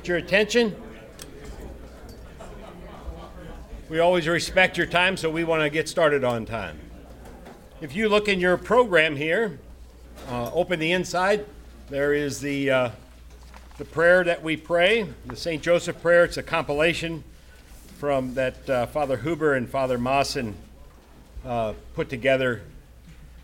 get 0.00 0.08
your 0.08 0.16
attention? 0.16 0.74
We 3.90 3.98
always 3.98 4.26
respect 4.26 4.78
your 4.78 4.86
time, 4.86 5.18
so 5.18 5.28
we 5.28 5.44
want 5.44 5.62
to 5.62 5.68
get 5.68 5.90
started 5.90 6.24
on 6.24 6.46
time. 6.46 6.80
If 7.82 7.94
you 7.94 8.08
look 8.08 8.26
in 8.26 8.40
your 8.40 8.56
program 8.56 9.14
here, 9.14 9.58
uh, 10.30 10.50
open 10.54 10.78
the 10.78 10.92
inside, 10.92 11.44
there 11.90 12.14
is 12.14 12.40
the, 12.40 12.70
uh, 12.70 12.90
the 13.76 13.84
prayer 13.84 14.24
that 14.24 14.42
we 14.42 14.56
pray, 14.56 15.06
the 15.26 15.36
St. 15.36 15.62
Joseph 15.62 16.00
prayer. 16.00 16.24
It's 16.24 16.38
a 16.38 16.42
compilation 16.42 17.22
from 17.98 18.32
that 18.32 18.70
uh, 18.70 18.86
Father 18.86 19.18
Huber 19.18 19.52
and 19.52 19.68
Father 19.68 19.98
Mawson 19.98 20.54
uh, 21.44 21.74
put 21.94 22.08
together 22.08 22.62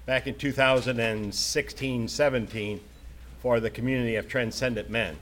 back 0.07 0.27
in 0.27 0.35
2016 0.35 2.09
17 2.09 2.81
for 3.43 3.61
the 3.61 3.69
community 3.69 4.17
of 4.17 4.27
transcendent 4.27 4.89
men. 4.89 5.19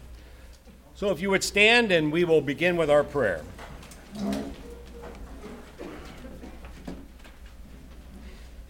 So 0.97 1.11
if 1.11 1.21
you 1.21 1.31
would 1.31 1.43
stand 1.43 1.91
and 1.91 2.13
we 2.13 2.25
will 2.25 2.41
begin 2.41 2.77
with 2.77 2.89
our 2.89 3.03
prayer. 3.03 3.43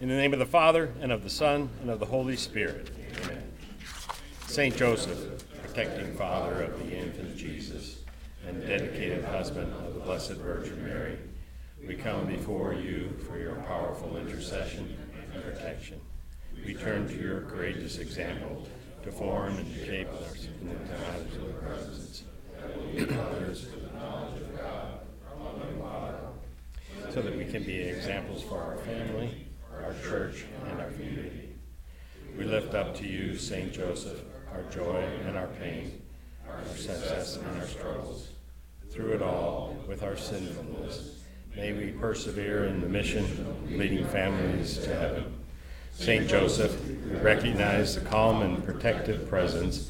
In 0.01 0.09
the 0.09 0.15
name 0.15 0.33
of 0.33 0.39
the 0.39 0.45
Father, 0.45 0.91
and 1.01 1.11
of 1.11 1.23
the 1.23 1.29
Son, 1.29 1.69
and 1.81 1.89
of 1.89 1.99
the 1.99 2.05
Holy 2.05 2.35
Spirit. 2.35 2.89
Amen. 3.23 3.43
Saint 4.47 4.75
Joseph, 4.75 5.47
protecting 5.61 6.15
Father 6.15 6.63
of 6.63 6.79
the 6.79 6.97
infant 6.97 7.37
Jesus, 7.37 7.99
and 8.47 8.61
dedicated 8.65 9.23
husband 9.25 9.71
of 9.85 9.93
the 9.93 9.99
Blessed 9.99 10.33
Virgin 10.33 10.83
Mary, 10.83 11.17
we 11.87 11.95
come 11.95 12.25
before 12.25 12.73
you 12.73 13.15
for 13.27 13.37
your 13.37 13.55
powerful 13.67 14.17
intercession 14.17 14.97
and 15.33 15.43
protection. 15.43 16.01
We 16.65 16.73
turn 16.73 17.07
to 17.07 17.15
your 17.15 17.41
courageous 17.41 17.99
example 17.99 18.67
to 19.05 19.11
form 19.11 19.55
and 19.57 19.85
shape 19.85 20.07
us 20.13 20.47
in 20.59 20.67
the 20.67 20.73
knowledge 20.73 21.35
of 21.35 21.47
the 21.47 21.53
presence. 21.61 22.23
so 27.13 27.21
that 27.21 27.37
we 27.37 27.45
can 27.45 27.63
be 27.63 27.77
examples 27.77 28.41
for 28.41 28.57
our 28.57 28.77
family, 28.77 29.47
our 29.71 29.93
church, 30.03 30.45
and 30.69 30.81
our 30.81 30.89
community. 30.89 31.53
We 32.35 32.45
lift 32.45 32.73
up 32.73 32.95
to 32.97 33.07
you, 33.07 33.37
St. 33.37 33.71
Joseph, 33.71 34.21
our 34.51 34.63
joy 34.71 35.07
and 35.27 35.37
our 35.37 35.47
pain, 35.47 36.01
our 36.49 36.65
success 36.75 37.37
and 37.37 37.61
our 37.61 37.67
struggles. 37.67 38.29
Through 38.89 39.13
it 39.13 39.21
all, 39.21 39.77
with 39.87 40.01
our 40.01 40.17
sinfulness, 40.17 41.19
may 41.55 41.73
we 41.73 41.91
persevere 41.91 42.65
in 42.65 42.81
the 42.81 42.89
mission 42.89 43.77
leading 43.77 44.05
families 44.07 44.79
to 44.79 44.95
heaven. 44.95 45.34
St. 45.95 46.27
Joseph, 46.27 46.77
recognize 47.21 47.95
the 47.95 48.01
calm 48.01 48.41
and 48.41 48.63
protective 48.63 49.27
presence 49.27 49.89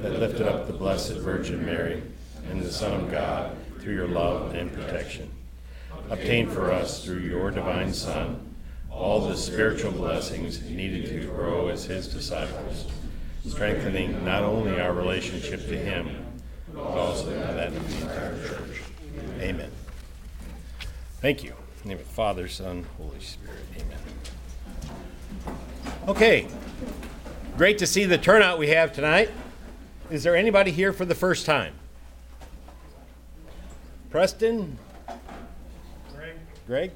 that 0.00 0.18
lifted 0.18 0.48
up 0.48 0.66
the 0.66 0.72
Blessed 0.72 1.14
Virgin 1.18 1.64
Mary 1.64 2.02
and 2.50 2.62
the 2.62 2.72
Son 2.72 2.92
of 2.92 3.10
God 3.10 3.56
through 3.78 3.94
your 3.94 4.08
love 4.08 4.54
and 4.54 4.72
protection. 4.72 5.30
Obtain 6.10 6.48
for 6.48 6.72
us 6.72 7.04
through 7.04 7.18
your 7.18 7.50
divine 7.50 7.92
Son 7.92 8.52
all 8.90 9.26
the 9.26 9.36
spiritual 9.36 9.92
blessings 9.92 10.62
needed 10.62 11.06
to 11.06 11.26
grow 11.26 11.68
as 11.68 11.84
his 11.84 12.06
disciples, 12.08 12.86
strengthening 13.46 14.24
not 14.24 14.42
only 14.42 14.78
our 14.80 14.92
relationship 14.92 15.60
to 15.66 15.76
him, 15.76 16.24
but 16.72 16.82
also 16.82 17.30
that 17.30 17.68
of 17.68 17.90
the 17.90 18.02
entire 18.02 18.46
church. 18.46 18.82
Amen. 19.40 19.70
Thank 21.20 21.42
you. 21.42 21.50
In 21.50 21.56
the 21.82 21.88
name 21.88 21.98
of 21.98 22.06
the 22.06 22.14
Father, 22.14 22.48
Son, 22.48 22.86
Holy 22.98 23.20
Spirit. 23.20 23.64
Amen. 23.76 24.01
Okay, 26.08 26.48
great 27.56 27.78
to 27.78 27.86
see 27.86 28.04
the 28.06 28.18
turnout 28.18 28.58
we 28.58 28.70
have 28.70 28.92
tonight. 28.92 29.30
Is 30.10 30.24
there 30.24 30.34
anybody 30.34 30.72
here 30.72 30.92
for 30.92 31.04
the 31.04 31.14
first 31.14 31.46
time? 31.46 31.74
Preston? 34.10 34.76
Greg? 36.12 36.34
Greg? 36.66 36.90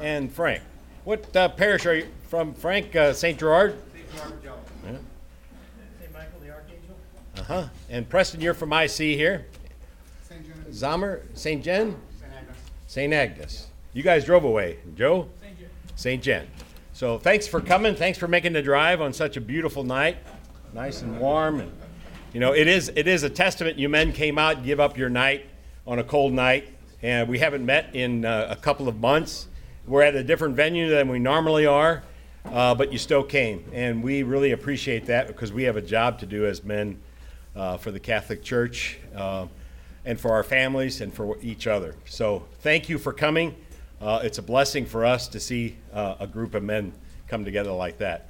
And 0.00 0.32
Frank. 0.32 0.62
What 1.04 1.36
uh, 1.36 1.50
parish 1.50 1.84
are 1.84 1.96
you 1.96 2.06
from, 2.28 2.54
Frank? 2.54 2.96
Uh, 2.96 3.12
St. 3.12 3.38
Gerard? 3.38 3.76
St. 3.92 4.16
Gerard 4.16 4.42
Jones. 4.42 4.68
Yeah. 4.84 4.90
St. 6.00 6.12
Michael 6.14 6.40
the 6.42 6.50
Archangel. 6.50 6.96
Uh 7.36 7.42
huh. 7.42 7.68
And 7.90 8.08
Preston, 8.08 8.40
you're 8.40 8.54
from 8.54 8.72
IC 8.72 8.96
here. 8.96 9.48
St. 10.26 10.46
John. 10.46 10.64
Zamer, 10.72 11.20
St. 11.34 11.62
Jen? 11.62 11.94
St. 12.18 12.32
Agnes. 12.32 12.56
St. 12.86 13.12
Agnes. 13.12 13.66
You 13.92 14.02
guys 14.02 14.24
drove 14.24 14.44
away. 14.44 14.78
Joe? 14.94 15.28
St. 15.42 15.58
John. 15.58 15.68
St. 15.94 16.22
Jen. 16.22 16.46
So 17.00 17.16
thanks 17.16 17.46
for 17.46 17.62
coming. 17.62 17.94
Thanks 17.94 18.18
for 18.18 18.28
making 18.28 18.52
the 18.52 18.60
drive 18.60 19.00
on 19.00 19.14
such 19.14 19.38
a 19.38 19.40
beautiful 19.40 19.84
night. 19.84 20.18
Nice 20.74 21.00
and 21.00 21.18
warm. 21.18 21.60
And, 21.60 21.72
you 22.34 22.40
know, 22.40 22.52
it 22.52 22.68
is, 22.68 22.92
it 22.94 23.08
is 23.08 23.22
a 23.22 23.30
testament 23.30 23.78
you 23.78 23.88
men 23.88 24.12
came 24.12 24.36
out 24.36 24.56
and 24.56 24.66
give 24.66 24.80
up 24.80 24.98
your 24.98 25.08
night 25.08 25.46
on 25.86 25.98
a 25.98 26.04
cold 26.04 26.34
night. 26.34 26.68
And 27.00 27.26
we 27.26 27.38
haven't 27.38 27.64
met 27.64 27.96
in 27.96 28.26
uh, 28.26 28.48
a 28.50 28.56
couple 28.56 28.86
of 28.86 29.00
months. 29.00 29.48
We're 29.86 30.02
at 30.02 30.14
a 30.14 30.22
different 30.22 30.56
venue 30.56 30.90
than 30.90 31.08
we 31.08 31.18
normally 31.18 31.64
are, 31.64 32.02
uh, 32.44 32.74
but 32.74 32.92
you 32.92 32.98
still 32.98 33.22
came. 33.24 33.64
And 33.72 34.02
we 34.02 34.22
really 34.22 34.52
appreciate 34.52 35.06
that 35.06 35.26
because 35.26 35.54
we 35.54 35.62
have 35.62 35.78
a 35.78 35.82
job 35.82 36.18
to 36.18 36.26
do 36.26 36.44
as 36.44 36.62
men 36.64 37.00
uh, 37.56 37.78
for 37.78 37.92
the 37.92 38.00
Catholic 38.00 38.42
Church 38.42 38.98
uh, 39.16 39.46
and 40.04 40.20
for 40.20 40.32
our 40.32 40.44
families 40.44 41.00
and 41.00 41.14
for 41.14 41.38
each 41.40 41.66
other. 41.66 41.94
So 42.04 42.44
thank 42.60 42.90
you 42.90 42.98
for 42.98 43.14
coming. 43.14 43.56
Uh, 44.00 44.18
it's 44.22 44.38
a 44.38 44.42
blessing 44.42 44.86
for 44.86 45.04
us 45.04 45.28
to 45.28 45.38
see 45.38 45.76
uh, 45.92 46.14
a 46.20 46.26
group 46.26 46.54
of 46.54 46.62
men 46.62 46.90
come 47.28 47.44
together 47.44 47.70
like 47.70 47.98
that. 47.98 48.28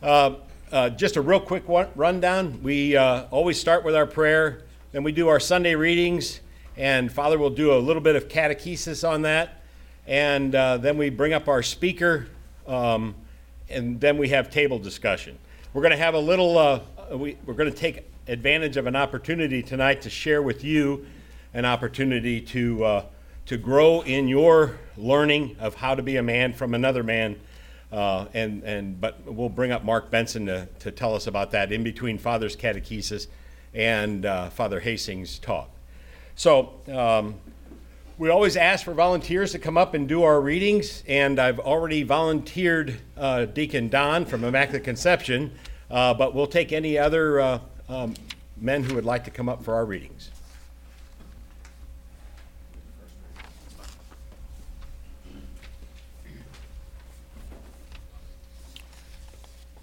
Uh, 0.00 0.36
uh 0.70 0.90
just 0.90 1.16
a 1.16 1.20
real 1.20 1.40
quick 1.40 1.68
one, 1.68 1.88
rundown. 1.96 2.62
We 2.62 2.96
uh, 2.96 3.24
always 3.32 3.58
start 3.58 3.84
with 3.84 3.96
our 3.96 4.06
prayer, 4.06 4.62
then 4.92 5.02
we 5.02 5.10
do 5.10 5.26
our 5.26 5.40
Sunday 5.40 5.74
readings, 5.74 6.40
and 6.76 7.10
Father 7.10 7.36
will 7.36 7.50
do 7.50 7.72
a 7.72 7.80
little 7.80 8.00
bit 8.00 8.14
of 8.14 8.28
catechesis 8.28 9.08
on 9.08 9.22
that, 9.22 9.60
and 10.06 10.54
uh, 10.54 10.76
then 10.76 10.96
we 10.96 11.10
bring 11.10 11.32
up 11.32 11.48
our 11.48 11.64
speaker, 11.64 12.28
um, 12.68 13.16
and 13.68 14.00
then 14.00 14.18
we 14.18 14.28
have 14.28 14.50
table 14.50 14.78
discussion. 14.78 15.36
We're 15.72 15.82
going 15.82 15.90
to 15.90 15.98
have 15.98 16.14
a 16.14 16.20
little, 16.20 16.80
we, 17.10 17.36
we're 17.44 17.54
going 17.54 17.72
to 17.72 17.76
take 17.76 18.08
advantage 18.28 18.76
of 18.76 18.86
an 18.86 18.94
opportunity 18.94 19.64
tonight 19.64 20.00
to 20.02 20.10
share 20.10 20.42
with 20.42 20.62
you 20.62 21.06
an 21.54 21.64
opportunity 21.64 22.40
to 22.40 23.02
to 23.48 23.56
grow 23.56 24.02
in 24.02 24.28
your 24.28 24.78
learning 24.98 25.56
of 25.58 25.74
how 25.74 25.94
to 25.94 26.02
be 26.02 26.16
a 26.16 26.22
man 26.22 26.52
from 26.52 26.74
another 26.74 27.02
man. 27.02 27.34
Uh, 27.90 28.26
and, 28.34 28.62
and, 28.62 29.00
but 29.00 29.24
we'll 29.24 29.48
bring 29.48 29.72
up 29.72 29.82
Mark 29.82 30.10
Benson 30.10 30.44
to, 30.46 30.68
to 30.80 30.90
tell 30.90 31.14
us 31.14 31.26
about 31.26 31.50
that 31.52 31.72
in 31.72 31.82
between 31.82 32.18
Father's 32.18 32.54
catechesis 32.54 33.26
and 33.72 34.26
uh, 34.26 34.50
Father 34.50 34.80
Hoesing's 34.80 35.38
talk. 35.38 35.70
So 36.36 36.74
um, 36.92 37.36
we 38.18 38.28
always 38.28 38.54
ask 38.54 38.84
for 38.84 38.92
volunteers 38.92 39.52
to 39.52 39.58
come 39.58 39.78
up 39.78 39.94
and 39.94 40.06
do 40.06 40.24
our 40.24 40.42
readings, 40.42 41.02
and 41.08 41.38
I've 41.38 41.58
already 41.58 42.02
volunteered 42.02 43.00
uh, 43.16 43.46
Deacon 43.46 43.88
Don 43.88 44.26
from 44.26 44.44
Immaculate 44.44 44.84
Conception, 44.84 45.52
uh, 45.90 46.12
but 46.12 46.34
we'll 46.34 46.46
take 46.46 46.70
any 46.72 46.98
other 46.98 47.40
uh, 47.40 47.60
um, 47.88 48.12
men 48.58 48.82
who 48.82 48.94
would 48.94 49.06
like 49.06 49.24
to 49.24 49.30
come 49.30 49.48
up 49.48 49.64
for 49.64 49.74
our 49.74 49.86
readings. 49.86 50.30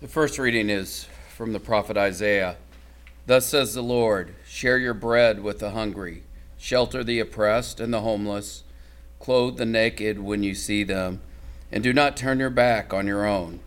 The 0.05 0.11
first 0.11 0.37
reading 0.37 0.69
is 0.69 1.07
from 1.29 1.51
the 1.51 1.59
prophet 1.59 1.97
Isaiah. 1.97 2.57
Thus 3.25 3.47
says 3.47 3.73
the 3.73 3.81
Lord 3.81 4.35
Share 4.47 4.77
your 4.77 4.93
bread 4.93 5.41
with 5.41 5.57
the 5.57 5.71
hungry, 5.71 6.21
shelter 6.59 7.03
the 7.03 7.19
oppressed 7.19 7.79
and 7.79 7.91
the 7.91 8.01
homeless, 8.01 8.63
clothe 9.19 9.57
the 9.57 9.65
naked 9.65 10.19
when 10.19 10.43
you 10.43 10.53
see 10.53 10.83
them, 10.83 11.21
and 11.71 11.83
do 11.83 11.91
not 11.91 12.15
turn 12.15 12.37
your 12.37 12.51
back 12.51 12.93
on 12.93 13.07
your 13.07 13.25
own. 13.25 13.61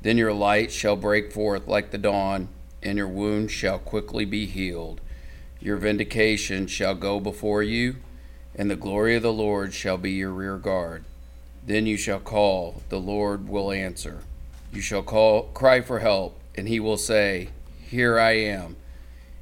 Then 0.00 0.16
your 0.16 0.32
light 0.32 0.72
shall 0.72 0.96
break 0.96 1.32
forth 1.32 1.68
like 1.68 1.90
the 1.90 1.98
dawn, 1.98 2.48
and 2.82 2.96
your 2.96 3.06
wounds 3.06 3.52
shall 3.52 3.78
quickly 3.78 4.24
be 4.24 4.46
healed. 4.46 5.02
Your 5.60 5.76
vindication 5.76 6.66
shall 6.66 6.94
go 6.94 7.20
before 7.20 7.62
you, 7.62 7.96
and 8.54 8.70
the 8.70 8.74
glory 8.74 9.16
of 9.16 9.22
the 9.22 9.34
Lord 9.34 9.74
shall 9.74 9.98
be 9.98 10.12
your 10.12 10.30
rear 10.30 10.56
guard. 10.56 11.04
Then 11.66 11.84
you 11.84 11.98
shall 11.98 12.20
call, 12.20 12.80
the 12.88 12.98
Lord 12.98 13.50
will 13.50 13.70
answer. 13.70 14.22
You 14.72 14.80
shall 14.80 15.02
call, 15.02 15.44
cry 15.54 15.80
for 15.80 16.00
help, 16.00 16.38
and 16.54 16.68
he 16.68 16.80
will 16.80 16.96
say, 16.96 17.50
Here 17.80 18.18
I 18.18 18.32
am. 18.32 18.76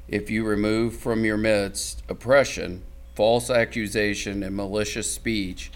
If 0.07 0.29
you 0.29 0.45
remove 0.45 0.95
from 0.95 1.25
your 1.25 1.37
midst 1.37 2.01
oppression, 2.07 2.83
false 3.13 3.49
accusation, 3.49 4.41
and 4.43 4.55
malicious 4.55 5.11
speech, 5.11 5.71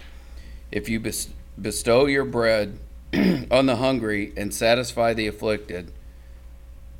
if 0.70 0.88
you 0.88 1.00
bestow 1.60 2.06
your 2.06 2.24
bread 2.24 2.78
on 3.50 3.66
the 3.66 3.76
hungry 3.76 4.32
and 4.36 4.54
satisfy 4.54 5.12
the 5.12 5.26
afflicted, 5.26 5.92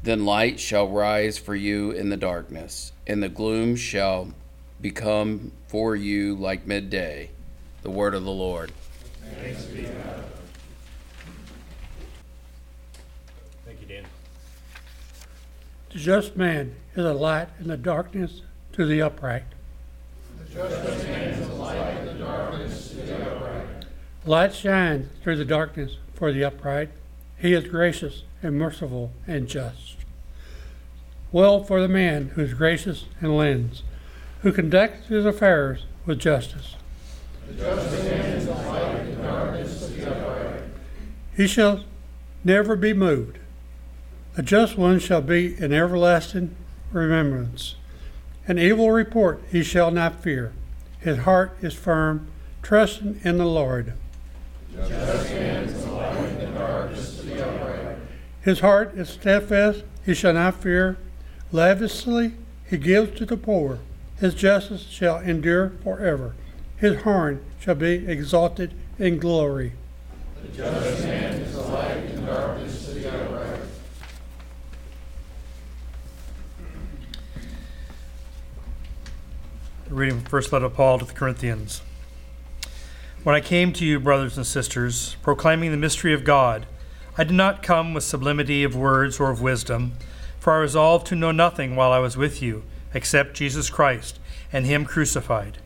then 0.03 0.25
light 0.25 0.61
shall 0.61 0.89
rise 0.89 1.39
for 1.39 1.55
you 1.55 1.91
in 1.93 2.11
the 2.11 2.17
darkness, 2.17 2.93
and 3.07 3.23
the 3.23 3.29
gloom 3.29 3.77
shall 3.77 4.35
become 4.81 5.53
for 5.69 5.95
you 5.97 6.35
like 6.35 6.67
midday. 6.67 7.31
The 7.83 7.91
word 7.91 8.15
of 8.15 8.25
the 8.25 8.31
Lord. 8.31 8.73
Thanks 9.41 9.65
be 9.65 9.83
God. 9.83 10.32
The 15.93 15.99
just 15.99 16.37
man 16.37 16.75
is 16.97 17.05
a 17.05 17.13
light 17.13 17.49
in 17.61 17.69
the 17.69 17.77
darkness, 17.77 18.41
to 18.73 18.87
the 18.87 19.03
upright. 19.03 19.45
Light 24.25 24.55
shines 24.55 25.09
through 25.23 25.37
the 25.37 25.45
darkness 25.45 25.99
for 26.15 26.33
the 26.33 26.45
upright. 26.45 26.89
He 27.39 27.53
is 27.53 27.65
gracious 27.65 28.23
and 28.43 28.59
merciful 28.59 29.13
and 29.27 29.47
just. 29.47 29.97
Well 31.31 31.63
for 31.63 31.83
the 31.83 31.89
man 31.89 32.29
who 32.29 32.43
is 32.43 32.55
gracious 32.55 33.05
and 33.21 33.37
lends, 33.37 33.83
who 34.41 34.53
conducts 34.53 35.09
his 35.09 35.27
affairs 35.27 35.85
with 36.07 36.21
justice. 36.21 36.77
He 41.37 41.47
shall 41.47 41.85
never 42.45 42.77
be 42.77 42.95
moved. 42.95 43.39
A 44.35 44.43
just 44.43 44.79
one 44.79 44.99
shall 44.99 45.21
be 45.21 45.55
in 45.59 45.75
everlasting 45.75 46.57
remembrance. 46.91 47.75
An 48.47 48.59
evil 48.59 48.91
report 48.91 49.43
he 49.51 49.63
shall 49.63 49.91
not 49.91 50.23
fear. 50.23 50.53
His 51.01 51.19
heart 51.19 51.57
is 51.61 51.75
firm, 51.75 52.29
trusting 52.63 53.21
in 53.25 53.37
the 53.37 53.45
Lord. 53.45 53.93
His 58.41 58.61
heart 58.61 58.95
is 58.97 59.11
steadfast, 59.11 59.85
he 60.05 60.15
shall 60.15 60.33
not 60.33 60.55
fear. 60.55 60.97
Lavishly 61.53 62.33
he 62.69 62.79
gives 62.79 63.19
to 63.19 63.27
the 63.27 63.37
poor. 63.37 63.81
His 64.19 64.35
justice 64.35 64.83
shall 64.83 65.19
endure 65.19 65.73
forever. 65.85 66.35
His 66.79 67.03
horn 67.03 67.45
shall 67.61 67.75
be 67.75 68.07
exalted 68.09 68.73
in 68.99 69.19
glory. 69.19 69.73
Reading 79.93 80.21
from 80.21 80.27
First 80.27 80.53
Letter 80.53 80.65
of 80.65 80.75
Paul 80.75 80.99
to 80.99 81.05
the 81.05 81.13
Corinthians. 81.13 81.83
When 83.25 83.35
I 83.35 83.41
came 83.41 83.75
to 83.75 83.85
you, 83.85 84.01
brothers 84.01 84.39
and 84.39 84.47
sisters, 84.47 85.17
proclaiming 85.23 85.71
the 85.71 85.77
mystery 85.77 86.15
of 86.15 86.25
God, 86.25 86.65
I 87.19 87.25
did 87.25 87.35
not 87.35 87.63
come 87.63 87.93
with 87.93 88.03
sublimity 88.03 88.65
of 88.65 88.75
words 88.75 89.21
or 89.21 89.31
of 89.31 89.43
wisdom, 89.43 89.93
for 90.41 90.55
I 90.55 90.61
resolved 90.61 91.07
to 91.09 91.15
know 91.15 91.31
nothing 91.31 91.77
while 91.77 91.93
I 91.93 91.99
was 91.99 92.17
with 92.17 92.41
you, 92.41 92.63
except 92.95 93.35
Jesus 93.35 93.69
Christ 93.69 94.19
and 94.51 94.65
Him 94.65 94.87
crucified. 94.87 95.59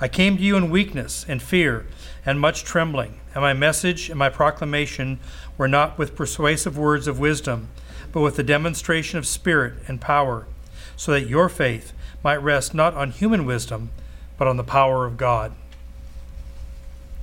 I 0.00 0.08
came 0.08 0.36
to 0.36 0.42
you 0.42 0.56
in 0.56 0.68
weakness 0.68 1.24
and 1.28 1.40
fear 1.40 1.86
and 2.26 2.40
much 2.40 2.64
trembling, 2.64 3.20
and 3.32 3.42
my 3.42 3.52
message 3.52 4.10
and 4.10 4.18
my 4.18 4.28
proclamation 4.28 5.20
were 5.56 5.68
not 5.68 5.96
with 5.98 6.16
persuasive 6.16 6.76
words 6.76 7.06
of 7.06 7.20
wisdom, 7.20 7.68
but 8.10 8.22
with 8.22 8.34
the 8.34 8.42
demonstration 8.42 9.18
of 9.20 9.26
spirit 9.26 9.74
and 9.86 10.00
power, 10.00 10.48
so 10.96 11.12
that 11.12 11.28
your 11.28 11.48
faith 11.48 11.92
might 12.22 12.36
rest 12.36 12.74
not 12.74 12.94
on 12.94 13.10
human 13.10 13.44
wisdom, 13.44 13.90
but 14.38 14.48
on 14.48 14.56
the 14.56 14.64
power 14.64 15.04
of 15.04 15.16
God. 15.16 15.52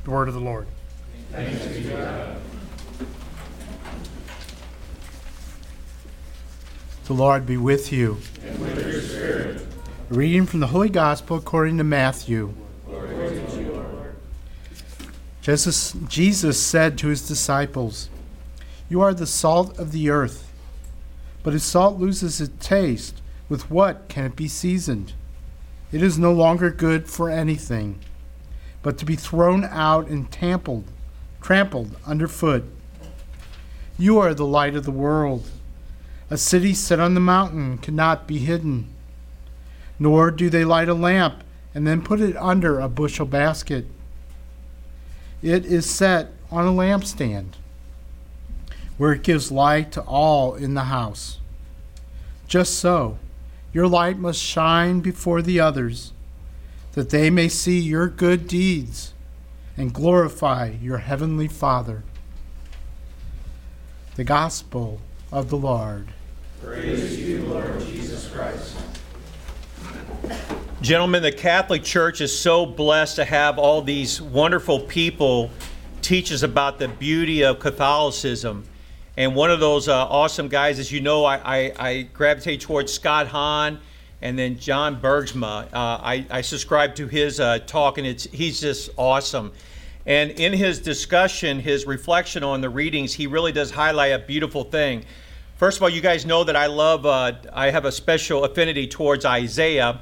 The 0.03 0.11
word 0.11 0.27
of 0.27 0.33
the 0.33 0.39
Lord. 0.39 0.67
The 7.05 7.13
Lord 7.13 7.45
be 7.45 7.57
with 7.57 7.91
you. 7.91 8.17
And 8.43 8.59
with 8.59 8.87
your 8.87 9.01
spirit. 9.01 9.65
Reading 10.09 10.45
from 10.45 10.59
the 10.59 10.67
Holy 10.67 10.89
Gospel 10.89 11.37
according 11.37 11.77
to 11.77 11.83
Matthew. 11.83 12.53
Jesus, 15.41 15.93
Jesus 16.07 16.61
said 16.61 16.97
to 16.99 17.07
his 17.07 17.27
disciples, 17.27 18.09
You 18.89 19.01
are 19.01 19.13
the 19.13 19.25
salt 19.25 19.79
of 19.79 19.91
the 19.91 20.09
earth. 20.09 20.51
But 21.41 21.55
if 21.55 21.61
salt 21.61 21.97
loses 21.97 22.39
its 22.41 22.53
taste, 22.65 23.18
with 23.49 23.69
what 23.69 24.07
can 24.07 24.25
it 24.25 24.35
be 24.35 24.47
seasoned? 24.47 25.13
It 25.91 26.03
is 26.03 26.19
no 26.19 26.31
longer 26.31 26.69
good 26.69 27.09
for 27.09 27.29
anything, 27.29 27.99
but 28.83 28.97
to 28.99 29.05
be 29.05 29.15
thrown 29.15 29.65
out 29.65 30.07
and 30.07 30.31
trampled, 30.31 30.85
trampled 31.41 31.95
underfoot. 32.05 32.63
You 33.97 34.19
are 34.19 34.33
the 34.35 34.45
light 34.45 34.75
of 34.75 34.85
the 34.85 34.91
world. 34.91 35.49
A 36.29 36.37
city 36.37 36.75
set 36.75 36.99
on 36.99 37.15
the 37.15 37.19
mountain 37.19 37.79
cannot 37.79 38.27
be 38.27 38.37
hidden. 38.37 38.87
Nor 39.97 40.29
do 40.29 40.49
they 40.49 40.63
light 40.63 40.87
a 40.87 40.93
lamp 40.93 41.43
and 41.73 41.87
then 41.87 42.03
put 42.03 42.21
it 42.21 42.37
under 42.37 42.79
a 42.79 42.87
bushel 42.87 43.25
basket. 43.25 43.85
It 45.41 45.65
is 45.65 45.89
set 45.89 46.31
on 46.51 46.65
a 46.65 46.71
lampstand, 46.71 47.53
where 48.97 49.13
it 49.13 49.23
gives 49.23 49.51
light 49.51 49.91
to 49.93 50.01
all 50.01 50.55
in 50.55 50.73
the 50.75 50.85
house. 50.85 51.39
Just 52.47 52.75
so, 52.75 53.17
your 53.73 53.87
light 53.87 54.17
must 54.17 54.41
shine 54.41 54.99
before 54.99 55.41
the 55.41 55.59
others, 55.59 56.13
that 56.93 57.09
they 57.09 57.29
may 57.29 57.47
see 57.47 57.79
your 57.79 58.07
good 58.07 58.47
deeds 58.47 59.13
and 59.77 59.93
glorify 59.93 60.73
your 60.81 60.97
heavenly 60.97 61.47
Father. 61.47 62.03
The 64.15 64.23
Gospel 64.23 64.99
of 65.31 65.49
the 65.49 65.57
Lord. 65.57 66.07
Praise 66.63 67.19
you, 67.19 67.45
Lord 67.45 67.79
Jesus 67.81 68.27
Christ. 68.29 68.75
Gentlemen, 70.81 71.23
the 71.23 71.31
Catholic 71.31 71.83
Church 71.83 72.21
is 72.21 72.37
so 72.37 72.65
blessed 72.65 73.17
to 73.17 73.25
have 73.25 73.59
all 73.59 73.81
these 73.81 74.21
wonderful 74.21 74.79
people 74.79 75.51
teach 76.01 76.31
us 76.31 76.41
about 76.41 76.79
the 76.79 76.87
beauty 76.87 77.43
of 77.43 77.59
Catholicism. 77.59 78.65
And 79.19 79.35
one 79.35 79.51
of 79.51 79.59
those 79.59 79.89
uh, 79.89 80.07
awesome 80.07 80.47
guys, 80.47 80.79
as 80.79 80.93
you 80.93 81.01
know, 81.01 81.25
I, 81.25 81.35
I, 81.43 81.73
I 81.77 82.01
gravitate 82.03 82.61
towards 82.61 82.93
Scott 82.93 83.27
Hahn 83.27 83.81
and 84.21 84.39
then 84.39 84.57
John 84.57 85.01
Bergsma. 85.01 85.65
Uh, 85.65 85.67
I, 85.73 86.25
I 86.31 86.39
subscribe 86.39 86.95
to 86.95 87.07
his 87.09 87.41
uh, 87.41 87.59
talk, 87.59 87.97
and 87.97 88.07
it's, 88.07 88.23
he's 88.31 88.61
just 88.61 88.91
awesome. 88.95 89.51
And 90.05 90.31
in 90.31 90.53
his 90.53 90.79
discussion, 90.79 91.59
his 91.59 91.85
reflection 91.85 92.45
on 92.45 92.61
the 92.61 92.69
readings, 92.69 93.13
he 93.13 93.27
really 93.27 93.51
does 93.51 93.71
highlight 93.71 94.13
a 94.13 94.19
beautiful 94.19 94.63
thing. 94.63 95.03
First 95.57 95.75
of 95.79 95.83
all, 95.83 95.89
you 95.89 95.99
guys 95.99 96.25
know 96.25 96.45
that 96.45 96.55
I 96.55 96.67
love, 96.67 97.05
uh, 97.05 97.33
I 97.51 97.71
have 97.71 97.83
a 97.83 97.91
special 97.91 98.45
affinity 98.45 98.87
towards 98.87 99.25
Isaiah. 99.25 99.99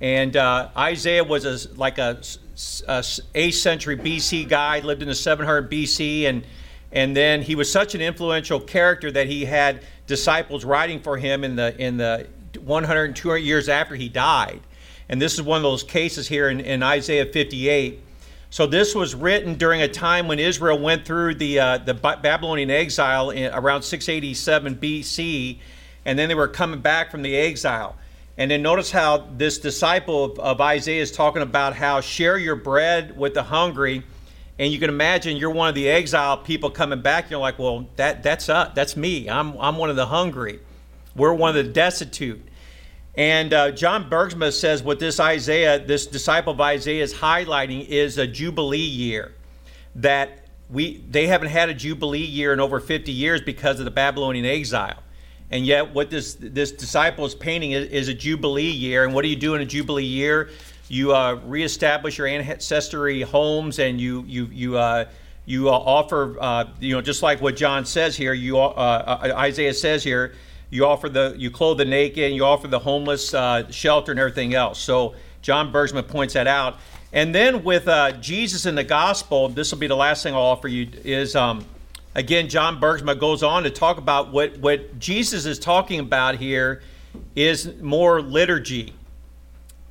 And 0.00 0.36
uh, 0.36 0.68
Isaiah 0.76 1.24
was 1.24 1.46
a, 1.46 1.74
like 1.74 1.98
a, 1.98 2.10
a 2.86 3.00
8th 3.00 3.54
century 3.54 3.96
BC 3.96 4.48
guy, 4.48 4.78
lived 4.78 5.02
in 5.02 5.08
the 5.08 5.16
700 5.16 5.68
BC, 5.68 6.26
and 6.28 6.44
and 6.92 7.16
then 7.16 7.42
he 7.42 7.54
was 7.54 7.70
such 7.70 7.94
an 7.94 8.00
influential 8.00 8.60
character 8.60 9.10
that 9.10 9.26
he 9.26 9.44
had 9.44 9.82
disciples 10.06 10.64
writing 10.64 11.00
for 11.00 11.16
him 11.16 11.44
in 11.44 11.56
the 11.56 11.76
in 11.82 11.96
the 11.96 12.26
100 12.60 13.04
and 13.04 13.16
200 13.16 13.38
years 13.38 13.68
after 13.68 13.94
he 13.94 14.08
died. 14.08 14.60
And 15.08 15.20
this 15.20 15.34
is 15.34 15.42
one 15.42 15.56
of 15.56 15.62
those 15.62 15.82
cases 15.82 16.28
here 16.28 16.48
in, 16.48 16.60
in 16.60 16.82
Isaiah 16.82 17.26
58. 17.26 18.00
So 18.50 18.66
this 18.66 18.94
was 18.94 19.14
written 19.14 19.54
during 19.54 19.80
a 19.80 19.88
time 19.88 20.28
when 20.28 20.38
Israel 20.38 20.78
went 20.78 21.06
through 21.06 21.36
the 21.36 21.58
uh, 21.58 21.78
the 21.78 21.94
Babylonian 21.94 22.70
exile 22.70 23.30
in, 23.30 23.52
around 23.54 23.82
687 23.82 24.76
BC, 24.76 25.58
and 26.04 26.18
then 26.18 26.28
they 26.28 26.34
were 26.34 26.48
coming 26.48 26.80
back 26.80 27.10
from 27.10 27.22
the 27.22 27.34
exile. 27.34 27.96
And 28.36 28.50
then 28.50 28.62
notice 28.62 28.90
how 28.90 29.28
this 29.36 29.58
disciple 29.58 30.24
of, 30.24 30.38
of 30.38 30.60
Isaiah 30.60 31.02
is 31.02 31.12
talking 31.12 31.42
about 31.42 31.74
how 31.74 32.00
share 32.00 32.38
your 32.38 32.56
bread 32.56 33.16
with 33.16 33.34
the 33.34 33.42
hungry. 33.42 34.02
And 34.58 34.72
you 34.72 34.78
can 34.78 34.90
imagine 34.90 35.36
you're 35.36 35.50
one 35.50 35.68
of 35.68 35.74
the 35.74 35.88
exile 35.88 36.36
people 36.36 36.70
coming 36.70 37.00
back. 37.00 37.30
You're 37.30 37.40
like, 37.40 37.58
well, 37.58 37.88
that 37.96 38.22
that's 38.22 38.48
us. 38.48 38.72
That's 38.74 38.96
me. 38.96 39.28
I'm 39.28 39.56
I'm 39.58 39.76
one 39.76 39.90
of 39.90 39.96
the 39.96 40.06
hungry. 40.06 40.60
We're 41.16 41.34
one 41.34 41.56
of 41.56 41.66
the 41.66 41.72
destitute. 41.72 42.42
And 43.14 43.52
uh, 43.52 43.70
John 43.72 44.08
Bergsma 44.08 44.52
says 44.52 44.82
what 44.82 44.98
this 44.98 45.20
Isaiah, 45.20 45.84
this 45.84 46.06
disciple 46.06 46.52
of 46.54 46.60
Isaiah, 46.60 47.02
is 47.02 47.12
highlighting 47.12 47.86
is 47.86 48.18
a 48.18 48.26
jubilee 48.26 48.78
year. 48.78 49.34
That 49.96 50.46
we 50.70 51.04
they 51.10 51.26
haven't 51.26 51.48
had 51.48 51.68
a 51.68 51.74
jubilee 51.74 52.18
year 52.18 52.52
in 52.52 52.60
over 52.60 52.80
50 52.80 53.12
years 53.12 53.40
because 53.42 53.78
of 53.78 53.84
the 53.84 53.90
Babylonian 53.90 54.46
exile. 54.46 55.02
And 55.50 55.66
yet, 55.66 55.92
what 55.92 56.08
this 56.08 56.34
this 56.40 56.72
disciple 56.72 57.26
is 57.26 57.34
painting 57.34 57.72
is, 57.72 57.88
is 57.88 58.08
a 58.08 58.14
jubilee 58.14 58.70
year. 58.70 59.04
And 59.04 59.12
what 59.12 59.22
do 59.22 59.28
you 59.28 59.36
do 59.36 59.54
in 59.54 59.60
a 59.60 59.66
jubilee 59.66 60.04
year? 60.04 60.48
You 60.92 61.14
uh, 61.14 61.40
reestablish 61.46 62.18
your 62.18 62.26
ancestry 62.26 63.22
homes, 63.22 63.78
and 63.78 63.98
you 63.98 64.24
you 64.28 64.44
you 64.52 64.76
uh, 64.76 65.06
you 65.46 65.70
uh, 65.70 65.72
offer 65.72 66.36
uh, 66.38 66.66
you 66.80 66.94
know 66.94 67.00
just 67.00 67.22
like 67.22 67.40
what 67.40 67.56
John 67.56 67.86
says 67.86 68.14
here. 68.14 68.34
You 68.34 68.58
uh, 68.58 69.32
Isaiah 69.34 69.72
says 69.72 70.04
here. 70.04 70.34
You 70.68 70.84
offer 70.84 71.08
the 71.08 71.34
you 71.38 71.50
clothe 71.50 71.78
the 71.78 71.86
naked, 71.86 72.24
and 72.24 72.34
you 72.34 72.44
offer 72.44 72.68
the 72.68 72.78
homeless 72.78 73.32
uh, 73.32 73.70
shelter 73.70 74.12
and 74.12 74.20
everything 74.20 74.52
else. 74.52 74.78
So 74.78 75.14
John 75.40 75.72
Bergsma 75.72 76.06
points 76.06 76.34
that 76.34 76.46
out. 76.46 76.78
And 77.14 77.34
then 77.34 77.64
with 77.64 77.88
Jesus 78.20 78.66
in 78.66 78.74
the 78.74 78.84
gospel, 78.84 79.48
this 79.48 79.72
will 79.72 79.78
be 79.78 79.86
the 79.86 79.96
last 79.96 80.22
thing 80.22 80.34
I'll 80.34 80.42
offer 80.42 80.68
you 80.68 80.90
is. 81.04 81.34
Um, 81.34 81.64
again, 82.14 82.50
John 82.50 82.78
Bergsma 82.78 83.18
goes 83.18 83.42
on 83.42 83.62
to 83.62 83.70
talk 83.70 83.96
about 83.96 84.30
what, 84.30 84.58
what 84.58 84.98
Jesus 84.98 85.46
is 85.46 85.58
talking 85.58 86.00
about 86.00 86.36
here 86.36 86.82
is 87.34 87.80
more 87.80 88.20
liturgy. 88.20 88.92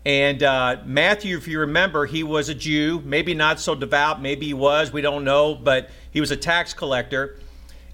And 0.06 0.42
uh, 0.42 0.78
Matthew, 0.86 1.38
if 1.38 1.48
you 1.48 1.60
remember, 1.60 2.06
he 2.06 2.24
was 2.24 2.50
a 2.50 2.56
Jew, 2.56 3.02
maybe 3.06 3.34
not 3.36 3.60
so 3.60 3.76
devout, 3.76 4.22
maybe 4.22 4.48
he 4.48 4.54
was, 4.54 4.92
we 4.92 5.02
don't 5.02 5.24
know, 5.24 5.54
but 5.54 5.90
he 6.12 6.20
was 6.20 6.32
a 6.32 6.38
tax 6.38 6.74
collector. 6.74 7.38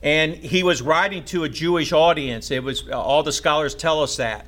And 0.01 0.35
he 0.35 0.63
was 0.63 0.81
writing 0.81 1.25
to 1.25 1.43
a 1.43 1.49
Jewish 1.49 1.91
audience. 1.91 2.51
It 2.51 2.63
was 2.63 2.87
all 2.89 3.23
the 3.23 3.31
scholars 3.31 3.75
tell 3.75 4.01
us 4.01 4.15
that. 4.17 4.45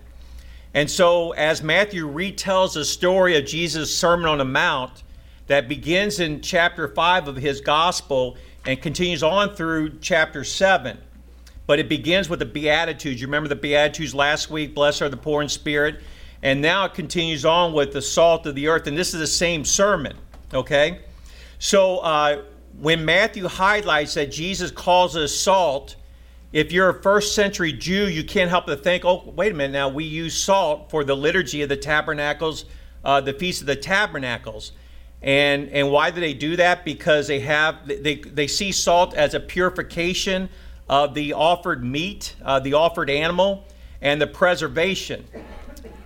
And 0.74 0.90
so, 0.90 1.32
as 1.32 1.64
Matthew 1.64 2.08
retells 2.08 2.76
the 2.76 2.86
story 2.86 3.36
of 3.36 3.46
Jesus' 3.46 3.96
Sermon 3.96 4.28
on 4.28 4.38
the 4.38 4.46
Mount 4.46 5.04
that 5.48 5.68
begins 5.68 6.20
in 6.20 6.42
chapter 6.42 6.88
5 6.88 7.28
of 7.28 7.36
his 7.36 7.60
gospel 7.60 8.38
and 8.66 8.80
continues 8.80 9.24
on 9.24 9.56
through 9.56 9.98
chapter 10.00 10.44
7, 10.44 10.98
but 11.66 11.80
it 11.80 11.90
begins 11.90 12.30
with 12.30 12.38
the 12.38 12.46
Beatitudes. 12.46 13.20
You 13.20 13.28
remember 13.28 13.50
the 13.50 13.56
Beatitudes 13.56 14.14
last 14.14 14.52
week? 14.52 14.76
Blessed 14.76 15.02
are 15.02 15.10
the 15.10 15.18
poor 15.18 15.42
in 15.42 15.50
spirit. 15.50 16.02
And 16.42 16.62
now 16.62 16.86
it 16.86 16.94
continues 16.94 17.46
on 17.46 17.74
with 17.74 17.92
the 17.92 18.02
salt 18.02 18.46
of 18.46 18.56
the 18.56 18.68
earth. 18.68 18.88
And 18.88 18.98
this 18.98 19.14
is 19.14 19.20
the 19.20 19.28
same 19.28 19.66
sermon, 19.66 20.16
okay? 20.54 21.00
So, 21.60 21.98
uh, 22.00 22.44
when 22.80 23.04
Matthew 23.04 23.48
highlights 23.48 24.14
that 24.14 24.32
Jesus 24.32 24.72
calls 24.72 25.18
us 25.18 25.36
salt, 25.36 25.98
if 26.54 26.72
you're 26.72 26.90
a 26.90 27.02
first 27.02 27.36
century 27.36 27.74
Jew, 27.74 28.08
you 28.08 28.24
can't 28.24 28.50
help 28.50 28.68
but 28.68 28.84
think, 28.84 29.04
oh, 29.06 29.34
wait 29.36 29.52
a 29.52 29.56
minute, 29.56 29.74
now 29.74 29.90
we 29.90 30.06
use 30.06 30.36
salt 30.36 30.90
for 30.90 31.04
the 31.04 31.16
liturgy 31.16 31.62
of 31.62 31.70
the 31.70 31.78
tabernacles, 31.78 32.66
uh, 33.04 33.20
the 33.22 33.34
Feast 33.34 33.62
of 33.62 33.68
the 33.68 33.76
Tabernacles. 33.76 34.72
And, 35.22 35.70
and 35.70 35.92
why 35.92 36.12
do 36.12 36.22
they 36.22 36.34
do 36.34 36.56
that? 36.56 36.86
Because 36.86 37.28
they 37.28 37.42
have 37.42 37.86
they, 37.86 38.16
they 38.16 38.48
see 38.48 38.72
salt 38.72 39.14
as 39.14 39.34
a 39.34 39.40
purification 39.40 40.50
of 40.88 41.14
the 41.14 41.34
offered 41.34 41.84
meat, 41.84 42.36
uh, 42.44 42.60
the 42.60 42.74
offered 42.74 43.10
animal, 43.10 43.66
and 44.02 44.22
the 44.22 44.28
preservation. 44.28 45.26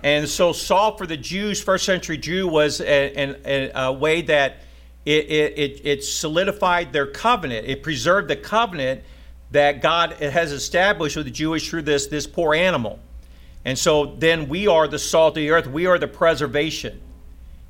And 0.04 0.28
so 0.28 0.52
salt 0.52 0.98
for 0.98 1.06
the 1.06 1.16
Jews, 1.16 1.62
first 1.62 1.86
century 1.86 2.18
Jew, 2.18 2.46
was 2.46 2.82
a, 2.82 3.40
a, 3.46 3.70
a 3.74 3.92
way 3.92 4.20
that 4.20 4.58
it, 5.06 5.30
it, 5.30 5.80
it 5.82 6.04
solidified 6.04 6.92
their 6.92 7.06
covenant. 7.06 7.66
It 7.66 7.82
preserved 7.82 8.28
the 8.28 8.36
covenant 8.36 9.02
that 9.52 9.80
God 9.80 10.12
has 10.12 10.52
established 10.52 11.16
with 11.16 11.24
the 11.24 11.32
Jewish 11.32 11.70
through 11.70 11.82
this, 11.82 12.06
this 12.08 12.26
poor 12.26 12.54
animal. 12.54 12.98
And 13.64 13.78
so 13.78 14.14
then 14.18 14.46
we 14.50 14.66
are 14.66 14.86
the 14.86 14.98
salt 14.98 15.30
of 15.30 15.34
the 15.36 15.50
earth, 15.50 15.66
we 15.66 15.86
are 15.86 15.98
the 15.98 16.06
preservation, 16.06 17.00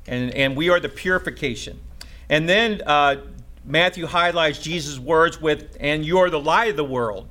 and, 0.05 0.35
and 0.35 0.57
we 0.57 0.69
are 0.69 0.81
the 0.81 0.89
purification. 0.89 1.79
And 2.27 2.49
then 2.49 2.81
uh, 2.85 3.21
Matthew 3.63 4.07
highlights 4.07 4.59
Jesus' 4.59 4.99
words 4.99 5.39
with, 5.39 5.77
and 5.79 6.05
you 6.05 6.17
are 6.17 6.29
the 6.29 6.41
light 6.41 6.71
of 6.71 6.75
the 6.75 6.83
world. 6.83 7.29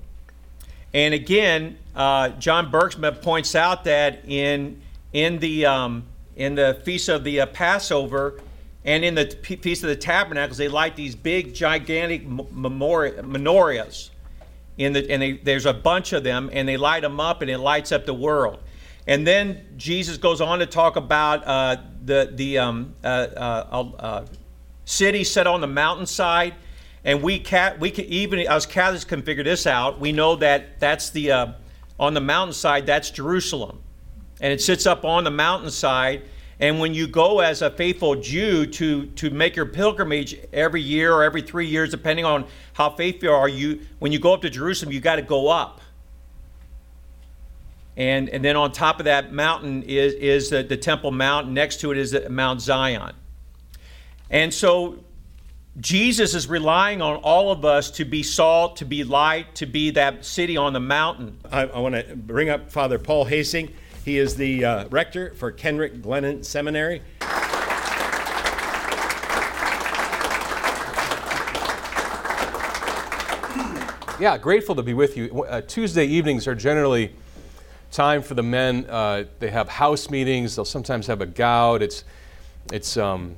And 0.95 1.13
again, 1.13 1.77
uh, 1.95 2.31
John 2.31 2.73
Bergsma 2.73 3.21
points 3.21 3.55
out 3.55 3.85
that 3.85 4.25
in, 4.27 4.81
in, 5.15 5.39
the, 5.39 5.65
um, 5.65 6.05
in 6.37 6.55
the 6.55 6.83
Feast 6.85 7.09
of 7.09 7.25
the 7.25 7.41
uh, 7.41 7.47
Passover 7.47 8.43
and 8.85 9.03
in 9.03 9.15
the 9.15 9.25
Feast 9.63 9.83
of 9.83 9.89
the 9.89 9.97
Tabernacles, 9.97 10.59
they 10.59 10.69
light 10.69 10.95
these 10.95 11.15
big, 11.15 11.55
gigantic 11.55 12.29
menorahs 12.29 14.11
in 14.77 14.93
the, 14.93 15.11
and 15.11 15.23
they, 15.23 15.33
there's 15.33 15.67
a 15.67 15.73
bunch 15.73 16.13
of 16.13 16.25
them, 16.25 16.51
and 16.53 16.69
they 16.69 16.77
light 16.77 17.03
them 17.03 17.21
up, 17.21 17.41
and 17.43 17.51
it 17.51 17.59
lights 17.59 17.93
up 17.93 18.05
the 18.05 18.15
world. 18.15 18.59
And 19.07 19.27
then 19.27 19.65
Jesus 19.77 20.17
goes 20.17 20.41
on 20.41 20.59
to 20.59 20.67
talk 20.67 20.97
about 20.97 21.47
uh, 21.47 21.77
the 22.05 22.31
the 22.35 22.59
um, 22.59 22.95
uh, 23.05 23.07
uh, 23.07 23.91
uh 23.99 24.27
city 24.85 25.25
set 25.25 25.47
on 25.47 25.61
the 25.61 25.67
mountainside, 25.67 26.55
and 27.05 27.23
we 27.23 27.39
cat 27.39 27.79
we 27.79 27.91
can 27.91 28.07
even 28.07 28.41
as 28.41 28.67
Catholics 28.67 29.05
can 29.05 29.23
figure 29.23 29.45
this 29.45 29.67
out. 29.67 30.01
We 30.01 30.13
know 30.13 30.37
that 30.37 30.81
that's 30.81 31.11
the 31.11 31.33
uh, 31.33 31.53
on 32.01 32.15
the 32.15 32.21
mountainside 32.21 32.87
that's 32.87 33.11
Jerusalem, 33.11 33.81
and 34.45 34.53
it 34.53 34.61
sits 34.61 34.85
up 34.85 35.05
on 35.05 35.25
the 35.25 35.31
mountainside 35.31 36.23
and 36.61 36.79
when 36.79 36.95
you 36.95 37.07
go 37.07 37.41
as 37.41 37.63
a 37.63 37.71
faithful 37.71 38.15
Jew 38.15 38.67
to, 38.67 39.07
to 39.07 39.31
make 39.31 39.57
your 39.57 39.67
pilgrimage 39.67 40.37
every 40.53 40.81
year 40.81 41.13
or 41.13 41.25
every 41.25 41.43
three 41.43 41.67
years, 41.67 41.91
depending 41.91 42.25
on 42.25 42.47
how 42.75 42.91
faithful 42.91 43.29
you 43.29 43.35
are, 43.35 43.49
you 43.49 43.81
when 43.99 44.13
you 44.13 44.19
go 44.19 44.33
up 44.33 44.43
to 44.43 44.51
Jerusalem, 44.51 44.93
you 44.93 45.01
got 45.01 45.17
to 45.17 45.23
go 45.23 45.49
up. 45.49 45.81
And, 47.97 48.29
and 48.29 48.45
then 48.45 48.57
on 48.57 48.73
top 48.73 48.99
of 48.99 49.05
that 49.05 49.33
mountain 49.33 49.83
is, 49.85 50.15
is 50.15 50.51
the, 50.51 50.63
the 50.63 50.77
Temple 50.77 51.13
Mount. 51.13 51.49
Next 51.49 51.81
to 51.81 51.93
it 51.93 51.99
is 51.99 52.17
Mount 52.29 52.61
Zion. 52.61 53.15
And 54.31 54.53
so 54.53 55.05
Jesus 55.79 56.35
is 56.35 56.49
relying 56.49 57.03
on 57.03 57.17
all 57.17 57.53
of 57.53 57.65
us 57.65 57.91
to 57.93 58.05
be 58.05 58.23
salt, 58.23 58.77
to 58.77 58.85
be 58.85 59.05
light, 59.05 59.55
to 59.57 59.67
be 59.67 59.91
that 59.91 60.25
city 60.25 60.57
on 60.57 60.73
the 60.73 60.81
mountain. 60.81 61.39
I, 61.51 61.63
I 61.63 61.79
want 61.79 61.95
to 61.95 62.17
bring 62.17 62.49
up 62.49 62.71
Father 62.71 62.99
Paul 62.99 63.27
Hoesing. 63.27 63.73
He 64.05 64.19
is 64.19 64.37
the 64.37 64.63
uh, 64.67 64.89
rector 64.89 65.33
for 65.33 65.51
Kenrick 65.51 66.03
Glennon 66.03 66.45
Seminary. 66.45 67.01
Yeah, 74.21 74.37
grateful 74.37 74.75
to 74.75 74.83
be 74.83 74.93
with 74.93 75.17
you. 75.17 75.45
Uh, 75.45 75.63
Tuesday 75.63 76.05
evenings 76.05 76.47
are 76.47 76.55
generally 76.55 77.15
time 77.91 78.21
for 78.21 78.35
the 78.35 78.43
men. 78.43 78.85
Uh, 78.91 79.25
they 79.39 79.49
have 79.49 79.71
house 79.71 80.11
meetings. 80.11 80.55
They'll 80.55 80.67
sometimes 80.67 81.07
have 81.07 81.23
a 81.23 81.27
gout. 81.27 81.81
It's, 81.81 82.05
it's, 82.75 82.99
um, 82.99 83.37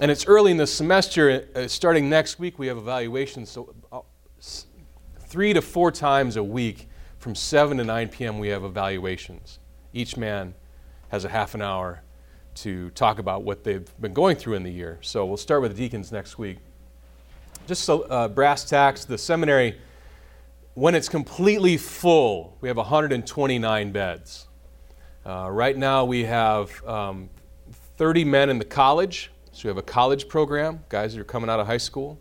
and 0.00 0.12
it's 0.12 0.28
early 0.28 0.52
in 0.52 0.58
the 0.58 0.66
semester. 0.68 1.48
Uh, 1.56 1.66
starting 1.66 2.08
next 2.08 2.38
week, 2.38 2.56
we 2.56 2.68
have 2.68 2.76
evaluations. 2.76 3.50
So, 3.50 3.74
uh, 3.90 4.00
three 5.18 5.52
to 5.52 5.60
four 5.60 5.90
times 5.90 6.36
a 6.36 6.44
week, 6.44 6.88
from 7.18 7.34
7 7.34 7.78
to 7.78 7.84
9 7.84 8.08
p.m., 8.10 8.38
we 8.38 8.48
have 8.48 8.62
evaluations 8.62 9.58
each 9.94 10.16
man 10.16 10.54
has 11.08 11.24
a 11.24 11.28
half 11.28 11.54
an 11.54 11.62
hour 11.62 12.02
to 12.56 12.90
talk 12.90 13.18
about 13.18 13.42
what 13.42 13.64
they've 13.64 13.88
been 14.00 14.12
going 14.12 14.36
through 14.36 14.54
in 14.54 14.62
the 14.62 14.70
year. 14.70 14.98
So 15.00 15.24
we'll 15.24 15.36
start 15.36 15.62
with 15.62 15.76
the 15.76 15.78
deacons 15.78 16.12
next 16.12 16.36
week. 16.38 16.58
Just 17.66 17.84
so, 17.84 18.02
uh, 18.02 18.28
brass 18.28 18.68
tacks, 18.68 19.04
the 19.04 19.16
seminary, 19.16 19.78
when 20.74 20.94
it's 20.94 21.08
completely 21.08 21.76
full, 21.76 22.56
we 22.60 22.68
have 22.68 22.76
129 22.76 23.92
beds. 23.92 24.48
Uh, 25.24 25.48
right 25.50 25.76
now 25.76 26.04
we 26.04 26.24
have 26.24 26.86
um, 26.86 27.30
30 27.96 28.24
men 28.24 28.50
in 28.50 28.58
the 28.58 28.64
college, 28.64 29.30
so 29.52 29.64
we 29.64 29.68
have 29.68 29.78
a 29.78 29.82
college 29.82 30.28
program, 30.28 30.84
guys 30.88 31.14
that 31.14 31.20
are 31.20 31.24
coming 31.24 31.48
out 31.48 31.60
of 31.60 31.66
high 31.66 31.78
school. 31.78 32.18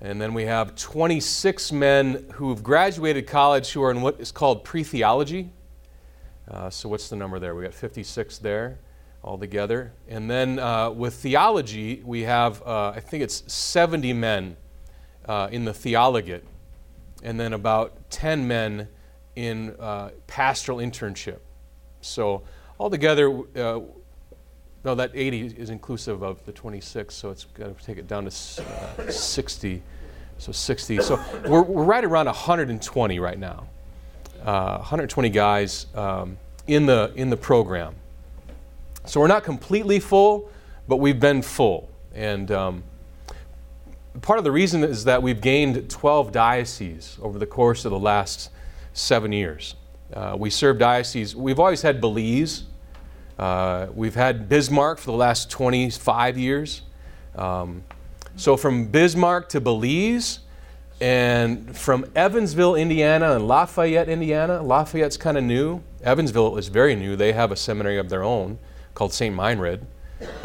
And 0.00 0.20
then 0.20 0.34
we 0.34 0.44
have 0.46 0.74
26 0.74 1.70
men 1.70 2.26
who 2.32 2.48
have 2.48 2.62
graduated 2.62 3.28
college 3.28 3.70
who 3.70 3.82
are 3.84 3.90
in 3.90 4.00
what 4.02 4.20
is 4.20 4.32
called 4.32 4.64
pre 4.64 4.82
theology. 4.82 5.50
Uh, 6.50 6.68
so 6.70 6.88
what's 6.88 7.08
the 7.08 7.16
number 7.16 7.38
there? 7.38 7.54
We 7.54 7.62
got 7.62 7.74
56 7.74 8.38
there 8.38 8.78
altogether. 9.24 9.92
And 10.08 10.30
then 10.30 10.58
uh, 10.58 10.90
with 10.90 11.14
theology, 11.14 12.02
we 12.04 12.22
have, 12.22 12.62
uh, 12.66 12.90
I 12.90 13.00
think 13.00 13.22
it's 13.22 13.52
70 13.52 14.12
men 14.12 14.56
uh, 15.26 15.48
in 15.52 15.64
the 15.64 15.72
theologate, 15.72 16.44
and 17.22 17.38
then 17.38 17.52
about 17.52 18.10
10 18.10 18.46
men 18.46 18.88
in 19.36 19.70
uh, 19.78 20.10
pastoral 20.26 20.78
internship. 20.78 21.38
So 22.00 22.42
altogether, 22.80 23.30
uh, 23.56 23.80
no, 24.84 24.94
that 24.96 25.12
80 25.14 25.54
is 25.56 25.70
inclusive 25.70 26.22
of 26.22 26.44
the 26.44 26.52
26, 26.52 27.14
so 27.14 27.30
it's 27.30 27.44
got 27.44 27.78
to 27.78 27.84
take 27.84 27.98
it 27.98 28.08
down 28.08 28.24
to 28.24 28.30
60. 28.30 29.82
So 30.38 30.50
60. 30.50 31.00
So 31.02 31.24
we're, 31.46 31.62
we're 31.62 31.84
right 31.84 32.04
around 32.04 32.26
120 32.26 33.20
right 33.20 33.38
now 33.38 33.68
uh, 34.44 34.78
120 34.78 35.28
guys 35.28 35.86
um, 35.94 36.36
in, 36.66 36.86
the, 36.86 37.12
in 37.16 37.30
the 37.30 37.36
program. 37.36 37.94
So 39.04 39.20
we're 39.20 39.26
not 39.26 39.44
completely 39.44 40.00
full, 40.00 40.50
but 40.88 40.96
we've 40.96 41.18
been 41.18 41.42
full. 41.42 41.88
And 42.14 42.50
um, 42.50 42.84
part 44.20 44.38
of 44.38 44.44
the 44.44 44.52
reason 44.52 44.84
is 44.84 45.04
that 45.04 45.22
we've 45.22 45.40
gained 45.40 45.90
12 45.90 46.32
dioceses 46.32 47.18
over 47.22 47.38
the 47.38 47.46
course 47.46 47.84
of 47.84 47.90
the 47.90 47.98
last 47.98 48.50
seven 48.92 49.32
years. 49.32 49.74
Uh, 50.12 50.36
we 50.38 50.50
serve 50.50 50.78
dioceses, 50.78 51.34
we've 51.34 51.58
always 51.58 51.82
had 51.82 52.00
Belize. 52.00 52.64
Uh, 53.38 53.88
we've 53.94 54.14
had 54.14 54.48
Bismarck 54.48 54.98
for 54.98 55.10
the 55.10 55.16
last 55.16 55.50
25 55.50 56.38
years. 56.38 56.82
Um, 57.34 57.82
so 58.36 58.56
from 58.56 58.86
Bismarck 58.86 59.48
to 59.50 59.60
Belize, 59.60 60.40
and 61.02 61.76
from 61.76 62.06
Evansville, 62.14 62.76
Indiana, 62.76 63.32
and 63.34 63.48
Lafayette, 63.48 64.08
Indiana, 64.08 64.62
Lafayette's 64.62 65.16
kind 65.16 65.36
of 65.36 65.42
new. 65.42 65.82
Evansville 66.04 66.56
is 66.58 66.68
very 66.68 66.94
new. 66.94 67.16
They 67.16 67.32
have 67.32 67.50
a 67.50 67.56
seminary 67.56 67.98
of 67.98 68.08
their 68.08 68.22
own 68.22 68.60
called 68.94 69.12
St. 69.12 69.34
Meinrad. 69.34 69.84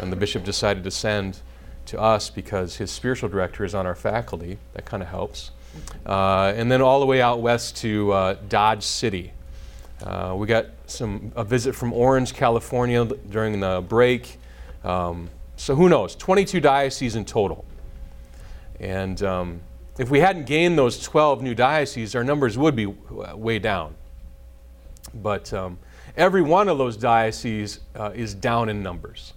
And 0.00 0.10
the 0.10 0.16
bishop 0.16 0.42
decided 0.42 0.82
to 0.82 0.90
send 0.90 1.38
to 1.86 2.00
us 2.00 2.28
because 2.28 2.74
his 2.74 2.90
spiritual 2.90 3.28
director 3.28 3.64
is 3.64 3.72
on 3.72 3.86
our 3.86 3.94
faculty. 3.94 4.58
That 4.72 4.84
kind 4.84 5.00
of 5.00 5.08
helps. 5.08 5.52
Uh, 6.04 6.52
and 6.56 6.72
then 6.72 6.82
all 6.82 6.98
the 6.98 7.06
way 7.06 7.22
out 7.22 7.40
west 7.40 7.76
to 7.76 8.10
uh, 8.10 8.36
Dodge 8.48 8.82
City. 8.82 9.32
Uh, 10.02 10.34
we 10.36 10.48
got 10.48 10.66
some 10.86 11.30
a 11.36 11.44
visit 11.44 11.76
from 11.76 11.92
Orange, 11.92 12.34
California 12.34 13.04
during 13.30 13.60
the 13.60 13.84
break. 13.88 14.38
Um, 14.82 15.30
so 15.54 15.76
who 15.76 15.88
knows? 15.88 16.16
22 16.16 16.58
dioceses 16.58 17.14
in 17.14 17.24
total. 17.24 17.64
And 18.80 19.22
um, 19.22 19.60
if 19.98 20.10
we 20.10 20.20
hadn't 20.20 20.46
gained 20.46 20.78
those 20.78 21.02
12 21.02 21.42
new 21.42 21.54
dioceses, 21.54 22.14
our 22.14 22.24
numbers 22.24 22.56
would 22.56 22.76
be 22.76 22.86
way 22.86 23.58
down. 23.58 23.94
But 25.14 25.52
um, 25.52 25.78
every 26.16 26.42
one 26.42 26.68
of 26.68 26.78
those 26.78 26.96
dioceses 26.96 27.80
uh, 27.96 28.12
is 28.14 28.34
down 28.34 28.68
in 28.68 28.82
numbers. 28.82 29.34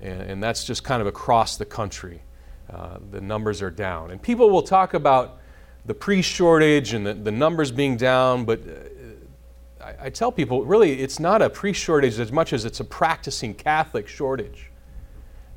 And, 0.00 0.22
and, 0.22 0.42
that's 0.42 0.64
just 0.64 0.84
kind 0.84 1.00
of 1.00 1.06
across 1.06 1.56
the 1.56 1.64
country. 1.64 2.20
Uh, 2.72 2.98
the 3.10 3.20
numbers 3.20 3.62
are 3.62 3.70
down. 3.70 4.10
And 4.10 4.20
people 4.20 4.50
will 4.50 4.62
talk 4.62 4.94
about 4.94 5.38
the 5.86 5.94
priest 5.94 6.30
shortage 6.30 6.94
and 6.94 7.06
the, 7.06 7.14
the 7.14 7.30
numbers 7.30 7.70
being 7.70 7.96
down, 7.96 8.44
but 8.44 8.60
uh, 8.60 9.84
I, 9.84 10.06
I 10.06 10.10
tell 10.10 10.32
people 10.32 10.64
really 10.64 11.00
it's 11.00 11.20
not 11.20 11.42
a 11.42 11.50
priest 11.50 11.80
shortage 11.80 12.18
as 12.18 12.32
much 12.32 12.52
as 12.52 12.64
it's 12.64 12.80
a 12.80 12.84
practicing 12.84 13.54
Catholic 13.54 14.08
shortage. 14.08 14.70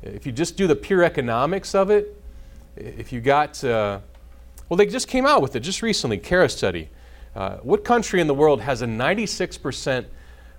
If 0.02 0.26
you 0.26 0.32
just 0.32 0.56
do 0.56 0.66
the 0.66 0.76
pure 0.76 1.02
economics 1.02 1.74
of 1.74 1.90
it, 1.90 2.14
if 2.76 3.12
you 3.12 3.20
got, 3.20 3.62
uh, 3.64 4.00
well, 4.68 4.76
they 4.76 4.86
just 4.86 5.08
came 5.08 5.26
out 5.26 5.42
with 5.42 5.56
it 5.56 5.60
just 5.60 5.82
recently, 5.82 6.18
CARA 6.18 6.48
study. 6.48 6.90
Uh, 7.34 7.56
what 7.58 7.84
country 7.84 8.20
in 8.20 8.26
the 8.26 8.34
world 8.34 8.60
has 8.60 8.82
a 8.82 8.86
96% 8.86 10.06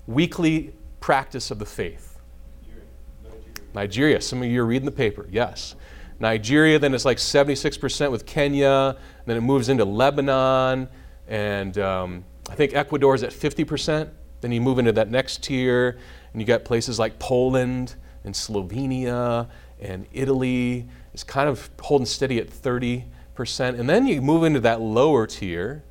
weekly 0.08 0.74
practice 1.00 1.52
of 1.52 1.60
the 1.60 1.66
faith? 1.66 2.18
Nigeria. 2.64 3.64
Nigeria. 3.74 4.22
Some 4.22 4.42
of 4.42 4.50
you 4.50 4.62
are 4.62 4.66
reading 4.66 4.86
the 4.86 4.92
paper. 4.92 5.28
Yes. 5.30 5.76
Nigeria, 6.20 6.80
then 6.80 6.94
it's 6.94 7.06
like 7.06 7.18
76% 7.18 8.12
with 8.12 8.26
Kenya, 8.26 8.98
then 9.26 9.38
it 9.38 9.42
moves 9.42 9.70
into 9.70 9.86
Lebanon, 9.86 10.90
and 11.28 11.78
um, 11.78 12.26
I 12.50 12.56
think 12.56 12.74
Ecuador 12.74 13.16
is 13.16 13.24
at 13.24 13.32
50%. 13.32 14.10
Then 14.42 14.52
you 14.52 14.62
move 14.62 14.80
into 14.80 14.92
that 14.94 15.10
next 15.10 15.44
tier, 15.44 15.98
and 16.34 16.42
you 16.42 16.46
got 16.46 16.66
places 16.66 17.00
like 17.00 17.20
Poland 17.20 17.96
and 18.24 18.34
Slovenia 18.34 19.48
and 19.80 20.08
Italy. 20.12 20.88
It's 21.14 21.24
kind 21.24 21.48
of 21.48 21.70
holding 21.80 22.06
steady 22.06 22.40
at 22.40 22.50
30%. 22.50 23.06
And 23.46 23.90
then 23.90 24.08
you 24.08 24.22
move 24.22 24.44
into 24.44 24.60
that 24.62 24.82
lower 24.82 25.28
tier. 25.28 25.84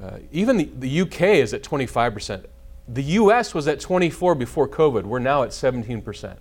Uh, 0.00 0.18
even 0.32 0.56
the, 0.56 0.70
the 0.78 1.00
UK 1.02 1.22
is 1.22 1.52
at 1.52 1.62
25%. 1.62 2.44
The 2.88 3.02
US 3.02 3.54
was 3.54 3.68
at 3.68 3.80
24 3.80 4.34
before 4.34 4.68
COVID. 4.68 5.04
We're 5.04 5.18
now 5.18 5.42
at 5.42 5.50
17%. 5.50 6.36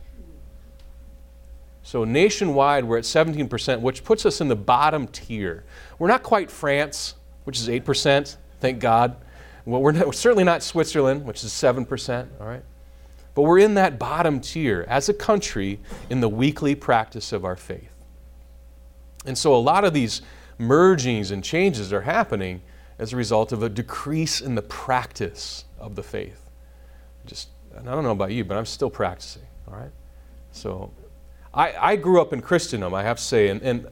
So 1.84 2.04
nationwide, 2.04 2.86
we're 2.86 2.98
at 2.98 3.04
17%, 3.04 3.82
which 3.82 4.04
puts 4.04 4.26
us 4.26 4.42
in 4.42 4.48
the 4.48 4.56
bottom 4.56 5.08
tier. 5.08 5.64
We're 5.98 6.08
not 6.08 6.24
quite 6.24 6.52
France, 6.52 7.16
which 7.46 7.60
is 7.60 7.68
8%, 7.68 8.36
thank 8.60 8.80
God. 8.80 9.16
Well, 9.66 9.82
we're, 9.82 9.92
not, 9.92 10.06
we're 10.06 10.14
certainly 10.14 10.44
not 10.44 10.64
Switzerland, 10.64 11.26
which 11.26 11.44
is 11.44 11.52
7%, 11.52 12.28
all 12.40 12.48
right? 12.48 12.64
But 13.34 13.44
we're 13.44 13.60
in 13.60 13.76
that 13.76 13.98
bottom 13.98 14.40
tier 14.40 14.86
as 14.88 15.10
a 15.10 15.14
country 15.14 15.80
in 16.10 16.20
the 16.20 16.30
weekly 16.30 16.76
practice 16.76 17.32
of 17.32 17.46
our 17.46 17.56
faith. 17.56 17.89
And 19.26 19.38
so 19.38 19.56
a 19.56 19.58
lot 19.58 19.84
of 19.84 19.94
these 19.94 20.22
mergings 20.60 21.32
and 21.32 21.44
changes 21.44 21.92
are 21.94 22.02
happening 22.02 22.62
as 22.98 23.14
a 23.14 23.16
result 23.16 23.52
of 23.52 23.64
a 23.64 23.70
decrease 23.70 24.42
in 24.42 24.56
the 24.56 24.62
practice 24.62 25.66
of 25.80 25.96
the 25.96 26.04
faith. 26.04 26.50
Just, 27.26 27.50
I 27.78 27.82
don't 27.82 28.04
know 28.04 28.12
about 28.12 28.32
you, 28.32 28.44
but 28.44 28.58
I'm 28.58 28.66
still 28.66 28.90
practicing, 28.90 29.44
all 29.68 29.78
right? 29.78 29.92
So 30.52 30.92
I, 31.54 31.74
I 31.94 31.96
grew 31.96 32.22
up 32.22 32.34
in 32.34 32.42
Christendom, 32.42 32.94
I 32.94 33.04
have 33.04 33.18
to 33.18 33.24
say, 33.24 33.48
and, 33.50 33.62
and 33.62 33.88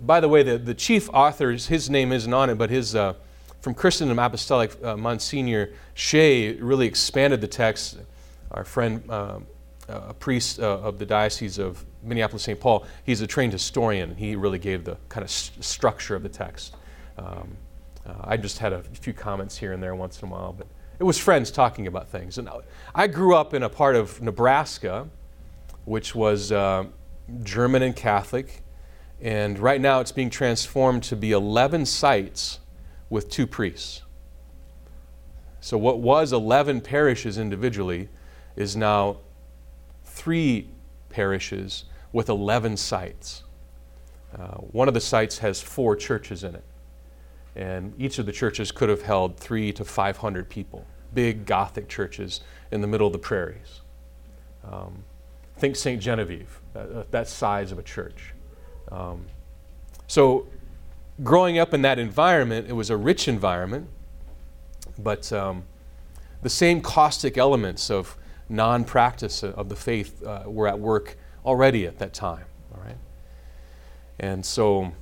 by 0.00 0.20
the 0.20 0.28
way, 0.28 0.42
the, 0.42 0.58
the 0.58 0.74
chief 0.74 1.08
author, 1.12 1.52
his 1.52 1.88
name 1.88 2.12
isn't 2.12 2.32
on 2.32 2.50
it, 2.50 2.56
but 2.56 2.70
his, 2.70 2.94
uh, 2.94 3.14
from 3.60 3.74
Christendom 3.74 4.18
Apostolic, 4.18 4.76
uh, 4.82 4.96
Monsignor 4.96 5.70
Shea 5.94 6.54
really 6.54 6.86
expanded 6.86 7.40
the 7.40 7.48
text. 7.48 7.98
Our 8.50 8.64
friend, 8.64 9.02
uh, 9.08 9.38
a 9.88 10.14
priest 10.14 10.60
uh, 10.60 10.78
of 10.78 10.98
the 10.98 11.06
Diocese 11.06 11.58
of 11.58 11.84
Minneapolis 12.02 12.42
St. 12.42 12.58
Paul, 12.58 12.86
he's 13.04 13.20
a 13.20 13.26
trained 13.26 13.52
historian. 13.52 14.14
He 14.16 14.36
really 14.36 14.58
gave 14.58 14.84
the 14.84 14.96
kind 15.08 15.24
of 15.24 15.30
st- 15.30 15.64
structure 15.64 16.14
of 16.14 16.22
the 16.22 16.28
text. 16.28 16.76
Um, 17.18 17.56
uh, 18.06 18.14
I 18.24 18.36
just 18.36 18.58
had 18.58 18.72
a 18.72 18.82
few 18.82 19.12
comments 19.12 19.56
here 19.56 19.72
and 19.72 19.82
there 19.82 19.94
once 19.94 20.22
in 20.22 20.28
a 20.28 20.30
while, 20.30 20.52
but 20.52 20.66
it 20.98 21.04
was 21.04 21.18
friends 21.18 21.50
talking 21.50 21.86
about 21.86 22.08
things. 22.08 22.38
And 22.38 22.48
I 22.94 23.06
grew 23.06 23.34
up 23.34 23.54
in 23.54 23.62
a 23.62 23.68
part 23.68 23.96
of 23.96 24.20
Nebraska, 24.22 25.08
which 25.84 26.14
was 26.14 26.52
uh, 26.52 26.84
German 27.42 27.82
and 27.82 27.94
Catholic. 27.94 28.62
And 29.20 29.58
right 29.58 29.80
now 29.80 30.00
it's 30.00 30.12
being 30.12 30.30
transformed 30.30 31.02
to 31.04 31.16
be 31.16 31.32
11 31.32 31.86
sites 31.86 32.60
with 33.10 33.28
two 33.28 33.46
priests. 33.46 34.02
So 35.60 35.76
what 35.76 36.00
was 36.00 36.32
11 36.32 36.80
parishes 36.80 37.36
individually 37.36 38.08
is 38.56 38.76
now 38.76 39.18
three 40.04 40.68
parishes 41.10 41.84
with 42.12 42.28
11 42.28 42.76
sites. 42.76 43.44
Uh, 44.36 44.56
one 44.56 44.88
of 44.88 44.94
the 44.94 45.00
sites 45.00 45.38
has 45.38 45.60
four 45.60 45.96
churches 45.96 46.44
in 46.44 46.54
it. 46.54 46.64
And 47.56 47.92
each 47.98 48.18
of 48.18 48.26
the 48.26 48.32
churches 48.32 48.70
could 48.70 48.88
have 48.88 49.02
held 49.02 49.36
three 49.36 49.72
to 49.72 49.84
500 49.84 50.48
people, 50.48 50.86
big 51.12 51.46
Gothic 51.46 51.88
churches 51.88 52.40
in 52.70 52.80
the 52.80 52.86
middle 52.86 53.06
of 53.06 53.12
the 53.12 53.18
prairies. 53.18 53.80
Um, 54.64 55.04
think 55.60 55.76
St. 55.76 56.00
Genevieve, 56.00 56.60
that, 56.72 57.10
that, 57.10 57.28
size 57.28 57.70
of 57.70 57.78
a 57.78 57.82
church. 57.82 58.34
Um, 58.90 59.26
so, 60.06 60.46
growing 61.22 61.58
up 61.58 61.74
in 61.74 61.82
that 61.82 61.98
environment, 61.98 62.68
it 62.68 62.72
was 62.72 62.88
a 62.88 62.96
rich 62.96 63.28
environment, 63.28 63.88
but 64.98 65.32
um, 65.32 65.64
the 66.42 66.48
same 66.48 66.80
caustic 66.80 67.36
elements 67.36 67.90
of 67.90 68.16
non 68.48 68.84
practice 68.84 69.42
of 69.42 69.68
the 69.68 69.76
faith 69.76 70.22
uh, 70.24 70.44
were 70.46 70.66
at 70.66 70.78
work 70.78 71.16
already 71.44 71.86
at 71.86 71.98
that 71.98 72.14
time. 72.14 72.44
All 72.74 72.82
right? 72.82 72.98
And 74.18 74.44
so, 74.44 74.92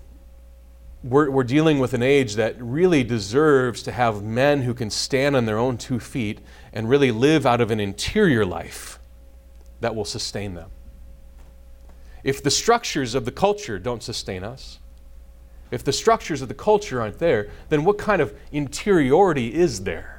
we're, 1.03 1.31
we're 1.31 1.44
dealing 1.44 1.79
with 1.79 1.94
an 1.94 2.03
age 2.03 2.35
that 2.35 2.61
really 2.61 3.05
deserves 3.05 3.83
to 3.85 3.92
have 3.92 4.22
men 4.22 4.62
who 4.62 4.74
can 4.74 4.90
stand 4.90 5.37
on 5.37 5.46
their 5.46 5.59
own 5.59 5.77
two 5.77 6.01
feet 6.01 6.40
and 6.72 6.88
really 6.88 7.12
live 7.12 7.46
out 7.46 7.61
of 7.61 7.70
an 7.70 7.81
interior 7.81 8.44
life 8.44 8.98
that 9.81 9.94
will 9.94 10.05
sustain 10.05 10.55
them. 10.55 10.70
If 12.24 12.42
the 12.42 12.51
structures 12.51 13.14
of 13.14 13.24
the 13.24 13.31
culture 13.31 13.79
don't 13.79 14.03
sustain 14.03 14.42
us, 14.42 14.81
if 15.70 15.85
the 15.85 15.92
structures 15.92 16.42
of 16.42 16.48
the 16.48 16.55
culture 16.55 17.01
aren't 17.01 17.18
there, 17.18 17.51
then 17.68 17.85
what 17.85 17.98
kind 17.98 18.20
of 18.20 18.37
interiority 18.51 19.55
is 19.55 19.85
there? 19.85 20.18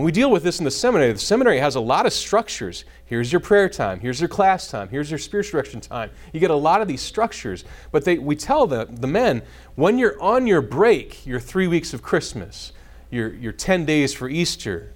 And 0.00 0.04
we 0.06 0.12
deal 0.12 0.30
with 0.30 0.42
this 0.42 0.60
in 0.60 0.64
the 0.64 0.70
seminary. 0.70 1.12
The 1.12 1.18
seminary 1.18 1.58
has 1.58 1.74
a 1.74 1.80
lot 1.80 2.06
of 2.06 2.14
structures. 2.14 2.86
Here's 3.04 3.30
your 3.30 3.40
prayer 3.42 3.68
time, 3.68 4.00
here's 4.00 4.18
your 4.18 4.30
class 4.30 4.70
time, 4.70 4.88
here's 4.88 5.10
your 5.10 5.18
spiritual 5.18 5.58
direction 5.58 5.82
time. 5.82 6.10
You 6.32 6.40
get 6.40 6.50
a 6.50 6.54
lot 6.54 6.80
of 6.80 6.88
these 6.88 7.02
structures. 7.02 7.66
But 7.92 8.06
they, 8.06 8.16
we 8.16 8.34
tell 8.34 8.66
the, 8.66 8.88
the 8.90 9.06
men 9.06 9.42
when 9.74 9.98
you're 9.98 10.18
on 10.18 10.46
your 10.46 10.62
break, 10.62 11.26
your 11.26 11.38
three 11.38 11.66
weeks 11.66 11.92
of 11.92 12.00
Christmas, 12.00 12.72
your, 13.10 13.34
your 13.34 13.52
10 13.52 13.84
days 13.84 14.14
for 14.14 14.26
Easter, 14.30 14.94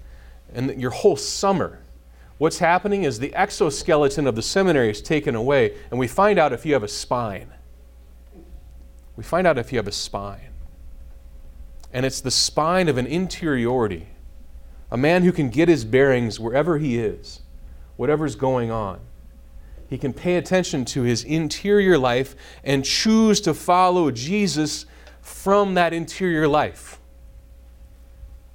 and 0.54 0.80
your 0.80 0.92
whole 0.92 1.16
summer, 1.16 1.80
what's 2.38 2.60
happening 2.60 3.02
is 3.02 3.18
the 3.18 3.34
exoskeleton 3.34 4.26
of 4.26 4.36
the 4.36 4.42
seminary 4.42 4.88
is 4.88 5.02
taken 5.02 5.34
away, 5.34 5.76
and 5.90 6.00
we 6.00 6.08
find 6.08 6.38
out 6.38 6.54
if 6.54 6.64
you 6.64 6.72
have 6.72 6.82
a 6.82 6.88
spine. 6.88 7.52
We 9.16 9.22
find 9.22 9.46
out 9.46 9.58
if 9.58 9.70
you 9.70 9.76
have 9.76 9.86
a 9.86 9.92
spine. 9.92 10.54
And 11.92 12.06
it's 12.06 12.22
the 12.22 12.30
spine 12.30 12.88
of 12.88 12.96
an 12.96 13.06
interiority 13.06 14.08
a 14.90 14.96
man 14.96 15.22
who 15.24 15.32
can 15.32 15.48
get 15.48 15.68
his 15.68 15.84
bearings 15.84 16.38
wherever 16.38 16.78
he 16.78 16.98
is, 16.98 17.40
whatever's 17.96 18.36
going 18.36 18.70
on. 18.70 19.00
He 19.88 19.98
can 19.98 20.12
pay 20.12 20.36
attention 20.36 20.84
to 20.86 21.02
his 21.02 21.24
interior 21.24 21.98
life 21.98 22.34
and 22.62 22.84
choose 22.84 23.40
to 23.42 23.54
follow 23.54 24.10
Jesus 24.10 24.86
from 25.20 25.74
that 25.74 25.92
interior 25.92 26.48
life. 26.48 26.98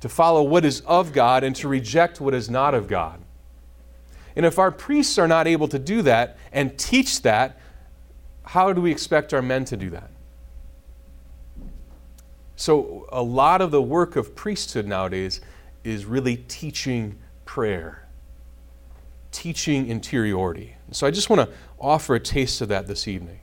To 0.02 0.10
follow 0.10 0.44
what 0.44 0.66
is 0.66 0.82
of 0.82 1.14
God 1.14 1.44
and 1.44 1.56
to 1.58 1.68
reject 1.68 2.22
what 2.22 2.34
is 2.34 2.50
not 2.50 2.74
of 2.74 2.88
God. 2.88 3.22
And 4.36 4.46
if 4.46 4.58
our 4.58 4.72
priests 4.72 5.18
are 5.18 5.28
not 5.28 5.48
able 5.48 5.68
to 5.68 5.80
do 5.80 6.02
that 6.04 6.38
and 6.52 6.78
teach 6.78 7.22
that, 7.24 7.60
how 8.44 8.72
do 8.74 8.82
we 8.82 8.92
expect 8.92 9.34
our 9.34 9.42
men 9.42 9.66
to 9.66 9.78
do 9.78 9.90
that? 9.90 10.10
So, 12.56 13.08
a 13.12 13.22
lot 13.24 13.62
of 13.62 13.72
the 13.72 13.82
work 13.82 14.16
of 14.16 14.36
priesthood 14.36 14.86
nowadays 14.86 15.40
is 15.90 16.06
really 16.06 16.38
teaching 16.38 17.18
prayer, 17.46 18.08
teaching 19.32 19.88
interiority. 19.88 20.76
So 20.92 21.08
I 21.08 21.12
just 21.12 21.30
want 21.30 21.50
to 21.50 21.56
offer 21.80 22.16
a 22.16 22.20
taste 22.20 22.62
of 22.62 22.70
that 22.70 22.88
this 22.88 23.08
evening. 23.08 23.40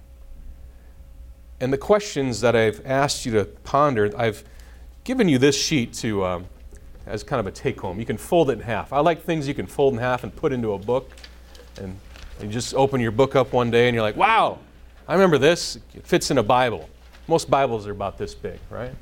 And 1.61 1.73
the 1.73 1.79
questions 1.79 2.41
that 2.43 2.55
I've 2.55 2.83
asked 2.85 3.25
you 3.25 3.33
to 3.33 3.45
ponder, 3.45 4.11
I've 4.17 4.45
given 5.05 5.29
you 5.29 5.39
this 5.39 5.57
sheet 5.57 5.93
to 5.95 6.25
um, 6.25 6.47
as 7.07 7.23
kind 7.23 7.41
of 7.41 7.47
a 7.47 7.51
take 7.51 7.81
home. 7.81 7.99
You 7.99 8.07
can 8.07 8.19
fold 8.19 8.51
it 8.51 8.55
in 8.55 8.61
half. 8.61 8.93
I 8.93 9.01
like 9.01 9.23
things 9.23 9.47
you 9.47 9.55
can 9.55 9.67
fold 9.67 9.95
in 9.95 10.01
half 10.01 10.25
and 10.25 10.35
put 10.35 10.53
into 10.53 10.73
a 10.73 10.79
book. 10.79 11.11
And 11.81 11.99
you 12.43 12.49
just 12.49 12.75
open 12.75 13.01
your 13.01 13.13
book 13.13 13.37
up 13.37 13.53
one 13.53 13.71
day 13.71 13.89
and 13.89 13.95
you're 13.95 14.03
like, 14.03 14.17
wow, 14.17 14.59
I 15.09 15.15
remember 15.15 15.39
this. 15.39 15.77
It 15.95 16.07
fits 16.07 16.31
in 16.31 16.39
a 16.39 16.43
Bible. 16.43 16.89
Most 17.29 17.51
Bibles 17.51 17.87
are 17.87 17.93
about 17.93 18.19
this 18.19 18.35
big, 18.35 18.59
right? 18.71 18.93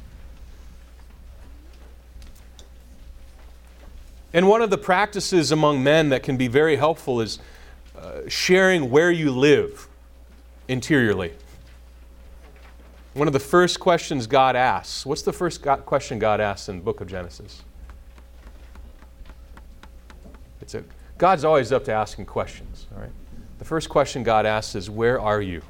And 4.35 4.49
one 4.49 4.63
of 4.63 4.69
the 4.69 4.77
practices 4.77 5.53
among 5.53 5.85
men 5.85 6.09
that 6.09 6.25
can 6.25 6.37
be 6.37 6.49
very 6.49 6.75
helpful 6.75 7.21
is 7.21 7.39
uh, 7.97 8.23
sharing 8.27 8.91
where 8.91 9.13
you 9.13 9.31
live 9.31 9.87
interiorly. 10.67 11.33
One 13.15 13.29
of 13.29 13.33
the 13.33 13.39
first 13.39 13.79
questions 13.79 14.27
God 14.27 14.57
asks, 14.57 15.07
what's 15.07 15.23
the 15.23 15.33
first 15.33 15.63
God, 15.63 15.87
question 15.87 16.19
God 16.19 16.41
asks 16.41 16.69
in 16.69 16.79
the 16.79 16.83
book 16.83 17.01
of 17.01 17.07
Genesis? 17.07 17.63
It's 20.61 20.75
a, 20.75 20.83
God's 21.17 21.45
always 21.45 21.71
up 21.71 21.85
to 21.85 21.93
asking 21.93 22.27
questions, 22.27 22.89
all 22.93 23.03
right? 23.03 23.13
The 23.61 23.65
first 23.65 23.89
question 23.89 24.25
God 24.25 24.47
asks 24.47 24.75
is, 24.75 24.91
Where 24.91 25.21
are 25.21 25.41
you? 25.41 25.63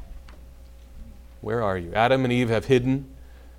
Where 1.42 1.62
are 1.62 1.76
you? 1.76 1.92
Adam 1.92 2.24
and 2.24 2.32
Eve 2.32 2.48
have 2.48 2.64
hidden. 2.64 3.10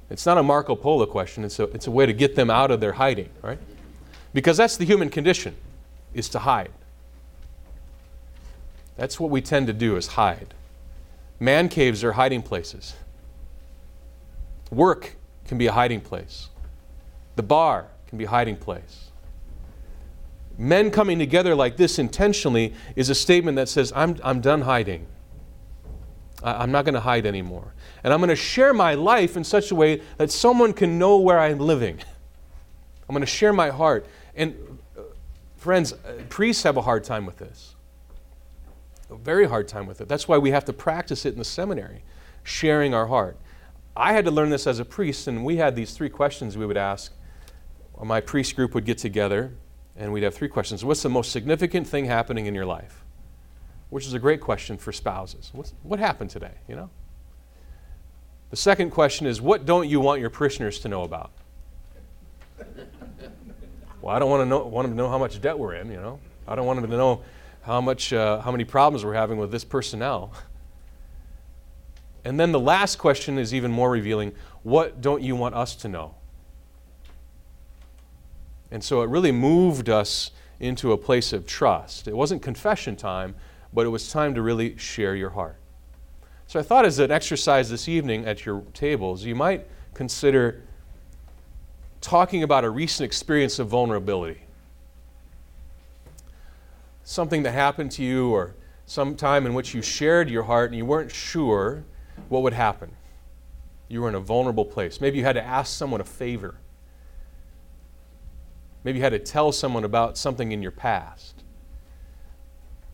It's 0.09 0.25
not 0.25 0.39
a 0.39 0.43
Marco 0.43 0.75
Polo 0.75 1.05
question, 1.05 1.43
it's 1.43 1.59
a, 1.59 1.65
it's 1.65 1.85
a 1.85 1.91
way 1.91 2.07
to 2.07 2.13
get 2.13 2.35
them 2.35 2.49
out 2.49 2.71
of 2.71 2.79
their 2.79 2.93
hiding, 2.93 3.29
right? 3.43 3.59
Because 4.35 4.57
that's 4.57 4.75
the 4.75 4.83
human 4.83 5.09
condition, 5.09 5.55
is 6.13 6.27
to 6.29 6.39
hide. 6.39 6.71
That's 8.97 9.17
what 9.17 9.29
we 9.29 9.39
tend 9.39 9.67
to 9.67 9.73
do 9.73 9.95
is 9.95 10.07
hide. 10.07 10.53
Man 11.39 11.69
caves 11.69 12.03
are 12.03 12.11
hiding 12.11 12.41
places. 12.41 12.95
Work 14.69 15.15
can 15.47 15.57
be 15.57 15.67
a 15.67 15.71
hiding 15.71 16.01
place. 16.01 16.49
The 17.37 17.43
bar 17.43 17.87
can 18.07 18.17
be 18.17 18.25
a 18.25 18.29
hiding 18.29 18.57
place. 18.57 19.09
Men 20.57 20.91
coming 20.91 21.17
together 21.17 21.55
like 21.55 21.77
this 21.77 21.97
intentionally 21.97 22.73
is 22.97 23.09
a 23.09 23.15
statement 23.15 23.55
that 23.55 23.69
says, 23.69 23.93
I'm, 23.95 24.17
I'm 24.21 24.41
done 24.41 24.61
hiding. 24.61 25.07
I, 26.43 26.63
I'm 26.63 26.73
not 26.73 26.83
going 26.83 26.95
to 26.95 26.99
hide 26.99 27.25
anymore. 27.25 27.73
And 28.03 28.11
I'm 28.11 28.19
going 28.19 28.27
to 28.27 28.35
share 28.35 28.73
my 28.73 28.95
life 28.95 29.37
in 29.37 29.45
such 29.45 29.71
a 29.71 29.75
way 29.75 30.01
that 30.17 30.29
someone 30.29 30.73
can 30.73 30.99
know 30.99 31.19
where 31.19 31.39
I'm 31.39 31.59
living. 31.59 31.99
I'm 33.07 33.13
going 33.13 33.21
to 33.21 33.31
share 33.31 33.53
my 33.53 33.69
heart. 33.69 34.05
And 34.35 34.79
uh, 34.97 35.01
friends, 35.57 35.93
uh, 35.93 36.21
priests 36.29 36.63
have 36.63 36.77
a 36.77 36.81
hard 36.81 37.03
time 37.03 37.25
with 37.25 37.37
this. 37.37 37.75
A 39.09 39.15
very 39.15 39.47
hard 39.47 39.67
time 39.67 39.85
with 39.85 40.01
it. 40.01 40.07
That's 40.07 40.27
why 40.27 40.37
we 40.37 40.51
have 40.51 40.65
to 40.65 40.73
practice 40.73 41.25
it 41.25 41.33
in 41.33 41.39
the 41.39 41.45
seminary, 41.45 42.03
sharing 42.43 42.93
our 42.93 43.07
heart. 43.07 43.37
I 43.95 44.13
had 44.13 44.25
to 44.25 44.31
learn 44.31 44.49
this 44.49 44.67
as 44.67 44.79
a 44.79 44.85
priest, 44.85 45.27
and 45.27 45.45
we 45.45 45.57
had 45.57 45.75
these 45.75 45.93
three 45.93 46.09
questions 46.09 46.57
we 46.57 46.65
would 46.65 46.77
ask. 46.77 47.13
My 48.03 48.19
priest 48.19 48.55
group 48.55 48.73
would 48.73 48.85
get 48.85 48.97
together, 48.97 49.53
and 49.95 50.11
we'd 50.11 50.23
have 50.23 50.33
three 50.33 50.49
questions. 50.49 50.83
What's 50.83 51.01
the 51.01 51.09
most 51.09 51.31
significant 51.31 51.87
thing 51.87 52.05
happening 52.05 52.45
in 52.45 52.53
your 52.53 52.65
life? 52.65 53.05
Which 53.89 54.05
is 54.05 54.13
a 54.13 54.19
great 54.19 54.41
question 54.41 54.77
for 54.77 54.91
spouses. 54.91 55.51
What's, 55.53 55.73
what 55.83 55.99
happened 55.99 56.29
today, 56.29 56.55
you 56.67 56.75
know? 56.75 56.89
The 58.49 58.57
second 58.57 58.89
question 58.89 59.27
is, 59.27 59.39
what 59.39 59.65
don't 59.65 59.87
you 59.87 60.01
want 60.01 60.19
your 60.19 60.29
parishioners 60.29 60.79
to 60.79 60.89
know 60.89 61.03
about? 61.03 61.31
Well, 64.05 64.15
I 64.15 64.19
don't 64.19 64.29
want 64.29 64.41
to 64.41 64.45
know, 64.45 64.59
want 64.67 64.87
them 64.87 64.95
to 64.95 65.03
know 65.03 65.09
how 65.09 65.17
much 65.17 65.41
debt 65.41 65.57
we're 65.57 65.73
in, 65.73 65.89
you 65.89 65.97
know? 65.97 66.19
I 66.47 66.53
don't 66.53 66.67
want 66.67 66.79
them 66.79 66.91
to 66.91 66.95
know 66.95 67.23
how, 67.63 67.81
much, 67.81 68.13
uh, 68.13 68.39
how 68.39 68.51
many 68.51 68.63
problems 68.63 69.03
we're 69.03 69.15
having 69.15 69.39
with 69.39 69.49
this 69.51 69.63
personnel. 69.63 70.31
And 72.23 72.39
then 72.39 72.51
the 72.51 72.59
last 72.59 72.97
question 72.97 73.39
is 73.39 73.51
even 73.51 73.71
more 73.71 73.89
revealing 73.89 74.33
what 74.61 75.01
don't 75.01 75.23
you 75.23 75.35
want 75.35 75.55
us 75.55 75.75
to 75.77 75.87
know? 75.87 76.13
And 78.69 78.83
so 78.83 79.01
it 79.01 79.09
really 79.09 79.31
moved 79.31 79.89
us 79.89 80.29
into 80.59 80.91
a 80.91 80.97
place 80.99 81.33
of 81.33 81.47
trust. 81.47 82.07
It 82.07 82.15
wasn't 82.15 82.43
confession 82.43 82.95
time, 82.95 83.33
but 83.73 83.87
it 83.87 83.89
was 83.89 84.11
time 84.11 84.35
to 84.35 84.43
really 84.43 84.77
share 84.77 85.15
your 85.15 85.31
heart. 85.31 85.57
So 86.45 86.59
I 86.59 86.61
thought 86.61 86.85
as 86.85 86.99
an 86.99 87.09
exercise 87.09 87.71
this 87.71 87.89
evening 87.89 88.27
at 88.27 88.45
your 88.45 88.61
tables, 88.75 89.23
you 89.23 89.33
might 89.33 89.65
consider 89.95 90.61
talking 92.05 92.43
about 92.43 92.63
a 92.63 92.69
recent 92.69 93.03
experience 93.03 93.57
of 93.57 93.67
vulnerability. 93.67 94.41
Something 97.03 97.41
that 97.43 97.51
happened 97.51 97.91
to 97.93 98.03
you, 98.03 98.29
or 98.29 98.53
some 98.85 99.15
time 99.15 99.47
in 99.47 99.55
which 99.55 99.73
you 99.73 99.81
shared 99.81 100.29
your 100.29 100.43
heart 100.43 100.69
and 100.69 100.77
you 100.77 100.85
weren't 100.85 101.11
sure 101.11 101.83
what 102.29 102.43
would 102.43 102.53
happen. 102.53 102.91
You 103.87 104.01
were 104.01 104.09
in 104.09 104.13
a 104.13 104.19
vulnerable 104.19 104.65
place. 104.65 105.01
Maybe 105.01 105.17
you 105.17 105.23
had 105.23 105.33
to 105.33 105.43
ask 105.43 105.75
someone 105.75 105.99
a 105.99 106.05
favor. 106.05 106.57
Maybe 108.83 108.99
you 108.99 109.03
had 109.03 109.13
to 109.13 109.19
tell 109.19 109.51
someone 109.51 109.83
about 109.83 110.15
something 110.15 110.51
in 110.51 110.61
your 110.61 110.71
past. 110.71 111.43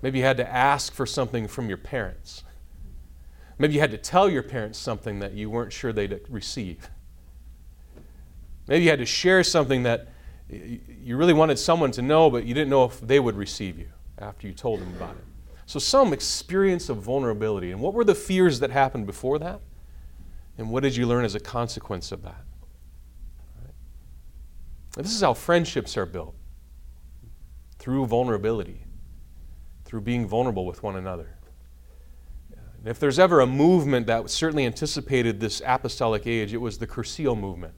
Maybe 0.02 0.20
you 0.20 0.24
had 0.24 0.38
to 0.38 0.50
ask 0.50 0.94
for 0.94 1.06
something 1.06 1.50
from 1.50 1.68
your 1.68 1.78
parents. 1.78 2.46
Maybe 3.60 3.74
you 3.74 3.82
had 3.82 3.92
to 3.92 3.98
tell 3.98 4.30
your 4.30 4.44
parents 4.44 4.80
something 4.80 5.20
that 5.20 5.34
you 5.34 5.50
weren't 5.50 5.74
sure 5.74 5.92
they'd 5.92 6.22
receive. 6.30 6.90
Maybe 8.72 8.86
you 8.86 8.90
had 8.90 9.00
to 9.00 9.06
share 9.06 9.44
something 9.44 9.84
that 9.84 10.08
you 10.48 11.18
really 11.18 11.34
wanted 11.34 11.60
someone 11.60 11.92
to 11.92 12.02
know, 12.02 12.30
but 12.30 12.46
you 12.46 12.54
didn't 12.54 12.70
know 12.70 12.86
if 12.86 13.02
they 13.02 13.20
would 13.20 13.36
receive 13.36 13.78
you 13.78 13.90
after 14.18 14.48
you 14.48 14.54
told 14.54 14.80
them 14.80 14.88
about 14.96 15.18
it. 15.18 15.26
So, 15.66 15.78
some 15.78 16.14
experience 16.14 16.88
of 16.88 16.96
vulnerability. 17.00 17.72
And 17.72 17.82
what 17.82 17.94
were 17.94 18.06
the 18.06 18.16
fears 18.16 18.62
that 18.62 18.72
happened 18.72 19.08
before 19.08 19.40
that? 19.40 19.60
And 20.58 20.70
what 20.70 20.84
did 20.84 20.96
you 20.96 21.06
learn 21.06 21.26
as 21.26 21.36
a 21.36 21.40
consequence 21.42 22.14
of 22.14 22.24
that? 22.24 22.46
Right. 23.62 23.74
This 24.96 25.14
is 25.14 25.20
how 25.20 25.34
friendships 25.34 25.98
are 25.98 26.06
built 26.06 26.34
through 27.78 28.06
vulnerability, 28.06 28.86
through 29.84 30.00
being 30.00 30.26
vulnerable 30.26 30.66
with 30.66 30.82
one 30.82 30.96
another. 30.96 31.36
And 32.52 32.88
if 32.88 33.02
there's 33.02 33.20
ever 33.20 33.42
a 33.42 33.48
movement 33.48 34.08
that 34.08 34.30
certainly 34.30 34.66
anticipated 34.66 35.42
this 35.42 35.62
apostolic 35.66 36.26
age, 36.26 36.54
it 36.54 36.62
was 36.62 36.78
the 36.78 36.88
Cursillo 36.88 37.38
movement 37.38 37.74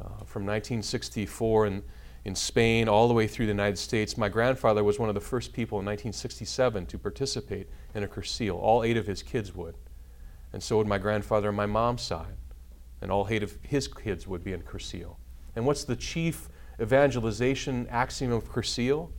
Uh, 0.00 0.24
from 0.24 0.44
1964 0.44 1.66
and 1.66 1.82
in 2.24 2.34
Spain 2.34 2.88
all 2.88 3.06
the 3.06 3.14
way 3.14 3.26
through 3.26 3.46
the 3.46 3.52
United 3.52 3.78
States. 3.78 4.16
My 4.16 4.28
grandfather 4.28 4.82
was 4.82 4.98
one 4.98 5.08
of 5.08 5.14
the 5.14 5.20
first 5.20 5.52
people 5.52 5.78
in 5.78 5.84
1967 5.84 6.86
to 6.86 6.98
participate 6.98 7.68
in 7.94 8.02
a 8.02 8.08
cursillo. 8.08 8.56
All 8.56 8.82
eight 8.82 8.96
of 8.96 9.06
his 9.06 9.22
kids 9.22 9.54
would. 9.54 9.76
And 10.52 10.62
so 10.62 10.78
would 10.78 10.86
my 10.86 10.98
grandfather 10.98 11.48
on 11.48 11.54
my 11.54 11.66
mom's 11.66 12.02
side. 12.02 12.36
And 13.02 13.10
all 13.10 13.26
eight 13.28 13.42
of 13.42 13.58
his 13.62 13.86
kids 13.86 14.26
would 14.26 14.42
be 14.42 14.52
in 14.52 14.62
cursillo. 14.62 15.16
And 15.54 15.66
what's 15.66 15.84
the 15.84 15.96
chief 15.96 16.48
evangelization 16.80 17.86
axiom 17.90 18.32
of 18.32 18.50
cursillo? 18.50 19.10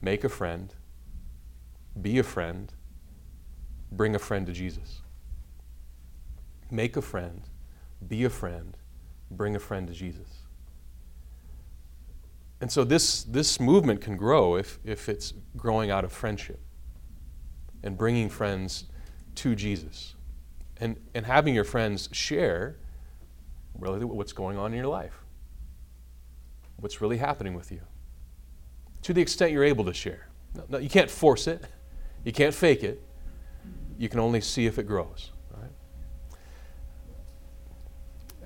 Make 0.00 0.24
a 0.24 0.28
friend, 0.28 0.74
be 2.00 2.18
a 2.18 2.22
friend, 2.22 2.72
bring 3.90 4.14
a 4.14 4.18
friend 4.18 4.46
to 4.46 4.52
Jesus. 4.52 5.02
Make 6.70 6.96
a 6.96 7.02
friend, 7.02 7.42
be 8.08 8.24
a 8.24 8.30
friend, 8.30 8.76
bring 9.30 9.56
a 9.56 9.60
friend 9.60 9.88
to 9.88 9.94
Jesus. 9.94 10.42
And 12.60 12.70
so 12.70 12.84
this, 12.84 13.24
this 13.24 13.58
movement 13.58 14.00
can 14.00 14.16
grow 14.16 14.56
if, 14.56 14.78
if 14.84 15.08
it's 15.08 15.34
growing 15.56 15.90
out 15.90 16.04
of 16.04 16.12
friendship 16.12 16.60
and 17.82 17.98
bringing 17.98 18.28
friends 18.28 18.84
to 19.36 19.56
Jesus 19.56 20.14
and, 20.76 20.96
and 21.14 21.26
having 21.26 21.54
your 21.54 21.64
friends 21.64 22.08
share 22.12 22.76
really 23.78 24.04
what's 24.04 24.32
going 24.32 24.58
on 24.58 24.72
in 24.72 24.78
your 24.78 24.86
life, 24.86 25.24
what's 26.76 27.00
really 27.00 27.16
happening 27.16 27.54
with 27.54 27.72
you, 27.72 27.80
to 29.02 29.12
the 29.12 29.20
extent 29.20 29.50
you're 29.50 29.64
able 29.64 29.84
to 29.84 29.94
share. 29.94 30.28
No, 30.54 30.64
no, 30.68 30.78
you 30.78 30.88
can't 30.88 31.10
force 31.10 31.46
it, 31.46 31.64
you 32.24 32.32
can't 32.32 32.54
fake 32.54 32.84
it, 32.84 33.02
you 33.98 34.08
can 34.08 34.20
only 34.20 34.40
see 34.40 34.66
if 34.66 34.78
it 34.78 34.86
grows. 34.86 35.32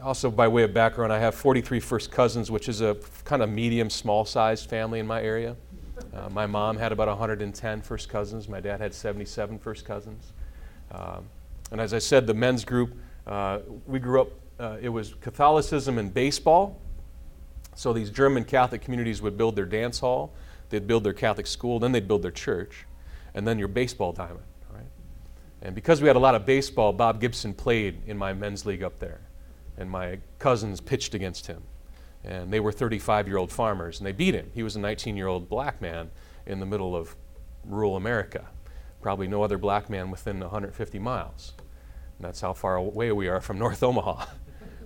Also, 0.02 0.30
by 0.30 0.48
way 0.48 0.62
of 0.62 0.74
background, 0.74 1.12
I 1.12 1.18
have 1.18 1.34
43 1.34 1.80
first 1.80 2.10
cousins, 2.10 2.50
which 2.50 2.68
is 2.68 2.80
a 2.80 2.96
kind 3.24 3.42
of 3.42 3.50
medium, 3.50 3.90
small 3.90 4.24
sized 4.24 4.68
family 4.68 5.00
in 5.00 5.06
my 5.06 5.22
area. 5.22 5.56
Uh, 6.14 6.28
my 6.30 6.46
mom 6.46 6.76
had 6.76 6.92
about 6.92 7.08
110 7.08 7.82
first 7.82 8.08
cousins. 8.08 8.48
My 8.48 8.60
dad 8.60 8.80
had 8.80 8.94
77 8.94 9.58
first 9.58 9.84
cousins. 9.84 10.32
Um, 10.92 11.24
and 11.70 11.80
as 11.80 11.94
I 11.94 11.98
said, 11.98 12.26
the 12.26 12.34
men's 12.34 12.64
group, 12.64 12.94
uh, 13.26 13.60
we 13.86 13.98
grew 13.98 14.22
up, 14.22 14.28
uh, 14.60 14.76
it 14.80 14.88
was 14.88 15.14
Catholicism 15.20 15.98
and 15.98 16.12
baseball. 16.12 16.80
So 17.74 17.92
these 17.92 18.10
German 18.10 18.44
Catholic 18.44 18.82
communities 18.82 19.20
would 19.22 19.36
build 19.36 19.56
their 19.56 19.66
dance 19.66 19.98
hall, 19.98 20.32
they'd 20.70 20.86
build 20.86 21.04
their 21.04 21.12
Catholic 21.12 21.46
school, 21.46 21.78
then 21.78 21.92
they'd 21.92 22.08
build 22.08 22.22
their 22.22 22.30
church, 22.30 22.86
and 23.34 23.46
then 23.46 23.58
your 23.58 23.68
baseball 23.68 24.12
diamond. 24.12 24.44
Right? 24.72 24.86
And 25.62 25.74
because 25.74 26.00
we 26.00 26.06
had 26.06 26.16
a 26.16 26.20
lot 26.20 26.34
of 26.34 26.46
baseball, 26.46 26.92
Bob 26.92 27.20
Gibson 27.20 27.52
played 27.52 28.00
in 28.06 28.16
my 28.16 28.32
men's 28.32 28.64
league 28.64 28.82
up 28.82 28.98
there 28.98 29.25
and 29.78 29.90
my 29.90 30.18
cousins 30.38 30.80
pitched 30.80 31.14
against 31.14 31.46
him. 31.46 31.62
And 32.24 32.52
they 32.52 32.60
were 32.60 32.72
35 32.72 33.28
year 33.28 33.36
old 33.36 33.52
farmers, 33.52 33.98
and 33.98 34.06
they 34.06 34.12
beat 34.12 34.34
him. 34.34 34.50
He 34.54 34.62
was 34.62 34.76
a 34.76 34.80
19 34.80 35.16
year 35.16 35.28
old 35.28 35.48
black 35.48 35.80
man 35.80 36.10
in 36.46 36.60
the 36.60 36.66
middle 36.66 36.96
of 36.96 37.14
rural 37.64 37.96
America. 37.96 38.46
Probably 39.00 39.28
no 39.28 39.42
other 39.42 39.58
black 39.58 39.88
man 39.88 40.10
within 40.10 40.40
150 40.40 40.98
miles. 40.98 41.52
And 42.18 42.26
that's 42.26 42.40
how 42.40 42.52
far 42.52 42.76
away 42.76 43.12
we 43.12 43.28
are 43.28 43.40
from 43.40 43.58
North 43.60 43.82
Omaha, 43.82 44.26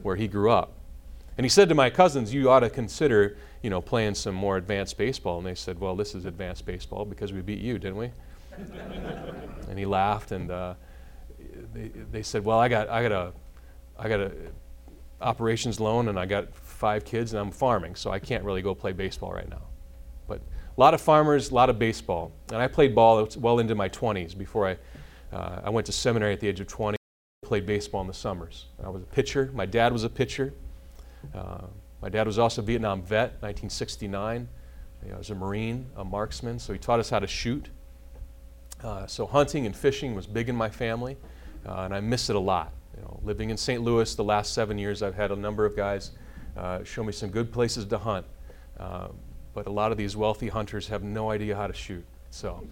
where 0.02 0.16
he 0.16 0.28
grew 0.28 0.50
up. 0.50 0.72
And 1.38 1.44
he 1.44 1.48
said 1.48 1.68
to 1.70 1.74
my 1.74 1.88
cousins, 1.88 2.34
You 2.34 2.50
ought 2.50 2.60
to 2.60 2.70
consider, 2.70 3.38
you 3.62 3.70
know, 3.70 3.80
playing 3.80 4.14
some 4.14 4.34
more 4.34 4.56
advanced 4.56 4.98
baseball. 4.98 5.38
And 5.38 5.46
they 5.46 5.54
said, 5.54 5.78
Well, 5.78 5.96
this 5.96 6.14
is 6.14 6.26
advanced 6.26 6.66
baseball 6.66 7.04
because 7.04 7.32
we 7.32 7.40
beat 7.40 7.60
you, 7.60 7.78
didn't 7.78 7.96
we? 7.96 8.10
and 9.68 9.78
he 9.78 9.86
laughed, 9.86 10.32
and 10.32 10.50
uh, 10.50 10.74
they, 11.72 11.88
they 12.10 12.22
said, 12.22 12.44
Well, 12.44 12.58
I 12.58 12.68
got, 12.68 12.90
I 12.90 13.02
got 13.02 13.12
a, 13.12 13.32
I 13.98 14.08
got 14.08 14.20
a 14.20 14.32
operations 15.20 15.80
loan 15.80 16.08
and 16.08 16.18
I 16.18 16.26
got 16.26 16.54
five 16.54 17.04
kids 17.04 17.32
and 17.32 17.40
I'm 17.40 17.50
farming, 17.50 17.94
so 17.94 18.10
I 18.10 18.18
can't 18.18 18.44
really 18.44 18.62
go 18.62 18.74
play 18.74 18.92
baseball 18.92 19.32
right 19.32 19.48
now. 19.48 19.62
But 20.26 20.38
a 20.76 20.80
lot 20.80 20.94
of 20.94 21.00
farmers, 21.00 21.50
a 21.50 21.54
lot 21.54 21.70
of 21.70 21.78
baseball. 21.78 22.32
And 22.48 22.56
I 22.56 22.68
played 22.68 22.94
ball 22.94 23.28
well 23.38 23.58
into 23.58 23.74
my 23.74 23.88
20s 23.88 24.36
before 24.36 24.68
I, 24.68 24.76
uh, 25.34 25.60
I 25.64 25.70
went 25.70 25.86
to 25.86 25.92
seminary 25.92 26.32
at 26.32 26.40
the 26.40 26.48
age 26.48 26.60
of 26.60 26.66
20. 26.66 26.96
I 26.96 27.46
played 27.46 27.66
baseball 27.66 28.00
in 28.00 28.06
the 28.06 28.14
summers. 28.14 28.66
I 28.82 28.88
was 28.88 29.02
a 29.02 29.06
pitcher. 29.06 29.50
My 29.54 29.66
dad 29.66 29.92
was 29.92 30.04
a 30.04 30.10
pitcher. 30.10 30.54
Uh, 31.34 31.66
my 32.00 32.08
dad 32.08 32.26
was 32.26 32.38
also 32.38 32.62
a 32.62 32.64
Vietnam 32.64 33.02
vet, 33.02 33.32
1969. 33.42 34.48
He 35.04 35.12
was 35.12 35.30
a 35.30 35.34
Marine, 35.34 35.86
a 35.96 36.04
marksman, 36.04 36.58
so 36.58 36.72
he 36.72 36.78
taught 36.78 37.00
us 37.00 37.10
how 37.10 37.18
to 37.18 37.26
shoot. 37.26 37.68
Uh, 38.82 39.06
so 39.06 39.26
hunting 39.26 39.66
and 39.66 39.76
fishing 39.76 40.14
was 40.14 40.26
big 40.26 40.48
in 40.48 40.56
my 40.56 40.68
family, 40.68 41.16
uh, 41.66 41.82
and 41.82 41.94
I 41.94 42.00
miss 42.00 42.30
it 42.30 42.36
a 42.36 42.40
lot. 42.40 42.72
You 43.00 43.06
know, 43.06 43.20
living 43.22 43.48
in 43.48 43.56
St. 43.56 43.82
Louis 43.82 44.14
the 44.14 44.24
last 44.24 44.52
seven 44.52 44.76
years, 44.76 45.02
I've 45.02 45.14
had 45.14 45.30
a 45.30 45.36
number 45.36 45.64
of 45.64 45.74
guys 45.74 46.10
uh, 46.54 46.84
show 46.84 47.02
me 47.02 47.12
some 47.12 47.30
good 47.30 47.50
places 47.50 47.86
to 47.86 47.96
hunt. 47.96 48.26
Uh, 48.78 49.08
but 49.54 49.66
a 49.66 49.70
lot 49.70 49.90
of 49.90 49.96
these 49.96 50.16
wealthy 50.16 50.48
hunters 50.48 50.86
have 50.88 51.02
no 51.02 51.30
idea 51.30 51.56
how 51.56 51.66
to 51.66 51.72
shoot. 51.72 52.04
So, 52.30 52.62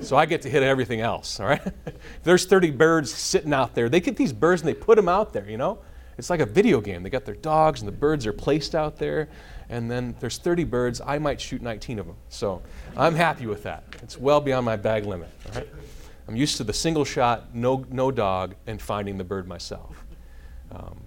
so 0.00 0.16
I 0.16 0.26
get 0.26 0.42
to 0.42 0.48
hit 0.48 0.62
everything 0.62 1.00
else, 1.00 1.40
all 1.40 1.46
right? 1.46 1.60
there's 2.22 2.46
30 2.46 2.70
birds 2.70 3.12
sitting 3.12 3.52
out 3.52 3.74
there, 3.74 3.88
they 3.88 3.98
get 4.00 4.16
these 4.16 4.32
birds 4.32 4.62
and 4.62 4.68
they 4.68 4.74
put 4.74 4.94
them 4.94 5.08
out 5.08 5.32
there, 5.32 5.50
you 5.50 5.56
know? 5.56 5.80
It's 6.18 6.30
like 6.30 6.40
a 6.40 6.46
video 6.46 6.80
game. 6.80 7.02
They 7.02 7.10
got 7.10 7.24
their 7.24 7.34
dogs 7.34 7.80
and 7.80 7.88
the 7.88 7.96
birds 7.96 8.26
are 8.26 8.32
placed 8.32 8.74
out 8.74 8.96
there, 8.96 9.28
and 9.68 9.90
then 9.90 10.14
there's 10.20 10.38
30 10.38 10.64
birds. 10.64 11.00
I 11.04 11.18
might 11.18 11.40
shoot 11.40 11.62
19 11.62 11.98
of 11.98 12.06
them. 12.06 12.16
So 12.28 12.62
I'm 12.96 13.14
happy 13.14 13.46
with 13.46 13.64
that. 13.64 13.84
It's 14.02 14.18
well 14.18 14.40
beyond 14.40 14.66
my 14.66 14.76
bag 14.76 15.04
limit, 15.04 15.30
all 15.46 15.60
right? 15.60 15.68
I'm 16.28 16.36
used 16.36 16.58
to 16.58 16.64
the 16.64 16.74
single 16.74 17.06
shot, 17.06 17.54
no, 17.54 17.86
no 17.88 18.10
dog, 18.10 18.54
and 18.66 18.80
finding 18.80 19.16
the 19.16 19.24
bird 19.24 19.48
myself. 19.48 20.04
Um, 20.70 21.00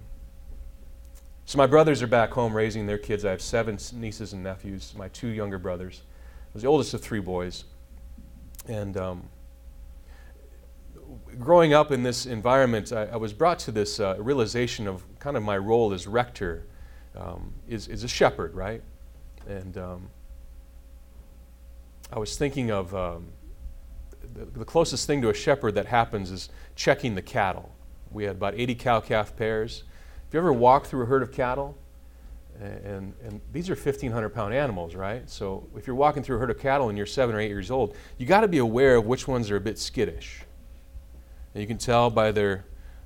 so 1.44 1.58
my 1.58 1.66
brothers 1.66 2.02
are 2.02 2.08
back 2.08 2.32
home 2.32 2.52
raising 2.52 2.86
their 2.86 2.98
kids. 2.98 3.24
I 3.24 3.30
have 3.30 3.40
seven 3.40 3.78
nieces 3.92 4.32
and 4.32 4.42
nephews, 4.42 4.94
my 4.96 5.06
two 5.08 5.28
younger 5.28 5.58
brothers. 5.58 6.02
I 6.02 6.50
was 6.54 6.62
the 6.62 6.68
oldest 6.68 6.92
of 6.94 7.02
three 7.02 7.20
boys. 7.20 7.64
And 8.66 8.96
um, 8.96 9.28
growing 11.38 11.72
up 11.72 11.92
in 11.92 12.02
this 12.02 12.26
environment, 12.26 12.92
I, 12.92 13.04
I 13.04 13.16
was 13.16 13.32
brought 13.32 13.60
to 13.60 13.70
this 13.70 14.00
uh, 14.00 14.16
realization 14.18 14.88
of 14.88 15.04
kind 15.20 15.36
of 15.36 15.44
my 15.44 15.56
role 15.56 15.92
as 15.92 16.08
rector 16.08 16.66
um, 17.16 17.52
is, 17.68 17.86
is 17.86 18.02
a 18.02 18.08
shepherd, 18.08 18.54
right? 18.54 18.82
And 19.46 19.78
um, 19.78 20.10
I 22.12 22.18
was 22.18 22.36
thinking 22.36 22.72
of 22.72 22.92
um, 22.92 23.28
the, 24.34 24.64
closest 24.64 25.06
thing 25.06 25.22
to 25.22 25.30
a 25.30 25.34
shepherd 25.34 25.74
that 25.74 25.86
happens 25.86 26.30
is 26.30 26.48
checking 26.74 27.14
the 27.14 27.22
cattle. 27.22 27.74
We 28.10 28.24
had 28.24 28.36
about 28.36 28.54
80 28.56 28.74
cow 28.76 29.00
calf 29.00 29.36
pairs. 29.36 29.84
If 30.28 30.34
you 30.34 30.40
ever 30.40 30.52
walk 30.52 30.86
through 30.86 31.02
a 31.02 31.06
herd 31.06 31.22
of 31.22 31.32
cattle, 31.32 31.76
and, 32.60 33.14
and 33.24 33.40
these 33.52 33.68
are 33.70 33.74
1,500 33.74 34.28
pound 34.30 34.54
animals, 34.54 34.94
right? 34.94 35.28
So 35.28 35.68
if 35.76 35.86
you're 35.86 35.96
walking 35.96 36.22
through 36.22 36.36
a 36.36 36.38
herd 36.38 36.50
of 36.50 36.58
cattle 36.58 36.88
and 36.88 36.96
you're 36.96 37.06
seven 37.06 37.34
or 37.34 37.40
eight 37.40 37.48
years 37.48 37.70
old, 37.70 37.96
you 38.18 38.26
got 38.26 38.42
to 38.42 38.48
be 38.48 38.58
aware 38.58 38.96
of 38.96 39.06
which 39.06 39.26
ones 39.26 39.50
are 39.50 39.56
a 39.56 39.60
bit 39.60 39.78
skittish. 39.78 40.42
And 41.54 41.60
you 41.60 41.66
can 41.66 41.78
tell 41.78 42.10
by 42.10 42.30
their 42.32 42.64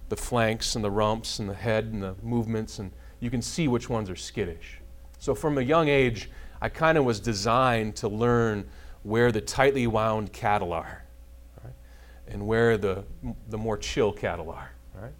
the 0.09 0.17
flanks 0.17 0.77
and 0.77 0.85
the 0.85 0.91
rumps 0.91 1.39
and 1.39 1.49
the 1.49 1.55
head 1.55 1.87
and 1.87 2.03
the 2.03 2.15
movements, 2.23 2.79
and 2.79 2.93
you 3.19 3.31
can 3.31 3.43
see 3.43 3.67
which 3.67 3.89
ones 3.89 4.09
are 4.09 4.17
skittish. 4.17 4.81
So 5.19 5.35
from 5.35 5.59
a 5.59 5.63
young 5.63 5.89
age, 5.89 6.31
I 6.61 6.69
kind 6.69 6.97
of 6.97 7.05
was 7.05 7.19
designed 7.19 7.97
to 7.97 8.09
learn 8.09 8.69
where 9.03 9.31
the 9.31 9.41
tightly 9.41 9.87
wound 9.87 10.33
cattle 10.33 10.73
are? 10.73 11.06
And 12.29 12.47
where 12.47 12.77
the, 12.77 13.05
the 13.49 13.59
more 13.59 13.77
chill 13.77 14.13
cattle 14.13 14.51
are. 14.51 14.71
Right? 14.95 15.13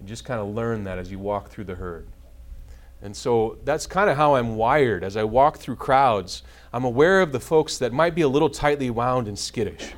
You 0.00 0.06
just 0.06 0.24
kind 0.24 0.40
of 0.40 0.48
learn 0.48 0.84
that 0.84 0.98
as 0.98 1.10
you 1.10 1.18
walk 1.18 1.48
through 1.48 1.64
the 1.64 1.74
herd. 1.74 2.08
And 3.02 3.16
so 3.16 3.58
that's 3.64 3.86
kind 3.86 4.10
of 4.10 4.16
how 4.16 4.34
I'm 4.34 4.56
wired. 4.56 5.04
As 5.04 5.16
I 5.16 5.24
walk 5.24 5.58
through 5.58 5.76
crowds, 5.76 6.42
I'm 6.72 6.84
aware 6.84 7.22
of 7.22 7.32
the 7.32 7.40
folks 7.40 7.78
that 7.78 7.92
might 7.92 8.14
be 8.14 8.22
a 8.22 8.28
little 8.28 8.50
tightly 8.50 8.90
wound 8.90 9.26
and 9.26 9.38
skittish. 9.38 9.92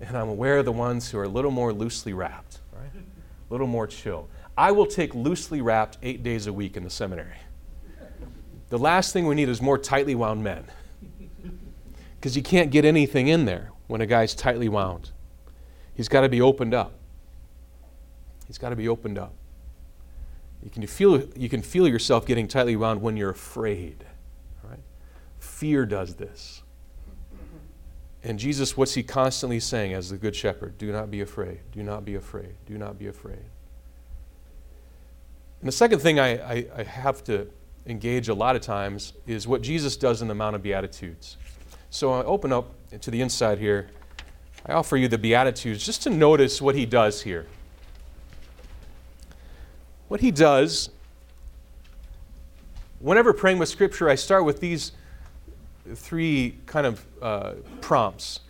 And 0.00 0.16
I'm 0.16 0.28
aware 0.28 0.58
of 0.58 0.64
the 0.64 0.72
ones 0.72 1.10
who 1.10 1.18
are 1.18 1.24
a 1.24 1.28
little 1.28 1.50
more 1.50 1.72
loosely 1.72 2.12
wrapped, 2.12 2.60
right? 2.72 2.90
A 2.94 3.52
little 3.52 3.66
more 3.66 3.86
chill. 3.86 4.28
I 4.56 4.72
will 4.72 4.86
take 4.86 5.14
loosely 5.14 5.60
wrapped 5.60 5.98
eight 6.02 6.22
days 6.22 6.46
a 6.46 6.52
week 6.52 6.76
in 6.76 6.84
the 6.84 6.90
seminary. 6.90 7.36
The 8.70 8.78
last 8.78 9.12
thing 9.12 9.26
we 9.26 9.34
need 9.34 9.48
is 9.48 9.60
more 9.60 9.78
tightly 9.78 10.14
wound 10.14 10.42
men. 10.42 10.64
Because 12.18 12.36
you 12.36 12.42
can't 12.42 12.70
get 12.70 12.84
anything 12.84 13.28
in 13.28 13.44
there 13.44 13.71
when 13.86 14.00
a 14.00 14.06
guy's 14.06 14.34
tightly 14.34 14.68
wound. 14.68 15.10
He's 15.94 16.08
got 16.08 16.22
to 16.22 16.28
be 16.28 16.40
opened 16.40 16.74
up. 16.74 16.94
He's 18.46 18.58
got 18.58 18.70
to 18.70 18.76
be 18.76 18.88
opened 18.88 19.18
up. 19.18 19.34
You 20.62 20.70
can 20.70 20.86
feel, 20.86 21.22
you 21.36 21.48
can 21.48 21.62
feel 21.62 21.88
yourself 21.88 22.24
getting 22.24 22.46
tightly 22.48 22.76
wound 22.76 23.02
when 23.02 23.16
you're 23.16 23.30
afraid. 23.30 24.04
Fear 25.42 25.86
does 25.86 26.14
this. 26.14 26.62
And 28.22 28.38
Jesus, 28.38 28.76
what's 28.76 28.94
he 28.94 29.02
constantly 29.02 29.58
saying 29.58 29.92
as 29.92 30.08
the 30.08 30.16
Good 30.16 30.36
Shepherd? 30.36 30.78
Do 30.78 30.92
not 30.92 31.10
be 31.10 31.20
afraid. 31.20 31.58
Do 31.72 31.82
not 31.82 32.04
be 32.04 32.14
afraid. 32.14 32.54
Do 32.64 32.78
not 32.78 32.96
be 32.96 33.08
afraid. 33.08 33.44
And 35.60 35.68
the 35.68 35.72
second 35.72 35.98
thing 35.98 36.20
I, 36.20 36.36
I, 36.36 36.66
I 36.76 36.82
have 36.84 37.24
to 37.24 37.48
engage 37.86 38.28
a 38.28 38.34
lot 38.34 38.54
of 38.54 38.62
times 38.62 39.14
is 39.26 39.48
what 39.48 39.62
Jesus 39.62 39.96
does 39.96 40.22
in 40.22 40.28
the 40.28 40.34
Mount 40.34 40.54
of 40.54 40.62
Beatitudes. 40.62 41.36
So 41.92 42.10
I 42.14 42.24
open 42.24 42.54
up 42.54 42.72
to 43.02 43.10
the 43.10 43.20
inside 43.20 43.58
here. 43.58 43.90
I 44.64 44.72
offer 44.72 44.96
you 44.96 45.08
the 45.08 45.18
Beatitudes 45.18 45.84
just 45.84 46.02
to 46.04 46.10
notice 46.10 46.62
what 46.62 46.74
he 46.74 46.86
does 46.86 47.20
here. 47.20 47.46
What 50.08 50.22
he 50.22 50.30
does, 50.30 50.88
whenever 52.98 53.34
praying 53.34 53.58
with 53.58 53.68
Scripture, 53.68 54.08
I 54.08 54.14
start 54.14 54.46
with 54.46 54.58
these 54.58 54.92
three 55.94 56.56
kind 56.64 56.86
of 56.86 57.04
uh, 57.20 57.52
prompts 57.82 58.40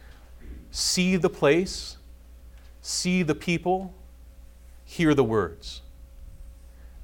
see 0.71 1.17
the 1.17 1.29
place, 1.29 1.97
see 2.81 3.25
the 3.25 3.35
people, 3.35 3.93
hear 4.85 5.15
the 5.15 5.25
words. 5.25 5.83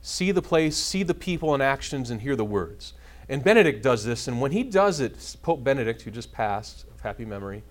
See 0.02 0.30
the 0.30 0.40
place, 0.40 0.76
see 0.76 1.02
the 1.02 1.14
people 1.14 1.52
and 1.52 1.62
actions, 1.62 2.10
and 2.10 2.22
hear 2.22 2.36
the 2.36 2.44
words. 2.44 2.94
And 3.28 3.44
Benedict 3.44 3.82
does 3.82 4.04
this, 4.04 4.26
and 4.26 4.40
when 4.40 4.52
he 4.52 4.62
does 4.62 5.00
it, 5.00 5.36
Pope 5.42 5.62
Benedict, 5.62 6.02
who 6.02 6.10
just 6.10 6.32
passed 6.32 6.86
of 6.90 7.00
happy 7.00 7.26
memory, 7.26 7.62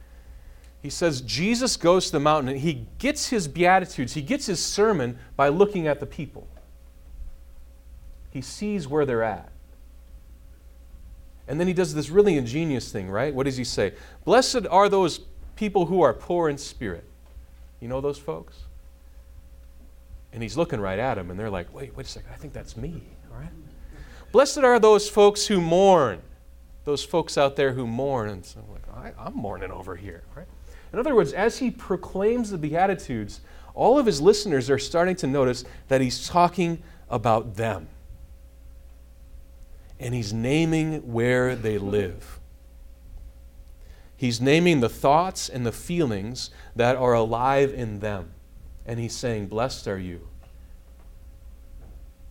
he 0.82 0.89
says 0.89 1.22
Jesus 1.22 1.76
goes 1.78 2.08
to 2.08 2.12
the 2.13 2.20
mountain 2.20 2.50
and 2.50 2.60
he 2.60 2.86
gets 3.00 3.30
his 3.30 3.48
Beatitudes, 3.48 4.13
he 4.13 4.22
gets 4.22 4.46
his 4.46 4.63
sermon 4.63 5.17
by 5.36 5.50
looking 5.50 5.88
at 5.88 6.00
the 6.00 6.06
people. 6.06 6.48
He 8.30 8.41
sees 8.41 8.88
where 8.88 9.06
they're 9.06 9.24
at. 9.24 9.50
And 11.48 11.60
then 11.60 11.67
he 11.67 11.74
does 11.74 11.93
this 11.96 12.10
really 12.10 12.38
ingenious 12.38 12.91
thing, 12.91 13.10
right? 13.10 13.34
What 13.34 13.46
does 13.46 13.58
he 13.58 13.63
say? 13.63 13.93
Blessed 14.26 14.67
are 14.70 14.89
those 14.89 15.22
people 15.56 15.88
who 15.88 16.02
are 16.02 16.13
poor 16.13 16.50
in 16.50 16.58
spirit. 16.58 17.06
You 17.80 17.88
know 17.88 18.02
those 18.02 18.17
folks? 18.17 18.58
And 20.34 20.43
he's 20.43 20.58
looking 20.58 20.80
right 20.80 21.00
at 21.00 21.15
them, 21.15 21.32
and 21.32 21.39
they're 21.39 21.50
like, 21.50 21.74
wait, 21.74 21.96
wait 21.96 22.06
a 22.06 22.10
second, 22.10 22.30
I 22.32 22.36
think 22.36 22.54
that's 22.54 22.78
me? 22.78 23.02
Blessed 24.38 24.60
are 24.60 24.78
those 24.78 25.10
folks 25.10 25.47
who 25.47 25.60
mourn. 25.60 26.21
Those 26.84 27.04
folks 27.04 27.39
out 27.39 27.56
there 27.56 27.73
who 27.73 27.88
mourn. 27.88 28.30
And 28.30 28.45
so 28.45 28.60
I'm 28.60 28.71
like, 28.71 29.15
I, 29.17 29.26
am 29.26 29.34
mourning 29.34 29.71
over 29.71 29.95
here, 29.95 30.21
right? 30.36 30.45
In 30.93 31.00
other 31.00 31.15
words, 31.15 31.34
as 31.34 31.58
he 31.58 31.71
proclaims 31.71 32.52
the 32.52 32.58
Beatitudes, 32.60 33.41
all 33.73 33.97
of 33.97 34.06
his 34.06 34.21
listeners 34.21 34.69
are 34.69 34.78
starting 34.78 35.15
to 35.15 35.26
notice 35.26 35.65
that 35.88 36.02
he's 36.02 36.28
talking 36.28 36.84
about 37.10 37.56
them 37.56 37.88
and 40.00 40.13
he's 40.13 40.32
naming 40.32 41.12
where 41.12 41.56
they 41.56 41.80
live. 41.80 42.39
He's 44.15 44.39
naming 44.39 44.82
the 44.82 44.89
thoughts 44.89 45.50
and 45.50 45.65
the 45.65 45.71
feelings 45.71 46.52
that 46.76 46.95
are 46.95 47.13
alive 47.13 47.73
in 47.73 48.02
them. 48.02 48.34
And 48.86 49.00
he's 49.00 49.15
saying, 49.15 49.47
Blessed 49.47 49.88
are 49.88 49.97
you 49.97 50.28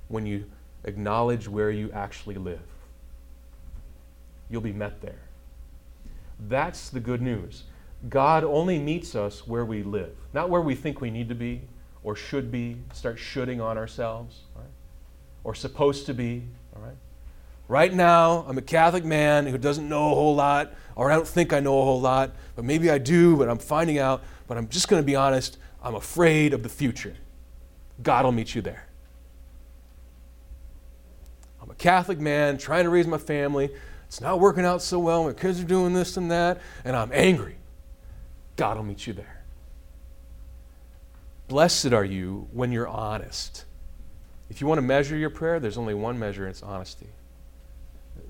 when 0.06 0.24
you 0.24 0.44
acknowledge 0.86 1.48
where 1.48 1.70
you 1.70 1.90
actually 1.92 2.36
live. 2.36 2.60
You'll 4.48 4.60
be 4.60 4.72
met 4.72 5.00
there. 5.00 5.20
That's 6.48 6.90
the 6.90 7.00
good 7.00 7.20
news. 7.20 7.64
God 8.08 8.44
only 8.44 8.78
meets 8.78 9.14
us 9.14 9.46
where 9.46 9.64
we 9.64 9.82
live, 9.82 10.14
not 10.32 10.48
where 10.48 10.60
we 10.60 10.74
think 10.74 11.00
we 11.00 11.10
need 11.10 11.28
to 11.28 11.34
be 11.34 11.62
or 12.04 12.14
should 12.14 12.52
be, 12.52 12.76
start 12.92 13.18
shooting 13.18 13.60
on 13.60 13.76
ourselves, 13.76 14.42
right? 14.54 14.64
or 15.42 15.54
supposed 15.54 16.06
to 16.06 16.14
be, 16.14 16.42
all 16.74 16.82
right? 16.82 16.96
Right 17.68 17.92
now, 17.92 18.44
I'm 18.46 18.58
a 18.58 18.62
Catholic 18.62 19.04
man 19.04 19.46
who 19.46 19.58
doesn't 19.58 19.88
know 19.88 20.12
a 20.12 20.14
whole 20.14 20.36
lot, 20.36 20.72
or 20.94 21.10
I 21.10 21.16
don't 21.16 21.26
think 21.26 21.52
I 21.52 21.58
know 21.58 21.80
a 21.80 21.84
whole 21.84 22.00
lot, 22.00 22.32
but 22.54 22.64
maybe 22.64 22.90
I 22.90 22.98
do, 22.98 23.36
but 23.36 23.48
I'm 23.48 23.58
finding 23.58 23.98
out. 23.98 24.22
But 24.46 24.56
I'm 24.56 24.68
just 24.68 24.88
going 24.88 25.02
to 25.02 25.06
be 25.06 25.16
honest, 25.16 25.58
I'm 25.82 25.96
afraid 25.96 26.54
of 26.54 26.62
the 26.62 26.68
future. 26.68 27.16
God 28.02 28.24
will 28.24 28.32
meet 28.32 28.54
you 28.54 28.62
there. 28.62 28.85
Catholic 31.78 32.18
man 32.18 32.58
trying 32.58 32.84
to 32.84 32.90
raise 32.90 33.06
my 33.06 33.18
family. 33.18 33.70
It's 34.06 34.20
not 34.20 34.40
working 34.40 34.64
out 34.64 34.82
so 34.82 34.98
well. 34.98 35.24
My 35.24 35.32
kids 35.32 35.60
are 35.60 35.64
doing 35.64 35.92
this 35.92 36.16
and 36.16 36.30
that, 36.30 36.60
and 36.84 36.96
I'm 36.96 37.10
angry. 37.12 37.56
God 38.56 38.76
will 38.76 38.84
meet 38.84 39.06
you 39.06 39.12
there. 39.12 39.42
Blessed 41.48 41.92
are 41.92 42.04
you 42.04 42.48
when 42.52 42.72
you're 42.72 42.88
honest. 42.88 43.64
If 44.48 44.60
you 44.60 44.66
want 44.66 44.78
to 44.78 44.82
measure 44.82 45.16
your 45.16 45.30
prayer, 45.30 45.60
there's 45.60 45.78
only 45.78 45.94
one 45.94 46.18
measure, 46.18 46.44
and 46.44 46.50
it's 46.50 46.62
honesty. 46.62 47.08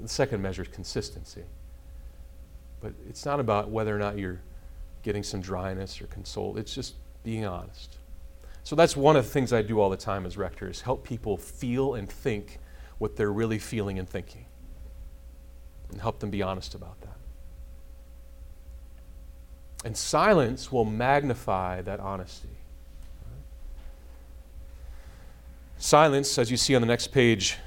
The 0.00 0.08
second 0.08 0.42
measure 0.42 0.62
is 0.62 0.68
consistency. 0.68 1.44
But 2.80 2.92
it's 3.08 3.24
not 3.24 3.40
about 3.40 3.70
whether 3.70 3.94
or 3.94 3.98
not 3.98 4.18
you're 4.18 4.40
getting 5.02 5.22
some 5.22 5.40
dryness 5.40 6.00
or 6.00 6.06
console. 6.06 6.56
It's 6.56 6.74
just 6.74 6.94
being 7.22 7.44
honest. 7.44 7.96
So 8.64 8.74
that's 8.74 8.96
one 8.96 9.16
of 9.16 9.24
the 9.24 9.30
things 9.30 9.52
I 9.52 9.62
do 9.62 9.80
all 9.80 9.90
the 9.90 9.96
time 9.96 10.26
as 10.26 10.36
rector 10.36 10.68
is 10.68 10.80
help 10.80 11.04
people 11.04 11.36
feel 11.36 11.94
and 11.94 12.08
think 12.08 12.58
what 12.98 13.16
they're 13.16 13.32
really 13.32 13.58
feeling 13.58 13.98
and 13.98 14.08
thinking. 14.08 14.46
And 15.90 16.00
help 16.00 16.18
them 16.18 16.30
be 16.30 16.42
honest 16.42 16.74
about 16.74 17.00
that. 17.02 17.16
And 19.84 19.96
silence 19.96 20.72
will 20.72 20.84
magnify 20.84 21.82
that 21.82 22.00
honesty. 22.00 22.48
Silence, 25.78 26.38
as 26.38 26.50
you 26.50 26.56
see 26.56 26.74
on 26.74 26.80
the 26.80 26.86
next 26.86 27.08
page, 27.08 27.58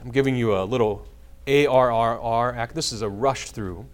I'm 0.00 0.10
giving 0.10 0.36
you 0.36 0.56
a 0.56 0.64
little 0.64 1.06
ARRR 1.46 2.56
act. 2.56 2.74
This 2.74 2.92
is 2.92 3.02
a 3.02 3.08
rush 3.08 3.50
through 3.50 3.84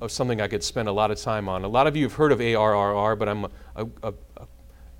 of 0.00 0.12
something 0.12 0.40
I 0.40 0.48
could 0.48 0.62
spend 0.62 0.88
a 0.88 0.92
lot 0.92 1.10
of 1.10 1.18
time 1.18 1.48
on. 1.48 1.64
A 1.64 1.68
lot 1.68 1.86
of 1.86 1.96
you 1.96 2.04
have 2.04 2.14
heard 2.14 2.32
of 2.32 2.38
ARRR, 2.38 3.18
but 3.18 3.28
I'm 3.28 3.44
a, 3.44 3.50
a, 3.76 3.86
a, 4.02 4.12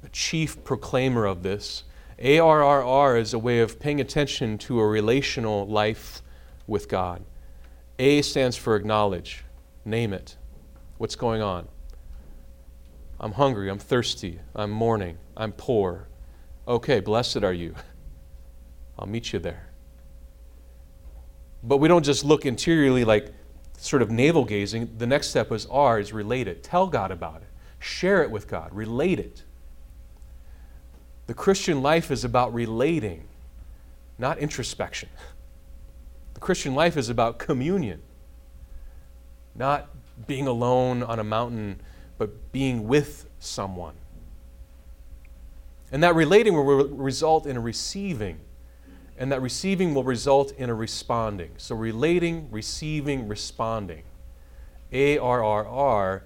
a 0.05 0.09
chief 0.11 0.63
proclaimer 0.65 1.27
of 1.27 1.43
this. 1.43 1.85
ARRR 2.21 3.19
is 3.19 3.33
a 3.33 3.39
way 3.39 3.61
of 3.61 3.81
paying 3.81 3.99
attention 3.99 4.59
to 4.59 4.79
a 4.79 4.87
relational 4.87 5.67
life 5.67 6.21
with 6.67 6.87
God. 6.87 7.25
A 7.99 8.21
stands 8.21 8.57
for 8.57 8.77
acknowledge, 8.77 9.45
name 9.87 10.13
it. 10.13 10.37
What's 10.99 11.17
going 11.17 11.41
on? 11.41 11.67
I'm 13.19 13.33
hungry, 13.33 13.71
I'm 13.71 13.79
thirsty, 13.79 14.41
I'm 14.55 14.71
mourning, 14.71 15.17
I'm 15.35 15.53
poor. 15.53 16.09
Okay, 16.69 17.01
blessed 17.01 17.43
are 17.43 17.55
you. 17.55 17.75
I'll 18.99 19.07
meet 19.07 19.33
you 19.33 19.39
there. 19.39 19.71
But 21.63 21.79
we 21.79 21.89
don't 21.89 22.05
just 22.05 22.23
look 22.23 22.45
interiorly 22.45 23.05
like 23.05 23.33
sort 23.79 24.03
of 24.03 24.11
navel 24.11 24.45
gazing. 24.45 24.91
The 24.99 25.07
next 25.07 25.29
step 25.29 25.51
is 25.53 25.65
R 25.67 25.99
is 25.99 26.13
relate 26.13 26.49
it. 26.49 26.63
Tell 26.63 26.87
God 26.87 27.11
about 27.11 27.41
it. 27.43 27.49
Share 27.79 28.23
it 28.23 28.31
with 28.31 28.47
God. 28.47 28.75
Relate 28.75 29.19
it. 29.19 29.45
The 31.31 31.35
Christian 31.35 31.81
life 31.81 32.11
is 32.11 32.25
about 32.25 32.53
relating, 32.53 33.23
not 34.19 34.39
introspection. 34.39 35.09
The 36.35 36.41
Christian 36.41 36.75
life 36.75 36.97
is 36.97 37.09
about 37.09 37.39
communion, 37.39 38.03
not 39.55 39.91
being 40.27 40.49
alone 40.49 41.05
on 41.05 41.21
a 41.21 41.23
mountain, 41.23 41.83
but 42.19 42.51
being 42.51 42.89
with 42.89 43.29
someone. 43.39 43.95
And 45.93 46.03
that 46.03 46.17
relating 46.17 46.55
will 46.55 46.65
re- 46.65 46.91
result 46.91 47.47
in 47.47 47.57
a 47.57 47.61
receiving, 47.61 48.41
and 49.17 49.31
that 49.31 49.41
receiving 49.41 49.95
will 49.95 50.03
result 50.03 50.51
in 50.59 50.69
a 50.69 50.75
responding. 50.75 51.53
So, 51.59 51.77
relating, 51.77 52.51
receiving, 52.51 53.29
responding. 53.29 54.03
ARRR 54.93 56.23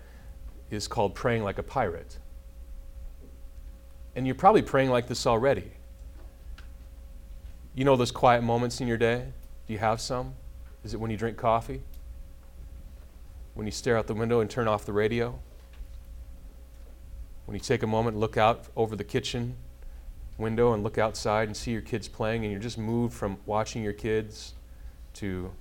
is 0.70 0.88
called 0.88 1.14
praying 1.14 1.44
like 1.44 1.58
a 1.58 1.62
pirate. 1.62 2.16
And 4.16 4.26
you're 4.26 4.34
probably 4.34 4.62
praying 4.62 4.90
like 4.90 5.08
this 5.08 5.26
already. 5.26 5.72
You 7.74 7.84
know 7.84 7.96
those 7.96 8.12
quiet 8.12 8.42
moments 8.42 8.80
in 8.80 8.86
your 8.86 8.96
day? 8.96 9.26
Do 9.66 9.72
you 9.72 9.78
have 9.80 10.00
some? 10.00 10.34
Is 10.84 10.94
it 10.94 11.00
when 11.00 11.10
you 11.10 11.16
drink 11.16 11.36
coffee? 11.36 11.82
When 13.54 13.66
you 13.66 13.72
stare 13.72 13.96
out 13.96 14.06
the 14.06 14.14
window 14.14 14.40
and 14.40 14.48
turn 14.48 14.68
off 14.68 14.84
the 14.84 14.92
radio? 14.92 15.38
When 17.46 17.54
you 17.54 17.60
take 17.60 17.82
a 17.82 17.86
moment 17.86 18.16
look 18.16 18.36
out 18.36 18.66
over 18.76 18.96
the 18.96 19.04
kitchen 19.04 19.56
window 20.38 20.72
and 20.72 20.82
look 20.82 20.98
outside 20.98 21.48
and 21.48 21.56
see 21.56 21.70
your 21.70 21.80
kids 21.80 22.08
playing, 22.08 22.42
and 22.42 22.52
you're 22.52 22.60
just 22.60 22.78
moved 22.78 23.14
from 23.14 23.38
watching 23.46 23.82
your 23.82 23.92
kids 23.92 24.54
to 25.14 25.52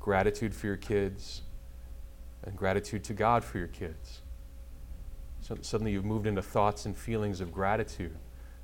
gratitude 0.00 0.54
for 0.54 0.66
your 0.66 0.76
kids 0.76 1.42
and 2.42 2.56
gratitude 2.56 3.04
to 3.04 3.12
God 3.12 3.44
for 3.44 3.58
your 3.58 3.66
kids. 3.66 4.20
So 5.46 5.56
suddenly 5.60 5.92
you've 5.92 6.04
moved 6.04 6.26
into 6.26 6.42
thoughts 6.42 6.86
and 6.86 6.96
feelings 6.96 7.40
of 7.40 7.52
gratitude 7.52 8.16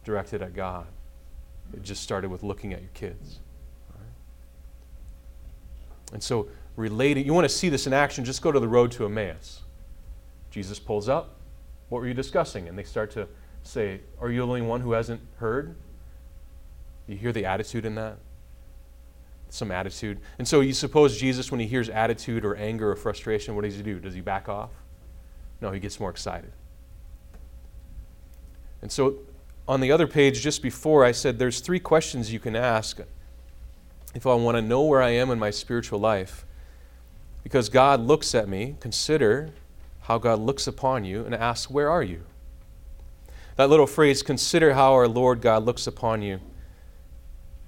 directed 0.04 0.42
at 0.42 0.52
God. 0.52 0.88
It 1.72 1.84
just 1.84 2.02
started 2.02 2.28
with 2.28 2.42
looking 2.42 2.72
at 2.72 2.80
your 2.80 2.90
kids. 2.92 3.38
And 6.12 6.20
so, 6.20 6.48
relating, 6.74 7.24
you 7.24 7.32
want 7.32 7.44
to 7.44 7.54
see 7.54 7.68
this 7.68 7.86
in 7.86 7.92
action, 7.92 8.24
just 8.24 8.42
go 8.42 8.50
to 8.50 8.58
the 8.58 8.66
road 8.66 8.90
to 8.92 9.04
Emmaus. 9.04 9.62
Jesus 10.50 10.80
pulls 10.80 11.08
up. 11.08 11.36
What 11.88 12.00
were 12.00 12.08
you 12.08 12.14
discussing? 12.14 12.66
And 12.66 12.76
they 12.76 12.82
start 12.82 13.12
to 13.12 13.28
say, 13.62 14.00
Are 14.20 14.28
you 14.28 14.38
the 14.38 14.46
only 14.48 14.60
one 14.60 14.80
who 14.80 14.90
hasn't 14.90 15.20
heard? 15.36 15.76
You 17.06 17.16
hear 17.16 17.32
the 17.32 17.46
attitude 17.46 17.86
in 17.86 17.94
that? 17.94 18.18
Some 19.50 19.70
attitude. 19.70 20.18
And 20.36 20.48
so 20.48 20.60
you 20.60 20.72
suppose 20.72 21.16
Jesus, 21.16 21.52
when 21.52 21.60
he 21.60 21.66
hears 21.68 21.88
attitude 21.88 22.44
or 22.44 22.56
anger 22.56 22.90
or 22.90 22.96
frustration, 22.96 23.54
what 23.54 23.62
does 23.62 23.76
he 23.76 23.84
do? 23.84 24.00
Does 24.00 24.14
he 24.14 24.20
back 24.20 24.48
off? 24.48 24.70
No, 25.60 25.70
he 25.70 25.78
gets 25.78 26.00
more 26.00 26.10
excited. 26.10 26.50
And 28.82 28.90
so 28.90 29.18
on 29.66 29.80
the 29.80 29.92
other 29.92 30.06
page, 30.06 30.40
just 30.40 30.60
before, 30.60 31.04
I 31.04 31.12
said 31.12 31.38
there's 31.38 31.60
three 31.60 31.80
questions 31.80 32.32
you 32.32 32.40
can 32.40 32.56
ask 32.56 33.00
if 34.14 34.26
I 34.26 34.34
want 34.34 34.56
to 34.56 34.62
know 34.62 34.82
where 34.82 35.00
I 35.00 35.10
am 35.10 35.30
in 35.30 35.38
my 35.38 35.50
spiritual 35.50 35.98
life. 35.98 36.44
Because 37.42 37.68
God 37.68 38.00
looks 38.00 38.34
at 38.34 38.48
me, 38.48 38.76
consider 38.80 39.50
how 40.02 40.18
God 40.18 40.40
looks 40.40 40.66
upon 40.66 41.04
you, 41.04 41.24
and 41.24 41.34
ask, 41.34 41.70
Where 41.70 41.88
are 41.90 42.02
you? 42.02 42.22
That 43.56 43.70
little 43.70 43.86
phrase, 43.86 44.22
consider 44.22 44.74
how 44.74 44.92
our 44.92 45.08
Lord 45.08 45.40
God 45.40 45.64
looks 45.64 45.86
upon 45.86 46.22
you, 46.22 46.40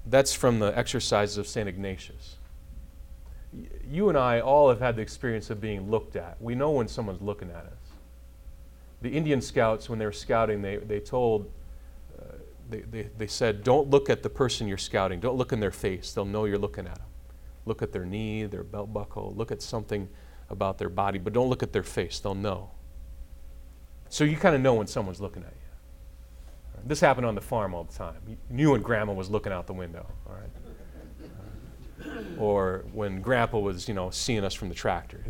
that's 0.05 0.33
from 0.33 0.59
the 0.59 0.77
exercises 0.77 1.37
of 1.37 1.47
St. 1.47 1.67
Ignatius. 1.67 2.35
You 3.89 4.09
and 4.09 4.17
I 4.17 4.39
all 4.39 4.69
have 4.69 4.79
had 4.79 4.95
the 4.95 5.01
experience 5.01 5.49
of 5.49 5.61
being 5.61 5.89
looked 5.89 6.15
at. 6.15 6.41
We 6.41 6.55
know 6.55 6.71
when 6.71 6.87
someone's 6.87 7.21
looking 7.21 7.49
at 7.49 7.65
us. 7.65 7.84
The 9.05 9.11
Indian 9.11 9.39
scouts, 9.39 9.87
when 9.87 9.99
they 9.99 10.05
were 10.05 10.11
scouting, 10.11 10.63
they, 10.63 10.77
they 10.77 10.99
told, 10.99 11.51
uh, 12.19 12.23
they, 12.71 12.79
they, 12.79 13.09
they 13.19 13.27
said, 13.27 13.63
don't 13.63 13.87
look 13.91 14.09
at 14.09 14.23
the 14.23 14.31
person 14.31 14.67
you're 14.67 14.79
scouting. 14.79 15.19
Don't 15.19 15.37
look 15.37 15.53
in 15.53 15.59
their 15.59 15.69
face. 15.69 16.11
They'll 16.11 16.25
know 16.25 16.45
you're 16.45 16.57
looking 16.57 16.87
at 16.87 16.95
them. 16.95 17.05
Look 17.67 17.83
at 17.83 17.91
their 17.91 18.03
knee, 18.03 18.45
their 18.45 18.63
belt 18.63 18.91
buckle, 18.91 19.31
look 19.37 19.51
at 19.51 19.61
something 19.61 20.09
about 20.49 20.79
their 20.79 20.89
body, 20.89 21.19
but 21.19 21.33
don't 21.33 21.49
look 21.49 21.61
at 21.61 21.71
their 21.71 21.83
face. 21.83 22.17
They'll 22.17 22.33
know. 22.33 22.71
So 24.09 24.23
you 24.23 24.37
kind 24.37 24.55
of 24.55 24.61
know 24.61 24.73
when 24.73 24.87
someone's 24.87 25.21
looking 25.21 25.43
at 25.43 25.51
you. 25.51 26.81
This 26.83 26.99
happened 26.99 27.27
on 27.27 27.35
the 27.35 27.41
farm 27.41 27.75
all 27.75 27.83
the 27.83 27.93
time. 27.93 28.17
You 28.27 28.37
knew 28.49 28.71
when 28.71 28.81
grandma 28.81 29.13
was 29.13 29.29
looking 29.29 29.53
out 29.53 29.67
the 29.67 29.73
window, 29.73 30.07
all 30.27 30.33
right? 30.33 30.49
or 32.39 32.85
when 32.91 33.21
grandpa 33.21 33.59
was, 33.59 33.87
you 33.87 33.93
know, 33.93 34.09
seeing 34.09 34.43
us 34.43 34.55
from 34.55 34.69
the 34.69 34.75
tractor. 34.75 35.23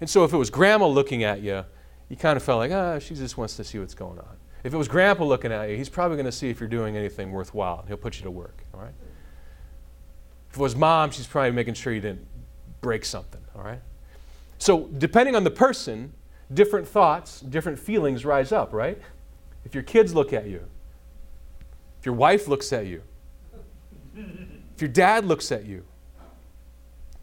And 0.00 0.10
so 0.10 0.24
if 0.24 0.32
it 0.32 0.36
was 0.36 0.50
grandma 0.50 0.88
looking 0.88 1.22
at 1.22 1.42
you, 1.42 1.64
you 2.10 2.16
kind 2.16 2.36
of 2.36 2.42
felt 2.42 2.58
like, 2.58 2.72
ah, 2.72 2.98
she 2.98 3.14
just 3.14 3.38
wants 3.38 3.56
to 3.56 3.64
see 3.64 3.78
what's 3.78 3.94
going 3.94 4.18
on. 4.18 4.36
If 4.64 4.74
it 4.74 4.76
was 4.76 4.88
grandpa 4.88 5.24
looking 5.24 5.52
at 5.52 5.70
you, 5.70 5.76
he's 5.76 5.88
probably 5.88 6.16
going 6.16 6.26
to 6.26 6.32
see 6.32 6.50
if 6.50 6.60
you're 6.60 6.68
doing 6.68 6.96
anything 6.96 7.32
worthwhile. 7.32 7.84
He'll 7.88 7.96
put 7.96 8.18
you 8.18 8.24
to 8.24 8.30
work, 8.30 8.64
all 8.74 8.80
right? 8.80 8.92
If 10.50 10.56
it 10.56 10.60
was 10.60 10.76
mom, 10.76 11.12
she's 11.12 11.26
probably 11.26 11.52
making 11.52 11.74
sure 11.74 11.92
you 11.92 12.00
didn't 12.00 12.26
break 12.80 13.04
something, 13.04 13.40
all 13.54 13.62
right? 13.62 13.80
So 14.58 14.88
depending 14.98 15.36
on 15.36 15.44
the 15.44 15.50
person, 15.50 16.12
different 16.52 16.86
thoughts, 16.86 17.40
different 17.40 17.78
feelings 17.78 18.24
rise 18.24 18.50
up, 18.50 18.72
right? 18.72 19.00
If 19.64 19.74
your 19.74 19.84
kids 19.84 20.12
look 20.12 20.32
at 20.32 20.46
you, 20.46 20.66
if 22.00 22.04
your 22.04 22.14
wife 22.16 22.48
looks 22.48 22.72
at 22.72 22.86
you, 22.86 23.02
if 24.16 24.80
your 24.80 24.88
dad 24.88 25.24
looks 25.24 25.52
at 25.52 25.64
you, 25.64 25.84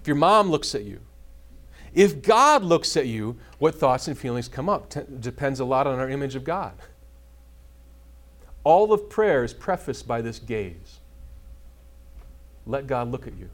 if 0.01 0.07
your 0.07 0.15
mom 0.15 0.49
looks 0.49 0.73
at 0.73 0.85
you, 0.85 1.01
if 1.93 2.21
God 2.21 2.63
looks 2.63 2.95
at 2.95 3.07
you, 3.07 3.37
what 3.59 3.75
thoughts 3.75 4.07
and 4.07 4.17
feelings 4.17 4.47
come 4.47 4.69
up? 4.69 4.89
T- 4.89 5.01
depends 5.19 5.59
a 5.59 5.65
lot 5.65 5.87
on 5.87 5.99
our 5.99 6.09
image 6.09 6.35
of 6.35 6.43
God. 6.43 6.73
All 8.63 8.91
of 8.93 9.09
prayer 9.09 9.43
is 9.43 9.53
prefaced 9.53 10.07
by 10.07 10.21
this 10.21 10.39
gaze. 10.39 10.99
Let 12.65 12.85
God 12.85 13.11
look 13.11 13.27
at 13.27 13.35
you. 13.37 13.49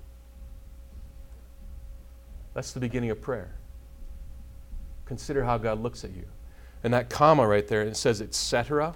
That's 2.54 2.72
the 2.72 2.80
beginning 2.80 3.12
of 3.12 3.22
prayer. 3.22 3.52
Consider 5.06 5.44
how 5.44 5.58
God 5.58 5.82
looks 5.82 6.04
at 6.04 6.12
you. 6.12 6.26
And 6.84 6.94
that 6.94 7.10
comma 7.10 7.48
right 7.48 7.68
there, 7.68 7.84
it 7.84 7.96
says, 7.96 8.22
etc. 8.22 8.96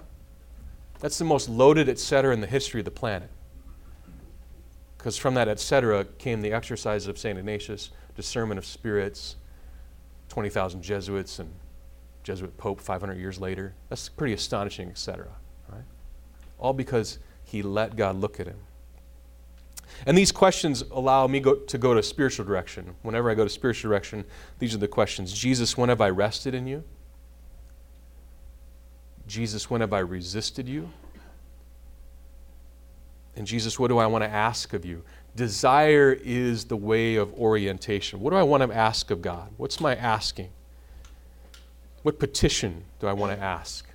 That's 1.00 1.18
the 1.18 1.24
most 1.24 1.48
loaded 1.48 1.88
etc. 1.88 2.34
in 2.34 2.40
the 2.40 2.46
history 2.46 2.80
of 2.80 2.84
the 2.84 2.90
planet. 2.90 3.30
Because 4.96 5.16
from 5.16 5.34
that 5.34 5.48
etc. 5.48 6.04
came 6.04 6.42
the 6.42 6.52
exercise 6.52 7.06
of 7.06 7.18
St. 7.18 7.38
Ignatius, 7.38 7.90
discernment 8.16 8.58
of 8.58 8.66
spirits, 8.66 9.36
20,000 10.28 10.82
Jesuits, 10.82 11.38
and 11.38 11.50
Jesuit 12.22 12.56
Pope 12.56 12.80
500 12.80 13.16
years 13.18 13.40
later. 13.40 13.74
That's 13.88 14.08
pretty 14.08 14.34
astonishing, 14.34 14.88
etc. 14.90 15.28
Right? 15.68 15.84
All 16.58 16.72
because 16.72 17.18
he 17.44 17.62
let 17.62 17.96
God 17.96 18.16
look 18.16 18.38
at 18.40 18.46
him. 18.46 18.58
And 20.06 20.16
these 20.16 20.32
questions 20.32 20.84
allow 20.90 21.26
me 21.26 21.40
go, 21.40 21.54
to 21.54 21.78
go 21.78 21.94
to 21.94 22.02
spiritual 22.02 22.44
direction. 22.44 22.94
Whenever 23.02 23.30
I 23.30 23.34
go 23.34 23.44
to 23.44 23.50
spiritual 23.50 23.88
direction, 23.90 24.24
these 24.58 24.74
are 24.74 24.78
the 24.78 24.88
questions 24.88 25.32
Jesus, 25.32 25.76
when 25.76 25.88
have 25.88 26.00
I 26.00 26.10
rested 26.10 26.54
in 26.54 26.66
you? 26.66 26.84
Jesus, 29.26 29.68
when 29.70 29.80
have 29.80 29.92
I 29.92 30.00
resisted 30.00 30.68
you? 30.68 30.90
And 33.36 33.46
Jesus, 33.46 33.78
what 33.78 33.88
do 33.88 33.98
I 33.98 34.06
want 34.06 34.24
to 34.24 34.30
ask 34.30 34.72
of 34.72 34.84
you? 34.84 35.02
Desire 35.38 36.18
is 36.20 36.64
the 36.64 36.76
way 36.76 37.14
of 37.14 37.32
orientation. 37.34 38.18
What 38.18 38.30
do 38.30 38.36
I 38.36 38.42
want 38.42 38.64
to 38.64 38.76
ask 38.76 39.12
of 39.12 39.22
God? 39.22 39.52
What's 39.56 39.78
my 39.78 39.94
asking? 39.94 40.50
What 42.02 42.18
petition 42.18 42.82
do 42.98 43.06
I 43.06 43.12
want 43.12 43.38
to 43.38 43.40
ask? 43.40 43.88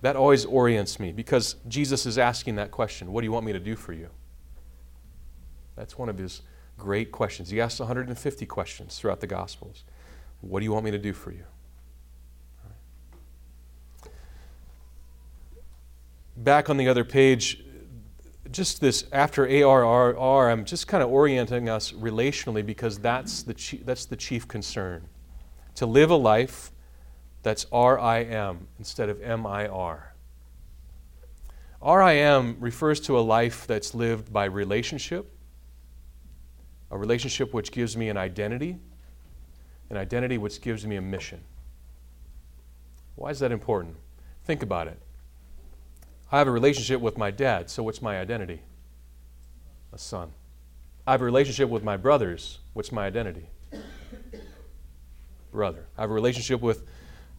That 0.00 0.14
always 0.14 0.44
orients 0.44 1.00
me 1.00 1.10
because 1.10 1.56
Jesus 1.66 2.06
is 2.06 2.16
asking 2.16 2.54
that 2.56 2.70
question 2.70 3.12
What 3.12 3.22
do 3.22 3.24
you 3.24 3.32
want 3.32 3.44
me 3.44 3.52
to 3.54 3.58
do 3.58 3.74
for 3.74 3.92
you? 3.92 4.08
That's 5.74 5.98
one 5.98 6.08
of 6.08 6.16
his 6.16 6.42
great 6.78 7.10
questions. 7.10 7.50
He 7.50 7.60
asks 7.60 7.80
150 7.80 8.46
questions 8.46 9.00
throughout 9.00 9.18
the 9.18 9.26
Gospels. 9.26 9.82
What 10.42 10.60
do 10.60 10.64
you 10.64 10.72
want 10.72 10.84
me 10.84 10.92
to 10.92 10.98
do 10.98 11.12
for 11.12 11.32
you? 11.32 11.42
Back 16.36 16.70
on 16.70 16.76
the 16.76 16.86
other 16.86 17.04
page, 17.04 17.64
just 18.50 18.80
this 18.80 19.04
after 19.12 19.46
ARRR, 19.46 20.52
I'm 20.52 20.64
just 20.64 20.88
kind 20.88 21.02
of 21.02 21.10
orienting 21.10 21.68
us 21.68 21.92
relationally 21.92 22.64
because 22.64 22.98
that's 22.98 23.42
the 23.42 23.54
chief, 23.54 23.86
that's 23.86 24.04
the 24.06 24.16
chief 24.16 24.48
concern. 24.48 25.08
To 25.76 25.86
live 25.86 26.10
a 26.10 26.16
life 26.16 26.72
that's 27.42 27.66
RIM 27.72 28.68
instead 28.78 29.08
of 29.08 29.20
MIR. 29.20 30.12
RIM 31.84 32.56
refers 32.60 33.00
to 33.00 33.18
a 33.18 33.20
life 33.20 33.66
that's 33.66 33.94
lived 33.94 34.32
by 34.32 34.44
relationship, 34.44 35.32
a 36.90 36.98
relationship 36.98 37.52
which 37.52 37.72
gives 37.72 37.96
me 37.96 38.08
an 38.08 38.16
identity, 38.16 38.78
an 39.90 39.96
identity 39.96 40.38
which 40.38 40.60
gives 40.60 40.86
me 40.86 40.96
a 40.96 41.02
mission. 41.02 41.42
Why 43.16 43.30
is 43.30 43.40
that 43.40 43.50
important? 43.50 43.96
Think 44.44 44.62
about 44.62 44.88
it. 44.88 44.98
I 46.32 46.38
have 46.38 46.48
a 46.48 46.50
relationship 46.50 47.02
with 47.02 47.18
my 47.18 47.30
dad, 47.30 47.68
so 47.68 47.82
what's 47.82 48.00
my 48.00 48.18
identity? 48.18 48.62
A 49.92 49.98
son. 49.98 50.32
I 51.06 51.12
have 51.12 51.20
a 51.20 51.26
relationship 51.26 51.68
with 51.68 51.84
my 51.84 51.98
brothers, 51.98 52.60
what's 52.72 52.90
my 52.90 53.04
identity? 53.04 53.50
Brother. 55.52 55.84
I 55.98 56.00
have 56.00 56.10
a 56.10 56.14
relationship 56.14 56.62
with 56.62 56.84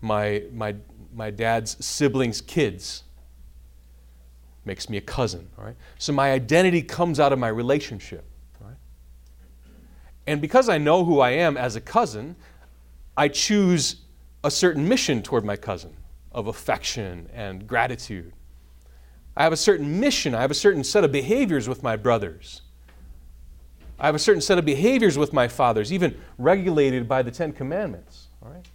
my, 0.02 0.44
my, 0.52 0.76
my 1.16 1.32
dad's 1.32 1.84
siblings' 1.84 2.40
kids. 2.40 3.04
Makes 4.64 4.90
me 4.90 4.98
a 4.98 5.02
cousin, 5.02 5.50
all 5.58 5.66
right? 5.66 5.76
So 5.98 6.14
my 6.14 6.32
identity 6.32 6.84
comes 6.84 7.20
out 7.20 7.34
of 7.34 7.40
my 7.40 7.48
relationship, 7.48 8.24
right? 8.62 8.76
And 10.28 10.40
because 10.40 10.70
I 10.70 10.78
know 10.78 11.04
who 11.04 11.20
I 11.20 11.32
am 11.32 11.58
as 11.58 11.76
a 11.76 11.82
cousin, 11.82 12.36
I 13.18 13.28
choose 13.28 13.96
a 14.44 14.52
certain 14.52 14.88
mission 14.88 15.24
toward 15.24 15.44
my 15.44 15.56
cousin 15.56 15.96
of 16.32 16.46
affection 16.46 17.28
and 17.34 17.68
gratitude. 17.68 18.34
I 19.36 19.44
have 19.44 19.54
a 19.54 19.58
certain 19.58 20.00
mission. 20.00 20.36
I 20.36 20.42
have 20.42 20.52
a 20.52 20.56
certain 20.56 20.84
set 20.84 21.04
of 21.04 21.12
behaviors 21.12 21.68
with 21.68 21.82
my 21.82 21.96
brothers. 21.96 22.62
I 24.00 24.06
have 24.08 24.16
a 24.16 24.20
certain 24.20 24.42
set 24.42 24.58
of 24.58 24.66
behaviors 24.66 25.18
with 25.18 25.34
my 25.34 25.48
fathers, 25.48 25.94
even 25.94 26.20
regulated 26.38 27.08
by 27.08 27.22
the 27.22 27.32
Ten 27.32 27.52
Commandments. 27.52 28.28
All 28.44 28.52
right? 28.52 28.66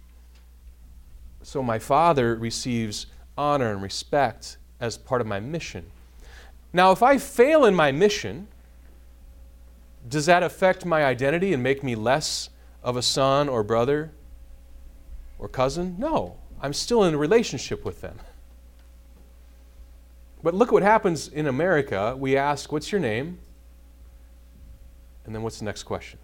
So 1.43 1.61
my 1.61 1.79
father 1.79 2.35
receives 2.35 3.07
honor 3.37 3.71
and 3.71 3.81
respect 3.81 4.57
as 4.79 4.97
part 4.97 5.21
of 5.21 5.27
my 5.27 5.39
mission. 5.39 5.85
Now, 6.73 6.91
if 6.91 7.01
I 7.01 7.17
fail 7.17 7.65
in 7.65 7.73
my 7.73 7.91
mission, 7.91 8.47
does 10.07 10.25
that 10.27 10.43
affect 10.43 10.85
my 10.85 11.03
identity 11.03 11.53
and 11.53 11.61
make 11.61 11.83
me 11.83 11.95
less 11.95 12.49
of 12.83 12.95
a 12.97 13.01
son 13.01 13.49
or 13.49 13.63
brother 13.63 14.11
or 15.37 15.47
cousin? 15.47 15.95
No. 15.97 16.37
I'm 16.61 16.73
still 16.73 17.03
in 17.05 17.13
a 17.13 17.17
relationship 17.17 17.85
with 17.85 18.01
them. 18.01 18.19
But 20.41 20.53
look 20.53 20.71
what 20.71 20.83
happens 20.83 21.27
in 21.27 21.47
America. 21.47 22.15
We 22.17 22.37
ask, 22.37 22.71
What's 22.71 22.91
your 22.91 23.01
name? 23.01 23.39
And 25.25 25.35
then 25.35 25.43
what's 25.43 25.59
the 25.59 25.65
next 25.65 25.83
question? 25.83 26.19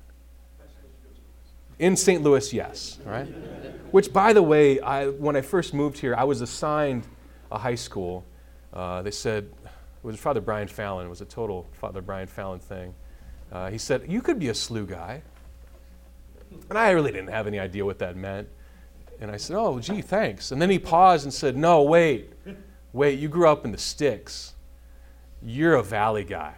In 1.78 1.96
St. 1.96 2.24
Louis, 2.24 2.54
yes, 2.54 3.00
right? 3.06 3.28
Which, 3.92 4.12
by 4.14 4.34
the 4.34 4.42
way, 4.42 4.80
I, 4.80 5.10
when 5.10 5.36
I 5.36 5.42
first 5.42 5.74
moved 5.74 5.98
here, 5.98 6.16
I 6.16 6.24
was 6.24 6.42
assigned 6.42 7.06
a 7.52 7.58
high 7.58 7.76
school. 7.76 8.26
Uh, 8.74 9.02
they 9.02 9.12
said, 9.12 9.44
it 9.64 10.08
was 10.08 10.18
Father 10.18 10.40
Brian 10.40 10.68
Fallon. 10.68 11.08
It 11.08 11.10
was 11.10 11.22
a 11.22 11.26
total 11.26 11.68
Father 11.74 12.02
Brian 12.02 12.28
Fallon 12.28 12.60
thing. 12.60 12.94
Uh, 13.52 13.70
he 13.70 13.78
said, 13.78 14.06
You 14.08 14.22
could 14.22 14.40
be 14.40 14.50
a 14.50 14.54
SLU 14.54 14.88
guy. 14.88 15.22
And 16.70 16.78
I 16.78 16.92
really 16.92 17.12
didn't 17.12 17.30
have 17.30 17.48
any 17.48 17.60
idea 17.60 17.84
what 17.84 18.00
that 18.00 18.16
meant. 18.16 18.48
And 19.20 19.32
I 19.32 19.38
said, 19.38 19.56
Oh, 19.56 19.80
gee, 19.80 20.02
thanks. 20.02 20.52
And 20.52 20.62
then 20.62 20.70
he 20.70 20.80
paused 20.80 21.26
and 21.26 21.34
said, 21.34 21.58
No, 21.58 21.84
wait. 21.84 22.34
Wait, 22.96 23.20
you 23.20 23.28
grew 23.28 23.50
up 23.50 23.66
in 23.66 23.74
the 23.74 23.78
sticks. 23.78 24.54
You're 25.44 25.76
a 25.76 25.84
valley 25.84 26.24
guy. 26.24 26.54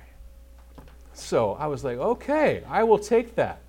So 1.13 1.53
I 1.53 1.65
was 1.65 1.83
like, 1.83 1.97
okay, 1.97 2.61
I 2.69 2.83
will 2.83 2.99
take 2.99 3.33
that. 3.33 3.59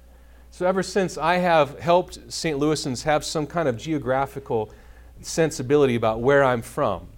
So 0.50 0.66
ever 0.66 0.82
since 0.82 1.16
I 1.16 1.36
have 1.36 1.78
helped 1.78 2.30
St. 2.30 2.60
Louisans 2.60 3.04
have 3.04 3.24
some 3.24 3.46
kind 3.46 3.70
of 3.70 3.78
geographical 3.78 4.70
sensibility 5.22 5.94
about 5.94 6.20
where 6.20 6.44
I'm 6.44 6.60
from. 6.60 7.08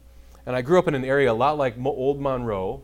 And 0.46 0.54
I 0.54 0.62
grew 0.62 0.78
up 0.78 0.86
in 0.86 0.94
an 0.94 1.04
area 1.04 1.32
a 1.32 1.34
lot 1.34 1.58
like 1.58 1.74
Old 1.84 2.20
Monroe, 2.20 2.80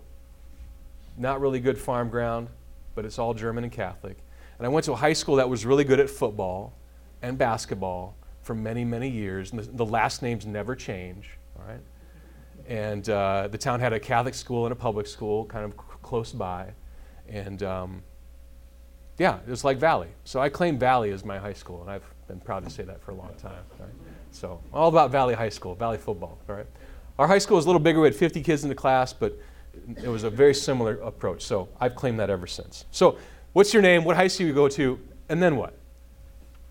not 1.17 1.41
really 1.41 1.61
good 1.61 1.79
farm 1.79 2.09
ground, 2.09 2.49
but 2.97 3.05
it's 3.05 3.17
all 3.17 3.33
German 3.33 3.63
and 3.63 3.73
Catholic. 3.73 4.17
And 4.59 4.67
I 4.67 4.71
went 4.71 4.87
to 4.87 4.93
a 4.93 4.97
high 4.97 5.13
school 5.13 5.37
that 5.37 5.49
was 5.49 5.65
really 5.65 5.85
good 5.85 6.01
at 6.01 6.11
football 6.11 6.73
and 7.23 7.39
basketball 7.39 8.17
for 8.43 8.57
many, 8.57 8.85
many 8.85 9.09
years. 9.09 9.53
And 9.53 9.61
the, 9.61 9.71
the 9.71 9.87
last 9.87 10.21
names 10.21 10.45
never 10.45 10.75
change, 10.75 11.31
all 11.57 11.65
right? 11.69 11.81
And 12.69 13.09
uh, 13.09 13.49
the 13.49 13.59
town 13.59 13.81
had 13.81 13.93
a 13.93 14.01
Catholic 14.01 14.35
school 14.35 14.67
and 14.67 14.73
a 14.73 14.77
public 14.77 15.07
school 15.07 15.45
kind 15.47 15.65
of 15.65 15.73
c- 15.73 15.97
close 16.03 16.33
by. 16.33 16.73
And 17.29 17.63
um, 17.63 18.03
yeah, 19.19 19.39
it 19.47 19.51
was 19.51 19.65
like 19.65 19.79
Valley. 19.79 20.09
So 20.25 20.41
I 20.41 20.49
claim 20.49 20.79
Valley 20.79 21.11
as 21.11 21.25
my 21.25 21.39
high 21.39 21.53
school, 21.53 21.81
and 21.83 21.91
I've 21.91 22.05
been 22.29 22.41
proud 22.41 22.65
to 22.65 22.71
say 22.71 22.83
that 22.85 23.01
for 23.01 23.13
a 23.13 23.15
long 23.15 23.35
time. 23.39 23.63
Right? 23.79 23.89
So 24.31 24.61
all 24.73 24.89
about 24.89 25.11
Valley 25.11 25.35
High 25.35 25.49
School, 25.49 25.75
Valley 25.75 25.99
football. 25.99 26.39
All 26.49 26.57
right. 26.57 26.67
Our 27.19 27.27
high 27.27 27.39
school 27.39 27.57
was 27.57 27.65
a 27.65 27.69
little 27.69 27.81
bigger. 27.81 28.01
We 28.01 28.09
had 28.09 28.17
50 28.17 28.43
kids 28.43 28.63
in 28.63 28.69
the 28.69 28.75
class, 28.75 29.13
but 29.13 29.39
it 30.03 30.09
was 30.09 30.25
a 30.25 30.31
very 30.31 30.55
similar 30.55 30.95
approach. 31.01 31.43
So 31.43 31.69
I've 31.81 31.95
claimed 31.95 32.19
that 32.21 32.29
ever 32.29 32.47
since. 32.47 32.85
So 32.91 33.17
what's 33.53 33.73
your 33.73 33.83
name? 33.83 34.05
What 34.05 34.17
high 34.17 34.27
school 34.27 34.47
you 34.47 34.53
go 34.53 34.69
to? 34.69 35.01
And 35.29 35.43
then 35.43 35.57
what? 35.57 35.75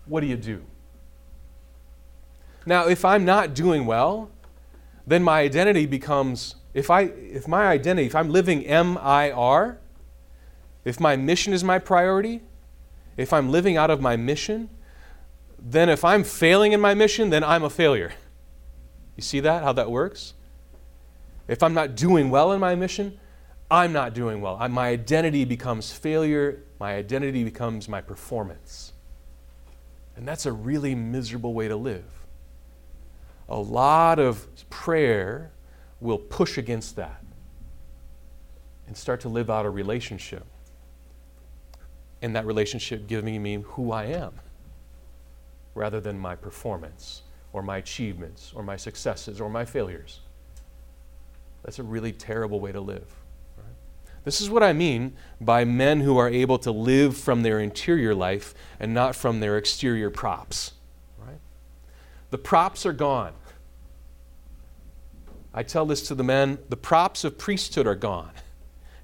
What 0.06 0.20
do 0.20 0.26
you 0.26 0.36
do? 0.36 0.62
Now, 2.64 2.86
if 2.88 3.04
I'm 3.04 3.24
not 3.24 3.54
doing 3.54 3.86
well, 3.86 4.30
then 5.06 5.22
my 5.22 5.40
identity 5.40 5.86
becomes 5.86 6.56
if 6.74 6.90
I 6.90 7.02
if 7.02 7.48
my 7.48 7.68
identity, 7.68 8.06
if 8.06 8.14
I'm 8.14 8.28
living 8.28 8.60
MIR, 8.66 9.78
if 10.84 11.00
my 11.00 11.16
mission 11.16 11.52
is 11.52 11.64
my 11.64 11.78
priority, 11.78 12.42
if 13.16 13.32
I'm 13.32 13.50
living 13.50 13.76
out 13.76 13.90
of 13.90 14.00
my 14.00 14.16
mission, 14.16 14.68
then 15.58 15.88
if 15.88 16.04
I'm 16.04 16.22
failing 16.22 16.72
in 16.72 16.80
my 16.80 16.92
mission, 16.92 17.30
then 17.30 17.42
I'm 17.42 17.62
a 17.62 17.70
failure. 17.70 18.12
You 19.16 19.22
see 19.22 19.40
that 19.40 19.62
how 19.62 19.72
that 19.72 19.90
works? 19.90 20.34
If 21.48 21.62
I'm 21.62 21.72
not 21.72 21.94
doing 21.94 22.28
well 22.28 22.52
in 22.52 22.60
my 22.60 22.74
mission, 22.74 23.18
I'm 23.70 23.92
not 23.92 24.12
doing 24.12 24.40
well. 24.40 24.58
I, 24.60 24.66
my 24.68 24.88
identity 24.88 25.44
becomes 25.44 25.92
failure, 25.92 26.62
my 26.78 26.94
identity 26.94 27.42
becomes 27.42 27.88
my 27.88 28.00
performance. 28.00 28.92
And 30.14 30.26
that's 30.26 30.44
a 30.44 30.52
really 30.52 30.94
miserable 30.94 31.54
way 31.54 31.68
to 31.68 31.76
live 31.76 32.25
a 33.48 33.58
lot 33.58 34.18
of 34.18 34.46
prayer 34.70 35.52
will 36.00 36.18
push 36.18 36.58
against 36.58 36.96
that 36.96 37.22
and 38.86 38.96
start 38.96 39.20
to 39.20 39.28
live 39.28 39.50
out 39.50 39.66
a 39.66 39.70
relationship. 39.70 40.44
And 42.22 42.34
that 42.34 42.46
relationship 42.46 43.06
giving 43.06 43.42
me 43.42 43.62
who 43.62 43.92
I 43.92 44.04
am 44.06 44.32
rather 45.74 46.00
than 46.00 46.18
my 46.18 46.34
performance 46.34 47.22
or 47.52 47.62
my 47.62 47.78
achievements 47.78 48.52
or 48.54 48.62
my 48.62 48.76
successes 48.76 49.40
or 49.40 49.50
my 49.50 49.64
failures. 49.64 50.20
That's 51.62 51.78
a 51.78 51.82
really 51.82 52.12
terrible 52.12 52.60
way 52.60 52.72
to 52.72 52.80
live. 52.80 53.14
This 54.24 54.40
is 54.40 54.50
what 54.50 54.62
I 54.64 54.72
mean 54.72 55.14
by 55.40 55.64
men 55.64 56.00
who 56.00 56.16
are 56.16 56.28
able 56.28 56.58
to 56.60 56.72
live 56.72 57.16
from 57.16 57.42
their 57.42 57.60
interior 57.60 58.14
life 58.14 58.54
and 58.80 58.92
not 58.92 59.14
from 59.14 59.38
their 59.38 59.56
exterior 59.56 60.10
props. 60.10 60.72
The 62.36 62.42
props 62.42 62.84
are 62.84 62.92
gone. 62.92 63.32
I 65.54 65.62
tell 65.62 65.86
this 65.86 66.06
to 66.08 66.14
the 66.14 66.22
men 66.22 66.58
the 66.68 66.76
props 66.76 67.24
of 67.24 67.38
priesthood 67.38 67.86
are 67.86 67.94
gone. 67.94 68.32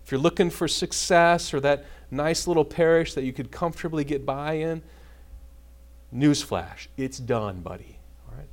If 0.05 0.13
you're 0.13 0.21
looking 0.21 0.51
for 0.51 0.69
success 0.69 1.55
or 1.55 1.61
that 1.61 1.87
nice 2.11 2.47
little 2.47 2.67
parish 2.67 3.15
that 3.15 3.25
you 3.25 3.33
could 3.33 3.51
comfortably 3.51 4.05
get 4.05 4.27
by 4.27 4.53
in, 4.59 4.83
newsflash, 6.15 6.89
it's 6.99 7.17
done, 7.17 7.63
buddy. 7.63 7.97
All 8.29 8.37
right? 8.37 8.49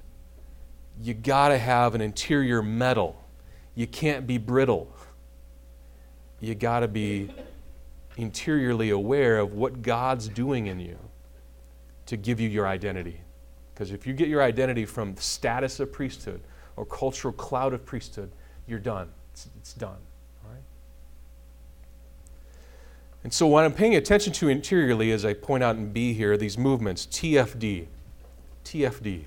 You 1.02 1.14
got 1.14 1.50
to 1.50 1.58
have 1.58 1.94
an 1.94 2.00
interior 2.00 2.62
metal. 2.62 3.22
You 3.76 3.86
can't 3.86 4.26
be 4.26 4.38
brittle. 4.38 4.96
You 6.40 6.56
got 6.56 6.80
to 6.80 6.88
be 6.88 7.34
interiorly 8.16 8.92
aware 8.92 9.40
of 9.40 9.56
what 9.56 9.82
God's 9.82 10.30
doing 10.30 10.68
in 10.68 10.80
you 10.80 10.98
to 12.06 12.16
give 12.16 12.40
you 12.40 12.48
your 12.48 12.66
identity. 12.66 13.20
Because 13.80 13.94
if 13.94 14.06
you 14.06 14.12
get 14.12 14.28
your 14.28 14.44
identity 14.44 14.84
from 14.84 15.16
the 15.16 15.22
status 15.22 15.80
of 15.80 15.90
priesthood 15.94 16.42
or 16.76 16.86
cultural 16.86 17.34
cloud 17.34 17.74
of 17.74 17.86
priesthood, 17.86 18.30
you're 18.68 18.78
done. 18.78 19.08
It's, 19.32 19.48
it's 19.58 19.74
done. 19.74 19.96
All 20.44 20.52
right? 20.52 20.62
And 23.24 23.32
so, 23.32 23.48
what 23.48 23.64
I'm 23.64 23.72
paying 23.72 23.96
attention 23.96 24.34
to 24.34 24.50
interiorly, 24.50 25.14
as 25.14 25.24
I 25.24 25.34
point 25.34 25.64
out 25.64 25.78
in 25.78 25.94
B 25.94 26.12
here, 26.12 26.36
these 26.36 26.58
movements 26.58 27.06
TFD. 27.06 27.86
TFD. 28.66 29.22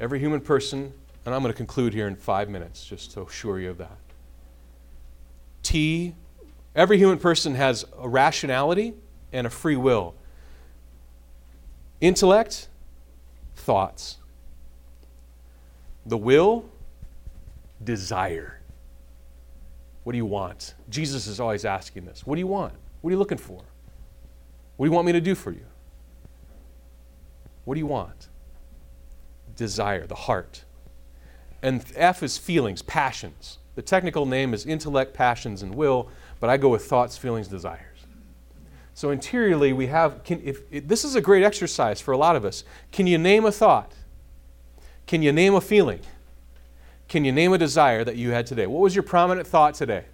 Every 0.00 0.18
human 0.18 0.40
person, 0.40 0.92
and 1.24 1.32
I'm 1.32 1.42
going 1.42 1.52
to 1.52 1.56
conclude 1.56 1.94
here 1.94 2.08
in 2.08 2.16
five 2.16 2.48
minutes 2.48 2.84
just 2.84 3.12
to 3.12 3.22
assure 3.22 3.60
you 3.60 3.70
of 3.70 3.78
that. 3.78 3.98
T, 5.62 6.16
every 6.74 6.98
human 6.98 7.18
person 7.18 7.54
has 7.54 7.84
a 8.00 8.08
rationality 8.08 8.94
and 9.32 9.46
a 9.46 9.50
free 9.50 9.76
will. 9.76 10.16
Intellect, 12.00 12.66
thoughts. 13.62 14.18
The 16.06 16.16
will, 16.16 16.64
desire. 17.82 18.60
What 20.04 20.12
do 20.12 20.16
you 20.18 20.26
want? 20.26 20.74
Jesus 20.88 21.26
is 21.26 21.38
always 21.38 21.64
asking 21.64 22.04
this. 22.04 22.26
What 22.26 22.34
do 22.34 22.40
you 22.40 22.46
want? 22.46 22.74
What 23.00 23.10
are 23.10 23.12
you 23.12 23.18
looking 23.18 23.38
for? 23.38 23.62
What 24.76 24.86
do 24.86 24.90
you 24.90 24.94
want 24.94 25.06
me 25.06 25.12
to 25.12 25.20
do 25.20 25.34
for 25.34 25.52
you? 25.52 25.64
What 27.64 27.74
do 27.74 27.80
you 27.80 27.86
want? 27.86 28.28
Desire, 29.54 30.06
the 30.06 30.14
heart. 30.14 30.64
And 31.62 31.84
F 31.94 32.22
is 32.24 32.36
feelings, 32.36 32.82
passions. 32.82 33.58
The 33.76 33.82
technical 33.82 34.26
name 34.26 34.52
is 34.52 34.66
intellect, 34.66 35.14
passions, 35.14 35.62
and 35.62 35.74
will, 35.74 36.08
but 36.40 36.50
I 36.50 36.56
go 36.56 36.68
with 36.68 36.84
thoughts, 36.84 37.16
feelings, 37.16 37.46
desires. 37.46 37.91
So 38.94 39.10
interiorly, 39.10 39.72
we 39.72 39.86
have. 39.86 40.22
Can, 40.24 40.40
if, 40.44 40.60
if, 40.70 40.86
this 40.86 41.04
is 41.04 41.14
a 41.14 41.20
great 41.20 41.42
exercise 41.42 42.00
for 42.00 42.12
a 42.12 42.16
lot 42.16 42.36
of 42.36 42.44
us. 42.44 42.64
Can 42.90 43.06
you 43.06 43.18
name 43.18 43.44
a 43.44 43.52
thought? 43.52 43.92
Can 45.06 45.22
you 45.22 45.32
name 45.32 45.54
a 45.54 45.60
feeling? 45.60 46.00
Can 47.08 47.24
you 47.24 47.32
name 47.32 47.52
a 47.52 47.58
desire 47.58 48.04
that 48.04 48.16
you 48.16 48.30
had 48.30 48.46
today? 48.46 48.66
What 48.66 48.80
was 48.80 48.94
your 48.94 49.02
prominent 49.02 49.46
thought 49.46 49.74
today? 49.74 50.04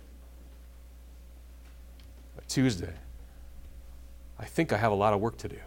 Tuesday. 2.48 2.94
I 4.38 4.46
think 4.46 4.72
I 4.72 4.78
have 4.78 4.90
a 4.90 4.94
lot 4.94 5.12
of 5.12 5.20
work 5.20 5.36
to 5.38 5.48
do. 5.48 5.58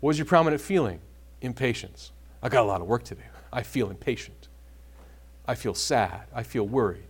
What 0.00 0.08
was 0.08 0.18
your 0.18 0.26
prominent 0.26 0.62
feeling? 0.62 1.00
Impatience. 1.42 2.10
I 2.42 2.48
got 2.48 2.62
a 2.62 2.66
lot 2.66 2.80
of 2.80 2.86
work 2.86 3.04
to 3.04 3.14
do. 3.14 3.22
I 3.52 3.62
feel 3.62 3.90
impatient. 3.90 4.48
I 5.46 5.54
feel 5.54 5.74
sad. 5.74 6.22
I 6.34 6.42
feel 6.42 6.66
worried. 6.66 7.09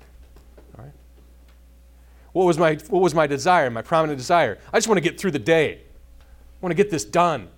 What 2.33 2.45
was 2.45 2.59
my, 2.59 2.75
what 2.89 3.03
was 3.03 3.15
my 3.15 3.27
desire, 3.27 3.71
my 3.71 3.83
prominent 3.83 4.19
desire? 4.19 4.59
I 4.73 4.77
just 4.77 4.89
want 4.89 4.99
to 4.99 5.03
get 5.03 5.21
through 5.21 5.33
the 5.33 5.39
day. 5.39 5.83
I 6.21 6.25
want 6.61 6.71
to 6.71 6.77
get 6.77 6.91
this 6.91 7.05
done. 7.05 7.49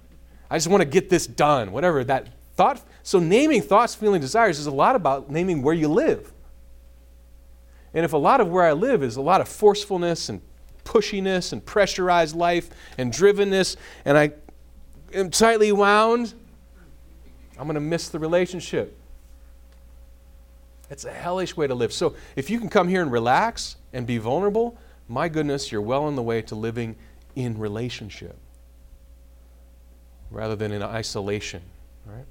I 0.50 0.56
just 0.56 0.68
want 0.68 0.80
to 0.80 0.88
get 0.88 1.10
this 1.10 1.26
done. 1.26 1.72
Whatever 1.72 2.04
that 2.04 2.28
thought. 2.54 2.82
So 3.02 3.18
naming 3.18 3.62
thoughts, 3.62 3.94
feeling, 3.94 4.20
desires 4.20 4.58
is 4.58 4.66
a 4.66 4.70
lot 4.70 4.96
about 4.96 5.30
naming 5.30 5.62
where 5.62 5.74
you 5.74 5.88
live. 5.88 6.32
And 7.94 8.04
if 8.04 8.12
a 8.12 8.18
lot 8.18 8.40
of 8.40 8.48
where 8.48 8.64
I 8.64 8.72
live 8.72 9.02
is 9.02 9.16
a 9.16 9.20
lot 9.20 9.40
of 9.40 9.48
forcefulness 9.48 10.28
and 10.28 10.40
pushiness 10.84 11.52
and 11.52 11.64
pressurized 11.64 12.34
life 12.34 12.70
and 12.96 13.12
drivenness, 13.12 13.76
and 14.04 14.16
I 14.16 14.32
am 15.12 15.30
tightly 15.30 15.72
wound, 15.72 16.34
I'm 17.58 17.64
going 17.64 17.74
to 17.74 17.80
miss 17.80 18.08
the 18.08 18.18
relationship. 18.18 18.98
It's 20.92 21.06
a 21.06 21.10
hellish 21.10 21.56
way 21.56 21.66
to 21.66 21.74
live. 21.74 21.90
So 21.90 22.14
if 22.36 22.50
you 22.50 22.58
can 22.58 22.68
come 22.68 22.86
here 22.86 23.00
and 23.00 23.10
relax 23.10 23.76
and 23.94 24.06
be 24.06 24.18
vulnerable, 24.18 24.76
my 25.08 25.26
goodness, 25.26 25.72
you're 25.72 25.80
well 25.80 26.04
on 26.04 26.16
the 26.16 26.22
way 26.22 26.42
to 26.42 26.54
living 26.54 26.96
in 27.34 27.58
relationship 27.58 28.36
rather 30.30 30.54
than 30.54 30.70
in 30.70 30.82
isolation. 30.82 31.62
Right? 32.04 32.26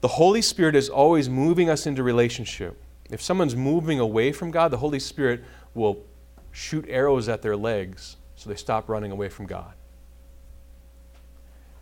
The 0.00 0.08
Holy 0.08 0.40
Spirit 0.40 0.74
is 0.74 0.88
always 0.88 1.28
moving 1.28 1.68
us 1.68 1.86
into 1.86 2.02
relationship. 2.02 2.74
If 3.10 3.20
someone's 3.20 3.54
moving 3.54 4.00
away 4.00 4.32
from 4.32 4.50
God, 4.50 4.70
the 4.70 4.78
Holy 4.78 4.98
Spirit 4.98 5.44
will 5.74 6.02
shoot 6.52 6.86
arrows 6.88 7.28
at 7.28 7.42
their 7.42 7.56
legs 7.56 8.16
so 8.34 8.48
they 8.48 8.56
stop 8.56 8.88
running 8.88 9.12
away 9.12 9.28
from 9.28 9.44
God. 9.44 9.74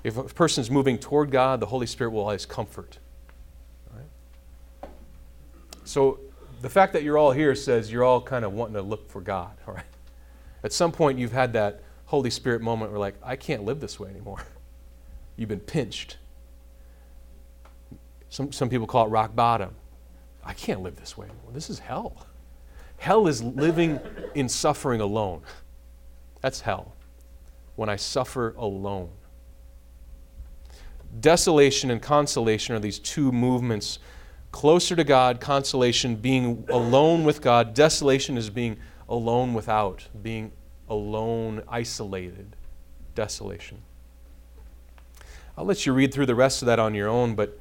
If 0.02 0.16
a 0.16 0.24
person's 0.24 0.68
moving 0.68 0.98
toward 0.98 1.30
God, 1.30 1.60
the 1.60 1.66
Holy 1.66 1.86
Spirit 1.86 2.10
will 2.10 2.22
always 2.22 2.44
comfort. 2.44 2.98
So 5.84 6.20
the 6.60 6.68
fact 6.68 6.92
that 6.92 7.02
you're 7.02 7.18
all 7.18 7.32
here 7.32 7.54
says 7.54 7.90
you're 7.90 8.04
all 8.04 8.20
kind 8.20 8.44
of 8.44 8.52
wanting 8.52 8.74
to 8.74 8.82
look 8.82 9.08
for 9.08 9.20
God. 9.20 9.56
All 9.66 9.74
right? 9.74 9.84
At 10.62 10.72
some 10.72 10.92
point, 10.92 11.18
you've 11.18 11.32
had 11.32 11.54
that 11.54 11.82
Holy 12.06 12.30
Spirit 12.30 12.60
moment 12.60 12.90
where, 12.90 13.00
like, 13.00 13.14
I 13.22 13.36
can't 13.36 13.64
live 13.64 13.80
this 13.80 13.98
way 13.98 14.10
anymore. 14.10 14.42
You've 15.36 15.48
been 15.48 15.60
pinched. 15.60 16.18
Some, 18.28 18.52
some 18.52 18.68
people 18.68 18.86
call 18.86 19.06
it 19.06 19.08
rock 19.08 19.34
bottom. 19.34 19.74
I 20.44 20.52
can't 20.52 20.82
live 20.82 20.96
this 20.96 21.16
way 21.16 21.26
anymore. 21.26 21.52
This 21.52 21.70
is 21.70 21.78
hell. 21.78 22.26
Hell 22.98 23.26
is 23.28 23.42
living 23.42 23.98
in 24.34 24.46
suffering 24.46 25.00
alone. 25.00 25.40
That's 26.42 26.60
hell. 26.60 26.92
When 27.76 27.88
I 27.88 27.96
suffer 27.96 28.54
alone. 28.58 29.08
Desolation 31.18 31.90
and 31.90 32.02
consolation 32.02 32.74
are 32.74 32.78
these 32.78 32.98
two 32.98 33.32
movements 33.32 34.00
closer 34.52 34.96
to 34.96 35.04
God, 35.04 35.40
consolation 35.40 36.16
being 36.16 36.64
alone 36.68 37.24
with 37.24 37.40
God, 37.40 37.74
desolation 37.74 38.36
is 38.36 38.50
being 38.50 38.76
alone 39.08 39.54
without, 39.54 40.08
being 40.22 40.52
alone, 40.88 41.62
isolated. 41.68 42.56
Desolation. 43.14 43.82
I'll 45.56 45.64
let 45.64 45.84
you 45.84 45.92
read 45.92 46.12
through 46.12 46.26
the 46.26 46.34
rest 46.34 46.62
of 46.62 46.66
that 46.66 46.78
on 46.78 46.94
your 46.94 47.08
own, 47.08 47.34
but 47.34 47.58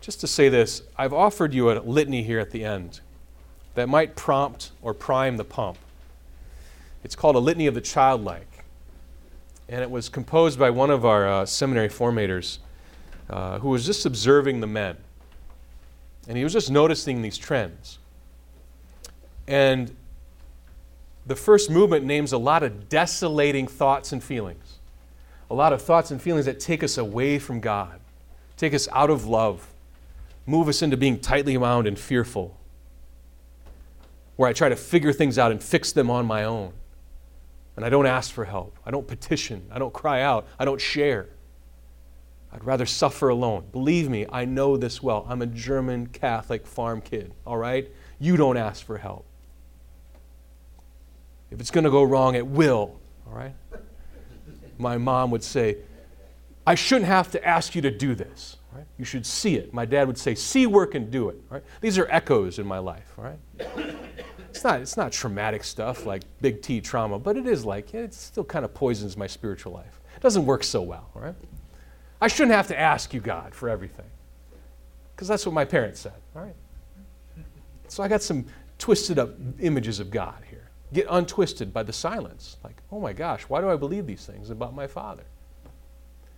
just 0.00 0.20
to 0.20 0.26
say 0.26 0.48
this, 0.48 0.82
I've 0.96 1.12
offered 1.12 1.52
you 1.52 1.70
a 1.70 1.80
litany 1.80 2.22
here 2.22 2.38
at 2.38 2.50
the 2.50 2.64
end 2.64 3.00
that 3.74 3.88
might 3.88 4.16
prompt 4.16 4.72
or 4.82 4.94
prime 4.94 5.36
the 5.36 5.44
pump. 5.44 5.78
It's 7.02 7.14
called 7.14 7.36
a 7.36 7.38
Litany 7.38 7.66
of 7.66 7.74
the 7.74 7.80
Childlike. 7.80 8.64
And 9.68 9.82
it 9.82 9.90
was 9.90 10.08
composed 10.08 10.58
by 10.58 10.70
one 10.70 10.90
of 10.90 11.04
our 11.04 11.28
uh, 11.28 11.46
seminary 11.46 11.88
formators 11.88 12.58
uh, 13.28 13.58
who 13.60 13.68
was 13.68 13.86
just 13.86 14.04
observing 14.04 14.60
the 14.60 14.66
men. 14.66 14.96
And 16.28 16.36
he 16.36 16.44
was 16.44 16.52
just 16.52 16.70
noticing 16.70 17.22
these 17.22 17.38
trends. 17.38 17.98
And 19.48 19.94
the 21.26 21.36
first 21.36 21.70
movement 21.70 22.04
names 22.04 22.32
a 22.32 22.38
lot 22.38 22.62
of 22.62 22.88
desolating 22.88 23.66
thoughts 23.66 24.12
and 24.12 24.22
feelings, 24.22 24.78
a 25.50 25.54
lot 25.54 25.72
of 25.72 25.82
thoughts 25.82 26.10
and 26.10 26.20
feelings 26.20 26.46
that 26.46 26.60
take 26.60 26.82
us 26.82 26.98
away 26.98 27.38
from 27.38 27.60
God, 27.60 28.00
take 28.56 28.74
us 28.74 28.88
out 28.92 29.10
of 29.10 29.26
love, 29.26 29.66
move 30.46 30.68
us 30.68 30.82
into 30.82 30.96
being 30.96 31.18
tightly 31.18 31.56
wound 31.56 31.86
and 31.86 31.98
fearful 31.98 32.56
where 34.40 34.48
I 34.48 34.54
try 34.54 34.70
to 34.70 34.76
figure 34.76 35.12
things 35.12 35.38
out 35.38 35.50
and 35.50 35.62
fix 35.62 35.92
them 35.92 36.08
on 36.08 36.24
my 36.24 36.44
own. 36.44 36.72
And 37.76 37.84
I 37.84 37.90
don't 37.90 38.06
ask 38.06 38.32
for 38.32 38.46
help. 38.46 38.74
I 38.86 38.90
don't 38.90 39.06
petition. 39.06 39.66
I 39.70 39.78
don't 39.78 39.92
cry 39.92 40.22
out. 40.22 40.46
I 40.58 40.64
don't 40.64 40.80
share. 40.80 41.26
I'd 42.52 42.64
rather 42.64 42.86
suffer 42.86 43.28
alone. 43.28 43.64
Believe 43.72 44.08
me, 44.08 44.26
I 44.30 44.44
know 44.44 44.76
this 44.76 45.02
well. 45.02 45.24
I'm 45.28 45.42
a 45.42 45.46
German 45.46 46.06
Catholic 46.08 46.66
farm 46.66 47.00
kid, 47.00 47.32
all 47.46 47.56
right? 47.56 47.88
You 48.18 48.36
don't 48.36 48.56
ask 48.56 48.84
for 48.84 48.98
help. 48.98 49.24
If 51.50 51.60
it's 51.60 51.70
going 51.70 51.84
to 51.84 51.90
go 51.90 52.02
wrong, 52.02 52.34
it 52.34 52.46
will, 52.46 53.00
all 53.26 53.34
right? 53.34 53.54
My 54.78 54.98
mom 54.98 55.30
would 55.30 55.44
say, 55.44 55.78
I 56.66 56.74
shouldn't 56.74 57.06
have 57.06 57.30
to 57.32 57.46
ask 57.46 57.74
you 57.74 57.82
to 57.82 57.90
do 57.90 58.14
this. 58.14 58.56
Right? 58.72 58.86
You 58.98 59.04
should 59.04 59.26
see 59.26 59.56
it. 59.56 59.74
My 59.74 59.84
dad 59.84 60.06
would 60.06 60.18
say, 60.18 60.34
see 60.34 60.66
work 60.66 60.94
and 60.94 61.10
do 61.10 61.28
it. 61.28 61.36
Right? 61.48 61.62
These 61.80 61.98
are 61.98 62.06
echoes 62.10 62.58
in 62.58 62.66
my 62.66 62.78
life. 62.78 63.12
Right? 63.16 63.38
It's 64.50 64.64
not, 64.64 64.80
it's 64.80 64.96
not 64.96 65.12
traumatic 65.12 65.64
stuff 65.64 66.06
like 66.06 66.22
big 66.40 66.62
T 66.62 66.80
trauma, 66.80 67.18
but 67.18 67.36
it 67.36 67.46
is 67.46 67.64
like, 67.64 67.94
it 67.94 68.14
still 68.14 68.44
kind 68.44 68.64
of 68.64 68.74
poisons 68.74 69.16
my 69.16 69.26
spiritual 69.26 69.72
life. 69.72 70.00
It 70.16 70.22
doesn't 70.22 70.44
work 70.44 70.64
so 70.64 70.82
well, 70.82 71.10
all 71.14 71.22
right? 71.22 71.34
I 72.20 72.28
shouldn't 72.28 72.52
have 72.52 72.68
to 72.68 72.78
ask 72.78 73.14
you, 73.14 73.20
God, 73.20 73.54
for 73.54 73.68
everything. 73.68 74.06
Because 75.14 75.28
that's 75.28 75.46
what 75.46 75.52
my 75.52 75.64
parents 75.64 76.00
said, 76.00 76.14
all 76.34 76.42
right? 76.42 76.54
So 77.88 78.02
I 78.02 78.08
got 78.08 78.22
some 78.22 78.46
twisted 78.78 79.18
up 79.18 79.30
images 79.58 80.00
of 80.00 80.10
God 80.10 80.42
here. 80.48 80.70
Get 80.92 81.06
untwisted 81.10 81.72
by 81.72 81.82
the 81.82 81.92
silence. 81.92 82.56
Like, 82.64 82.82
oh 82.90 83.00
my 83.00 83.12
gosh, 83.12 83.42
why 83.42 83.60
do 83.60 83.70
I 83.70 83.76
believe 83.76 84.06
these 84.06 84.24
things 84.24 84.50
about 84.50 84.74
my 84.74 84.86
Father? 84.86 85.24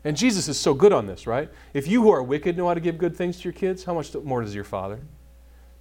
And 0.05 0.17
Jesus 0.17 0.49
is 0.49 0.59
so 0.59 0.75
good 0.75 0.93
on 0.93 1.07
this, 1.07 1.27
right? 1.27 1.49
If 1.75 1.87
you 1.87 2.03
who 2.03 2.11
are 2.11 2.23
wicked 2.23 2.57
know 2.57 2.67
how 2.67 2.75
to 2.75 2.81
give 2.81 2.99
good 2.99 3.17
things 3.17 3.39
to 3.39 3.45
your 3.45 3.53
kids, 3.53 3.85
how 3.85 3.95
much 3.95 4.15
more 4.15 4.41
does 4.41 4.55
your 4.55 4.65
Father? 4.65 5.01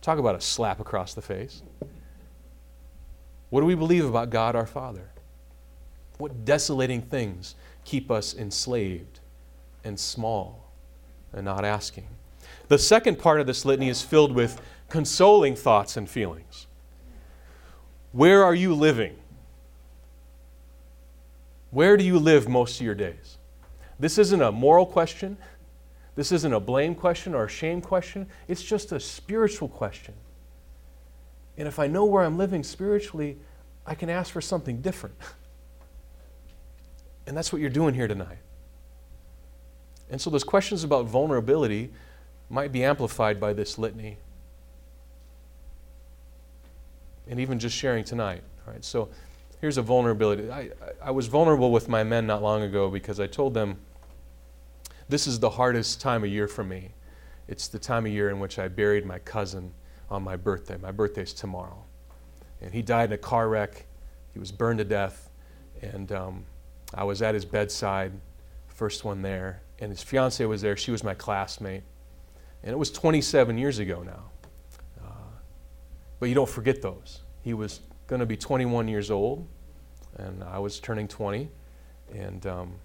Talk 0.02 0.20
about 0.20 0.36
a 0.36 0.42
slap 0.42 0.80
across 0.80 1.14
the 1.14 1.22
face. 1.22 1.64
What 3.50 3.62
do 3.62 3.66
we 3.66 3.76
believe 3.76 4.06
about 4.06 4.30
God 4.30 4.56
our 4.56 4.68
Father? 4.68 5.10
What 6.18 6.46
desolating 6.46 7.02
things 7.02 7.56
keep 7.84 8.12
us 8.12 8.36
enslaved 8.36 9.21
and 9.84 10.00
small 10.00 10.72
and 11.34 11.46
not 11.46 11.66
asking? 11.66 12.08
The 12.68 12.78
second 12.78 13.20
part 13.20 13.40
of 13.40 13.48
this 13.48 13.66
litany 13.66 13.90
is 13.90 14.02
filled 14.02 14.34
with 14.34 14.62
consoling 14.90 15.56
thoughts 15.56 15.98
and 15.98 16.10
feelings. 16.10 16.68
Where 18.12 18.44
are 18.44 18.56
you 18.56 18.74
living? 18.74 19.16
Where 21.72 21.96
do 21.96 22.04
you 22.04 22.20
live 22.20 22.50
most 22.50 22.80
of 22.80 22.86
your 22.86 22.96
days? 22.96 23.38
This 24.00 24.18
isn't 24.18 24.42
a 24.42 24.52
moral 24.52 24.86
question. 24.86 25.38
This 26.16 26.32
isn't 26.32 26.52
a 26.52 26.60
blame 26.60 26.96
question 26.96 27.34
or 27.34 27.46
a 27.46 27.50
shame 27.50 27.82
question. 27.82 28.28
It's 28.48 28.64
just 28.64 28.92
a 28.92 29.00
spiritual 29.00 29.70
question. 29.70 30.14
And 31.58 31.68
if 31.68 31.80
I 31.80 31.88
know 31.88 32.06
where 32.06 32.24
I'm 32.24 32.38
living 32.38 32.64
spiritually, 32.64 33.38
I 33.86 33.96
can 33.96 34.10
ask 34.10 34.32
for 34.32 34.42
something 34.42 34.82
different. 34.82 35.16
And 37.28 37.38
that's 37.38 37.54
what 37.54 37.62
you're 37.62 37.70
doing 37.70 37.94
here 37.94 38.08
tonight. 38.08 38.40
And 40.12 40.20
so 40.20 40.30
those 40.30 40.44
questions 40.44 40.84
about 40.84 41.06
vulnerability 41.06 41.90
might 42.50 42.74
be 42.74 42.84
amplified 42.84 43.40
by 43.40 43.54
this 43.54 43.78
litany. 43.78 44.18
And 47.30 47.40
even 47.40 47.58
just 47.58 47.76
sharing 47.76 48.04
tonight. 48.04 48.44
All 48.68 48.74
right, 48.74 48.84
so 48.84 49.10
here's 49.62 49.78
a 49.78 49.82
vulnerability. 49.82 50.52
I, 50.52 50.70
I 51.02 51.12
was 51.12 51.28
vulnerable 51.28 51.72
with 51.72 51.88
my 51.88 52.04
men 52.04 52.28
not 52.28 52.44
long 52.44 52.62
ago 52.62 52.90
because 52.90 53.22
I 53.22 53.28
told 53.28 53.54
them 53.54 53.78
this 55.08 55.28
is 55.28 55.40
the 55.40 55.50
hardest 55.50 56.02
time 56.02 56.26
of 56.26 56.30
year 56.30 56.48
for 56.48 56.64
me. 56.64 56.92
It's 57.48 57.70
the 57.70 57.80
time 57.80 58.06
of 58.06 58.12
year 58.12 58.30
in 58.30 58.40
which 58.40 58.60
I 58.60 58.68
buried 58.68 59.06
my 59.06 59.20
cousin 59.20 59.74
on 60.10 60.24
my 60.24 60.36
birthday. 60.36 60.76
My 60.78 60.92
birthday's 60.92 61.34
tomorrow. 61.34 61.84
And 62.62 62.74
he 62.74 62.82
died 62.82 63.10
in 63.10 63.14
a 63.14 63.18
car 63.18 63.48
wreck. 63.48 63.86
He 64.34 64.40
was 64.40 64.52
burned 64.52 64.80
to 64.80 64.86
death. 64.86 65.30
And 65.82 66.12
um, 66.12 66.46
I 66.94 67.06
was 67.06 67.22
at 67.22 67.34
his 67.34 67.46
bedside, 67.46 68.12
first 68.68 69.06
one 69.06 69.22
there. 69.22 69.62
And 69.82 69.92
his 69.92 70.04
fiancee 70.04 70.46
was 70.46 70.62
there. 70.62 70.78
She 70.78 70.92
was 70.92 71.04
my 71.04 71.16
classmate. 71.16 71.84
And 72.64 72.72
it 72.72 72.78
was 72.78 72.92
27 72.92 73.58
years 73.58 73.80
ago 73.80 74.04
now. 74.04 74.30
Uh, 75.04 75.32
but 76.20 76.30
you 76.30 76.36
don't 76.36 76.50
forget 76.50 76.82
those. 76.82 77.22
He 77.42 77.54
was 77.54 77.82
going 78.06 78.20
to 78.20 78.26
be 78.26 78.38
21 78.38 78.88
years 78.88 79.10
old, 79.10 79.48
and 80.18 80.44
I 80.44 80.60
was 80.60 80.80
turning 80.80 81.08
20. 81.08 81.50
And, 82.14 82.46
um, 82.46 82.76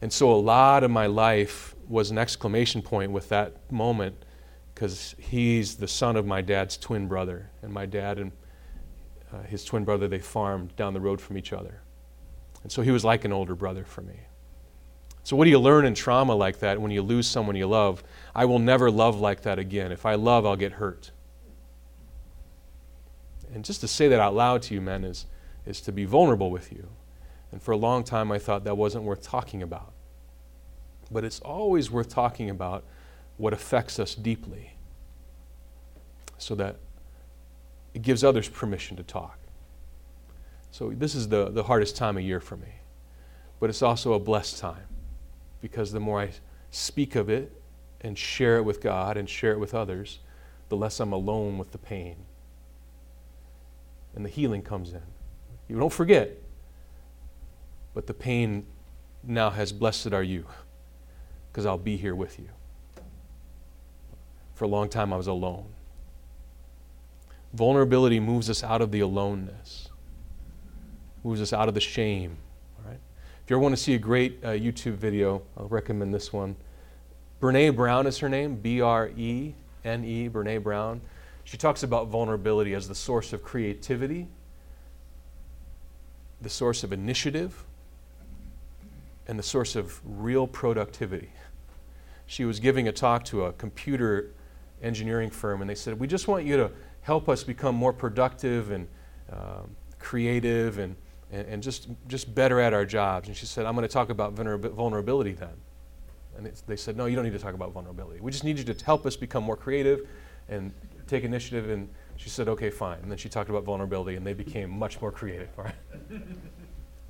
and 0.00 0.12
so 0.12 0.32
a 0.32 0.36
lot 0.36 0.84
of 0.84 0.90
my 0.90 1.06
life 1.06 1.74
was 1.88 2.10
an 2.10 2.18
exclamation 2.18 2.80
point 2.80 3.10
with 3.10 3.28
that 3.30 3.72
moment 3.72 4.14
because 4.74 5.16
he's 5.18 5.76
the 5.76 5.88
son 5.88 6.16
of 6.16 6.26
my 6.26 6.40
dad's 6.40 6.76
twin 6.76 7.08
brother. 7.08 7.50
And 7.62 7.72
my 7.72 7.86
dad 7.86 8.18
and 8.18 8.30
uh, 9.32 9.42
his 9.42 9.64
twin 9.64 9.84
brother, 9.84 10.06
they 10.06 10.20
farmed 10.20 10.76
down 10.76 10.94
the 10.94 11.00
road 11.00 11.20
from 11.20 11.36
each 11.36 11.52
other. 11.52 11.80
And 12.62 12.70
so 12.70 12.82
he 12.82 12.90
was 12.90 13.04
like 13.04 13.24
an 13.24 13.32
older 13.32 13.54
brother 13.54 13.84
for 13.84 14.02
me. 14.02 14.20
So, 15.26 15.34
what 15.34 15.42
do 15.46 15.50
you 15.50 15.58
learn 15.58 15.84
in 15.86 15.94
trauma 15.94 16.36
like 16.36 16.60
that 16.60 16.80
when 16.80 16.92
you 16.92 17.02
lose 17.02 17.26
someone 17.26 17.56
you 17.56 17.66
love? 17.66 18.04
I 18.32 18.44
will 18.44 18.60
never 18.60 18.92
love 18.92 19.18
like 19.18 19.42
that 19.42 19.58
again. 19.58 19.90
If 19.90 20.06
I 20.06 20.14
love, 20.14 20.46
I'll 20.46 20.54
get 20.54 20.74
hurt. 20.74 21.10
And 23.52 23.64
just 23.64 23.80
to 23.80 23.88
say 23.88 24.06
that 24.06 24.20
out 24.20 24.36
loud 24.36 24.62
to 24.62 24.74
you, 24.74 24.80
men, 24.80 25.02
is, 25.02 25.26
is 25.66 25.80
to 25.80 25.90
be 25.90 26.04
vulnerable 26.04 26.52
with 26.52 26.70
you. 26.70 26.90
And 27.50 27.60
for 27.60 27.72
a 27.72 27.76
long 27.76 28.04
time, 28.04 28.30
I 28.30 28.38
thought 28.38 28.62
that 28.62 28.76
wasn't 28.76 29.02
worth 29.02 29.20
talking 29.20 29.64
about. 29.64 29.92
But 31.10 31.24
it's 31.24 31.40
always 31.40 31.90
worth 31.90 32.08
talking 32.08 32.48
about 32.48 32.84
what 33.36 33.52
affects 33.52 33.98
us 33.98 34.14
deeply 34.14 34.76
so 36.38 36.54
that 36.54 36.76
it 37.94 38.02
gives 38.02 38.22
others 38.22 38.48
permission 38.48 38.96
to 38.96 39.02
talk. 39.02 39.40
So, 40.70 40.90
this 40.90 41.16
is 41.16 41.30
the, 41.30 41.50
the 41.50 41.64
hardest 41.64 41.96
time 41.96 42.16
of 42.16 42.22
year 42.22 42.38
for 42.38 42.56
me. 42.56 42.74
But 43.58 43.70
it's 43.70 43.82
also 43.82 44.12
a 44.12 44.20
blessed 44.20 44.58
time 44.58 44.86
because 45.66 45.90
the 45.90 45.98
more 45.98 46.20
I 46.20 46.30
speak 46.70 47.16
of 47.16 47.28
it 47.28 47.50
and 48.00 48.16
share 48.16 48.56
it 48.56 48.62
with 48.62 48.80
God 48.80 49.16
and 49.16 49.28
share 49.28 49.50
it 49.50 49.58
with 49.58 49.74
others, 49.74 50.20
the 50.68 50.76
less 50.76 51.00
I'm 51.00 51.12
alone 51.12 51.58
with 51.58 51.72
the 51.72 51.78
pain. 51.78 52.14
And 54.14 54.24
the 54.24 54.28
healing 54.28 54.62
comes 54.62 54.92
in. 54.92 55.02
You 55.66 55.76
don't 55.76 55.92
forget, 55.92 56.30
but 57.94 58.06
the 58.06 58.14
pain 58.14 58.64
now 59.24 59.50
has 59.50 59.72
blessed 59.72 60.12
are 60.12 60.22
you 60.22 60.46
because 61.50 61.66
I'll 61.66 61.78
be 61.78 61.96
here 61.96 62.14
with 62.14 62.38
you. 62.38 62.48
For 64.54 64.66
a 64.66 64.68
long 64.68 64.88
time, 64.88 65.12
I 65.12 65.16
was 65.16 65.26
alone. 65.26 65.66
Vulnerability 67.54 68.20
moves 68.20 68.48
us 68.48 68.62
out 68.62 68.80
of 68.82 68.92
the 68.92 69.00
aloneness, 69.00 69.88
moves 71.24 71.40
us 71.40 71.52
out 71.52 71.66
of 71.66 71.74
the 71.74 71.80
shame, 71.80 72.36
if 73.46 73.50
you 73.50 73.54
ever 73.54 73.62
want 73.62 73.76
to 73.76 73.80
see 73.80 73.94
a 73.94 73.98
great 73.98 74.40
uh, 74.42 74.48
YouTube 74.48 74.94
video, 74.94 75.40
I'll 75.56 75.68
recommend 75.68 76.12
this 76.12 76.32
one. 76.32 76.56
Brene 77.40 77.76
Brown 77.76 78.08
is 78.08 78.18
her 78.18 78.28
name, 78.28 78.56
B 78.56 78.80
R 78.80 79.08
E 79.16 79.54
N 79.84 80.04
E, 80.04 80.28
Brene 80.28 80.60
Brown. 80.60 81.00
She 81.44 81.56
talks 81.56 81.84
about 81.84 82.08
vulnerability 82.08 82.74
as 82.74 82.88
the 82.88 82.94
source 82.96 83.32
of 83.32 83.44
creativity, 83.44 84.26
the 86.42 86.48
source 86.48 86.82
of 86.82 86.92
initiative, 86.92 87.62
and 89.28 89.38
the 89.38 89.44
source 89.44 89.76
of 89.76 90.00
real 90.04 90.48
productivity. 90.48 91.30
She 92.26 92.44
was 92.44 92.58
giving 92.58 92.88
a 92.88 92.92
talk 92.92 93.24
to 93.26 93.44
a 93.44 93.52
computer 93.52 94.32
engineering 94.82 95.30
firm, 95.30 95.60
and 95.60 95.70
they 95.70 95.76
said, 95.76 96.00
We 96.00 96.08
just 96.08 96.26
want 96.26 96.44
you 96.44 96.56
to 96.56 96.72
help 97.02 97.28
us 97.28 97.44
become 97.44 97.76
more 97.76 97.92
productive 97.92 98.72
and 98.72 98.88
uh, 99.32 99.60
creative 100.00 100.78
and 100.78 100.96
and, 101.30 101.46
and 101.48 101.62
just, 101.62 101.88
just 102.08 102.34
better 102.34 102.60
at 102.60 102.72
our 102.72 102.84
jobs. 102.84 103.28
And 103.28 103.36
she 103.36 103.46
said, 103.46 103.66
I'm 103.66 103.74
going 103.74 103.86
to 103.86 103.92
talk 103.92 104.10
about 104.10 104.32
vulnerability 104.32 105.32
then. 105.32 105.54
And 106.36 106.52
they 106.66 106.76
said, 106.76 106.96
No, 106.96 107.06
you 107.06 107.16
don't 107.16 107.24
need 107.24 107.32
to 107.32 107.38
talk 107.38 107.54
about 107.54 107.72
vulnerability. 107.72 108.20
We 108.20 108.30
just 108.30 108.44
need 108.44 108.58
you 108.58 108.64
to 108.64 108.84
help 108.84 109.06
us 109.06 109.16
become 109.16 109.42
more 109.42 109.56
creative 109.56 110.06
and 110.48 110.72
take 111.06 111.24
initiative. 111.24 111.70
And 111.70 111.88
she 112.16 112.28
said, 112.28 112.48
Okay, 112.48 112.70
fine. 112.70 112.98
And 113.00 113.10
then 113.10 113.18
she 113.18 113.28
talked 113.28 113.48
about 113.48 113.64
vulnerability, 113.64 114.16
and 114.16 114.26
they 114.26 114.34
became 114.34 114.70
much 114.70 115.00
more 115.00 115.10
creative. 115.12 115.48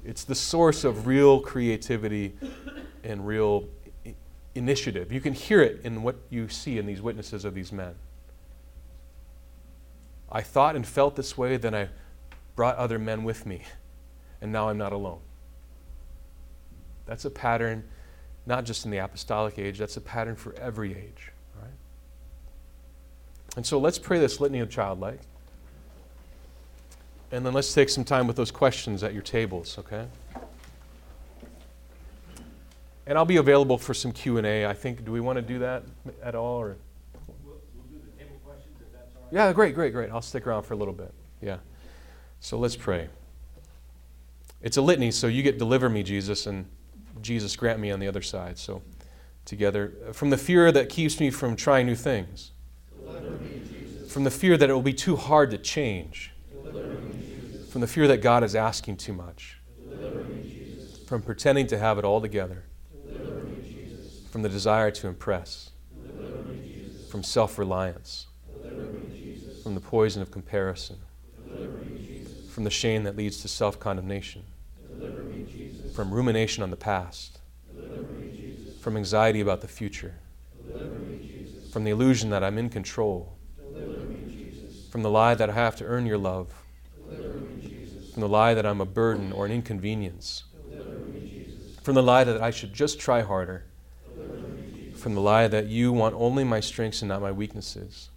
It's 0.04 0.22
the 0.22 0.36
source 0.36 0.84
of 0.84 1.08
real 1.08 1.40
creativity 1.40 2.36
and 3.02 3.26
real 3.26 3.64
I- 4.06 4.14
initiative. 4.54 5.10
You 5.10 5.20
can 5.20 5.32
hear 5.32 5.60
it 5.60 5.80
in 5.82 6.04
what 6.04 6.14
you 6.30 6.48
see 6.48 6.78
in 6.78 6.86
these 6.86 7.02
witnesses 7.02 7.44
of 7.44 7.54
these 7.54 7.72
men. 7.72 7.96
I 10.30 10.42
thought 10.42 10.76
and 10.76 10.86
felt 10.86 11.16
this 11.16 11.36
way, 11.36 11.56
then 11.56 11.74
I 11.74 11.88
brought 12.54 12.76
other 12.76 13.00
men 13.00 13.24
with 13.24 13.46
me 13.46 13.62
and 14.40 14.52
now 14.52 14.68
I'm 14.68 14.78
not 14.78 14.92
alone. 14.92 15.20
That's 17.06 17.24
a 17.24 17.30
pattern, 17.30 17.84
not 18.46 18.64
just 18.64 18.84
in 18.84 18.90
the 18.90 18.98
apostolic 18.98 19.58
age, 19.58 19.78
that's 19.78 19.96
a 19.96 20.00
pattern 20.00 20.36
for 20.36 20.54
every 20.58 20.92
age. 20.92 21.32
Right? 21.60 21.70
And 23.56 23.64
so 23.66 23.78
let's 23.78 23.98
pray 23.98 24.18
this 24.18 24.40
litany 24.40 24.60
of 24.60 24.70
childlike. 24.70 25.20
And 27.32 27.44
then 27.44 27.52
let's 27.52 27.72
take 27.72 27.88
some 27.88 28.04
time 28.04 28.26
with 28.26 28.36
those 28.36 28.50
questions 28.50 29.02
at 29.02 29.12
your 29.12 29.22
tables, 29.22 29.78
okay? 29.78 30.06
And 33.06 33.16
I'll 33.18 33.24
be 33.24 33.36
available 33.36 33.78
for 33.78 33.94
some 33.94 34.12
Q&A. 34.12 34.66
I 34.66 34.72
think, 34.72 35.04
do 35.04 35.12
we 35.12 35.20
want 35.20 35.36
to 35.36 35.42
do 35.42 35.58
that 35.60 35.84
at 36.22 36.34
all? 36.34 36.60
Or? 36.60 36.76
We'll, 37.44 37.56
we'll 37.74 37.84
do 37.84 38.04
the 38.04 38.24
table 38.24 38.36
questions 38.44 38.76
if 38.80 38.92
that's 38.92 39.16
all 39.16 39.22
right. 39.22 39.32
Yeah, 39.32 39.52
great, 39.52 39.74
great, 39.74 39.92
great. 39.92 40.10
I'll 40.10 40.22
stick 40.22 40.46
around 40.46 40.64
for 40.64 40.74
a 40.74 40.76
little 40.76 40.94
bit. 40.94 41.12
Yeah. 41.40 41.58
So 42.40 42.58
let's 42.58 42.76
pray. 42.76 43.08
It's 44.66 44.76
a 44.76 44.82
litany, 44.82 45.12
so 45.12 45.28
you 45.28 45.44
get 45.44 45.58
deliver 45.58 45.88
me, 45.88 46.02
Jesus, 46.02 46.44
and 46.48 46.66
Jesus 47.22 47.54
grant 47.54 47.78
me 47.78 47.92
on 47.92 48.00
the 48.00 48.08
other 48.08 48.20
side. 48.20 48.58
So 48.58 48.82
together, 49.44 49.92
uh, 50.08 50.12
from 50.12 50.30
the 50.30 50.36
fear 50.36 50.72
that 50.72 50.88
keeps 50.88 51.20
me 51.20 51.30
from 51.30 51.54
trying 51.54 51.86
new 51.86 51.94
things, 51.94 52.50
from 54.08 54.24
the 54.24 54.30
fear 54.32 54.56
that 54.56 54.68
it 54.68 54.72
will 54.72 54.82
be 54.82 54.92
too 54.92 55.14
hard 55.14 55.52
to 55.52 55.58
change, 55.58 56.32
me, 56.64 57.60
from 57.70 57.80
the 57.80 57.86
fear 57.86 58.08
that 58.08 58.22
God 58.22 58.42
is 58.42 58.56
asking 58.56 58.96
too 58.96 59.12
much, 59.12 59.60
me, 59.78 60.76
from 61.06 61.22
pretending 61.22 61.68
to 61.68 61.78
have 61.78 61.96
it 61.96 62.04
all 62.04 62.20
together, 62.20 62.64
from 64.32 64.42
the 64.42 64.48
desire 64.48 64.90
to 64.90 65.06
impress, 65.06 65.70
from 67.08 67.22
self 67.22 67.56
reliance, 67.56 68.26
from 69.62 69.76
the 69.76 69.80
poison 69.80 70.22
of 70.22 70.32
comparison. 70.32 70.96
From 72.50 72.64
the 72.64 72.70
shame 72.70 73.04
that 73.04 73.16
leads 73.16 73.42
to 73.42 73.48
self 73.48 73.78
condemnation, 73.78 74.42
from 75.96 76.12
rumination 76.12 76.62
on 76.62 76.70
the 76.70 76.76
past, 76.76 77.38
me, 77.74 78.74
from 78.80 78.98
anxiety 78.98 79.40
about 79.40 79.62
the 79.62 79.68
future, 79.68 80.16
me, 80.68 81.46
from 81.72 81.84
the 81.84 81.90
illusion 81.90 82.28
that 82.30 82.44
I'm 82.44 82.58
in 82.58 82.68
control, 82.68 83.36
me, 83.58 84.52
from 84.90 85.02
the 85.02 85.10
lie 85.10 85.34
that 85.34 85.48
I 85.48 85.54
have 85.54 85.74
to 85.76 85.84
earn 85.84 86.04
your 86.04 86.18
love, 86.18 86.52
from 88.12 88.20
the 88.20 88.28
lie 88.28 88.52
that 88.52 88.66
I'm 88.66 88.80
a 88.82 88.86
burden 88.86 89.32
or 89.32 89.46
an 89.46 89.52
inconvenience, 89.52 90.44
from 91.82 91.94
the 91.94 92.02
lie 92.02 92.24
that 92.24 92.42
I 92.42 92.50
should 92.50 92.74
just 92.74 93.00
try 93.00 93.22
harder, 93.22 93.64
from 94.94 95.14
the 95.14 95.20
lie 95.20 95.48
that 95.48 95.66
you 95.66 95.92
want 95.92 96.14
only 96.14 96.44
my 96.44 96.60
strengths 96.60 97.00
and 97.00 97.08
not 97.08 97.22
my 97.22 97.32
weaknesses, 97.32 98.10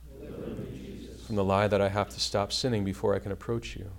from 1.26 1.36
the 1.38 1.44
lie 1.46 1.68
that 1.68 1.80
I 1.80 1.88
have 1.88 2.10
to 2.10 2.20
stop 2.20 2.52
sinning 2.52 2.84
before 2.84 3.16
I 3.16 3.20
can 3.20 3.32
approach 3.32 3.78
you 3.78 3.92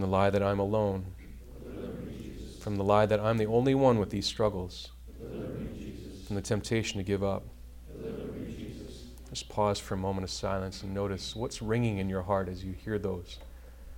from 0.00 0.08
the 0.08 0.16
lie 0.16 0.30
that 0.30 0.42
I'm 0.42 0.58
alone, 0.58 1.04
from 2.58 2.76
the 2.76 2.82
lie 2.82 3.04
that 3.04 3.20
I'm 3.20 3.36
the 3.36 3.44
only 3.44 3.74
one 3.74 3.98
with 3.98 4.08
these 4.08 4.24
struggles, 4.24 4.92
from 6.26 6.36
the 6.36 6.40
temptation 6.40 6.96
to 6.96 7.04
give 7.04 7.22
up. 7.22 7.42
Just 9.28 9.50
pause 9.50 9.78
for 9.78 9.92
a 9.92 9.98
moment 9.98 10.24
of 10.24 10.30
silence 10.30 10.82
and 10.82 10.94
notice 10.94 11.36
what's 11.36 11.60
ringing 11.60 11.98
in 11.98 12.08
your 12.08 12.22
heart 12.22 12.48
as 12.48 12.64
you 12.64 12.72
hear 12.72 12.98
those 12.98 13.40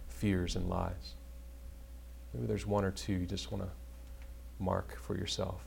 fears 0.08 0.56
and 0.56 0.68
lies. 0.68 1.14
Maybe 2.34 2.48
there's 2.48 2.66
one 2.66 2.84
or 2.84 2.90
two 2.90 3.12
you 3.12 3.26
just 3.26 3.52
want 3.52 3.62
to 3.62 3.70
mark 4.58 4.96
for 4.96 5.16
yourself. 5.16 5.62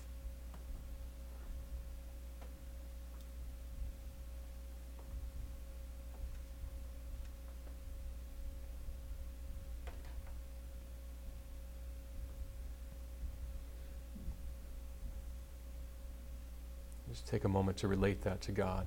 Just 17.15 17.27
take 17.27 17.45
a 17.45 17.47
moment 17.47 17.77
to 17.77 17.87
relate 17.87 18.23
that 18.23 18.41
to 18.41 18.51
God, 18.51 18.85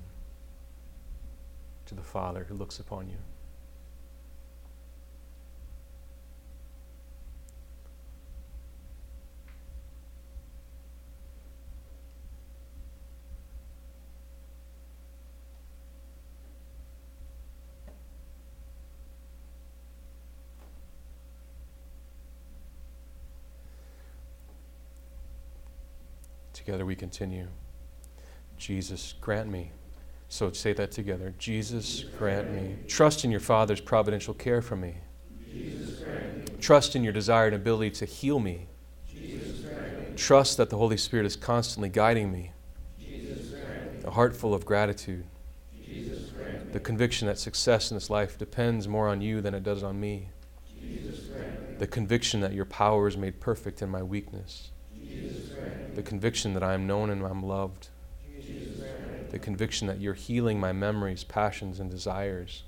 to 1.87 1.95
the 1.95 2.03
Father 2.03 2.45
who 2.47 2.53
looks 2.53 2.77
upon 2.77 3.09
you. 3.09 3.17
together 26.53 26.85
we 26.85 26.95
continue. 26.95 27.47
Jesus, 28.59 29.15
grant 29.19 29.49
me. 29.49 29.71
So 30.27 30.51
say 30.51 30.73
that 30.73 30.91
together. 30.91 31.33
Jesus, 31.39 32.03
grant 32.19 32.53
me. 32.53 32.75
Trust 32.87 33.25
in 33.25 33.31
your 33.31 33.39
Father's 33.39 33.81
providential 33.81 34.35
care 34.35 34.61
for 34.61 34.75
me. 34.75 34.97
Trust 36.59 36.95
in 36.95 37.03
your 37.03 37.13
desire 37.13 37.47
and 37.47 37.55
ability 37.55 37.91
to 37.91 38.05
heal 38.05 38.39
me. 38.39 38.67
Trust 40.15 40.57
that 40.57 40.69
the 40.69 40.77
Holy 40.77 40.97
Spirit 40.97 41.25
is 41.25 41.35
constantly 41.35 41.89
guiding 41.89 42.31
me. 42.31 42.51
A 44.03 44.11
heart 44.11 44.35
full 44.35 44.53
of 44.53 44.65
gratitude. 44.65 45.25
The 46.73 46.79
conviction 46.79 47.27
that 47.27 47.39
success 47.39 47.89
in 47.89 47.95
this 47.95 48.09
life 48.09 48.37
depends 48.37 48.87
more 48.87 49.07
on 49.07 49.21
you 49.21 49.41
than 49.41 49.55
it 49.55 49.63
does 49.63 49.81
on 49.81 49.99
me. 49.99 50.29
The 51.79 51.87
conviction 51.87 52.41
that 52.41 52.53
your 52.53 52.65
power 52.65 53.07
is 53.07 53.17
made 53.17 53.39
perfect 53.39 53.81
in 53.81 53.89
my 53.89 54.03
weakness. 54.03 54.71
The 55.95 56.03
conviction 56.03 56.53
that 56.53 56.63
I 56.63 56.73
am 56.73 56.85
known 56.85 57.09
and 57.09 57.23
I'm 57.25 57.41
loved. 57.41 57.87
The 59.29 59.39
conviction 59.39 59.87
that 59.87 59.99
you're 59.99 60.13
healing 60.13 60.59
my 60.59 60.71
memories, 60.71 61.23
passions, 61.23 61.79
and 61.79 61.89
desires. 61.89 62.63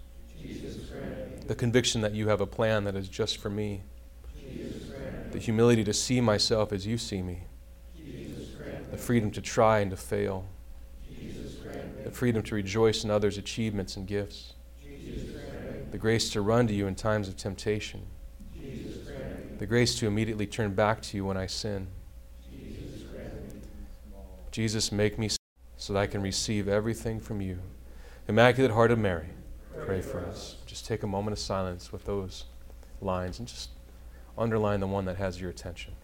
The 1.47 1.55
conviction 1.55 2.01
that 2.01 2.13
you 2.13 2.27
have 2.27 2.41
a 2.41 2.47
plan 2.47 2.83
that 2.83 2.95
is 2.95 3.07
just 3.07 3.37
for 3.37 3.49
me. 3.49 3.83
The 5.31 5.39
humility 5.39 5.83
to 5.83 5.93
see 5.93 6.21
myself 6.21 6.71
as 6.71 6.85
you 6.85 6.97
see 6.97 7.21
me. 7.21 7.43
The 8.91 8.97
freedom 8.97 9.31
to 9.31 9.41
try 9.41 9.79
and 9.79 9.89
to 9.91 9.97
fail. 9.97 10.47
The 12.03 12.11
freedom 12.11 12.43
to 12.43 12.55
rejoice 12.55 13.03
in 13.03 13.09
others' 13.09 13.37
achievements 13.37 13.95
and 13.95 14.05
gifts. 14.05 14.53
The 15.91 15.97
grace 15.97 16.29
to 16.31 16.41
run 16.41 16.67
to 16.67 16.73
you 16.73 16.87
in 16.87 16.95
times 16.95 17.27
of 17.27 17.37
temptation. 17.37 18.05
The 19.57 19.65
grace 19.65 19.95
to 19.99 20.07
immediately 20.07 20.47
turn 20.47 20.73
back 20.73 21.01
to 21.03 21.17
you 21.17 21.25
when 21.25 21.37
I 21.37 21.45
sin. 21.45 21.87
Jesus, 24.51 24.91
make 24.91 25.17
me 25.17 25.29
so 25.81 25.93
that 25.93 25.99
I 25.99 26.05
can 26.05 26.21
receive 26.21 26.67
everything 26.67 27.19
from 27.19 27.41
you. 27.41 27.57
Immaculate 28.27 28.69
Heart 28.69 28.91
of 28.91 28.99
Mary, 28.99 29.29
pray 29.83 29.99
for 29.99 30.19
us. 30.19 30.57
Just 30.67 30.85
take 30.85 31.01
a 31.01 31.07
moment 31.07 31.33
of 31.33 31.39
silence 31.39 31.91
with 31.91 32.05
those 32.05 32.45
lines 33.01 33.39
and 33.39 33.47
just 33.47 33.71
underline 34.37 34.79
the 34.79 34.85
one 34.85 35.05
that 35.05 35.15
has 35.15 35.41
your 35.41 35.49
attention. 35.49 35.95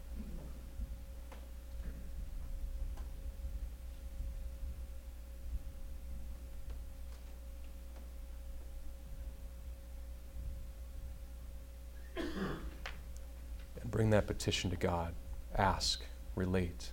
And 12.16 12.26
bring 13.86 14.10
that 14.10 14.26
petition 14.26 14.72
to 14.72 14.76
God. 14.76 15.14
Ask, 15.56 16.02
relate. 16.36 16.90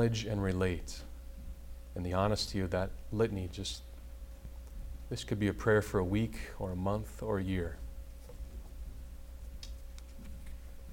Acknowledge 0.00 0.24
and 0.24 0.42
relate. 0.42 1.00
And 1.94 2.06
the 2.06 2.12
honesty 2.12 2.60
of 2.60 2.70
that 2.70 2.90
litany 3.10 3.48
just, 3.50 3.82
this 5.10 5.24
could 5.24 5.38
be 5.38 5.48
a 5.48 5.52
prayer 5.52 5.82
for 5.82 5.98
a 5.98 6.04
week 6.04 6.36
or 6.58 6.70
a 6.70 6.76
month 6.76 7.22
or 7.22 7.38
a 7.38 7.42
year. 7.42 7.76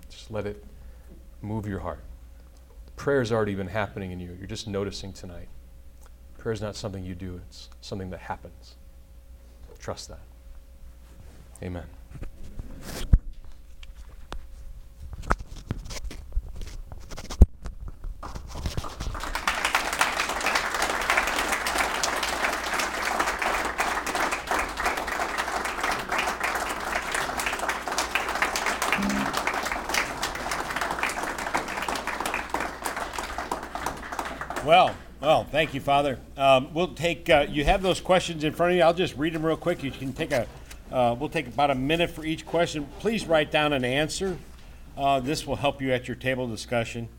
Just 0.10 0.32
let 0.32 0.46
it 0.46 0.64
move 1.42 1.68
your 1.68 1.80
heart. 1.80 2.00
Prayer 2.96 3.20
has 3.20 3.32
already 3.32 3.56
been 3.56 3.68
happening 3.68 4.12
in 4.12 4.20
you. 4.20 4.36
You're 4.40 4.48
just 4.48 4.68
noticing 4.68 5.14
tonight. 5.14 5.50
Prayer 6.38 6.54
is 6.54 6.62
not 6.62 6.76
something 6.76 7.04
you 7.04 7.16
do, 7.16 7.42
it's 7.48 7.70
something 7.82 8.10
that 8.10 8.22
happens. 8.22 8.76
Trust 9.80 10.10
that. 10.10 10.20
Amen. 11.62 11.86
Thank 35.66 35.74
you, 35.74 35.82
Father. 35.82 36.20
Um, 36.38 36.72
we'll 36.76 36.94
take. 36.94 37.28
Uh, 37.28 37.48
you 37.50 37.66
have 37.66 37.82
those 37.82 38.00
questions 38.00 38.44
in 38.44 38.54
front 38.54 38.74
of 38.74 38.78
you. 38.78 38.84
I'll 38.84 38.94
just 38.94 39.18
read 39.18 39.34
them 39.34 39.44
real 39.44 39.58
quick. 39.58 39.82
You 39.82 39.90
can 39.90 40.14
take 40.14 40.32
a. 40.32 40.46
Uh, 40.92 41.16
we'll 41.20 41.28
take 41.28 41.48
about 41.48 41.72
a 41.72 41.76
minute 41.76 42.12
for 42.12 42.24
each 42.24 42.46
question. 42.46 42.88
Please 43.00 43.26
write 43.26 43.50
down 43.50 43.74
an 43.74 43.84
answer. 43.84 44.38
Uh, 44.96 45.20
this 45.20 45.48
will 45.48 45.56
help 45.56 45.82
you 45.82 45.92
at 45.92 46.08
your 46.08 46.14
table 46.14 46.48
discussion, 46.48 47.10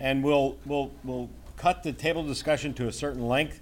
and 0.00 0.24
we'll 0.24 0.56
we'll 0.66 0.90
we'll 1.04 1.30
cut 1.56 1.84
the 1.84 1.92
table 1.92 2.24
discussion 2.24 2.74
to 2.74 2.88
a 2.88 2.92
certain 2.92 3.28
length, 3.28 3.60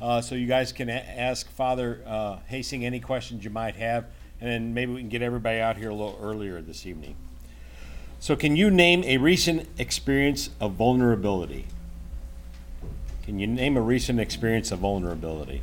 uh, 0.00 0.20
so 0.20 0.36
you 0.36 0.46
guys 0.46 0.70
can 0.70 0.88
a- 0.88 0.92
ask 0.92 1.50
Father 1.50 2.00
uh, 2.06 2.36
Hoesing 2.48 2.84
any 2.84 3.00
questions 3.00 3.42
you 3.42 3.50
might 3.50 3.74
have, 3.74 4.04
and 4.40 4.48
then 4.48 4.72
maybe 4.72 4.92
we 4.92 5.00
can 5.00 5.08
get 5.08 5.20
everybody 5.20 5.58
out 5.58 5.76
here 5.76 5.90
a 5.90 5.94
little 5.94 6.16
earlier 6.22 6.62
this 6.62 6.86
evening. 6.86 7.16
So, 8.20 8.36
can 8.36 8.54
you 8.54 8.70
name 8.70 9.02
a 9.02 9.16
recent 9.16 9.66
experience 9.78 10.50
of 10.60 10.74
vulnerability? 10.74 11.66
Can 13.30 13.38
you 13.38 13.46
name 13.46 13.76
a 13.76 13.80
recent 13.80 14.18
experience 14.18 14.72
of 14.72 14.80
vulnerability? 14.80 15.62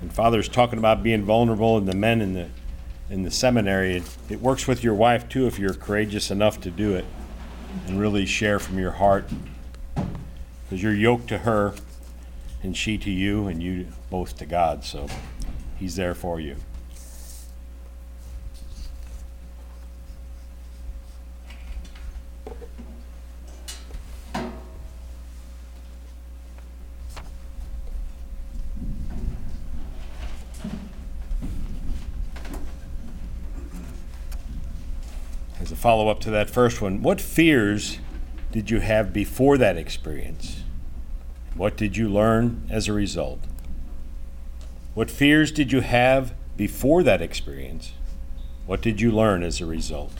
And 0.00 0.12
Father's 0.12 0.48
talking 0.48 0.78
about 0.78 1.02
being 1.02 1.24
vulnerable 1.24 1.76
and 1.76 1.88
the 1.88 1.96
men 1.96 2.20
in 2.20 2.34
the 2.34 2.50
in 3.10 3.24
the 3.24 3.32
seminary. 3.32 3.96
It, 3.96 4.16
it 4.28 4.40
works 4.40 4.68
with 4.68 4.84
your 4.84 4.94
wife 4.94 5.28
too 5.28 5.48
if 5.48 5.58
you're 5.58 5.74
courageous 5.74 6.30
enough 6.30 6.60
to 6.60 6.70
do 6.70 6.94
it 6.94 7.04
and 7.88 7.98
really 7.98 8.26
share 8.26 8.60
from 8.60 8.78
your 8.78 8.92
heart. 8.92 9.28
Because 9.96 10.80
you're 10.80 10.94
yoked 10.94 11.26
to 11.30 11.38
her 11.38 11.74
and 12.62 12.76
she 12.76 12.96
to 12.96 13.10
you 13.10 13.48
and 13.48 13.60
you 13.60 13.88
both 14.08 14.36
to 14.36 14.46
God. 14.46 14.84
So 14.84 15.08
he's 15.80 15.96
there 15.96 16.14
for 16.14 16.38
you. 16.38 16.54
Follow 35.84 36.08
up 36.08 36.18
to 36.18 36.30
that 36.30 36.48
first 36.48 36.80
one, 36.80 37.02
what 37.02 37.20
fears 37.20 37.98
did 38.52 38.70
you 38.70 38.80
have 38.80 39.12
before 39.12 39.58
that 39.58 39.76
experience? 39.76 40.62
What 41.54 41.76
did 41.76 41.94
you 41.94 42.08
learn 42.08 42.66
as 42.70 42.88
a 42.88 42.94
result? 42.94 43.40
What 44.94 45.10
fears 45.10 45.52
did 45.52 45.72
you 45.72 45.82
have 45.82 46.32
before 46.56 47.02
that 47.02 47.20
experience? 47.20 47.92
What 48.64 48.80
did 48.80 49.02
you 49.02 49.10
learn 49.10 49.42
as 49.42 49.60
a 49.60 49.66
result? 49.66 50.14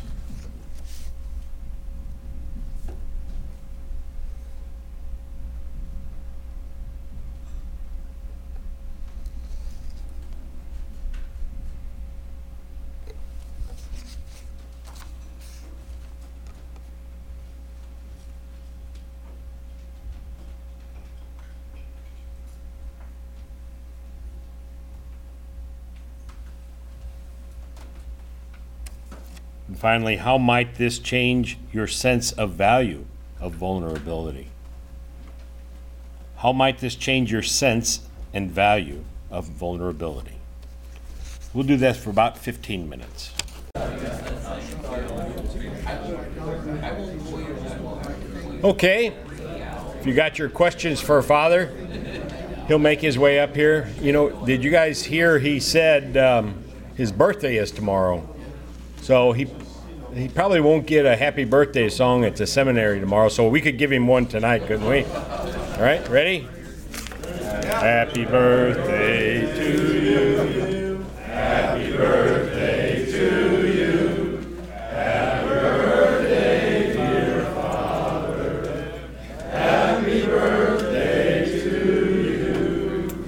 Finally, 29.84 30.16
how 30.16 30.38
might 30.38 30.76
this 30.76 30.98
change 30.98 31.58
your 31.70 31.86
sense 31.86 32.32
of 32.32 32.52
value 32.52 33.04
of 33.38 33.52
vulnerability? 33.52 34.48
How 36.38 36.54
might 36.54 36.78
this 36.78 36.94
change 36.94 37.30
your 37.30 37.42
sense 37.42 38.00
and 38.32 38.50
value 38.50 39.04
of 39.30 39.44
vulnerability? 39.44 40.38
We'll 41.52 41.66
do 41.66 41.76
that 41.76 41.96
for 41.96 42.08
about 42.08 42.38
15 42.38 42.88
minutes. 42.88 43.34
Okay, 48.64 49.08
if 50.00 50.06
you 50.06 50.14
got 50.14 50.38
your 50.38 50.48
questions 50.48 50.98
for 50.98 51.20
Father, 51.20 51.70
he'll 52.68 52.78
make 52.78 53.02
his 53.02 53.18
way 53.18 53.38
up 53.38 53.54
here. 53.54 53.92
You 54.00 54.12
know, 54.14 54.46
did 54.46 54.64
you 54.64 54.70
guys 54.70 55.04
hear 55.04 55.38
he 55.38 55.60
said 55.60 56.16
um, 56.16 56.64
his 56.96 57.12
birthday 57.12 57.58
is 57.58 57.70
tomorrow? 57.70 58.26
So 59.02 59.32
he 59.32 59.46
he 60.16 60.28
probably 60.28 60.60
won't 60.60 60.86
get 60.86 61.06
a 61.06 61.16
happy 61.16 61.44
birthday 61.44 61.88
song 61.88 62.24
at 62.24 62.36
the 62.36 62.46
seminary 62.46 63.00
tomorrow. 63.00 63.28
So 63.28 63.48
we 63.48 63.60
could 63.60 63.78
give 63.78 63.90
him 63.92 64.06
one 64.06 64.26
tonight, 64.26 64.66
couldn't 64.66 64.86
we? 64.86 65.04
All 65.04 65.80
right, 65.80 66.06
ready? 66.08 66.48
Happy 67.64 68.24
birthday 68.24 69.40
to 69.56 70.00
you. 70.00 71.04
Happy 71.24 71.96
birthday 71.96 73.04
to 73.10 73.66
you. 73.76 74.38
Happy 74.90 75.48
birthday, 75.48 76.92
dear 76.92 77.44
Father. 77.54 79.00
Happy 79.50 80.26
birthday 80.26 81.44
to 81.60 81.68
you. 82.22 83.18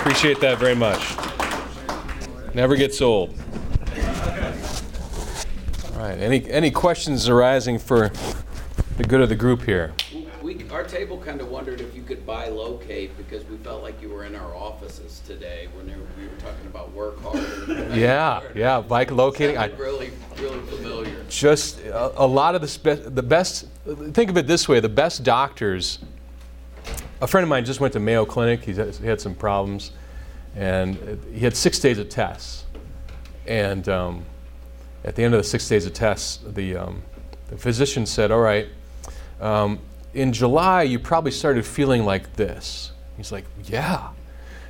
Appreciate 0.00 0.40
that 0.40 0.58
very 0.58 0.76
much. 0.76 1.33
Never 2.54 2.76
gets 2.76 3.00
old. 3.02 3.34
All 5.92 6.00
right. 6.00 6.18
Any 6.18 6.48
any 6.50 6.70
questions 6.70 7.28
arising 7.28 7.78
for 7.78 8.10
the 8.96 9.04
good 9.04 9.20
of 9.20 9.28
the 9.28 9.34
group 9.34 9.62
here? 9.62 9.92
We, 10.42 10.64
our 10.70 10.84
table 10.84 11.18
kind 11.18 11.40
of 11.40 11.48
wondered 11.48 11.80
if 11.80 11.94
you 11.96 12.02
could 12.02 12.24
bilocate 12.26 13.10
because 13.16 13.44
we 13.46 13.56
felt 13.58 13.82
like 13.82 14.00
you 14.02 14.10
were 14.10 14.24
in 14.24 14.36
our 14.36 14.54
offices 14.54 15.20
today 15.26 15.68
when 15.74 15.86
were- 15.86 16.06
we 16.18 16.26
were 16.28 16.36
talking 16.36 16.66
about 16.66 16.92
work 16.92 17.20
hard. 17.22 17.94
Yeah, 17.96 18.42
yeah. 18.54 18.82
Bilocating. 18.82 19.56
I, 19.56 19.66
really, 19.76 20.10
really 20.38 20.60
familiar. 20.66 21.24
just 21.28 21.80
a, 21.80 22.22
a 22.22 22.26
lot 22.26 22.54
of 22.54 22.60
the 22.60 22.68
spe- 22.68 23.14
the 23.14 23.22
best. 23.22 23.66
Think 24.12 24.30
of 24.30 24.36
it 24.36 24.46
this 24.46 24.68
way: 24.68 24.78
the 24.80 24.88
best 24.88 25.24
doctors. 25.24 25.98
A 27.20 27.26
friend 27.26 27.42
of 27.42 27.48
mine 27.48 27.64
just 27.64 27.80
went 27.80 27.94
to 27.94 28.00
Mayo 28.00 28.24
Clinic. 28.24 28.62
He's 28.64 28.76
he 28.98 29.06
had 29.06 29.20
some 29.20 29.34
problems, 29.34 29.92
and 30.56 31.20
he 31.32 31.40
had 31.40 31.56
six 31.56 31.78
days 31.78 31.98
of 31.98 32.08
tests. 32.08 32.64
And 33.46 33.88
um, 33.88 34.24
at 35.04 35.16
the 35.16 35.22
end 35.24 35.34
of 35.34 35.38
the 35.38 35.48
six 35.48 35.68
days 35.68 35.86
of 35.86 35.92
tests, 35.92 36.40
the 36.46 36.76
um, 36.76 37.02
the 37.48 37.58
physician 37.58 38.06
said, 38.06 38.30
"All 38.30 38.40
right, 38.40 38.68
um, 39.40 39.78
in 40.14 40.32
July 40.32 40.82
you 40.82 40.98
probably 40.98 41.32
started 41.32 41.66
feeling 41.66 42.04
like 42.04 42.36
this." 42.36 42.92
He's 43.16 43.32
like, 43.32 43.44
"Yeah," 43.64 44.08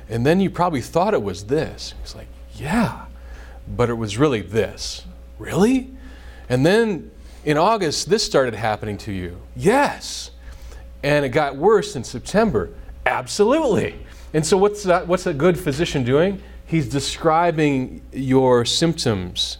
and 0.09 0.25
then 0.25 0.39
you 0.39 0.49
probably 0.49 0.81
thought 0.81 1.13
it 1.13 1.23
was 1.23 1.45
this. 1.45 1.93
He's 2.01 2.15
like, 2.15 2.27
"Yeah," 2.53 3.05
but 3.67 3.89
it 3.89 3.95
was 3.95 4.17
really 4.17 4.41
this. 4.41 5.05
Really? 5.39 5.91
And 6.49 6.65
then 6.65 7.11
in 7.43 7.57
August, 7.57 8.09
this 8.09 8.23
started 8.23 8.53
happening 8.55 8.97
to 8.99 9.11
you. 9.11 9.41
Yes. 9.55 10.31
And 11.03 11.25
it 11.25 11.29
got 11.29 11.55
worse 11.55 11.95
in 11.95 12.03
September. 12.03 12.71
Absolutely. 13.05 14.04
And 14.35 14.45
so, 14.45 14.57
what's 14.57 14.83
that, 14.83 15.07
what's 15.07 15.25
a 15.27 15.33
good 15.33 15.57
physician 15.57 16.03
doing? 16.03 16.41
He's 16.65 16.89
describing 16.89 18.01
your 18.11 18.65
symptoms 18.65 19.59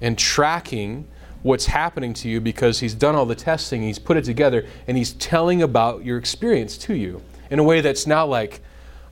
and 0.00 0.18
tracking 0.18 1.06
what's 1.44 1.66
happening 1.66 2.12
to 2.14 2.28
you 2.28 2.40
because 2.40 2.80
he's 2.80 2.92
done 2.92 3.14
all 3.14 3.24
the 3.24 3.36
testing, 3.36 3.82
he's 3.82 4.00
put 4.00 4.16
it 4.16 4.24
together, 4.24 4.66
and 4.88 4.96
he's 4.96 5.12
telling 5.12 5.62
about 5.62 6.04
your 6.04 6.18
experience 6.18 6.76
to 6.78 6.94
you 6.94 7.22
in 7.50 7.60
a 7.60 7.62
way 7.62 7.80
that's 7.80 8.04
now 8.04 8.26
like, 8.26 8.60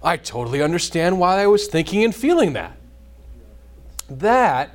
I 0.03 0.17
totally 0.17 0.61
understand 0.61 1.21
why 1.21 1.43
I 1.43 1.47
was 1.47 1.69
thinking 1.69 2.03
and 2.03 2.13
feeling 2.13 2.55
that. 2.55 2.77
That 4.11 4.75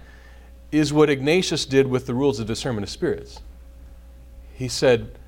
is 0.71 0.93
what 0.93 1.09
Ignatius 1.09 1.65
did 1.65 1.87
with 1.87 2.05
the 2.05 2.13
rules 2.13 2.39
of 2.39 2.47
discernment 2.47 2.85
of 2.85 2.89
spirits. 2.89 3.41
He 4.53 4.69
said 4.69 5.19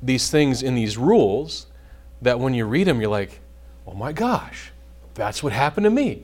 these 0.00 0.30
things 0.30 0.62
in 0.62 0.76
these 0.76 0.96
rules 0.96 1.66
that 2.22 2.38
when 2.38 2.54
you 2.54 2.66
read 2.66 2.86
them, 2.86 3.00
you're 3.00 3.10
like, 3.10 3.40
oh 3.86 3.94
my 3.94 4.12
gosh, 4.12 4.72
that's 5.14 5.42
what 5.42 5.52
happened 5.52 5.84
to 5.84 5.90
me. 5.90 6.22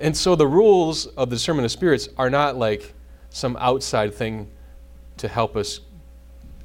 And 0.00 0.16
so 0.16 0.34
the 0.34 0.46
rules 0.46 1.06
of 1.06 1.30
the 1.30 1.36
discernment 1.36 1.64
of 1.64 1.70
spirits 1.70 2.08
are 2.18 2.28
not 2.28 2.56
like 2.56 2.94
some 3.30 3.56
outside 3.58 4.14
thing 4.14 4.48
to 5.18 5.28
help 5.28 5.56
us 5.56 5.80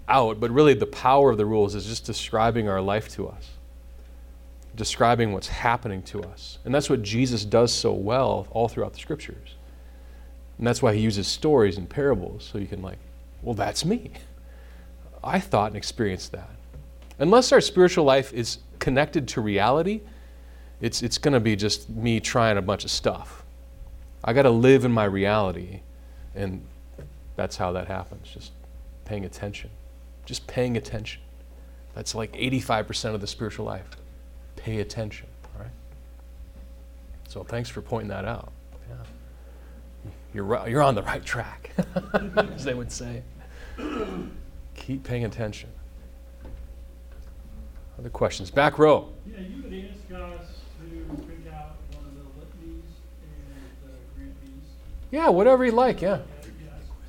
out, 0.07 0.39
but 0.39 0.51
really 0.51 0.74
the 0.74 0.86
power 0.86 1.32
of 1.32 1.38
the 1.38 1.45
rules 1.45 1.76
is 1.76 1.86
just 1.86 2.05
describing 2.05 2.68
our 2.68 2.82
life 2.82 3.09
to 3.09 3.28
us, 3.28 3.49
describing 4.76 5.34
what's 5.34 5.47
happening 5.47 6.01
to 6.03 6.24
us. 6.24 6.59
And 6.65 6.74
that's 6.74 6.89
what 6.89 7.03
Jesus 7.03 7.45
does 7.45 7.74
so 7.74 7.93
well 7.93 8.47
all 8.51 8.68
throughout 8.68 8.93
the 8.93 8.99
scriptures. 8.99 9.55
And 10.57 10.65
that's 10.65 10.82
why 10.82 10.95
he 10.95 11.01
uses 11.01 11.28
stories 11.28 11.78
and 11.78 11.88
parables, 11.88 12.49
so 12.51 12.57
you 12.57 12.68
can, 12.68 12.82
like, 12.82 12.97
well, 13.43 13.53
that's 13.53 13.86
me. 13.86 14.11
I 15.24 15.39
thought 15.39 15.68
and 15.68 15.78
experienced 15.78 16.32
that. 16.32 16.49
Unless 17.20 17.51
our 17.51 17.61
spiritual 17.61 18.05
life 18.05 18.34
is 18.34 18.59
connected 18.88 19.27
to 19.27 19.41
reality, 19.41 19.99
it's, 20.79 21.01
it's 21.01 21.17
going 21.17 21.33
to 21.33 21.41
be 21.41 21.57
just 21.57 21.89
me 21.89 22.21
trying 22.21 22.57
a 22.57 22.61
bunch 22.61 22.85
of 22.85 22.89
stuff. 22.89 23.43
I 24.23 24.31
got 24.31 24.43
to 24.43 24.49
live 24.49 24.85
in 24.85 24.93
my 24.93 25.03
reality, 25.03 25.81
and 26.33 26.63
that's 27.35 27.57
how 27.57 27.73
that 27.73 27.88
happens. 27.88 28.29
Just 28.29 28.53
paying 29.03 29.25
attention. 29.25 29.71
Just 30.25 30.47
paying 30.47 30.77
attention. 30.77 31.21
That's 31.95 32.15
like 32.15 32.31
85% 32.31 33.13
of 33.13 33.19
the 33.19 33.27
spiritual 33.27 33.65
life. 33.65 33.89
Pay 34.55 34.79
attention, 34.79 35.27
all 35.53 35.63
right? 35.63 35.73
So 37.27 37.43
thanks 37.43 37.67
for 37.67 37.81
pointing 37.81 38.07
that 38.07 38.23
out. 38.23 38.53
Yeah 38.89 38.95
you're, 40.33 40.69
you're 40.69 40.83
on 40.83 40.95
the 40.95 41.03
right 41.03 41.25
track, 41.25 41.71
as 42.38 42.63
they 42.63 42.73
would 42.73 42.91
say. 42.91 43.23
Keep 44.75 45.03
paying 45.03 45.25
attention. 45.25 45.69
Other 47.99 48.09
questions? 48.09 48.51
Back 48.51 48.77
row. 48.77 49.09
Yeah, 49.25 49.39
you 49.39 49.63
would 49.63 49.73
ask 49.73 50.39
us 50.39 50.47
to 50.79 51.23
print 51.23 51.47
out 51.53 51.77
one 51.93 52.05
of 52.05 52.15
the 52.15 52.23
litanies 52.39 52.83
and 53.23 53.91
the 53.91 53.97
grant 54.15 54.35
fees. 54.43 54.51
Yeah, 55.11 55.29
whatever 55.29 55.65
you 55.65 55.71
like, 55.71 56.01
yeah. 56.01 56.19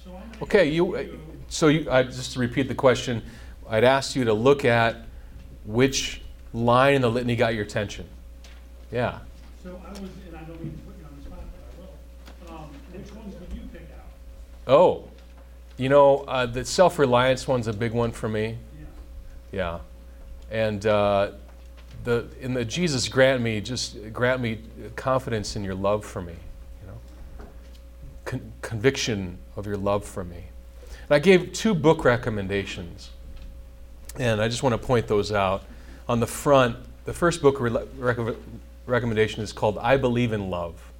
So 0.05 0.13
I'm 0.15 0.23
gonna 0.31 0.43
Okay, 0.43 0.71
you, 0.71 0.97
uh, 0.97 1.05
so 1.49 1.69
you, 1.69 1.91
uh, 1.91 2.05
just 2.05 2.33
to 2.33 2.39
repeat 2.39 2.69
the 2.69 2.75
question, 2.75 3.23
I'd 3.69 3.85
asked 3.85 4.17
you 4.17 4.25
to 4.25 4.33
look 4.33 4.65
at 4.65 5.05
which 5.67 6.23
line 6.55 6.95
in 6.95 7.03
the 7.03 7.11
litany 7.11 7.37
got 7.37 7.55
your 7.55 7.65
attention. 7.65 8.07
Yeah. 8.91 9.19
So 9.63 9.81
I 9.85 9.91
was, 9.91 9.99
and 9.99 10.37
I 10.37 10.41
don't 10.45 10.61
mean 10.63 10.73
to 10.73 10.79
put 10.79 10.99
you 10.99 11.05
on 11.05 11.17
the 11.19 11.25
spot, 11.27 11.41
but 12.47 12.51
I 12.51 12.53
will. 12.53 12.59
Um, 12.59 12.71
which 12.93 13.15
ones 13.15 13.35
would 13.39 13.53
you 13.53 13.69
pick 13.71 13.89
out? 13.95 14.07
Oh, 14.67 15.05
you 15.77 15.91
know, 15.91 16.21
uh, 16.21 16.47
the 16.47 16.65
self 16.65 16.99
reliance 16.99 17.47
one's 17.47 17.67
a 17.67 17.73
big 17.75 17.93
one 17.93 18.11
for 18.11 18.29
me. 18.29 18.57
Yeah. 19.53 19.53
Yeah. 19.53 19.79
And 20.51 20.85
uh, 20.87 21.33
the, 22.05 22.27
in 22.41 22.55
the 22.55 22.65
Jesus 22.65 23.09
grant 23.09 23.43
me, 23.43 23.61
just 23.61 24.13
grant 24.13 24.41
me 24.41 24.61
confidence 24.97 25.57
in 25.57 25.65
your 25.65 25.75
love 25.75 26.05
for 26.05 26.23
me, 26.23 26.33
you 26.33 26.89
know, 26.89 27.47
Con- 28.25 28.53
conviction 28.63 29.39
of 29.57 29.67
your 29.67 29.77
love 29.77 30.05
for 30.05 30.25
me. 30.25 30.45
And 30.87 31.11
I 31.11 31.19
gave 31.19 31.53
two 31.53 31.75
book 31.75 32.05
recommendations, 32.05 33.11
and 34.19 34.41
I 34.41 34.49
just 34.49 34.63
want 34.63 34.81
to 34.81 34.87
point 34.87 35.07
those 35.07 35.33
out. 35.33 35.65
On 36.09 36.21
the 36.21 36.27
front, 36.27 36.77
the 37.05 37.13
first 37.13 37.43
book 37.43 37.61
re- 37.61 37.85
rec- 37.99 38.37
recommendation 38.87 39.43
is 39.43 39.53
called 39.53 39.79
I 39.79 39.97
Believe 39.97 40.33
in 40.33 40.49
Love. 40.49 40.93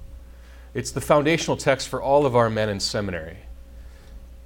It's 0.75 0.91
the 0.91 1.01
foundational 1.01 1.57
text 1.57 1.87
for 1.87 2.01
all 2.01 2.27
of 2.27 2.35
our 2.35 2.49
men 2.49 2.69
in 2.69 2.79
seminary 2.79 3.37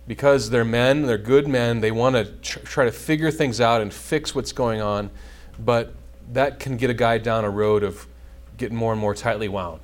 because 0.08 0.50
they're 0.50 0.66
men, 0.66 1.04
they're 1.04 1.18
good 1.18 1.48
men, 1.48 1.82
they 1.82 1.92
want 1.92 2.16
to 2.16 2.26
tr- 2.26 2.60
try 2.60 2.86
to 2.86 2.92
figure 2.92 3.32
things 3.32 3.62
out 3.62 3.82
and 3.82 3.94
fix 3.94 4.36
what's 4.36 4.52
going 4.52 4.82
on, 4.82 5.10
but 5.60 5.94
that 6.32 6.60
can 6.60 6.78
get 6.78 6.90
a 6.90 6.94
guy 6.94 7.18
down 7.18 7.46
a 7.46 7.50
road 7.50 7.84
of 7.84 8.08
getting 8.58 8.78
more 8.78 8.92
and 8.92 9.00
more 9.00 9.16
tightly 9.16 9.48
wound. 9.48 9.82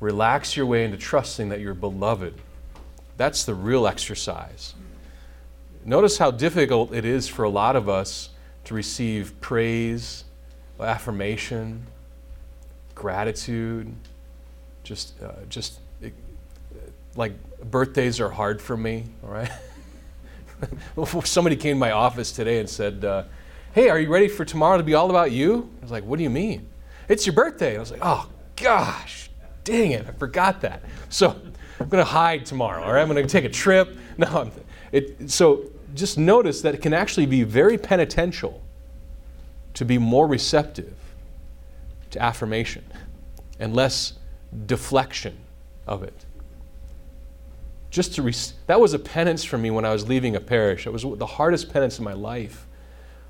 Relax 0.00 0.56
your 0.56 0.66
way 0.66 0.84
into 0.84 0.96
trusting 0.96 1.48
that 1.48 1.60
you're 1.60 1.74
beloved. 1.74 2.34
That's 3.16 3.44
the 3.44 3.54
real 3.54 3.86
exercise. 3.86 4.74
Notice 5.84 6.18
how 6.18 6.30
difficult 6.30 6.92
it 6.92 7.04
is 7.04 7.28
for 7.28 7.44
a 7.44 7.48
lot 7.48 7.76
of 7.76 7.88
us 7.88 8.30
to 8.64 8.74
receive 8.74 9.32
praise, 9.40 10.24
affirmation, 10.78 11.86
gratitude, 12.94 13.92
just, 14.82 15.20
uh, 15.22 15.32
just 15.48 15.78
like 17.16 17.32
birthdays 17.70 18.20
are 18.20 18.28
hard 18.28 18.60
for 18.60 18.76
me, 18.76 19.04
all 19.22 19.30
right? 19.30 19.50
Somebody 21.24 21.56
came 21.56 21.76
to 21.76 21.80
my 21.80 21.92
office 21.92 22.32
today 22.32 22.60
and 22.60 22.68
said, 22.68 23.04
uh, 23.04 23.24
Hey, 23.72 23.88
are 23.88 23.98
you 23.98 24.12
ready 24.12 24.28
for 24.28 24.44
tomorrow 24.44 24.76
to 24.76 24.82
be 24.82 24.94
all 24.94 25.10
about 25.10 25.32
you? 25.32 25.70
I 25.78 25.82
was 25.82 25.90
like, 25.90 26.04
What 26.04 26.18
do 26.18 26.22
you 26.22 26.30
mean? 26.30 26.68
It's 27.08 27.26
your 27.26 27.34
birthday. 27.34 27.76
I 27.76 27.80
was 27.80 27.90
like, 27.90 28.00
Oh, 28.02 28.28
gosh, 28.56 29.30
dang 29.64 29.92
it, 29.92 30.06
I 30.06 30.12
forgot 30.12 30.60
that. 30.62 30.82
So 31.08 31.30
I'm 31.80 31.88
going 31.88 32.04
to 32.04 32.10
hide 32.10 32.46
tomorrow, 32.46 32.82
all 32.84 32.92
right? 32.92 33.02
I'm 33.02 33.08
going 33.08 33.26
to 33.26 33.30
take 33.30 33.44
a 33.44 33.48
trip. 33.48 33.96
No, 34.18 34.26
I'm, 34.26 34.52
it, 34.92 35.30
so 35.30 35.70
just 35.94 36.18
notice 36.18 36.60
that 36.60 36.74
it 36.74 36.82
can 36.82 36.92
actually 36.92 37.24
be 37.24 37.44
very 37.44 37.78
penitential 37.78 38.62
to 39.72 39.86
be 39.86 39.96
more 39.96 40.26
receptive 40.26 40.94
to 42.10 42.22
affirmation 42.22 42.84
and 43.58 43.74
less 43.74 44.12
deflection 44.66 45.38
of 45.86 46.02
it 46.02 46.26
just 47.92 48.14
to 48.16 48.22
re- 48.22 48.34
that 48.66 48.80
was 48.80 48.92
a 48.92 48.98
penance 48.98 49.44
for 49.44 49.56
me 49.56 49.70
when 49.70 49.84
I 49.84 49.92
was 49.92 50.08
leaving 50.08 50.34
a 50.34 50.40
parish. 50.40 50.88
It 50.88 50.90
was 50.90 51.02
the 51.02 51.26
hardest 51.26 51.72
penance 51.72 51.98
in 51.98 52.04
my 52.04 52.14
life 52.14 52.66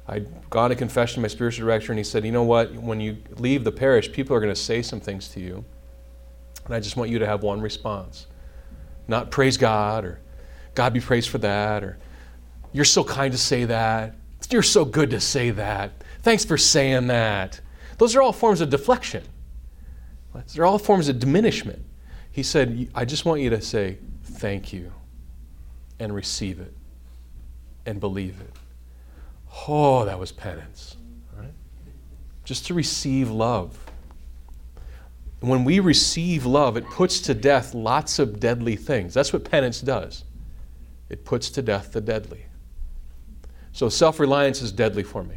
I'd 0.09 0.51
gone 0.51 0.71
to 0.71 0.77
confession 0.77 1.17
to 1.17 1.21
my 1.21 1.29
spiritual 1.29 1.67
director, 1.67 1.93
and 1.93 1.99
he 1.99 2.05
said, 2.05 2.25
You 2.25 2.33
know 2.33 2.43
what? 2.43 2.73
When 2.75 3.01
you 3.01 3.19
leave 3.37 3.65
the 3.65 3.73
parish, 3.73 4.11
people 4.11 4.35
are 4.35 4.41
going 4.41 4.53
to 4.53 4.61
say 4.61 4.83
some 4.83 5.01
things 5.01 5.29
to 5.29 5.41
you. 5.41 5.65
And 6.65 6.75
I 6.75 6.81
just 6.81 6.97
want 6.97 7.11
you 7.11 7.19
to 7.19 7.27
have 7.27 7.43
one 7.43 7.61
response 7.61 8.27
not 9.09 9.33
praise 9.33 9.57
God 9.57 10.05
or 10.05 10.21
God 10.75 10.93
be 10.93 11.01
praised 11.01 11.29
for 11.29 11.39
that 11.39 11.83
or 11.83 11.99
you're 12.73 12.85
so 12.85 13.03
kind 13.03 13.33
to 13.33 13.39
say 13.39 13.65
that. 13.65 14.15
You're 14.49 14.63
so 14.63 14.85
good 14.85 15.11
to 15.11 15.21
say 15.21 15.51
that. 15.51 15.93
Thanks 16.23 16.45
for 16.45 16.57
saying 16.57 17.09
that. 17.09 17.61
Those 17.99 18.15
are 18.15 18.23
all 18.23 18.33
forms 18.33 18.61
of 18.61 18.71
deflection. 18.71 19.25
They're 20.55 20.65
all 20.65 20.79
forms 20.79 21.09
of 21.09 21.19
diminishment. 21.19 21.85
He 22.31 22.43
said, 22.43 22.89
I 22.95 23.05
just 23.05 23.25
want 23.25 23.41
you 23.41 23.51
to 23.51 23.61
say 23.61 23.99
thank 24.43 24.73
you 24.73 24.93
and 26.01 26.13
receive 26.13 26.59
it 26.59 26.75
and 27.87 28.01
believe 28.01 28.41
it. 28.41 28.51
Oh, 29.69 30.05
that 30.05 30.19
was 30.19 30.33
penance. 30.33 30.97
Right? 31.39 31.53
Just 32.43 32.67
to 32.67 32.75
receive 32.75 33.31
love. 33.31 33.79
When 35.39 35.63
we 35.63 35.79
receive 35.79 36.45
love, 36.45 36.77
it 36.77 36.85
puts 36.87 37.21
to 37.21 37.35
death 37.35 37.73
lots 37.73 38.19
of 38.19 38.41
deadly 38.41 38.75
things. 38.75 39.15
That's 39.15 39.33
what 39.33 39.49
penance 39.49 39.81
does. 39.81 40.25
It 41.09 41.25
puts 41.25 41.49
to 41.51 41.63
death 41.63 41.93
the 41.93 42.01
deadly. 42.01 42.47
So 43.71 43.89
self 43.89 44.19
reliance 44.19 44.61
is 44.61 44.73
deadly 44.73 45.05
for 45.05 45.23
me, 45.23 45.37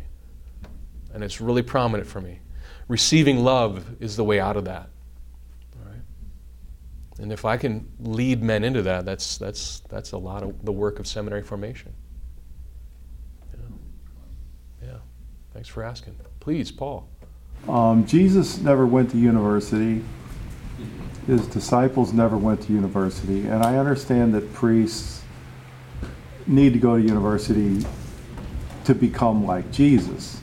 and 1.13 1.23
it's 1.23 1.39
really 1.39 1.61
prominent 1.61 2.09
for 2.09 2.21
me. 2.21 2.39
Receiving 2.87 3.43
love 3.43 3.85
is 3.99 4.15
the 4.15 4.23
way 4.23 4.39
out 4.39 4.57
of 4.57 4.65
that. 4.65 4.89
And 7.19 7.31
if 7.31 7.45
I 7.45 7.55
can 7.57 7.89
lead 7.99 8.43
men 8.43 8.63
into 8.63 8.81
that, 8.83 9.05
that's, 9.05 9.37
that's, 9.37 9.81
that's 9.89 10.11
a 10.11 10.17
lot 10.17 10.43
of 10.43 10.65
the 10.65 10.71
work 10.71 10.99
of 10.99 11.07
seminary 11.07 11.43
formation. 11.43 11.93
Yeah. 13.53 14.87
yeah. 14.87 14.97
Thanks 15.53 15.69
for 15.69 15.83
asking. 15.83 16.17
Please, 16.41 16.71
Paul. 16.71 17.07
Um, 17.69 18.05
Jesus 18.05 18.59
never 18.59 18.85
went 18.85 19.11
to 19.11 19.17
university. 19.17 20.03
His 21.25 21.47
disciples 21.47 22.13
never 22.13 22.37
went 22.37 22.61
to 22.63 22.73
university. 22.73 23.47
And 23.47 23.63
I 23.63 23.77
understand 23.77 24.33
that 24.35 24.53
priests 24.53 25.23
need 26.47 26.73
to 26.73 26.79
go 26.79 26.97
to 26.97 27.01
university 27.01 27.85
to 28.83 28.93
become 28.93 29.45
like 29.45 29.71
Jesus. 29.71 30.39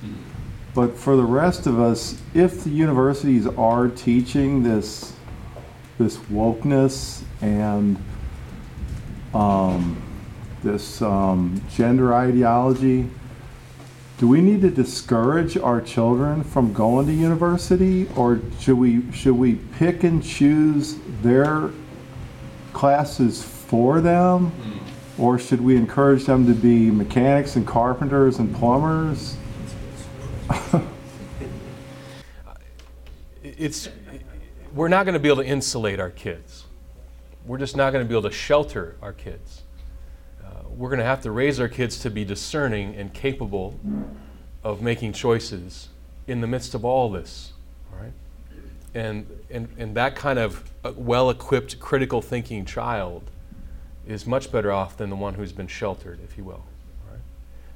But 0.74 0.96
for 0.96 1.16
the 1.16 1.24
rest 1.24 1.66
of 1.66 1.78
us, 1.78 2.20
if 2.34 2.64
the 2.64 2.70
universities 2.70 3.46
are 3.46 3.88
teaching 3.88 4.62
this 4.62 5.12
this 5.98 6.16
wokeness 6.16 7.22
and 7.40 7.96
um, 9.34 10.00
this 10.62 11.02
um, 11.02 11.60
gender 11.74 12.14
ideology, 12.14 13.08
do 14.18 14.28
we 14.28 14.40
need 14.40 14.60
to 14.60 14.70
discourage 14.70 15.56
our 15.56 15.80
children 15.80 16.44
from 16.44 16.72
going 16.72 17.06
to 17.06 17.12
university, 17.12 18.08
or 18.14 18.40
should 18.60 18.78
we 18.78 19.10
should 19.12 19.34
we 19.34 19.56
pick 19.56 20.04
and 20.04 20.22
choose 20.22 20.96
their 21.22 21.70
classes 22.72 23.42
for 23.42 24.00
them, 24.00 24.52
or 25.18 25.38
should 25.38 25.60
we 25.60 25.76
encourage 25.76 26.24
them 26.24 26.46
to 26.46 26.54
be 26.54 26.90
mechanics 26.90 27.56
and 27.56 27.66
carpenters 27.66 28.38
and 28.38 28.54
plumbers? 28.54 29.36
it's 33.42 33.88
we're 34.74 34.88
not 34.88 35.04
going 35.04 35.14
to 35.14 35.20
be 35.20 35.28
able 35.28 35.42
to 35.42 35.48
insulate 35.48 36.00
our 36.00 36.10
kids. 36.10 36.64
We're 37.44 37.58
just 37.58 37.76
not 37.76 37.92
going 37.92 38.04
to 38.04 38.08
be 38.08 38.14
able 38.14 38.28
to 38.28 38.34
shelter 38.34 38.96
our 39.02 39.12
kids. 39.12 39.62
Uh, 40.42 40.48
we're 40.68 40.88
going 40.88 41.00
to 41.00 41.04
have 41.04 41.22
to 41.22 41.30
raise 41.30 41.60
our 41.60 41.68
kids 41.68 41.98
to 42.00 42.10
be 42.10 42.24
discerning 42.24 42.94
and 42.94 43.12
capable 43.12 43.78
of 44.62 44.80
making 44.80 45.12
choices 45.12 45.88
in 46.26 46.40
the 46.40 46.46
midst 46.46 46.74
of 46.74 46.84
all 46.84 47.10
this. 47.10 47.52
All 47.92 48.02
right? 48.02 48.12
And, 48.94 49.26
and, 49.50 49.68
and 49.76 49.94
that 49.96 50.14
kind 50.14 50.38
of 50.38 50.70
well 50.96 51.30
equipped, 51.30 51.78
critical 51.80 52.22
thinking 52.22 52.64
child 52.64 53.24
is 54.06 54.26
much 54.26 54.50
better 54.50 54.72
off 54.72 54.96
than 54.96 55.10
the 55.10 55.16
one 55.16 55.34
who's 55.34 55.52
been 55.52 55.66
sheltered, 55.66 56.20
if 56.24 56.38
you 56.38 56.44
will. 56.44 56.64
Right? 57.10 57.20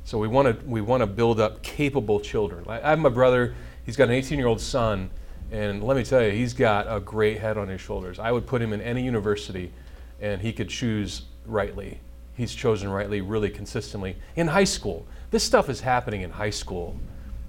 So 0.05 0.19
we 0.19 0.29
want 0.29 0.61
to 0.61 0.67
we 0.67 0.81
want 0.81 1.03
to 1.03 1.07
build 1.07 1.41
up 1.41 1.63
capable 1.63 2.21
children. 2.21 2.65
I 2.69 2.91
have 2.91 2.99
my 2.99 3.09
brother. 3.09 3.55
He's 3.85 3.97
got 3.97 4.05
an 4.05 4.15
18 4.15 4.39
year 4.39 4.49
old 4.49 4.61
son 4.61 5.11
and 5.53 5.83
let 5.83 5.97
me 5.97 6.05
tell 6.05 6.23
you, 6.23 6.31
he's 6.31 6.55
got 6.55 6.87
a 6.89 7.01
great 7.01 7.39
head 7.39 7.57
on 7.57 7.69
his 7.69 7.81
shoulders. 7.81 8.19
I 8.19 8.33
would 8.33 8.47
put 8.47 8.61
him 8.61 8.73
in 8.73 8.81
any 8.81 9.03
university 9.03 9.73
and 10.21 10.41
he 10.41 10.53
could 10.53 10.69
choose 10.69 11.23
rightly. 11.47 12.01
He's 12.37 12.55
chosen 12.55 12.89
rightly 12.91 13.21
really 13.21 13.51
consistently. 13.51 14.17
In 14.35 14.49
high 14.49 14.65
school, 14.65 15.07
this 15.31 15.43
stuff 15.43 15.69
is 15.69 15.81
happening 15.81 16.23
in 16.23 16.31
high 16.31 16.51
school. 16.51 16.99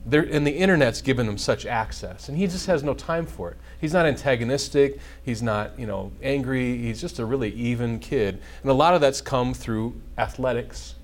There, 0.05 0.21
and 0.21 0.47
the 0.47 0.51
internet's 0.51 1.01
given 1.01 1.27
him 1.27 1.37
such 1.37 1.65
access, 1.65 2.29
and 2.29 2.37
he 2.37 2.47
just 2.47 2.65
has 2.67 2.81
no 2.81 2.93
time 2.93 3.25
for 3.25 3.51
it. 3.51 3.57
He's 3.81 3.91
not 3.91 4.05
antagonistic. 4.05 4.99
He's 5.21 5.41
not, 5.41 5.77
you 5.77 5.85
know, 5.85 6.13
angry. 6.23 6.77
He's 6.77 7.01
just 7.01 7.19
a 7.19 7.25
really 7.25 7.51
even 7.51 7.99
kid, 7.99 8.39
and 8.61 8.71
a 8.71 8.73
lot 8.73 8.93
of 8.93 9.01
that's 9.01 9.19
come 9.19 9.53
through 9.53 9.99
athletics. 10.17 10.95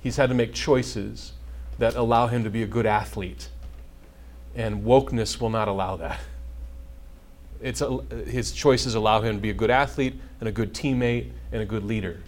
He's 0.00 0.16
had 0.16 0.30
to 0.30 0.34
make 0.34 0.54
choices 0.54 1.32
that 1.78 1.96
allow 1.96 2.28
him 2.28 2.44
to 2.44 2.50
be 2.50 2.62
a 2.62 2.66
good 2.66 2.86
athlete 2.86 3.48
and 4.58 4.84
wokeness 4.84 5.40
will 5.40 5.50
not 5.50 5.68
allow 5.68 5.96
that. 5.96 6.18
It's 7.62 7.80
a, 7.80 8.02
his 8.26 8.52
choices 8.52 8.96
allow 8.96 9.20
him 9.20 9.36
to 9.36 9.40
be 9.40 9.50
a 9.50 9.54
good 9.54 9.70
athlete 9.70 10.14
and 10.40 10.48
a 10.48 10.52
good 10.52 10.74
teammate 10.74 11.30
and 11.52 11.62
a 11.62 11.64
good 11.64 11.84
leader. 11.84 12.20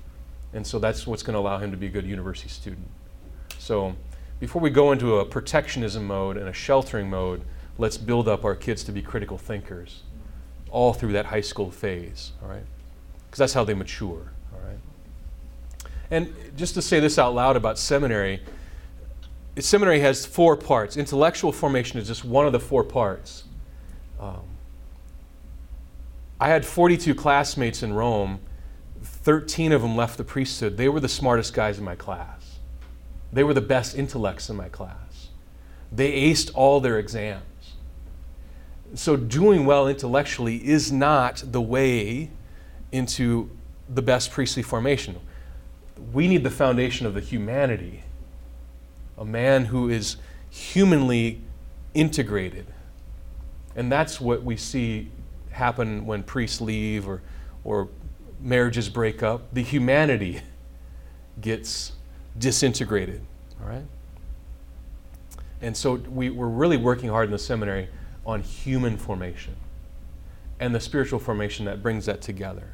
And 0.53 0.65
so 0.67 0.79
that's 0.79 1.07
what's 1.07 1.25
going 1.25 1.35
to 1.35 1.41
allow 1.41 1.59
him 1.59 1.73
to 1.73 1.77
be 1.77 1.87
a 1.87 1.91
good 1.91 2.07
university 2.07 2.49
student. 2.49 2.87
So 3.59 3.97
before 4.39 4.63
we 4.63 4.71
go 4.71 4.93
into 4.93 5.19
a 5.19 5.25
protectionism 5.25 6.07
mode 6.07 6.37
and 6.37 6.49
a 6.49 6.53
sheltering 6.53 7.11
mode, 7.11 7.43
let's 7.79 7.99
build 7.99 8.29
up 8.29 8.45
our 8.45 8.55
kids 8.55 8.85
to 8.85 8.93
be 8.93 9.03
critical 9.03 9.37
thinkers 9.37 10.03
all 10.71 10.93
through 10.93 11.13
that 11.13 11.27
high 11.27 11.41
school 11.41 11.71
phase, 11.71 12.31
all 12.43 12.49
right? 12.49 12.63
Because 13.27 13.39
that's 13.39 13.53
how 13.53 13.65
they 13.65 13.75
mature, 13.75 14.33
all 14.53 14.61
right? 14.65 14.79
And 16.13 16.33
just 16.57 16.75
to 16.75 16.83
say 16.83 17.01
this 17.01 17.19
out 17.19 17.35
loud 17.35 17.57
about 17.57 17.77
seminary, 17.77 18.41
seminary 19.63 20.01
has 20.01 20.27
four 20.27 20.57
parts. 20.57 20.97
Intellectual 20.97 21.53
formation 21.53 21.99
is 21.99 22.07
just 22.07 22.25
one 22.25 22.47
of 22.47 22.53
the 22.53 22.61
four 22.61 22.85
parts. 22.85 23.45
Um, 24.19 24.43
I 26.41 26.49
had 26.49 26.65
42 26.65 27.15
classmates 27.15 27.83
in 27.83 27.93
Rome. 27.93 28.41
13 29.03 29.73
of 29.73 29.83
them 29.83 29.97
left 29.97 30.19
the 30.19 30.25
priesthood. 30.25 30.77
They 30.77 30.89
were 30.89 31.01
the 31.01 31.09
smartest 31.09 31.55
guys 31.55 31.79
in 31.79 31.85
my 31.85 31.97
class. 31.97 32.59
They 33.33 33.45
were 33.45 33.55
the 33.55 33.61
best 33.61 33.97
intellects 33.97 34.51
in 34.51 34.57
my 34.57 34.69
class. 34.69 35.29
They 35.93 36.31
aced 36.31 36.51
all 36.55 36.81
their 36.81 36.99
exams. 36.99 37.43
So, 38.95 39.17
doing 39.17 39.67
well 39.67 39.87
intellectually 39.87 40.67
is 40.67 40.91
not 40.91 41.43
the 41.47 41.61
way 41.61 42.31
into 42.91 43.51
the 43.89 44.03
best 44.03 44.33
priestly 44.33 44.63
formation. 44.63 45.19
We 46.13 46.27
need 46.27 46.43
the 46.43 46.51
foundation 46.51 47.07
of 47.07 47.15
the 47.15 47.21
humanity 47.21 48.03
a 49.21 49.25
man 49.25 49.67
who 49.67 49.91
is 49.91 50.17
humanly 50.49 51.41
integrated. 51.95 52.67
And 53.77 53.93
that's 53.93 54.21
what 54.21 54.43
we 54.43 54.57
see 54.57 55.11
happen 55.51 56.07
when 56.07 56.23
priests 56.23 56.61
leave 56.61 57.07
or, 57.07 57.21
or 57.63 57.89
marriages 58.41 58.89
break 58.89 59.23
up. 59.23 59.53
The 59.53 59.63
humanity 59.63 60.41
gets 61.41 61.93
disintegrated, 62.39 63.21
all 63.61 63.69
right? 63.69 63.85
And 65.61 65.77
so 65.77 65.95
we, 65.95 66.31
we're 66.31 66.49
really 66.49 66.79
working 66.79 67.11
hard 67.11 67.27
in 67.27 67.33
the 67.33 67.39
seminary 67.39 67.89
on 68.25 68.43
human 68.43 68.97
formation 68.97 69.55
and 70.59 70.75
the 70.75 70.81
spiritual 70.81 71.19
formation 71.19 71.67
that 71.67 71.83
brings 71.83 72.07
that 72.07 72.23
together. 72.23 72.71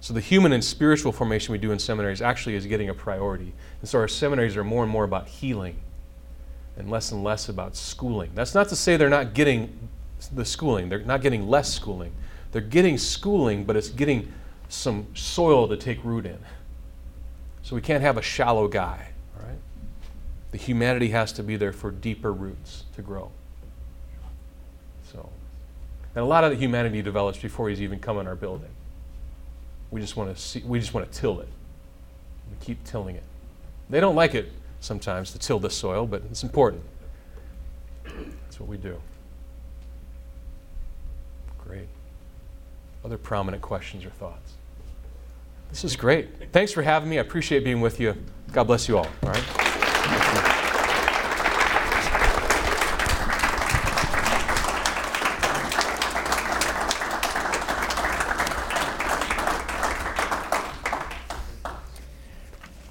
So 0.00 0.14
the 0.14 0.20
human 0.20 0.52
and 0.52 0.64
spiritual 0.64 1.12
formation 1.12 1.52
we 1.52 1.58
do 1.58 1.72
in 1.72 1.78
seminaries 1.78 2.22
actually 2.22 2.54
is 2.54 2.66
getting 2.66 2.88
a 2.88 2.94
priority. 2.94 3.52
And 3.80 3.88
so 3.88 3.98
our 3.98 4.08
seminaries 4.08 4.56
are 4.56 4.64
more 4.64 4.82
and 4.82 4.90
more 4.90 5.04
about 5.04 5.28
healing 5.28 5.76
and 6.76 6.90
less 6.90 7.12
and 7.12 7.22
less 7.22 7.48
about 7.50 7.76
schooling. 7.76 8.30
That's 8.34 8.54
not 8.54 8.68
to 8.70 8.76
say 8.76 8.96
they're 8.96 9.10
not 9.10 9.34
getting 9.34 9.88
the 10.34 10.44
schooling, 10.44 10.88
they're 10.88 11.00
not 11.00 11.20
getting 11.20 11.48
less 11.48 11.72
schooling. 11.72 12.12
They're 12.52 12.60
getting 12.60 12.98
schooling, 12.98 13.64
but 13.64 13.76
it's 13.76 13.90
getting 13.90 14.32
some 14.68 15.06
soil 15.14 15.68
to 15.68 15.76
take 15.76 16.02
root 16.04 16.26
in. 16.26 16.38
So 17.62 17.76
we 17.76 17.82
can't 17.82 18.02
have 18.02 18.16
a 18.16 18.22
shallow 18.22 18.66
guy, 18.66 19.10
all 19.36 19.46
right? 19.46 19.58
The 20.50 20.58
humanity 20.58 21.10
has 21.10 21.32
to 21.34 21.42
be 21.42 21.56
there 21.56 21.72
for 21.72 21.90
deeper 21.90 22.32
roots 22.32 22.84
to 22.96 23.02
grow. 23.02 23.30
So, 25.12 25.28
and 26.14 26.24
a 26.24 26.26
lot 26.26 26.44
of 26.44 26.50
the 26.50 26.56
humanity 26.56 27.02
develops 27.02 27.38
before 27.38 27.68
he's 27.68 27.82
even 27.82 28.00
come 28.00 28.18
in 28.18 28.26
our 28.26 28.34
building. 28.34 28.70
We 29.90 30.00
just 30.00 30.16
want 30.16 30.34
to 30.34 30.40
see, 30.40 30.62
we 30.64 30.78
just 30.78 30.94
want 30.94 31.10
to 31.10 31.18
till 31.18 31.40
it. 31.40 31.48
We 32.50 32.64
keep 32.64 32.82
tilling 32.84 33.16
it. 33.16 33.24
They 33.88 34.00
don't 34.00 34.14
like 34.14 34.34
it 34.34 34.52
sometimes 34.80 35.32
to 35.32 35.38
till 35.38 35.58
the 35.58 35.70
soil, 35.70 36.06
but 36.06 36.22
it's 36.30 36.42
important. 36.42 36.82
That's 38.04 38.60
what 38.60 38.68
we 38.68 38.76
do. 38.76 39.00
Great. 41.58 41.88
Other 43.04 43.18
prominent 43.18 43.62
questions 43.62 44.04
or 44.04 44.10
thoughts? 44.10 44.52
This 45.70 45.84
is 45.84 45.96
great. 45.96 46.52
Thanks 46.52 46.72
for 46.72 46.82
having 46.82 47.08
me. 47.08 47.18
I 47.18 47.20
appreciate 47.20 47.64
being 47.64 47.80
with 47.80 48.00
you. 48.00 48.16
God 48.52 48.64
bless 48.64 48.88
you 48.88 48.98
all. 48.98 49.06
All 49.22 49.30
right. 49.30 49.69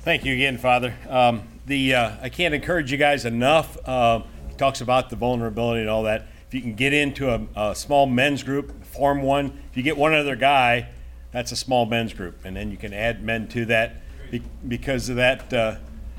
Thank 0.10 0.26
you 0.26 0.34
again, 0.34 0.58
Father. 0.58 0.96
Um, 1.08 1.44
the 1.68 1.94
uh, 1.94 2.12
I 2.20 2.30
can't 2.30 2.56
encourage 2.56 2.92
you 2.92 2.98
guys 2.98 3.26
enough. 3.26 3.78
Uh, 3.88 4.24
talks 4.58 4.82
about 4.82 5.12
the 5.12 5.16
vulnerability 5.16 5.82
and 5.82 5.90
all 5.90 6.02
that. 6.02 6.26
If 6.48 6.56
you 6.56 6.62
can 6.62 6.74
get 6.74 6.94
into 6.94 7.30
a, 7.30 7.46
a 7.56 7.76
small 7.76 8.08
men's 8.08 8.42
group, 8.42 8.84
form 8.84 9.22
one. 9.22 9.60
If 9.70 9.78
you 9.78 9.84
get 9.84 9.98
one 9.98 10.16
other 10.16 10.36
guy, 10.36 10.90
that's 11.32 11.52
a 11.52 11.56
small 11.56 11.86
men's 11.86 12.12
group, 12.12 12.44
and 12.44 12.56
then 12.56 12.72
you 12.72 12.78
can 12.78 12.92
add 12.92 13.24
men 13.24 13.48
to 13.50 13.66
that. 13.66 13.98
Be- 14.32 14.42
because 14.68 15.10
of 15.10 15.18
that, 15.18 15.54
uh, 15.54 15.76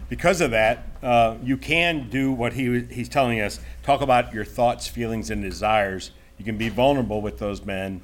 because 0.08 0.40
of 0.40 0.52
that, 0.52 0.86
uh, 1.02 1.38
you 1.42 1.56
can 1.56 2.08
do 2.10 2.30
what 2.30 2.52
he 2.52 2.82
he's 2.82 3.08
telling 3.08 3.40
us. 3.40 3.58
Talk 3.82 4.02
about 4.02 4.32
your 4.32 4.44
thoughts, 4.44 4.86
feelings, 4.86 5.30
and 5.30 5.42
desires. 5.42 6.12
You 6.38 6.44
can 6.44 6.56
be 6.56 6.68
vulnerable 6.68 7.20
with 7.20 7.40
those 7.40 7.64
men, 7.64 8.02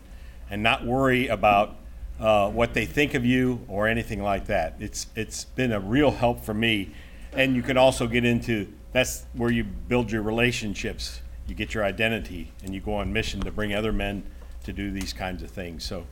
and 0.50 0.64
not 0.64 0.84
worry 0.84 1.28
about 1.28 1.76
uh, 2.20 2.50
what 2.50 2.74
they 2.74 2.86
think 2.86 3.14
of 3.14 3.24
you 3.24 3.60
or 3.68 3.88
anything 3.88 4.22
like 4.22 4.46
that. 4.46 4.74
It's 4.80 5.06
it's 5.14 5.44
been 5.44 5.72
a 5.72 5.80
real 5.80 6.10
help 6.10 6.44
for 6.44 6.54
me, 6.54 6.90
and 7.32 7.54
you 7.54 7.62
can 7.62 7.76
also 7.76 8.06
get 8.06 8.24
into 8.24 8.72
that's 8.92 9.26
where 9.34 9.50
you 9.50 9.64
build 9.64 10.10
your 10.10 10.22
relationships. 10.22 11.20
You 11.46 11.54
get 11.54 11.74
your 11.74 11.84
identity, 11.84 12.52
and 12.64 12.74
you 12.74 12.80
go 12.80 12.94
on 12.94 13.12
mission 13.12 13.40
to 13.42 13.52
bring 13.52 13.74
other 13.74 13.92
men 13.92 14.24
to 14.64 14.72
do 14.72 14.90
these 14.90 15.12
kinds 15.12 15.42
of 15.42 15.50
things. 15.50 15.84
So. 15.84 16.06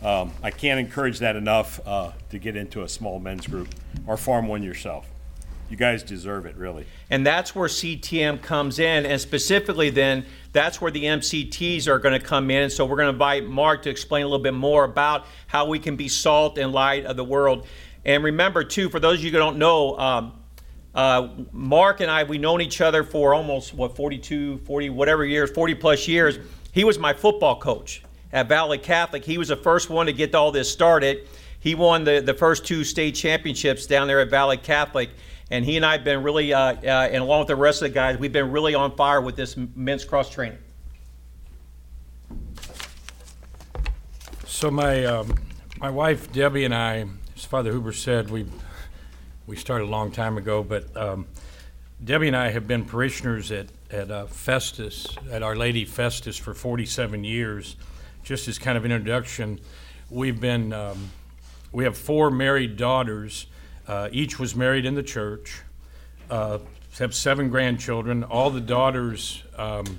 Um, 0.00 0.30
I 0.44 0.52
can't 0.52 0.78
encourage 0.78 1.18
that 1.18 1.34
enough 1.34 1.80
uh, 1.84 2.12
to 2.30 2.38
get 2.38 2.54
into 2.54 2.84
a 2.84 2.88
small 2.88 3.18
men's 3.18 3.48
group 3.48 3.74
or 4.06 4.16
form 4.16 4.46
one 4.46 4.62
yourself. 4.62 5.10
You 5.70 5.76
guys 5.76 6.02
deserve 6.02 6.46
it, 6.46 6.56
really. 6.56 6.86
And 7.10 7.26
that's 7.26 7.54
where 7.54 7.68
CTM 7.68 8.40
comes 8.42 8.78
in, 8.78 9.04
and 9.04 9.20
specifically 9.20 9.90
then, 9.90 10.24
that's 10.52 10.80
where 10.80 10.90
the 10.90 11.04
MCTs 11.04 11.86
are 11.86 11.98
going 11.98 12.18
to 12.18 12.26
come 12.26 12.50
in. 12.50 12.70
So 12.70 12.86
we're 12.86 12.96
going 12.96 13.06
to 13.06 13.12
invite 13.12 13.46
Mark 13.46 13.82
to 13.82 13.90
explain 13.90 14.24
a 14.24 14.26
little 14.26 14.42
bit 14.42 14.54
more 14.54 14.84
about 14.84 15.26
how 15.46 15.66
we 15.66 15.78
can 15.78 15.94
be 15.96 16.08
salt 16.08 16.56
and 16.56 16.72
light 16.72 17.04
of 17.04 17.16
the 17.16 17.24
world. 17.24 17.66
And 18.04 18.24
remember, 18.24 18.64
too, 18.64 18.88
for 18.88 18.98
those 18.98 19.18
of 19.18 19.24
you 19.24 19.30
who 19.30 19.36
don't 19.36 19.58
know, 19.58 19.98
um, 19.98 20.32
uh, 20.94 21.28
Mark 21.52 22.00
and 22.00 22.10
I, 22.10 22.24
we've 22.24 22.40
known 22.40 22.62
each 22.62 22.80
other 22.80 23.04
for 23.04 23.34
almost, 23.34 23.74
what, 23.74 23.94
42, 23.94 24.58
40, 24.58 24.90
whatever 24.90 25.24
years, 25.26 25.50
40 25.50 25.74
plus 25.74 26.08
years. 26.08 26.38
He 26.72 26.84
was 26.84 26.98
my 26.98 27.12
football 27.12 27.58
coach 27.60 28.02
at 28.32 28.48
Valley 28.48 28.78
Catholic. 28.78 29.24
He 29.24 29.36
was 29.36 29.48
the 29.48 29.56
first 29.56 29.90
one 29.90 30.06
to 30.06 30.12
get 30.12 30.34
all 30.34 30.50
this 30.50 30.70
started. 30.70 31.28
He 31.60 31.74
won 31.74 32.04
the, 32.04 32.20
the 32.20 32.34
first 32.34 32.64
two 32.64 32.84
state 32.84 33.14
championships 33.14 33.86
down 33.86 34.06
there 34.06 34.20
at 34.20 34.30
Valley 34.30 34.56
Catholic. 34.56 35.10
And 35.50 35.64
he 35.64 35.76
and 35.76 35.86
I 35.86 35.92
have 35.92 36.04
been 36.04 36.22
really, 36.22 36.52
uh, 36.52 36.74
uh, 36.74 37.08
and 37.10 37.22
along 37.22 37.40
with 37.40 37.48
the 37.48 37.56
rest 37.56 37.80
of 37.80 37.88
the 37.88 37.94
guys, 37.94 38.18
we've 38.18 38.32
been 38.32 38.52
really 38.52 38.74
on 38.74 38.94
fire 38.96 39.20
with 39.20 39.34
this 39.34 39.56
men's 39.56 40.04
cross 40.04 40.28
training. 40.28 40.58
So 44.46 44.70
my 44.70 45.04
um, 45.04 45.34
my 45.78 45.88
wife 45.88 46.32
Debbie 46.32 46.64
and 46.64 46.74
I, 46.74 47.06
as 47.36 47.44
Father 47.44 47.70
Huber 47.70 47.92
said, 47.92 48.28
we 48.28 48.44
we 49.46 49.56
started 49.56 49.84
a 49.84 49.90
long 49.90 50.10
time 50.10 50.36
ago, 50.36 50.62
but 50.62 50.94
um, 50.96 51.26
Debbie 52.04 52.26
and 52.26 52.36
I 52.36 52.50
have 52.50 52.66
been 52.66 52.84
parishioners 52.84 53.52
at 53.52 53.68
at 53.90 54.10
uh, 54.10 54.26
Festus 54.26 55.06
at 55.30 55.42
Our 55.42 55.56
Lady 55.56 55.84
Festus 55.84 56.36
for 56.36 56.54
47 56.54 57.24
years. 57.24 57.76
Just 58.24 58.48
as 58.48 58.58
kind 58.58 58.76
of 58.76 58.84
an 58.84 58.92
introduction, 58.92 59.60
we've 60.10 60.40
been 60.40 60.72
um, 60.72 61.10
we 61.72 61.84
have 61.84 61.96
four 61.96 62.30
married 62.30 62.76
daughters. 62.76 63.46
Uh, 63.88 64.08
each 64.12 64.38
was 64.38 64.54
married 64.54 64.84
in 64.84 64.94
the 64.94 65.02
church. 65.02 65.62
Uh, 66.30 66.58
have 66.98 67.14
seven 67.14 67.48
grandchildren. 67.48 68.24
All 68.24 68.50
the 68.50 68.60
daughters 68.60 69.42
um, 69.56 69.98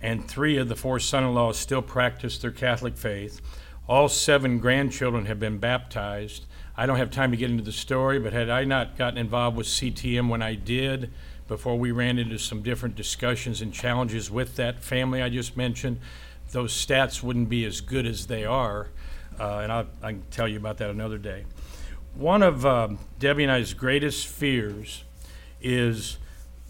and 0.00 0.26
three 0.26 0.56
of 0.56 0.68
the 0.68 0.76
four 0.76 0.98
son-in-laws 0.98 1.58
still 1.58 1.82
practice 1.82 2.38
their 2.38 2.50
Catholic 2.50 2.96
faith. 2.96 3.40
All 3.88 4.08
seven 4.08 4.58
grandchildren 4.58 5.26
have 5.26 5.40
been 5.40 5.58
baptized. 5.58 6.46
I 6.76 6.86
don't 6.86 6.96
have 6.96 7.10
time 7.10 7.32
to 7.32 7.36
get 7.36 7.50
into 7.50 7.64
the 7.64 7.72
story, 7.72 8.18
but 8.18 8.32
had 8.32 8.48
I 8.48 8.64
not 8.64 8.96
gotten 8.96 9.18
involved 9.18 9.56
with 9.56 9.66
CTM 9.66 10.28
when 10.28 10.42
I 10.42 10.54
did, 10.54 11.10
before 11.48 11.78
we 11.78 11.90
ran 11.90 12.18
into 12.18 12.38
some 12.38 12.62
different 12.62 12.94
discussions 12.94 13.60
and 13.60 13.74
challenges 13.74 14.30
with 14.30 14.56
that 14.56 14.82
family 14.82 15.20
I 15.20 15.28
just 15.28 15.56
mentioned, 15.56 15.98
those 16.52 16.72
stats 16.72 17.22
wouldn't 17.22 17.48
be 17.48 17.64
as 17.64 17.80
good 17.80 18.06
as 18.06 18.26
they 18.26 18.44
are. 18.44 18.88
Uh, 19.38 19.58
and 19.58 19.72
I'll, 19.72 19.86
I 20.02 20.12
can 20.12 20.22
tell 20.30 20.46
you 20.46 20.56
about 20.56 20.78
that 20.78 20.90
another 20.90 21.18
day. 21.18 21.44
One 22.14 22.42
of 22.42 22.66
um, 22.66 22.98
Debbie 23.18 23.44
and 23.44 23.52
I's 23.52 23.72
greatest 23.72 24.26
fears 24.26 25.02
is 25.62 26.18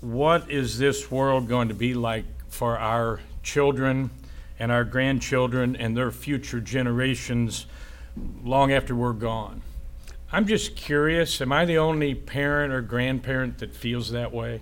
what 0.01 0.49
is 0.49 0.79
this 0.79 1.11
world 1.11 1.49
going 1.49 1.69
to 1.69 1.75
be 1.75 1.95
like 1.95 2.25
for 2.49 2.79
our 2.79 3.21
children 3.43 4.11
and 4.61 4.71
our 4.71 4.85
grandchildren 4.85 5.75
and 5.75 5.97
their 5.97 6.13
future 6.13 6.61
generations 6.61 7.67
long 8.45 8.73
after 8.73 8.95
we're 8.95 9.13
gone? 9.15 9.63
I'm 10.31 10.47
just 10.47 10.77
curious 10.77 11.41
am 11.41 11.53
I 11.53 11.65
the 11.65 11.77
only 11.77 12.15
parent 12.15 12.73
or 12.73 12.81
grandparent 12.81 13.59
that 13.59 13.75
feels 13.75 14.13
that 14.13 14.33
way? 14.33 14.61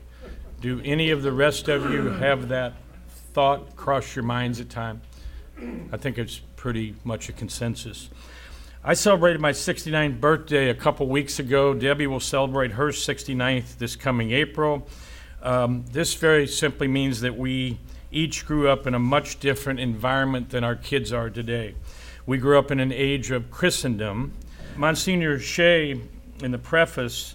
Do 0.63 0.81
any 0.83 1.11
of 1.11 1.23
the 1.23 1.33
rest 1.33 1.69
of 1.69 1.91
you 1.91 2.09
have 2.09 2.49
that 2.49 2.73
thought 3.35 3.77
cross 3.77 4.17
your 4.17 4.25
minds 4.25 4.61
at 4.61 4.71
times? 4.71 5.05
I 5.93 5.99
think 5.99 6.17
it's 6.17 6.41
pretty 6.57 6.95
much 7.05 7.29
a 7.29 7.33
consensus. 7.33 8.09
I 8.83 8.95
celebrated 8.95 9.43
my 9.43 9.53
69th 9.53 10.21
birthday 10.21 10.71
a 10.71 10.75
couple 10.75 11.07
weeks 11.07 11.39
ago. 11.39 11.75
Debbie 11.75 12.07
will 12.07 12.19
celebrate 12.19 12.73
her 12.73 12.89
69th 12.89 13.77
this 13.77 13.95
coming 13.95 14.31
April. 14.31 14.89
Um, 15.43 15.85
this 15.93 16.15
very 16.15 16.47
simply 16.47 16.89
means 16.89 17.21
that 17.21 17.37
we 17.37 17.79
each 18.11 18.47
grew 18.47 18.71
up 18.71 18.87
in 18.87 18.95
a 18.95 18.99
much 18.99 19.39
different 19.39 19.81
environment 19.81 20.49
than 20.49 20.65
our 20.65 20.77
kids 20.77 21.13
are 21.13 21.29
today. 21.29 21.75
We 22.25 22.39
grew 22.39 22.59
up 22.59 22.71
in 22.71 22.81
an 22.81 22.91
age 22.91 23.31
of 23.31 23.51
Christendom. 23.51 24.33
Monsignor 24.77 25.39
Shea, 25.41 26.01
in 26.43 26.51
the 26.51 26.59
preface, 26.59 27.35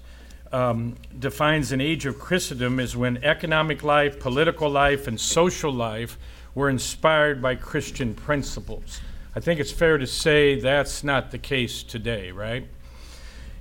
um, 0.52 0.95
defines 1.19 1.72
an 1.72 1.80
age 1.80 2.07
of 2.07 2.18
Christendom 2.18 2.80
as 2.80 2.98
when 2.98 3.24
economic 3.24 3.84
life, 3.84 4.19
political 4.19 4.68
life, 4.68 5.07
and 5.07 5.19
social 5.19 5.72
life 5.72 6.18
were 6.56 6.69
inspired 6.69 7.40
by 7.40 7.53
Christian 7.53 8.15
principles. 8.15 8.99
I 9.36 9.41
think 9.41 9.60
it's 9.60 9.72
fair 9.72 9.98
to 9.98 10.07
say 10.07 10.57
that's 10.57 11.03
not 11.03 11.32
the 11.32 11.38
case 11.38 11.84
today, 11.84 12.32
right? 12.32 12.66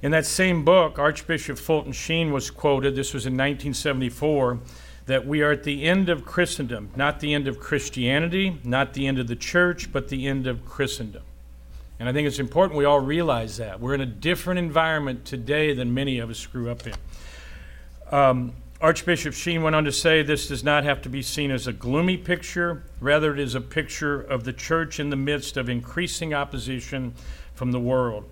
In 0.03 0.13
that 0.13 0.25
same 0.25 0.65
book, 0.65 1.01
Archbishop 1.01 1.59
Fulton 1.59 1.91
Sheen 1.91 2.33
was 2.33 2.49
quoted, 2.49 2.95
this 2.95 3.13
was 3.13 3.27
in 3.27 3.33
1974, 3.33 4.61
that 5.07 5.27
we 5.27 5.43
are 5.43 5.51
at 5.51 5.65
the 5.65 5.85
end 5.85 6.09
of 6.09 6.25
Christendom, 6.25 6.91
not 6.95 7.19
the 7.19 7.35
end 7.35 7.49
of 7.49 7.59
Christianity, 7.59 8.61
not 8.63 8.95
the 8.95 9.09
end 9.09 9.19
of 9.19 9.27
the 9.27 9.35
church, 9.35 9.93
but 9.93 10.09
the 10.09 10.29
end 10.29 10.47
of 10.47 10.65
Christendom. 10.65 11.25
And 11.99 12.09
I 12.09 12.13
think 12.13 12.29
it's 12.29 12.39
important 12.39 12.79
we 12.79 12.85
all 12.85 13.01
realize 13.01 13.57
that. 13.57 13.81
We're 13.81 13.95
in 13.95 14.01
a 14.01 14.07
different 14.07 14.59
environment 14.59 15.25
today 15.25 15.75
than 15.75 15.93
many 15.93 16.21
of 16.21 16.31
us 16.31 16.47
grew 16.47 16.71
up 16.71 16.87
in. 16.87 16.95
Um, 18.13 18.53
Archbishop 18.85 19.33
Sheen 19.33 19.63
went 19.63 19.75
on 19.75 19.85
to 19.85 19.93
say 19.93 20.23
this 20.23 20.49
does 20.49 20.63
not 20.63 20.85
have 20.85 21.01
to 21.01 21.09
be 21.09 21.23
seen 21.23 21.51
as 21.51 21.67
a 21.67 21.73
gloomy 21.73 22.19
picture, 22.19 22.83
rather, 23.01 23.33
it 23.33 23.39
is 23.41 23.55
a 23.55 23.61
picture 23.63 24.21
of 24.21 24.45
the 24.45 24.53
church 24.53 25.01
in 25.01 25.09
the 25.09 25.17
midst 25.17 25.57
of 25.57 25.71
increasing 25.71 26.35
opposition 26.35 27.15
from 27.55 27.73
the 27.73 27.81
world. 27.81 28.29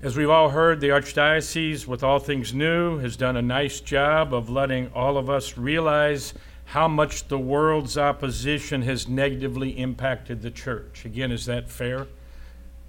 As 0.00 0.16
we've 0.16 0.30
all 0.30 0.50
heard, 0.50 0.80
the 0.80 0.90
Archdiocese, 0.90 1.88
with 1.88 2.04
all 2.04 2.20
things 2.20 2.54
new, 2.54 2.98
has 2.98 3.16
done 3.16 3.36
a 3.36 3.42
nice 3.42 3.80
job 3.80 4.32
of 4.32 4.48
letting 4.48 4.92
all 4.94 5.18
of 5.18 5.28
us 5.28 5.58
realize 5.58 6.34
how 6.66 6.86
much 6.86 7.26
the 7.26 7.36
world's 7.36 7.98
opposition 7.98 8.82
has 8.82 9.08
negatively 9.08 9.70
impacted 9.70 10.40
the 10.40 10.52
church. 10.52 11.04
Again, 11.04 11.32
is 11.32 11.46
that 11.46 11.68
fair? 11.68 12.06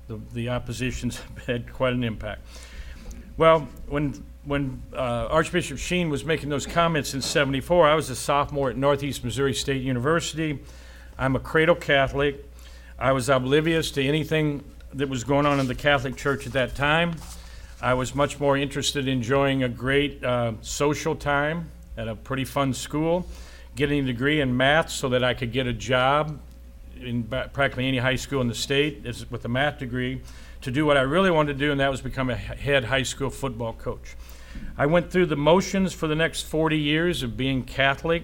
The, 0.08 0.20
the 0.36 0.50
opposition's 0.50 1.20
had 1.48 1.74
quite 1.74 1.94
an 1.94 2.04
impact. 2.04 2.42
Well, 3.38 3.68
when 3.88 4.24
when 4.46 4.82
uh, 4.94 5.28
Archbishop 5.30 5.78
Sheen 5.78 6.10
was 6.10 6.24
making 6.24 6.50
those 6.50 6.66
comments 6.66 7.14
in 7.14 7.22
74, 7.22 7.88
I 7.88 7.96
was 7.96 8.10
a 8.10 8.16
sophomore 8.16 8.70
at 8.70 8.78
Northeast 8.78 9.24
Missouri 9.24 9.54
State 9.54 9.82
University. 9.82 10.60
I'm 11.18 11.36
a 11.36 11.40
cradle 11.40 11.76
Catholic. 11.76 12.46
I 12.98 13.12
was 13.12 13.30
oblivious 13.30 13.92
to 13.92 14.04
anything 14.04 14.64
that 14.94 15.10
was 15.10 15.24
going 15.24 15.46
on 15.46 15.60
in 15.60 15.68
the 15.68 15.76
Catholic 15.76 16.16
Church 16.16 16.48
at 16.48 16.54
that 16.54 16.76
time. 16.76 17.16
I 17.82 17.94
was 17.94 18.16
much 18.16 18.40
more 18.40 18.58
interested 18.58 19.08
in 19.08 19.18
enjoying 19.20 19.64
a 19.64 19.70
great 19.70 20.24
uh, 20.24 20.54
social 20.62 21.16
time 21.16 21.70
at 21.98 22.08
a 22.08 22.16
pretty 22.16 22.46
fun 22.46 22.74
school, 22.74 23.26
getting 23.76 24.04
a 24.04 24.08
degree 24.08 24.42
in 24.42 24.56
math 24.56 24.90
so 24.90 25.10
that 25.10 25.24
I 25.24 25.34
could 25.34 25.52
get 25.52 25.68
a 25.68 25.74
job 25.74 26.40
in 27.00 27.24
practically 27.24 27.88
any 27.88 27.98
high 27.98 28.16
school 28.16 28.42
in 28.42 28.48
the 28.48 28.56
state 28.56 29.04
with 29.30 29.46
a 29.46 29.48
math 29.48 29.80
degree 29.80 30.22
to 30.62 30.72
do 30.72 30.86
what 30.86 30.98
I 30.98 31.02
really 31.02 31.32
wanted 31.32 31.54
to 31.54 31.60
do, 31.60 31.72
and 31.72 31.80
that 31.80 31.90
was 31.90 32.02
become 32.02 32.30
a 32.30 32.36
head 32.36 32.86
high 32.86 33.04
school 33.04 33.30
football 33.30 33.74
coach. 33.74 34.16
I 34.78 34.86
went 34.86 35.12
through 35.12 35.28
the 35.28 35.36
motions 35.36 35.94
for 35.94 36.08
the 36.08 36.16
next 36.16 36.44
40 36.44 36.78
years 36.78 37.24
of 37.24 37.36
being 37.36 37.64
Catholic, 37.64 38.24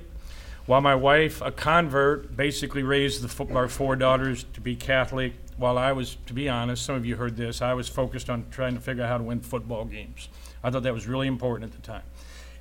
while 0.65 0.81
my 0.81 0.95
wife, 0.95 1.41
a 1.41 1.51
convert, 1.51 2.35
basically 2.35 2.81
raised 2.81 3.21
the, 3.21 3.53
our 3.53 3.67
four 3.67 3.95
daughters 3.95 4.45
to 4.53 4.61
be 4.61 4.75
Catholic. 4.75 5.33
While 5.57 5.77
I 5.77 5.91
was, 5.91 6.17
to 6.25 6.33
be 6.33 6.49
honest, 6.49 6.85
some 6.85 6.95
of 6.95 7.05
you 7.05 7.15
heard 7.15 7.37
this, 7.37 7.61
I 7.61 7.73
was 7.73 7.87
focused 7.87 8.29
on 8.29 8.45
trying 8.51 8.73
to 8.75 8.81
figure 8.81 9.03
out 9.03 9.09
how 9.09 9.17
to 9.17 9.23
win 9.23 9.41
football 9.41 9.85
games. 9.85 10.29
I 10.63 10.71
thought 10.71 10.83
that 10.83 10.93
was 10.93 11.07
really 11.07 11.27
important 11.27 11.71
at 11.71 11.79
the 11.79 11.85
time. 11.85 12.03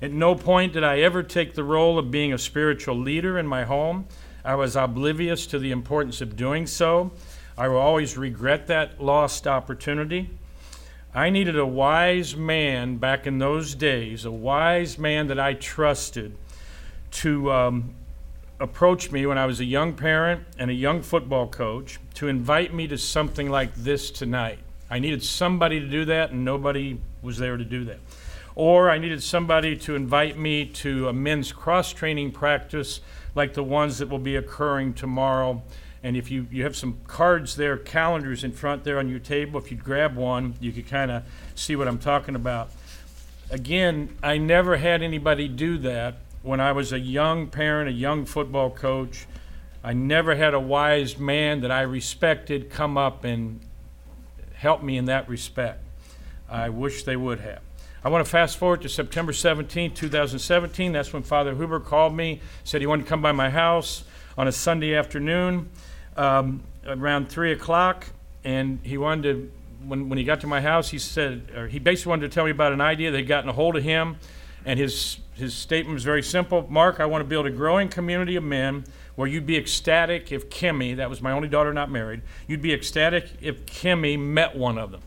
At 0.01 0.11
no 0.11 0.35
point 0.35 0.73
did 0.73 0.83
I 0.83 0.99
ever 0.99 1.23
take 1.23 1.55
the 1.55 1.63
role 1.63 1.97
of 1.97 2.11
being 2.11 2.33
a 2.33 2.37
spiritual 2.37 2.97
leader 2.97 3.39
in 3.39 3.47
my 3.47 3.63
home. 3.63 4.07
I 4.43 4.55
was 4.55 4.75
oblivious 4.75 5.47
to 5.47 5.57
the 5.57 5.71
importance 5.71 6.21
of 6.21 6.35
doing 6.35 6.67
so. 6.67 7.11
I 7.57 7.69
will 7.69 7.77
always 7.77 8.17
regret 8.17 8.67
that 8.67 9.01
lost 9.01 9.47
opportunity. 9.47 10.29
I 11.15 11.29
needed 11.29 11.57
a 11.57 11.65
wise 11.65 12.35
man 12.35 12.97
back 12.97 13.25
in 13.25 13.39
those 13.39 13.73
days, 13.73 14.25
a 14.25 14.31
wise 14.31 14.99
man 14.99 15.27
that 15.27 15.39
I 15.39 15.53
trusted 15.53 16.35
to 17.11 17.49
um, 17.53 17.95
approach 18.59 19.13
me 19.13 19.25
when 19.25 19.37
I 19.37 19.45
was 19.45 19.61
a 19.61 19.65
young 19.65 19.93
parent 19.93 20.43
and 20.59 20.69
a 20.69 20.73
young 20.73 21.01
football 21.01 21.47
coach 21.47 22.01
to 22.15 22.27
invite 22.27 22.73
me 22.73 22.85
to 22.89 22.97
something 22.97 23.49
like 23.49 23.73
this 23.75 24.11
tonight. 24.11 24.59
I 24.89 24.99
needed 24.99 25.23
somebody 25.23 25.79
to 25.79 25.87
do 25.87 26.03
that, 26.03 26.31
and 26.31 26.43
nobody 26.43 26.99
was 27.21 27.37
there 27.37 27.55
to 27.55 27.63
do 27.63 27.85
that. 27.85 27.99
Or 28.53 28.89
I 28.89 28.97
needed 28.97 29.23
somebody 29.23 29.77
to 29.77 29.95
invite 29.95 30.37
me 30.37 30.65
to 30.65 31.07
a 31.07 31.13
men's 31.13 31.53
cross 31.53 31.93
training 31.93 32.33
practice 32.33 32.99
like 33.35 33.53
the 33.53 33.63
ones 33.63 33.99
that 33.99 34.09
will 34.09 34.19
be 34.19 34.35
occurring 34.35 34.93
tomorrow. 34.93 35.63
And 36.05 36.15
if 36.15 36.29
you, 36.29 36.45
you 36.51 36.61
have 36.61 36.75
some 36.75 36.99
cards 37.07 37.55
there, 37.55 37.77
calendars 37.77 38.43
in 38.43 38.51
front 38.51 38.83
there 38.83 38.99
on 38.99 39.09
your 39.09 39.17
table, 39.17 39.59
if 39.59 39.71
you'd 39.71 39.83
grab 39.83 40.15
one, 40.15 40.53
you 40.59 40.71
could 40.71 40.87
kind 40.87 41.09
of 41.09 41.23
see 41.55 41.75
what 41.75 41.87
I'm 41.87 41.97
talking 41.97 42.35
about. 42.35 42.69
Again, 43.49 44.15
I 44.21 44.37
never 44.37 44.77
had 44.77 45.01
anybody 45.01 45.47
do 45.47 45.79
that 45.79 46.17
when 46.43 46.59
I 46.59 46.73
was 46.73 46.93
a 46.93 46.99
young 46.99 47.47
parent, 47.47 47.89
a 47.89 47.91
young 47.91 48.25
football 48.25 48.69
coach. 48.69 49.25
I 49.83 49.93
never 49.93 50.35
had 50.35 50.53
a 50.53 50.59
wise 50.59 51.17
man 51.17 51.61
that 51.61 51.71
I 51.71 51.81
respected 51.81 52.69
come 52.69 52.99
up 52.99 53.23
and 53.23 53.59
help 54.53 54.83
me 54.83 54.97
in 54.97 55.05
that 55.05 55.27
respect. 55.27 55.83
I 56.47 56.69
wish 56.69 57.01
they 57.01 57.15
would 57.15 57.39
have. 57.39 57.61
I 58.03 58.09
want 58.09 58.23
to 58.23 58.29
fast 58.29 58.57
forward 58.57 58.83
to 58.83 58.89
September 58.89 59.33
17, 59.33 59.95
2017. 59.95 60.91
That's 60.91 61.11
when 61.11 61.23
Father 61.23 61.55
Huber 61.55 61.79
called 61.79 62.15
me, 62.15 62.41
said 62.63 62.81
he 62.81 62.85
wanted 62.85 63.05
to 63.05 63.09
come 63.09 63.23
by 63.23 63.31
my 63.31 63.49
house 63.49 64.03
on 64.37 64.47
a 64.47 64.51
Sunday 64.51 64.93
afternoon 64.93 65.71
um, 66.15 66.63
around 66.85 67.29
3 67.29 67.51
o'clock. 67.51 68.07
And 68.43 68.79
he 68.83 68.97
wanted 68.97 69.23
to, 69.23 69.51
when, 69.87 70.09
when 70.09 70.17
he 70.17 70.23
got 70.23 70.41
to 70.41 70.47
my 70.47 70.61
house, 70.61 70.89
he 70.89 70.99
said, 70.99 71.51
or 71.55 71.67
he 71.67 71.79
basically 71.79 72.11
wanted 72.11 72.29
to 72.29 72.33
tell 72.35 72.45
me 72.45 72.51
about 72.51 72.73
an 72.73 72.81
idea 72.81 73.11
had 73.11 73.27
gotten 73.27 73.49
a 73.49 73.53
hold 73.53 73.75
of 73.75 73.83
him. 73.83 74.17
And 74.65 74.79
his, 74.79 75.17
his 75.33 75.53
statement 75.53 75.93
was 75.93 76.03
very 76.03 76.23
simple 76.23 76.65
Mark, 76.69 76.99
I 76.99 77.05
want 77.05 77.21
to 77.21 77.27
build 77.27 77.45
a 77.45 77.51
growing 77.51 77.87
community 77.89 78.35
of 78.35 78.43
men 78.43 78.85
where 79.15 79.27
you'd 79.27 79.45
be 79.45 79.57
ecstatic 79.57 80.31
if 80.31 80.49
Kimmy, 80.49 80.95
that 80.97 81.09
was 81.09 81.21
my 81.21 81.31
only 81.31 81.47
daughter 81.47 81.73
not 81.73 81.89
married, 81.89 82.21
you'd 82.47 82.61
be 82.61 82.73
ecstatic 82.73 83.29
if 83.41 83.65
Kimmy 83.65 84.19
met 84.19 84.55
one 84.55 84.77
of 84.77 84.91
them. 84.91 85.01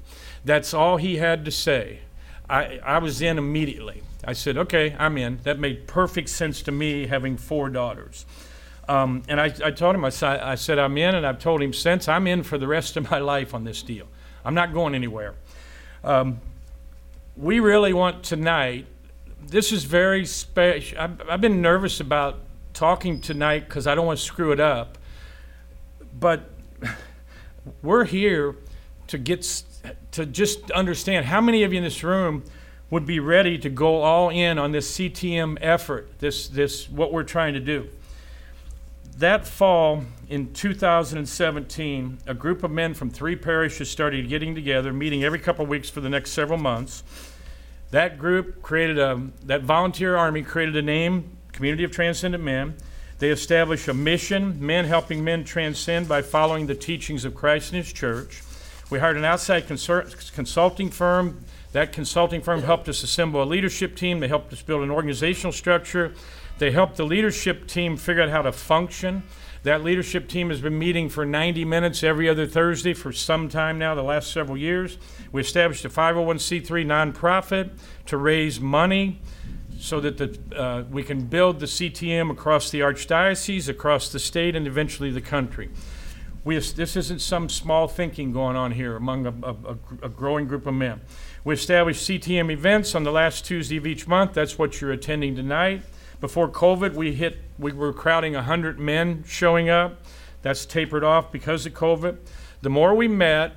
That's 0.45 0.73
all 0.73 0.97
he 0.97 1.17
had 1.17 1.45
to 1.45 1.51
say. 1.51 2.01
I, 2.49 2.81
I 2.83 2.99
was 2.99 3.21
in 3.21 3.37
immediately. 3.37 4.03
I 4.25 4.33
said, 4.33 4.57
okay, 4.57 4.97
I'm 4.99 5.19
in. 5.19 5.41
That 5.43 5.59
made 5.59 5.87
perfect 5.87 6.29
sense 6.29 6.63
to 6.63 6.73
me 6.73 7.07
having 7.07 7.37
four 7.37 7.69
daughters. 7.69 8.25
Um, 8.89 9.23
and 9.29 9.39
I, 9.39 9.53
I 9.63 9.71
told 9.71 9.95
him, 9.95 10.05
I, 10.05 10.11
I 10.23 10.55
said, 10.55 10.79
I'm 10.79 10.97
in, 10.97 11.15
and 11.15 11.27
I've 11.27 11.39
told 11.39 11.63
him 11.63 11.75
since, 11.75 12.09
I'm 12.09 12.27
in 12.27 12.43
for 12.43 12.57
the 12.57 12.67
rest 12.67 12.97
of 12.97 13.11
my 13.11 13.19
life 13.19 13.55
on 13.55 13.65
this 13.65 13.83
deal. 13.83 14.07
I'm 14.45 14.55
not 14.55 14.73
going 14.73 14.95
anywhere. 14.95 15.35
Um, 16.03 16.41
we 17.37 17.61
really 17.61 17.93
want 17.93 18.25
tonight, 18.25 18.87
this 19.47 19.73
is 19.73 19.85
very 19.85 20.25
special. 20.25 20.99
I've, 20.99 21.29
I've 21.29 21.41
been 21.41 21.61
nervous 21.61 22.01
about 22.01 22.41
talking 22.73 23.21
tonight 23.21 23.69
because 23.69 23.87
I 23.87 23.95
don't 23.95 24.07
want 24.07 24.19
to 24.19 24.25
screw 24.25 24.53
it 24.53 24.61
up. 24.61 24.97
But 26.19 26.51
we're 27.83 28.05
here 28.05 28.57
to 29.09 29.19
get 29.19 29.63
to 30.13 30.27
just 30.27 30.71
understand 30.71 31.27
how 31.27 31.41
many 31.41 31.63
of 31.63 31.73
you 31.73 31.79
in 31.79 31.85
this 31.85 32.03
room 32.03 32.45
would 32.91 33.07
be 33.07 33.21
ready 33.21 33.59
to 33.59 33.69
go 33.69 34.03
all 34.03 34.31
in 34.31 34.59
on 34.59 34.73
this 34.73 34.97
CTM 34.97 35.59
effort, 35.61 36.11
this 36.19 36.49
this 36.49 36.89
what 36.89 37.13
we're 37.13 37.23
trying 37.23 37.55
to 37.55 37.61
do. 37.61 37.89
That 39.19 39.49
fall 39.49 40.05
in 40.29 40.53
2017, 40.53 42.19
a 42.29 42.35
group 42.35 42.63
of 42.63 42.71
men 42.71 42.95
from 42.95 43.11
three 43.11 43.35
parishes 43.35 43.91
started 43.91 44.29
getting 44.29 44.55
together, 44.55 44.93
meeting 44.93 45.25
every 45.25 45.41
couple 45.41 45.65
of 45.65 45.69
weeks 45.69 45.91
for 45.91 46.01
the 46.01 46.09
next 46.09 46.31
several 46.31 46.57
months. 46.57 47.03
That 47.91 48.17
group 48.17 48.63
created 48.63 48.97
a 48.97 49.21
that 49.47 49.63
volunteer 49.63 50.15
army 50.15 50.45
created 50.45 50.77
a 50.77 50.83
name, 50.83 51.37
Community 51.51 51.83
of 51.83 51.91
Transcendent 51.91 52.45
Men. 52.45 52.77
They 53.19 53.31
established 53.31 53.89
a 53.89 53.95
mission, 53.95 54.65
men 54.65 54.85
helping 54.85 55.25
men 55.25 55.43
transcend 55.43 56.07
by 56.07 56.23
following 56.23 56.69
the 56.69 56.77
teachings 56.77 57.25
of 57.25 57.35
Christ 57.35 57.73
and 57.73 57.85
His 57.85 57.93
church. 57.93 58.45
We 58.89 59.01
hired 59.01 59.17
an 59.17 59.25
outside 59.25 59.67
consulting 59.67 60.91
firm. 60.91 61.45
That 61.73 61.93
consulting 61.93 62.41
firm 62.41 62.63
helped 62.63 62.89
us 62.89 63.03
assemble 63.03 63.43
a 63.43 63.45
leadership 63.45 63.97
team. 63.97 64.21
They 64.21 64.29
helped 64.29 64.53
us 64.53 64.63
build 64.63 64.85
an 64.85 64.93
organizational 64.93 65.53
structure. 65.53 66.15
They 66.59 66.71
helped 66.73 66.97
the 66.97 67.07
leadership 67.07 67.67
team 67.67 67.97
figure 67.97 68.23
out 68.23 68.31
how 68.31 68.43
to 68.43 68.53
function. 68.53 69.23
That 69.63 69.83
leadership 69.83 70.29
team 70.29 70.51
has 70.51 70.61
been 70.61 70.79
meeting 70.79 71.09
for 71.09 71.25
90 71.25 71.65
minutes 71.65 72.03
every 72.03 72.29
other 72.29 72.47
Thursday 72.47 72.95
for 72.95 73.13
some 73.13 73.49
time 73.49 73.79
now, 73.79 73.95
the 73.95 74.03
last 74.03 74.33
several 74.33 74.57
years. 74.57 74.99
We 75.33 75.41
established 75.41 75.85
a 75.85 75.89
501c3 75.89 76.87
nonprofit 76.87 77.71
to 78.07 78.17
raise 78.17 78.61
money 78.61 79.21
so 79.79 80.01
that 80.01 80.19
the, 80.19 80.39
uh, 80.57 80.85
we 80.91 81.03
can 81.03 81.27
build 81.27 81.61
the 81.61 81.67
CTM 81.67 82.31
across 82.31 82.71
the 82.71 82.81
archdiocese, 82.81 83.69
across 83.69 84.11
the 84.11 84.19
state, 84.19 84.57
and 84.57 84.67
eventually 84.67 85.11
the 85.11 85.21
country. 85.21 85.71
We, 86.45 86.59
this 86.59 86.97
isn't 86.97 87.21
some 87.21 87.49
small 87.49 87.87
thinking 87.89 88.33
going 88.33 88.57
on 88.57 88.73
here 88.73 88.97
among 88.97 89.27
a, 89.27 89.35
a- 89.43 90.07
a 90.07 90.09
growing 90.09 90.47
group 90.49 90.67
of 90.67 90.75
men. 90.75 91.01
We 91.45 91.55
established 91.55 92.09
CTM 92.09 92.51
events 92.51 92.95
on 92.95 93.05
the 93.05 93.13
last 93.13 93.45
Tuesday 93.45 93.77
of 93.77 93.87
each 93.87 94.09
month. 94.09 94.33
That's 94.35 94.59
what 94.59 94.81
you're 94.81 94.93
attending 94.93 95.37
tonight. 95.37 95.83
Before 96.21 96.49
COVID, 96.49 96.95
we 96.95 97.15
hit, 97.15 97.39
we 97.59 97.73
were 97.73 97.93
crowding 97.93 98.35
100 98.35 98.79
men 98.79 99.25
showing 99.27 99.69
up. 99.69 100.03
That's 100.43 100.67
tapered 100.67 101.05
off 101.05 101.31
because 101.31 101.65
of 101.67 101.75
COVID. 101.75 102.19
The 102.63 102.71
more 102.71 102.95
we 102.95 103.07
met, 103.07 103.57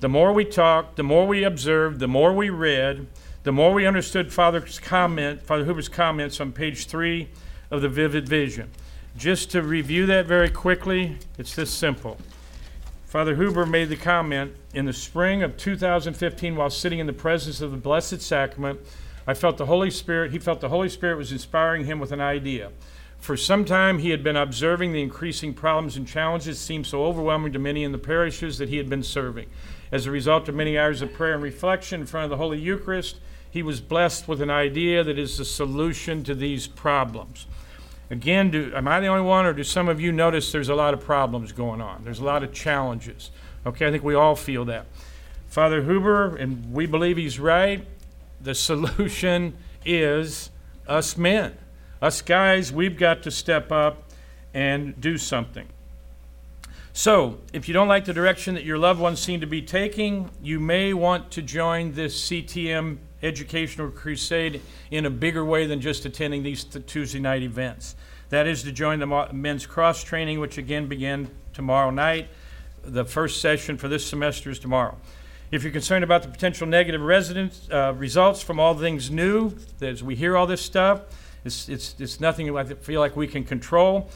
the 0.00 0.08
more 0.08 0.32
we 0.32 0.46
talked, 0.46 0.96
the 0.96 1.02
more 1.02 1.26
we 1.26 1.44
observed, 1.44 2.00
the 2.00 2.08
more 2.08 2.32
we 2.32 2.48
read, 2.48 3.06
the 3.42 3.52
more 3.52 3.72
we 3.72 3.86
understood 3.86 4.32
Father's 4.32 4.78
comment, 4.78 5.42
Father 5.42 5.64
Huber's 5.64 5.88
comments 5.88 6.40
on 6.40 6.52
page 6.52 6.86
three 6.86 7.28
of 7.70 7.82
the 7.82 7.88
Vivid 7.88 8.28
Vision. 8.28 8.70
Just 9.16 9.50
to 9.50 9.62
review 9.62 10.06
that 10.06 10.26
very 10.26 10.48
quickly, 10.48 11.18
it's 11.36 11.54
this 11.54 11.70
simple. 11.70 12.16
Father 13.04 13.34
Huber 13.34 13.66
made 13.66 13.88
the 13.88 13.96
comment 13.96 14.54
in 14.72 14.86
the 14.86 14.92
spring 14.92 15.42
of 15.42 15.56
2015 15.56 16.54
while 16.54 16.70
sitting 16.70 16.98
in 16.98 17.06
the 17.06 17.12
presence 17.12 17.60
of 17.60 17.72
the 17.72 17.76
Blessed 17.76 18.22
Sacrament. 18.22 18.80
I 19.30 19.34
felt 19.34 19.58
the 19.58 19.66
Holy 19.66 19.92
Spirit, 19.92 20.32
he 20.32 20.40
felt 20.40 20.60
the 20.60 20.70
Holy 20.70 20.88
Spirit 20.88 21.16
was 21.16 21.30
inspiring 21.30 21.84
him 21.84 22.00
with 22.00 22.10
an 22.10 22.20
idea. 22.20 22.72
For 23.20 23.36
some 23.36 23.64
time, 23.64 24.00
he 24.00 24.10
had 24.10 24.24
been 24.24 24.34
observing 24.34 24.90
the 24.90 25.02
increasing 25.02 25.54
problems 25.54 25.96
and 25.96 26.04
challenges 26.04 26.58
seemed 26.58 26.88
so 26.88 27.04
overwhelming 27.04 27.52
to 27.52 27.60
many 27.60 27.84
in 27.84 27.92
the 27.92 27.98
parishes 27.98 28.58
that 28.58 28.70
he 28.70 28.76
had 28.76 28.90
been 28.90 29.04
serving. 29.04 29.46
As 29.92 30.04
a 30.04 30.10
result 30.10 30.48
of 30.48 30.56
many 30.56 30.76
hours 30.76 31.00
of 31.00 31.12
prayer 31.12 31.34
and 31.34 31.44
reflection 31.44 32.00
in 32.00 32.08
front 32.08 32.24
of 32.24 32.30
the 32.30 32.38
Holy 32.38 32.58
Eucharist, 32.58 33.18
he 33.48 33.62
was 33.62 33.80
blessed 33.80 34.26
with 34.26 34.42
an 34.42 34.50
idea 34.50 35.04
that 35.04 35.16
is 35.16 35.38
the 35.38 35.44
solution 35.44 36.24
to 36.24 36.34
these 36.34 36.66
problems. 36.66 37.46
Again, 38.10 38.50
do, 38.50 38.72
am 38.74 38.88
I 38.88 38.98
the 38.98 39.06
only 39.06 39.22
one, 39.22 39.46
or 39.46 39.52
do 39.52 39.62
some 39.62 39.88
of 39.88 40.00
you 40.00 40.10
notice 40.10 40.50
there's 40.50 40.70
a 40.70 40.74
lot 40.74 40.92
of 40.92 40.98
problems 40.98 41.52
going 41.52 41.80
on? 41.80 42.02
There's 42.02 42.18
a 42.18 42.24
lot 42.24 42.42
of 42.42 42.52
challenges. 42.52 43.30
Okay, 43.64 43.86
I 43.86 43.92
think 43.92 44.02
we 44.02 44.16
all 44.16 44.34
feel 44.34 44.64
that. 44.64 44.86
Father 45.46 45.84
Huber, 45.84 46.34
and 46.34 46.72
we 46.72 46.86
believe 46.86 47.16
he's 47.16 47.38
right, 47.38 47.86
the 48.40 48.54
solution 48.54 49.56
is 49.84 50.50
us 50.86 51.16
men. 51.16 51.56
Us 52.02 52.22
guys, 52.22 52.72
we've 52.72 52.96
got 52.96 53.22
to 53.24 53.30
step 53.30 53.70
up 53.70 54.04
and 54.54 55.00
do 55.00 55.18
something. 55.18 55.66
So, 56.92 57.38
if 57.52 57.68
you 57.68 57.74
don't 57.74 57.88
like 57.88 58.04
the 58.04 58.12
direction 58.12 58.54
that 58.54 58.64
your 58.64 58.78
loved 58.78 59.00
ones 59.00 59.20
seem 59.20 59.40
to 59.40 59.46
be 59.46 59.62
taking, 59.62 60.30
you 60.42 60.58
may 60.58 60.92
want 60.92 61.30
to 61.32 61.42
join 61.42 61.92
this 61.92 62.28
CTM 62.28 62.98
educational 63.22 63.90
crusade 63.90 64.60
in 64.90 65.06
a 65.06 65.10
bigger 65.10 65.44
way 65.44 65.66
than 65.66 65.80
just 65.80 66.04
attending 66.04 66.42
these 66.42 66.64
th- 66.64 66.84
Tuesday 66.86 67.20
night 67.20 67.42
events. 67.42 67.94
That 68.30 68.46
is 68.46 68.62
to 68.64 68.72
join 68.72 68.98
the 68.98 69.28
men's 69.32 69.66
cross 69.66 70.02
training, 70.02 70.40
which 70.40 70.58
again 70.58 70.88
begin 70.88 71.30
tomorrow 71.52 71.90
night. 71.90 72.28
The 72.82 73.04
first 73.04 73.40
session 73.40 73.76
for 73.76 73.88
this 73.88 74.06
semester 74.06 74.50
is 74.50 74.58
tomorrow. 74.58 74.96
If 75.50 75.64
you're 75.64 75.72
concerned 75.72 76.04
about 76.04 76.22
the 76.22 76.28
potential 76.28 76.64
negative 76.64 77.00
residents, 77.00 77.68
uh, 77.72 77.92
results 77.96 78.40
from 78.40 78.60
all 78.60 78.74
things 78.74 79.10
new, 79.10 79.52
as 79.80 80.00
we 80.00 80.14
hear 80.14 80.36
all 80.36 80.46
this 80.46 80.62
stuff, 80.62 81.02
it's, 81.44 81.68
it's, 81.68 81.96
it's 81.98 82.20
nothing 82.20 82.56
I 82.56 82.62
feel 82.62 83.00
like 83.00 83.16
we 83.16 83.26
can 83.26 83.42
control. 83.42 84.08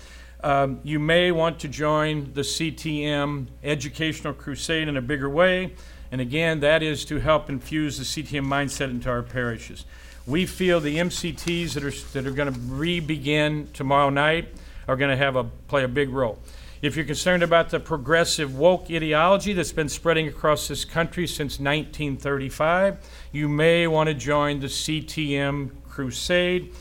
Um, 0.45 0.79
you 0.85 1.01
may 1.01 1.33
want 1.33 1.59
to 1.61 1.69
join 1.69 2.33
the 2.35 2.43
CTM 2.43 3.49
Educational 3.65 4.33
Crusade 4.33 4.87
in 4.87 4.97
a 4.97 5.03
bigger 5.03 5.29
way. 5.29 5.75
And 6.13 6.21
again, 6.21 6.61
that 6.61 6.85
is 6.85 7.05
to 7.07 7.19
help 7.19 7.51
infuse 7.51 7.99
the 7.99 8.05
CTM 8.05 8.47
mindset 8.47 8.91
into 8.91 9.11
our 9.11 9.23
parishes. 9.23 9.87
We 10.29 10.47
feel 10.47 10.79
the 10.79 10.99
MCTs 10.99 11.73
that 11.73 11.83
are, 11.83 11.91
that 12.13 12.29
are 12.29 12.35
going 12.35 12.55
to 12.55 12.61
re 12.61 13.01
begin 13.01 13.69
tomorrow 13.73 14.09
night 14.09 14.55
are 14.87 14.95
going 14.95 15.11
to 15.11 15.17
have 15.17 15.35
a, 15.35 15.43
play 15.43 15.83
a 15.83 15.89
big 15.89 16.11
role. 16.11 16.39
If 16.85 16.97
you're 16.97 17.07
concerned 17.07 17.43
about 17.43 17.71
the 17.71 17.81
progressive 17.81 18.59
woke 18.59 18.91
ideology 18.91 19.55
that's 19.55 19.73
been 19.73 19.89
spreading 19.89 20.29
across 20.29 20.69
this 20.69 20.85
country 20.85 21.27
since 21.27 21.59
1935, 21.59 22.99
you 23.33 23.49
may 23.49 23.87
want 23.87 24.09
to 24.09 24.15
join 24.15 24.61
the 24.61 24.67
CTM 24.67 25.71
Crusade. 25.89 26.75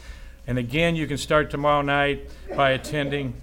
And 0.46 0.58
again, 0.58 0.98
you 0.98 1.08
can 1.08 1.16
start 1.16 1.50
tomorrow 1.50 1.82
night 1.82 2.30
by 2.54 2.72
attending 2.72 3.36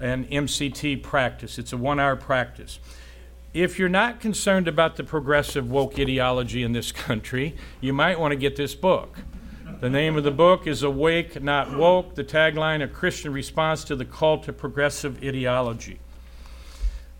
an 0.00 0.24
MCT 0.24 1.04
practice. 1.04 1.56
It's 1.56 1.72
a 1.72 1.76
one 1.76 2.00
hour 2.00 2.16
practice. 2.16 2.80
if 3.54 3.78
you're 3.78 3.88
not 3.88 4.18
concerned 4.18 4.66
about 4.66 4.96
the 4.96 5.04
progressive 5.04 5.70
woke 5.70 6.00
ideology 6.00 6.64
in 6.64 6.72
this 6.72 6.90
country, 6.90 7.54
you 7.80 7.92
might 7.92 8.18
want 8.18 8.32
to 8.32 8.36
get 8.36 8.56
this 8.56 8.74
book. 8.74 9.18
The 9.80 9.88
name 9.88 10.16
of 10.16 10.24
the 10.24 10.32
book 10.32 10.66
is 10.66 10.82
Awake, 10.82 11.40
Not 11.40 11.76
Woke 11.76 12.16
The 12.16 12.24
Tagline 12.24 12.82
A 12.82 12.88
Christian 12.88 13.32
Response 13.32 13.84
to 13.84 13.94
the 13.94 14.04
Cult 14.04 14.48
of 14.48 14.58
Progressive 14.58 15.22
Ideology. 15.22 16.00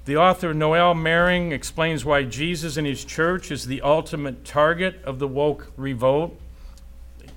The 0.09 0.16
author, 0.16 0.55
Noelle 0.55 0.94
Mering, 0.94 1.52
explains 1.52 2.02
why 2.02 2.22
Jesus 2.22 2.78
and 2.78 2.86
his 2.86 3.05
church 3.05 3.51
is 3.51 3.66
the 3.66 3.82
ultimate 3.82 4.43
target 4.43 5.02
of 5.05 5.18
the 5.18 5.28
woke 5.28 5.70
revolt. 5.76 6.35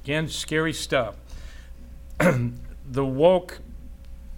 Again, 0.05 0.29
scary 0.29 0.71
stuff. 0.71 1.17
the 2.17 3.05
woke 3.05 3.59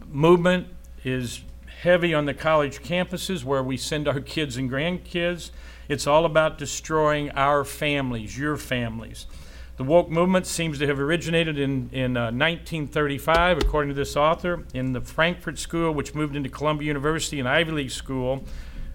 movement 0.08 0.66
is 1.04 1.42
heavy 1.84 2.12
on 2.16 2.26
the 2.26 2.34
college 2.34 2.82
campuses 2.82 3.44
where 3.44 3.62
we 3.62 3.78
send 3.78 4.08
our 4.08 4.20
kids 4.20 4.58
and 4.58 4.68
grandkids. 4.68 5.52
It's 5.88 6.08
all 6.08 6.26
about 6.26 6.58
destroying 6.58 7.30
our 7.36 7.64
families, 7.64 8.36
your 8.36 8.58
families. 8.58 9.28
The 9.76 9.84
woke 9.84 10.10
movement 10.10 10.46
seems 10.46 10.78
to 10.80 10.88
have 10.88 11.00
originated 11.00 11.58
in, 11.58 11.90
in 11.92 12.16
uh, 12.16 12.26
1935, 12.26 13.58
according 13.58 13.90
to 13.90 13.96
this 13.96 14.16
author, 14.16 14.66
in 14.74 14.94
the 14.94 15.02
Frankfurt 15.02 15.58
School, 15.58 15.92
which 15.92 16.14
moved 16.14 16.36
into 16.36 16.48
Columbia 16.48 16.88
University, 16.88 17.40
an 17.40 17.48
Ivy 17.48 17.72
League 17.72 17.92
school. 17.92 18.44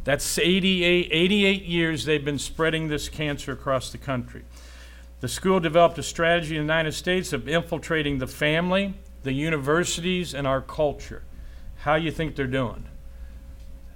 That's 0.04 0.38
88, 0.38 1.08
88 1.10 1.64
years 1.64 2.04
they've 2.04 2.24
been 2.24 2.38
spreading 2.38 2.86
this 2.86 3.08
cancer 3.08 3.50
across 3.50 3.90
the 3.90 3.98
country. 3.98 4.44
The 5.20 5.26
school 5.26 5.58
developed 5.58 5.98
a 5.98 6.02
strategy 6.04 6.56
in 6.56 6.66
the 6.66 6.72
United 6.72 6.92
States 6.92 7.32
of 7.32 7.48
infiltrating 7.48 8.18
the 8.18 8.28
family, 8.28 8.94
the 9.24 9.32
universities, 9.32 10.32
and 10.32 10.46
our 10.46 10.60
culture. 10.60 11.24
How 11.78 11.96
you 11.96 12.12
think 12.12 12.36
they're 12.36 12.46
doing? 12.46 12.86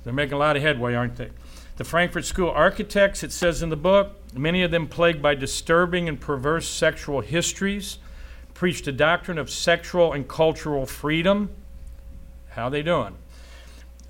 They're 0.03 0.13
making 0.13 0.35
a 0.35 0.39
lot 0.39 0.57
of 0.57 0.63
headway, 0.63 0.95
aren't 0.95 1.15
they? 1.15 1.31
The 1.77 1.85
Frankfurt 1.85 2.25
School 2.25 2.51
architects, 2.51 3.23
it 3.23 3.31
says 3.31 3.63
in 3.63 3.69
the 3.69 3.77
book, 3.77 4.17
many 4.35 4.63
of 4.63 4.71
them 4.71 4.87
plagued 4.87 5.23
by 5.23 5.35
disturbing 5.35 6.09
and 6.09 6.21
perverse 6.21 6.69
sexual 6.69 7.21
histories, 7.21 7.99
preached 8.55 8.87
a 8.87 8.93
doctrine 8.93 9.39
of 9.39 9.51
sexual 9.51 10.13
and 10.13 10.29
cultural 10.29 10.87
freedom. 10.87 11.51
How 12.51 12.65
are 12.65 12.71
they 12.71 12.83
doing? 12.83 13.15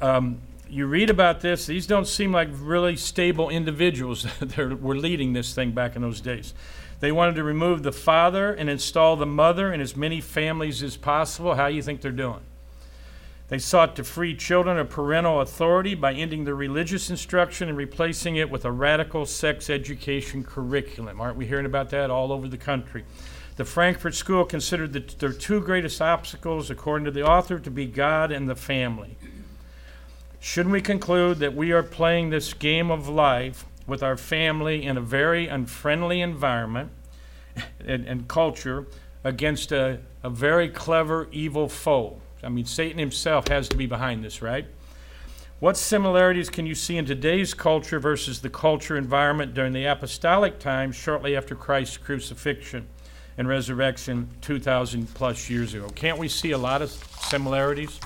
Um, 0.01 0.41
you 0.69 0.87
read 0.87 1.11
about 1.11 1.41
this; 1.41 1.67
these 1.67 1.87
don't 1.87 2.07
seem 2.07 2.33
like 2.33 2.49
really 2.53 2.97
stable 2.97 3.51
individuals 3.51 4.27
that 4.41 4.81
were 4.81 4.97
leading 4.97 5.33
this 5.33 5.55
thing 5.55 5.73
back 5.73 5.97
in 5.97 6.03
those 6.03 6.21
days. 6.21 6.55
They 7.01 7.13
wanted 7.13 7.35
to 7.35 7.45
remove 7.45 7.83
the 7.83 7.93
father 7.93 8.53
and 8.53 8.71
install 8.71 9.17
the 9.17 9.27
mother 9.27 9.73
in 9.73 9.81
as 9.81 9.97
many 9.97 10.21
families 10.21 10.83
as 10.83 10.97
possible. 10.97 11.55
How 11.55 11.69
do 11.69 11.75
you 11.75 11.83
think 11.83 12.01
they're 12.01 12.13
doing? 12.13 12.41
They 13.53 13.59
sought 13.59 13.97
to 13.97 14.05
free 14.05 14.35
children 14.35 14.79
of 14.79 14.89
parental 14.89 15.43
authority 15.43 15.95
by 15.95 16.15
ending 16.15 16.45
the 16.45 16.55
religious 16.55 17.11
instruction 17.11 17.69
and 17.69 17.77
replacing 17.77 18.37
it 18.37 18.49
with 18.49 18.65
a 18.65 18.73
radical 18.73 19.27
sex 19.27 19.69
education 19.69 20.43
curriculum. 20.43 21.21
Aren't 21.21 21.37
we 21.37 21.45
hearing 21.45 21.67
about 21.67 21.91
that 21.91 22.11
all 22.11 22.33
over 22.33 22.49
the 22.49 22.57
country? 22.57 23.05
The 23.57 23.67
Frankfurt 23.67 24.15
School 24.15 24.47
considered 24.47 24.95
that 24.95 25.19
their 25.19 25.35
two 25.35 25.61
greatest 25.61 26.01
obstacles, 26.01 26.71
according 26.71 27.05
to 27.05 27.11
the 27.11 27.27
author, 27.27 27.59
to 27.59 27.71
be 27.71 27.85
God 27.85 28.33
and 28.33 28.49
the 28.49 28.57
family. 28.57 29.19
Shouldn't 30.41 30.73
we 30.73 30.81
conclude 30.81 31.39
that 31.41 31.55
we 31.55 31.73
are 31.73 31.83
playing 31.83 32.31
this 32.31 32.55
game 32.55 32.91
of 32.91 33.07
life 33.07 33.67
with 33.87 34.03
our 34.03 34.17
family 34.17 34.83
in 34.83 34.97
a 34.97 35.03
very 35.03 35.47
unfriendly 35.47 36.23
environment 36.23 36.91
and, 37.87 38.07
and 38.07 38.29
culture 38.29 38.87
against 39.23 39.73
a, 39.73 40.01
a 40.23 40.31
very 40.31 40.71
clever, 40.71 41.29
evil 41.33 41.69
foe? 41.69 42.22
I 42.43 42.49
mean, 42.49 42.65
Satan 42.65 42.99
himself 42.99 43.49
has 43.49 43.69
to 43.69 43.77
be 43.77 43.87
behind 43.87 44.25
this, 44.25 44.43
right? 44.43 44.67
What 45.61 45.77
similarities 45.77 46.51
can 46.51 46.67
you 46.67 46.75
see 46.75 46.97
in 46.97 47.07
today's 47.07 47.55
culture 47.55 48.01
versus 48.01 48.41
the 48.41 48.51
culture 48.51 48.97
environment 48.97 49.55
during 49.55 49.73
the 49.73 49.85
apostolic 49.85 50.59
times 50.59 50.97
shortly 50.97 51.37
after 51.37 51.55
Christ's 51.55 51.99
crucifixion 51.99 52.89
and 53.39 53.47
resurrection 53.47 54.29
2,000 54.41 55.15
plus 55.15 55.49
years 55.49 55.73
ago? 55.75 55.89
Can't 55.95 56.19
we 56.19 56.27
see 56.27 56.51
a 56.51 56.59
lot 56.59 56.83
of 56.83 56.91
similarities? 56.91 58.01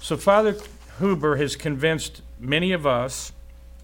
So, 0.00 0.16
Father 0.16 0.56
Huber 0.98 1.36
has 1.36 1.56
convinced 1.56 2.22
many 2.38 2.70
of 2.70 2.86
us, 2.86 3.32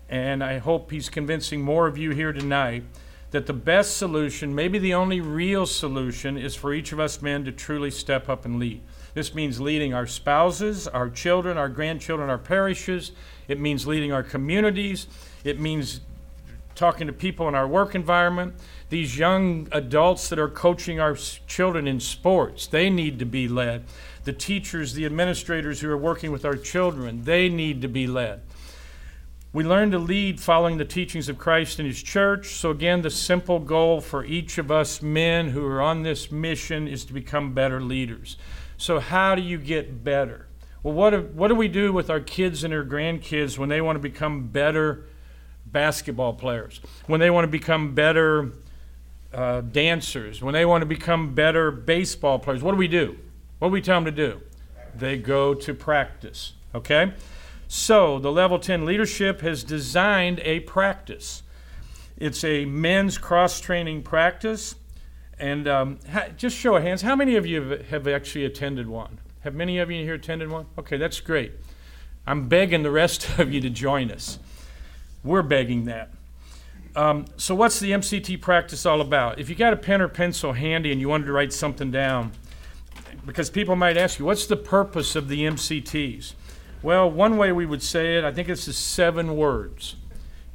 and 0.09 0.44
I 0.44 0.59
hope 0.59 0.93
he's 0.93 1.09
convincing 1.09 1.60
more 1.60 1.89
of 1.89 1.98
you 1.98 2.10
here 2.10 2.32
tonight, 2.32 2.85
that 3.32 3.47
the 3.47 3.52
best 3.52 3.97
solution, 3.97 4.55
maybe 4.55 4.78
the 4.78 4.94
only 4.94 5.20
real 5.20 5.66
solution, 5.66 6.39
is 6.39 6.55
for 6.55 6.72
each 6.72 6.93
of 6.93 7.01
us 7.01 7.20
men 7.20 7.44
to 7.44 7.51
truly 7.51 7.90
step 7.90 8.28
up 8.28 8.44
and 8.44 8.60
lead. 8.60 8.82
This 9.14 9.35
means 9.35 9.60
leading 9.60 9.94
our 9.94 10.06
spouses, 10.06 10.86
our 10.86 11.09
children, 11.09 11.56
our 11.56 11.68
grandchildren, 11.68 12.30
our 12.30 12.39
parishes. 12.39 13.12
It 13.48 13.59
means 13.59 13.86
leading 13.86 14.12
our 14.12 14.22
communities. 14.22 15.06
It 15.44 15.59
means 15.59 16.01
talking 16.74 17.09
to 17.09 17.12
people 17.12 17.48
in 17.48 17.55
our 17.55 17.66
work 17.66 17.94
environment. 17.94 18.55
These 18.89 19.18
young 19.18 19.68
adults 19.72 20.28
that 20.28 20.39
are 20.39 20.48
coaching 20.48 21.01
our 21.01 21.14
children 21.14 21.89
in 21.89 22.01
sports, 22.01 22.66
they 22.66 22.89
need 22.89 23.18
to 23.18 23.24
be 23.24 23.48
led. 23.48 23.85
The 24.24 24.32
teachers, 24.32 24.94
the 24.94 25.05
administrators 25.05 25.80
who 25.80 25.90
are 25.90 25.97
working 25.97 26.30
with 26.30 26.44
our 26.44 26.56
children, 26.56 27.24
they 27.24 27.48
need 27.48 27.82
to 27.82 27.89
be 27.89 28.06
led. 28.06 28.43
We 29.52 29.64
learn 29.64 29.90
to 29.93 29.98
lead 29.98 30.40
following 30.40 30.76
the 30.76 30.85
teachings 30.85 31.28
of 31.28 31.39
Christ 31.39 31.78
and 31.78 31.89
His 31.89 32.02
church. 32.02 32.48
So, 32.48 32.70
again, 32.70 33.01
the 33.01 33.10
simple 33.10 33.59
goal 33.59 34.01
for 34.01 34.24
each 34.24 34.59
of 34.59 34.70
us 34.70 35.01
men 35.01 35.48
who 35.48 35.66
are 35.66 35.80
on 35.80 36.02
this 36.02 36.30
mission 36.30 36.86
is 36.86 37.05
to 37.06 37.14
become 37.14 37.55
better 37.55 37.80
leaders. 37.80 38.36
So, 38.78 39.00
how 39.00 39.34
do 39.34 39.42
you 39.42 39.59
get 39.59 40.05
better? 40.05 40.46
Well, 40.84 40.94
what 40.94 41.10
do, 41.10 41.22
what 41.34 41.48
do 41.48 41.56
we 41.56 41.66
do 41.66 41.92
with 41.92 42.09
our 42.09 42.20
kids 42.20 42.62
and 42.62 42.72
our 42.72 42.84
grandkids 42.84 43.59
when 43.59 43.68
they 43.68 43.80
want 43.80 43.96
to 43.96 44.00
become 44.00 44.46
better 44.48 45.05
basketball 45.66 46.32
players, 46.32 46.80
when 47.06 47.18
they 47.18 47.28
want 47.28 47.42
to 47.42 47.50
become 47.50 47.96
better 47.96 48.52
uh, 49.34 49.62
dancers, 49.62 50.40
when 50.40 50.55
they 50.55 50.64
want 50.64 50.82
to 50.82 50.86
become 50.86 51.34
better 51.34 51.72
baseball 51.72 52.38
players? 52.38 52.62
What 52.62 52.70
do 52.70 52.76
we 52.76 52.86
do? 52.86 53.18
What 53.59 53.68
do 53.68 53.72
we 53.72 53.82
tell 53.82 53.96
them 53.96 54.05
to 54.05 54.12
do? 54.12 54.40
They 54.94 55.18
go 55.18 55.55
to 55.55 55.74
practice, 55.74 56.52
okay? 56.72 57.12
So, 57.66 58.20
the 58.20 58.30
Level 58.30 58.60
10 58.60 58.86
leadership 58.86 59.40
has 59.40 59.64
designed 59.64 60.40
a 60.44 60.60
practice. 60.60 61.42
It's 62.16 62.44
a 62.44 62.64
men's 62.64 63.18
cross 63.18 63.60
training 63.60 64.05
practice. 64.05 64.76
And 65.40 65.69
um, 65.69 65.98
ha- 66.10 66.28
just 66.36 66.56
show 66.56 66.77
of 66.77 66.82
hands, 66.82 67.02
how 67.02 67.15
many 67.15 67.36
of 67.36 67.47
you 67.47 67.82
have 67.90 68.09
actually 68.09 68.44
attended 68.44 68.89
one? 68.89 69.19
Have 69.40 69.55
many 69.55 69.78
of 69.78 69.90
you 69.90 70.05
here 70.05 70.15
attended 70.15 70.51
one? 70.51 70.66
Okay, 70.78 70.97
that's 70.97 71.20
great. 71.20 71.52
I'm 72.27 72.48
begging 72.48 72.82
the 72.82 72.90
rest 72.90 73.28
of 73.39 73.52
you 73.52 73.60
to 73.60 73.70
join 73.70 74.10
us. 74.10 74.39
We're 75.23 75.43
begging 75.43 75.85
that. 75.86 76.10
Um, 76.97 77.27
so, 77.36 77.55
what's 77.55 77.78
the 77.78 77.93
MCT 77.93 78.40
practice 78.40 78.85
all 78.85 79.01
about? 79.01 79.39
If 79.39 79.48
you 79.48 79.55
got 79.55 79.73
a 79.73 79.77
pen 79.77 80.01
or 80.01 80.09
pencil 80.09 80.52
handy 80.52 80.90
and 80.90 81.01
you 81.01 81.09
wanted 81.09 81.27
to 81.27 81.32
write 81.32 81.52
something 81.52 81.90
down, 81.90 82.32
because 83.24 83.51
people 83.51 83.77
might 83.77 83.97
ask 83.97 84.19
you, 84.19 84.24
what's 84.24 84.47
the 84.47 84.56
purpose 84.56 85.15
of 85.15 85.28
the 85.28 85.43
MCTs? 85.43 86.32
Well, 86.82 87.10
one 87.10 87.36
way 87.36 87.52
we 87.52 87.66
would 87.66 87.82
say 87.82 88.16
it, 88.16 88.24
I 88.24 88.32
think 88.32 88.48
it's 88.48 88.66
the 88.66 88.73
seven 88.73 89.36
words. 89.36 89.97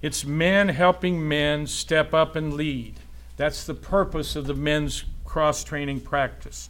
It's 0.01 0.25
men 0.25 0.69
helping 0.69 1.27
men 1.27 1.67
step 1.67 2.13
up 2.13 2.35
and 2.35 2.53
lead. 2.53 2.95
That's 3.37 3.65
the 3.65 3.73
purpose 3.73 4.35
of 4.35 4.47
the 4.47 4.53
men's 4.53 5.05
cross 5.25 5.63
training 5.63 6.01
practice. 6.01 6.69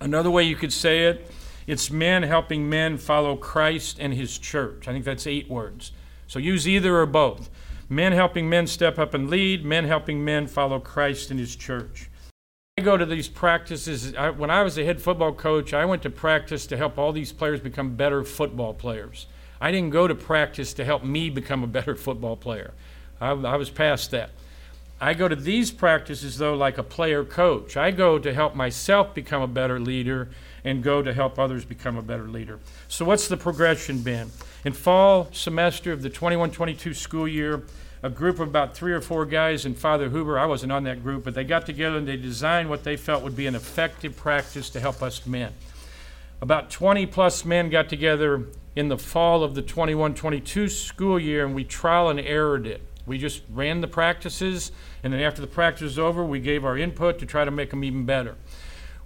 Another 0.00 0.30
way 0.30 0.42
you 0.42 0.56
could 0.56 0.72
say 0.72 1.04
it, 1.04 1.30
it's 1.66 1.90
men 1.90 2.22
helping 2.22 2.68
men 2.68 2.96
follow 2.98 3.36
Christ 3.36 3.98
and 3.98 4.12
his 4.12 4.38
church. 4.38 4.86
I 4.88 4.92
think 4.92 5.04
that's 5.04 5.26
eight 5.26 5.48
words. 5.48 5.92
So 6.26 6.38
use 6.38 6.68
either 6.68 6.96
or 6.96 7.06
both. 7.06 7.50
Men 7.88 8.12
helping 8.12 8.48
men 8.48 8.66
step 8.66 8.98
up 8.98 9.14
and 9.14 9.30
lead, 9.30 9.64
men 9.64 9.84
helping 9.84 10.24
men 10.24 10.46
follow 10.46 10.80
Christ 10.80 11.30
and 11.30 11.38
his 11.38 11.54
church. 11.54 12.10
I 12.78 12.82
go 12.82 12.96
to 12.96 13.06
these 13.06 13.28
practices. 13.28 14.14
I, 14.14 14.30
when 14.30 14.50
I 14.50 14.62
was 14.62 14.76
a 14.76 14.84
head 14.84 15.00
football 15.00 15.32
coach, 15.32 15.72
I 15.72 15.84
went 15.84 16.02
to 16.02 16.10
practice 16.10 16.66
to 16.66 16.76
help 16.76 16.98
all 16.98 17.12
these 17.12 17.32
players 17.32 17.60
become 17.60 17.96
better 17.96 18.22
football 18.22 18.74
players. 18.74 19.26
I 19.60 19.70
didn't 19.70 19.90
go 19.90 20.06
to 20.06 20.14
practice 20.14 20.74
to 20.74 20.84
help 20.84 21.02
me 21.04 21.30
become 21.30 21.62
a 21.62 21.68
better 21.68 21.94
football 21.96 22.36
player. 22.36 22.74
I, 23.20 23.30
I 23.30 23.56
was 23.56 23.70
past 23.70 24.10
that. 24.10 24.30
I 25.00 25.12
go 25.12 25.28
to 25.28 25.36
these 25.36 25.70
practices, 25.70 26.38
though, 26.38 26.54
like 26.54 26.78
a 26.78 26.82
player 26.82 27.22
coach. 27.22 27.76
I 27.76 27.90
go 27.90 28.18
to 28.18 28.32
help 28.32 28.54
myself 28.54 29.14
become 29.14 29.42
a 29.42 29.46
better 29.46 29.78
leader 29.78 30.30
and 30.64 30.82
go 30.82 31.02
to 31.02 31.12
help 31.12 31.38
others 31.38 31.66
become 31.66 31.98
a 31.98 32.02
better 32.02 32.26
leader. 32.26 32.58
So, 32.88 33.04
what's 33.04 33.28
the 33.28 33.36
progression 33.36 34.00
been? 34.00 34.30
In 34.64 34.72
fall 34.72 35.28
semester 35.32 35.92
of 35.92 36.00
the 36.00 36.08
21 36.08 36.50
22 36.50 36.94
school 36.94 37.28
year, 37.28 37.64
a 38.02 38.08
group 38.08 38.40
of 38.40 38.48
about 38.48 38.74
three 38.74 38.92
or 38.92 39.02
four 39.02 39.26
guys 39.26 39.66
and 39.66 39.76
Father 39.76 40.08
Huber, 40.08 40.38
I 40.38 40.46
wasn't 40.46 40.72
on 40.72 40.84
that 40.84 41.02
group, 41.02 41.24
but 41.24 41.34
they 41.34 41.44
got 41.44 41.66
together 41.66 41.98
and 41.98 42.08
they 42.08 42.16
designed 42.16 42.70
what 42.70 42.82
they 42.82 42.96
felt 42.96 43.22
would 43.22 43.36
be 43.36 43.46
an 43.46 43.54
effective 43.54 44.16
practice 44.16 44.70
to 44.70 44.80
help 44.80 45.02
us 45.02 45.26
men. 45.26 45.52
About 46.40 46.70
20 46.70 47.06
plus 47.06 47.44
men 47.44 47.68
got 47.68 47.88
together 47.88 48.46
in 48.74 48.88
the 48.88 48.98
fall 48.98 49.44
of 49.44 49.54
the 49.54 49.62
21 49.62 50.14
22 50.14 50.68
school 50.68 51.20
year 51.20 51.44
and 51.44 51.54
we 51.54 51.64
trial 51.64 52.08
and 52.08 52.20
errored 52.20 52.66
it. 52.66 52.80
We 53.06 53.18
just 53.18 53.42
ran 53.48 53.80
the 53.80 53.88
practices, 53.88 54.72
and 55.02 55.12
then 55.12 55.20
after 55.20 55.40
the 55.40 55.46
practice 55.46 55.82
was 55.82 55.98
over, 55.98 56.24
we 56.24 56.40
gave 56.40 56.64
our 56.64 56.76
input 56.76 57.18
to 57.20 57.26
try 57.26 57.44
to 57.44 57.50
make 57.50 57.70
them 57.70 57.84
even 57.84 58.04
better. 58.04 58.34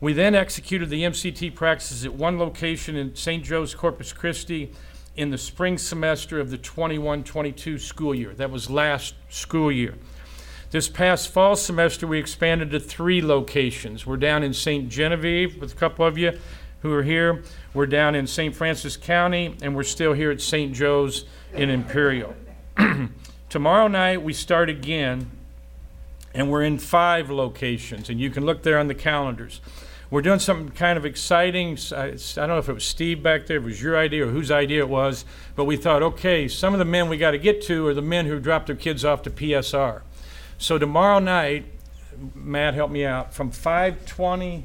We 0.00 0.14
then 0.14 0.34
executed 0.34 0.88
the 0.88 1.02
MCT 1.02 1.54
practices 1.54 2.06
at 2.06 2.14
one 2.14 2.38
location 2.38 2.96
in 2.96 3.14
St. 3.14 3.44
Joe's 3.44 3.74
Corpus 3.74 4.14
Christi 4.14 4.72
in 5.14 5.30
the 5.30 5.36
spring 5.36 5.76
semester 5.76 6.40
of 6.40 6.50
the 6.50 6.56
21 6.56 7.22
22 7.24 7.78
school 7.78 8.14
year. 8.14 8.32
That 8.32 8.50
was 8.50 8.70
last 8.70 9.14
school 9.28 9.70
year. 9.70 9.94
This 10.70 10.88
past 10.88 11.28
fall 11.28 11.56
semester, 11.56 12.06
we 12.06 12.18
expanded 12.18 12.70
to 12.70 12.80
three 12.80 13.20
locations. 13.20 14.06
We're 14.06 14.16
down 14.16 14.42
in 14.42 14.54
St. 14.54 14.88
Genevieve 14.88 15.60
with 15.60 15.72
a 15.72 15.76
couple 15.76 16.06
of 16.06 16.16
you 16.16 16.38
who 16.80 16.92
are 16.94 17.02
here. 17.02 17.42
We're 17.74 17.86
down 17.86 18.14
in 18.14 18.26
St. 18.26 18.54
Francis 18.54 18.96
County, 18.96 19.56
and 19.62 19.76
we're 19.76 19.82
still 19.82 20.12
here 20.12 20.30
at 20.30 20.40
St. 20.40 20.72
Joe's 20.72 21.24
in 21.52 21.68
Imperial. 21.70 22.34
Tomorrow 23.50 23.88
night, 23.88 24.22
we 24.22 24.32
start 24.32 24.70
again, 24.70 25.28
and 26.32 26.48
we're 26.48 26.62
in 26.62 26.78
five 26.78 27.30
locations, 27.30 28.08
and 28.08 28.20
you 28.20 28.30
can 28.30 28.46
look 28.46 28.62
there 28.62 28.78
on 28.78 28.86
the 28.86 28.94
calendars. 28.94 29.60
We're 30.08 30.22
doing 30.22 30.38
something 30.38 30.70
kind 30.70 30.96
of 30.96 31.04
exciting. 31.04 31.76
I 31.96 32.10
don't 32.36 32.48
know 32.48 32.58
if 32.58 32.68
it 32.68 32.72
was 32.72 32.84
Steve 32.84 33.24
back 33.24 33.46
there, 33.46 33.56
if 33.56 33.64
it 33.64 33.66
was 33.66 33.82
your 33.82 33.98
idea 33.98 34.28
or 34.28 34.30
whose 34.30 34.52
idea 34.52 34.78
it 34.78 34.88
was, 34.88 35.24
but 35.56 35.64
we 35.64 35.76
thought, 35.76 36.00
okay, 36.00 36.46
some 36.46 36.74
of 36.74 36.78
the 36.78 36.84
men 36.84 37.08
we 37.08 37.18
got 37.18 37.32
to 37.32 37.38
get 37.38 37.60
to 37.62 37.88
are 37.88 37.94
the 37.94 38.00
men 38.00 38.26
who 38.26 38.38
dropped 38.38 38.68
their 38.68 38.76
kids 38.76 39.04
off 39.04 39.22
to 39.22 39.30
PSR. 39.30 40.02
So 40.56 40.78
tomorrow 40.78 41.18
night, 41.18 41.64
Matt, 42.32 42.74
help 42.74 42.92
me 42.92 43.04
out, 43.04 43.34
from 43.34 43.50
5:20 43.50 44.62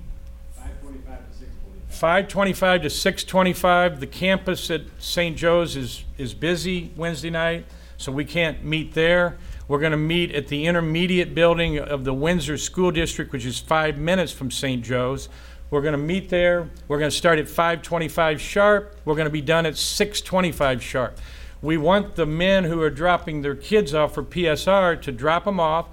5:25 1.89 2.81
to 2.83 2.89
6:25. 2.89 3.99
The 3.99 4.07
campus 4.07 4.69
at 4.69 4.81
St. 4.99 5.35
Joe's 5.35 5.75
is, 5.75 6.03
is 6.19 6.35
busy 6.35 6.91
Wednesday 6.95 7.31
night, 7.31 7.65
so 7.97 8.11
we 8.11 8.25
can't 8.25 8.63
meet 8.63 8.93
there. 8.93 9.37
We're 9.67 9.79
going 9.79 9.91
to 9.91 9.97
meet 9.97 10.31
at 10.33 10.47
the 10.47 10.65
intermediate 10.67 11.33
building 11.33 11.79
of 11.79 12.03
the 12.03 12.13
Windsor 12.13 12.57
School 12.57 12.91
District, 12.91 13.31
which 13.31 13.45
is 13.45 13.59
five 13.59 13.97
minutes 13.97 14.31
from 14.31 14.51
St. 14.51 14.83
Joe's. 14.83 15.27
We're 15.71 15.81
going 15.81 15.93
to 15.93 15.97
meet 15.97 16.29
there. 16.29 16.69
We're 16.87 16.99
going 16.99 17.09
to 17.09 17.15
start 17.15 17.39
at 17.39 17.45
5:25 17.45 18.39
sharp. 18.39 18.95
We're 19.03 19.15
going 19.15 19.25
to 19.25 19.31
be 19.31 19.41
done 19.41 19.65
at 19.65 19.73
6:25 19.73 20.81
sharp. 20.81 21.17
We 21.61 21.77
want 21.77 22.15
the 22.15 22.27
men 22.27 22.65
who 22.65 22.81
are 22.81 22.91
dropping 22.91 23.41
their 23.41 23.55
kids 23.55 23.93
off 23.93 24.13
for 24.13 24.23
PSR 24.23 25.01
to 25.01 25.11
drop 25.11 25.45
them 25.45 25.59
off, 25.59 25.87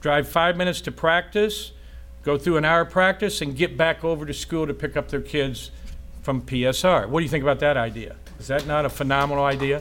drive 0.00 0.28
five 0.28 0.56
minutes 0.56 0.80
to 0.82 0.92
practice, 0.92 1.70
go 2.24 2.36
through 2.36 2.56
an 2.56 2.64
hour 2.64 2.80
of 2.80 2.90
practice, 2.90 3.40
and 3.40 3.56
get 3.56 3.76
back 3.76 4.02
over 4.02 4.26
to 4.26 4.34
school 4.34 4.66
to 4.66 4.74
pick 4.74 4.96
up 4.96 5.08
their 5.08 5.20
kids 5.20 5.70
from 6.22 6.42
PSR. 6.42 7.08
What 7.08 7.20
do 7.20 7.24
you 7.24 7.30
think 7.30 7.42
about 7.42 7.60
that 7.60 7.76
idea? 7.76 8.16
Is 8.40 8.48
that 8.48 8.66
not 8.66 8.84
a 8.84 8.88
phenomenal 8.88 9.44
idea? 9.44 9.80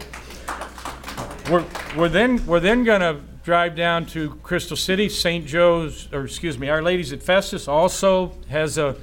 We're, 1.49 1.65
we're 1.95 2.09
then 2.09 2.45
we're 2.45 2.59
then 2.59 2.83
to 3.01 3.21
drive 3.43 3.75
down 3.75 4.05
to 4.07 4.35
Crystal 4.41 4.75
City. 4.75 5.07
St. 5.09 5.45
Joe's, 5.45 6.11
or 6.11 6.25
excuse 6.25 6.57
me, 6.57 6.69
Our 6.69 6.81
Ladies 6.81 7.13
at 7.13 7.21
Festus 7.21 7.67
also 7.67 8.33
has 8.49 8.77
a 8.77 8.95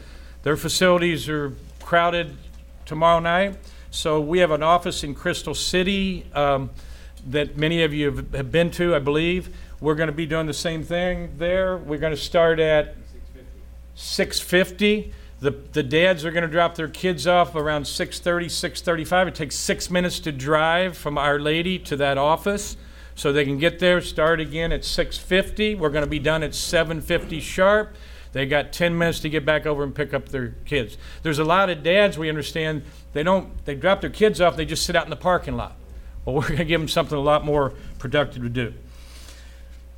their 0.42 0.56
facilities 0.56 1.28
are 1.28 1.52
crowded 1.80 2.36
tomorrow 2.84 3.20
night. 3.20 3.56
So 3.92 4.20
we 4.20 4.40
have 4.40 4.50
an 4.50 4.62
office 4.62 5.04
in 5.04 5.14
Crystal 5.14 5.54
City 5.54 6.26
um, 6.34 6.70
that 7.28 7.56
many 7.56 7.84
of 7.84 7.94
you 7.94 8.06
have, 8.06 8.34
have 8.34 8.50
been 8.50 8.70
to, 8.72 8.96
I 8.96 8.98
believe. 8.98 9.54
We're 9.80 9.94
going 9.94 10.08
to 10.08 10.14
be 10.14 10.26
doing 10.26 10.46
the 10.46 10.54
same 10.54 10.82
thing 10.82 11.34
there. 11.38 11.76
We're 11.76 11.98
going 11.98 12.14
to 12.14 12.20
start 12.20 12.58
at 12.58 12.96
650. 13.94 15.12
The, 15.42 15.50
the 15.72 15.82
dads 15.82 16.24
are 16.24 16.30
going 16.30 16.44
to 16.44 16.48
drop 16.48 16.76
their 16.76 16.86
kids 16.86 17.26
off 17.26 17.56
around 17.56 17.88
630, 17.88 18.48
635. 18.48 19.26
It 19.26 19.34
takes 19.34 19.56
six 19.56 19.90
minutes 19.90 20.20
to 20.20 20.30
drive 20.30 20.96
from 20.96 21.18
Our 21.18 21.40
Lady 21.40 21.80
to 21.80 21.96
that 21.96 22.16
office. 22.16 22.76
So 23.16 23.32
they 23.32 23.44
can 23.44 23.58
get 23.58 23.80
there, 23.80 24.00
start 24.00 24.38
again 24.38 24.70
at 24.70 24.84
650. 24.84 25.74
We're 25.74 25.90
going 25.90 26.04
to 26.04 26.08
be 26.10 26.20
done 26.20 26.44
at 26.44 26.54
750 26.54 27.40
sharp. 27.40 27.96
They 28.30 28.46
got 28.46 28.72
10 28.72 28.96
minutes 28.96 29.18
to 29.18 29.28
get 29.28 29.44
back 29.44 29.66
over 29.66 29.82
and 29.82 29.92
pick 29.92 30.14
up 30.14 30.28
their 30.28 30.54
kids. 30.64 30.96
There's 31.24 31.40
a 31.40 31.44
lot 31.44 31.70
of 31.70 31.82
dads, 31.82 32.16
we 32.16 32.28
understand, 32.28 32.84
they 33.12 33.24
don't, 33.24 33.64
they 33.64 33.74
drop 33.74 34.00
their 34.00 34.10
kids 34.10 34.40
off, 34.40 34.56
they 34.56 34.64
just 34.64 34.86
sit 34.86 34.94
out 34.94 35.04
in 35.04 35.10
the 35.10 35.16
parking 35.16 35.56
lot. 35.56 35.74
Well, 36.24 36.36
we're 36.36 36.46
going 36.46 36.58
to 36.58 36.64
give 36.64 36.80
them 36.80 36.88
something 36.88 37.18
a 37.18 37.20
lot 37.20 37.44
more 37.44 37.72
productive 37.98 38.44
to 38.44 38.48
do. 38.48 38.74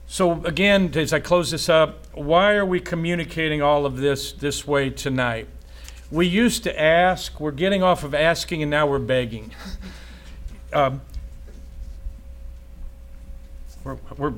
So 0.06 0.44
again, 0.44 0.93
as 0.94 1.12
I 1.12 1.20
close 1.20 1.51
this 1.51 1.68
up, 1.68 2.06
why 2.14 2.55
are 2.55 2.66
we 2.66 2.81
communicating 2.81 3.62
all 3.62 3.86
of 3.86 3.97
this 3.97 4.32
this 4.32 4.66
way 4.66 4.90
tonight? 4.90 5.48
We 6.10 6.26
used 6.26 6.62
to 6.64 6.81
ask, 6.81 7.40
we're 7.40 7.51
getting 7.51 7.82
off 7.82 8.05
of 8.05 8.14
asking, 8.14 8.62
and 8.62 8.70
now 8.70 8.86
we're 8.86 8.98
begging. 8.98 9.52
Um, 10.72 11.02
we're, 13.85 13.97
we're, 14.16 14.32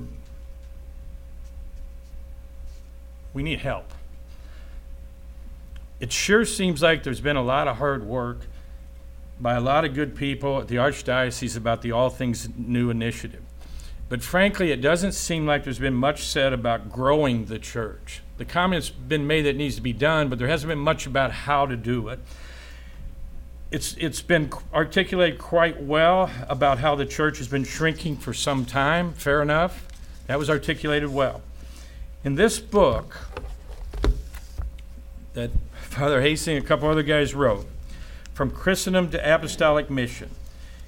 we 3.33 3.43
need 3.43 3.61
help. 3.61 3.91
It 5.99 6.13
sure 6.13 6.45
seems 6.45 6.83
like 6.83 7.05
there's 7.05 7.23
been 7.23 7.37
a 7.37 7.43
lot 7.43 7.69
of 7.69 7.79
hard 7.79 8.07
work 8.07 8.41
by 9.41 9.55
a 9.55 9.61
lot 9.63 9.87
of 9.87 9.95
good 9.95 10.15
people 10.15 10.61
at 10.61 10.69
the 10.69 10.77
Archdiocese 10.77 11.57
about 11.57 11.81
the 11.81 11.93
All 11.93 12.11
Things 12.11 12.51
New 12.55 12.91
initiative. 12.91 13.46
But 14.09 14.23
frankly, 14.23 14.71
it 14.71 14.81
doesn't 14.81 15.13
seem 15.13 15.47
like 15.47 15.65
there's 15.65 15.81
been 15.81 15.95
much 15.95 16.25
said 16.25 16.53
about 16.53 16.93
growing 16.93 17.47
the 17.47 17.59
church. 17.59 18.23
The 18.39 18.45
comment's 18.45 18.89
been 18.91 19.27
made 19.27 19.43
that 19.43 19.51
it 19.51 19.57
needs 19.57 19.77
to 19.77 19.81
be 19.83 19.93
done, 19.93 20.29
but 20.29 20.39
there 20.39 20.49
hasn't 20.49 20.69
been 20.69 20.79
much 20.79 21.07
about 21.07 21.33
how 21.33 21.67
to 21.67 21.77
do 21.77 22.09
it. 22.09 22.21
It's, 23.73 23.97
it's 23.99 24.23
been 24.23 24.53
articulated 24.73 25.41
quite 25.41 25.83
well 25.83 26.31
about 26.49 26.79
how 26.79 26.95
the 26.95 27.07
church 27.07 27.39
has 27.39 27.49
been 27.49 27.65
shrinking 27.65 28.19
for 28.19 28.33
some 28.33 28.65
time. 28.65 29.13
Fair 29.15 29.43
enough. 29.43 29.87
That 30.29 30.39
was 30.39 30.49
articulated 30.49 31.09
well. 31.09 31.43
In 32.23 32.37
this 32.37 32.61
book 32.61 33.29
that 35.35 35.51
Father 35.75 36.21
Hoesing 36.23 36.57
and 36.57 36.65
a 36.65 36.67
couple 36.67 36.89
other 36.89 37.03
guys 37.03 37.35
wrote, 37.35 37.67
From 38.35 38.51
Christendom 38.51 39.11
to 39.11 39.35
Apostolic 39.35 39.91
Mission, 39.91 40.31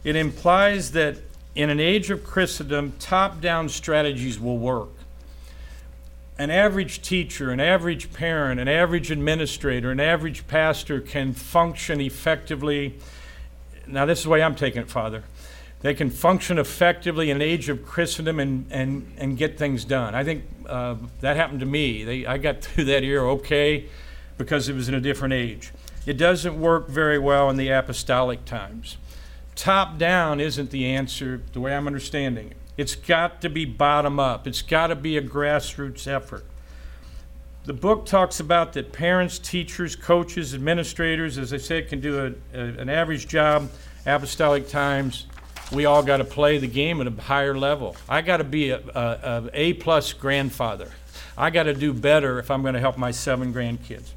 it 0.04 0.14
implies 0.14 0.92
that 0.92 1.16
in 1.54 1.70
an 1.70 1.80
age 1.80 2.10
of 2.10 2.24
Christendom, 2.24 2.92
top 2.98 3.40
down 3.40 3.68
strategies 3.68 4.38
will 4.38 4.58
work. 4.58 4.90
An 6.38 6.50
average 6.50 7.02
teacher, 7.02 7.50
an 7.50 7.58
average 7.58 8.12
parent, 8.12 8.60
an 8.60 8.68
average 8.68 9.10
administrator, 9.10 9.90
an 9.90 9.98
average 9.98 10.46
pastor 10.46 11.00
can 11.00 11.32
function 11.32 12.00
effectively. 12.00 12.96
Now, 13.88 14.06
this 14.06 14.18
is 14.18 14.24
the 14.24 14.30
way 14.30 14.42
I'm 14.42 14.54
taking 14.54 14.82
it, 14.82 14.88
Father. 14.88 15.24
They 15.80 15.94
can 15.94 16.10
function 16.10 16.58
effectively 16.58 17.30
in 17.30 17.36
an 17.36 17.42
age 17.42 17.68
of 17.68 17.84
Christendom 17.84 18.38
and, 18.38 18.66
and, 18.70 19.12
and 19.16 19.36
get 19.36 19.58
things 19.58 19.84
done. 19.84 20.14
I 20.14 20.22
think 20.22 20.44
uh, 20.68 20.96
that 21.20 21.36
happened 21.36 21.60
to 21.60 21.66
me. 21.66 22.04
They, 22.04 22.26
I 22.26 22.38
got 22.38 22.60
through 22.62 22.84
that 22.84 23.02
year 23.02 23.26
okay 23.26 23.86
because 24.36 24.68
it 24.68 24.74
was 24.74 24.88
in 24.88 24.94
a 24.94 25.00
different 25.00 25.34
age. 25.34 25.72
It 26.06 26.16
doesn't 26.16 26.58
work 26.58 26.88
very 26.88 27.18
well 27.18 27.50
in 27.50 27.56
the 27.56 27.68
apostolic 27.68 28.44
times 28.44 28.96
top 29.58 29.98
down 29.98 30.40
isn't 30.40 30.70
the 30.70 30.86
answer 30.86 31.42
the 31.52 31.60
way 31.60 31.74
I'm 31.74 31.86
understanding 31.86 32.52
it. 32.52 32.56
It's 32.76 32.94
got 32.94 33.42
to 33.42 33.50
be 33.50 33.64
bottom 33.64 34.20
up, 34.20 34.46
it's 34.46 34.62
got 34.62 34.86
to 34.86 34.94
be 34.96 35.16
a 35.16 35.22
grassroots 35.22 36.06
effort. 36.06 36.44
The 37.64 37.72
book 37.74 38.06
talks 38.06 38.40
about 38.40 38.72
that 38.74 38.92
parents, 38.92 39.38
teachers, 39.38 39.94
coaches, 39.96 40.54
administrators, 40.54 41.36
as 41.36 41.52
I 41.52 41.58
said, 41.58 41.88
can 41.88 42.00
do 42.00 42.18
a, 42.54 42.58
a, 42.58 42.64
an 42.80 42.88
average 42.88 43.26
job, 43.26 43.68
apostolic 44.06 44.68
times. 44.68 45.26
We 45.72 45.84
all 45.84 46.02
got 46.02 46.18
to 46.18 46.24
play 46.24 46.56
the 46.56 46.68
game 46.68 47.00
at 47.00 47.06
a 47.08 47.10
higher 47.20 47.58
level. 47.58 47.94
I 48.08 48.22
got 48.22 48.38
to 48.38 48.44
be 48.44 48.70
a, 48.70 48.80
a, 49.52 49.74
plus 49.74 50.14
grandfather. 50.14 50.88
I 51.36 51.50
got 51.50 51.64
to 51.64 51.74
do 51.74 51.92
better 51.92 52.38
if 52.38 52.50
I'm 52.50 52.62
going 52.62 52.74
to 52.74 52.80
help 52.80 52.96
my 52.96 53.10
seven 53.10 53.52
grandkids. 53.52 54.12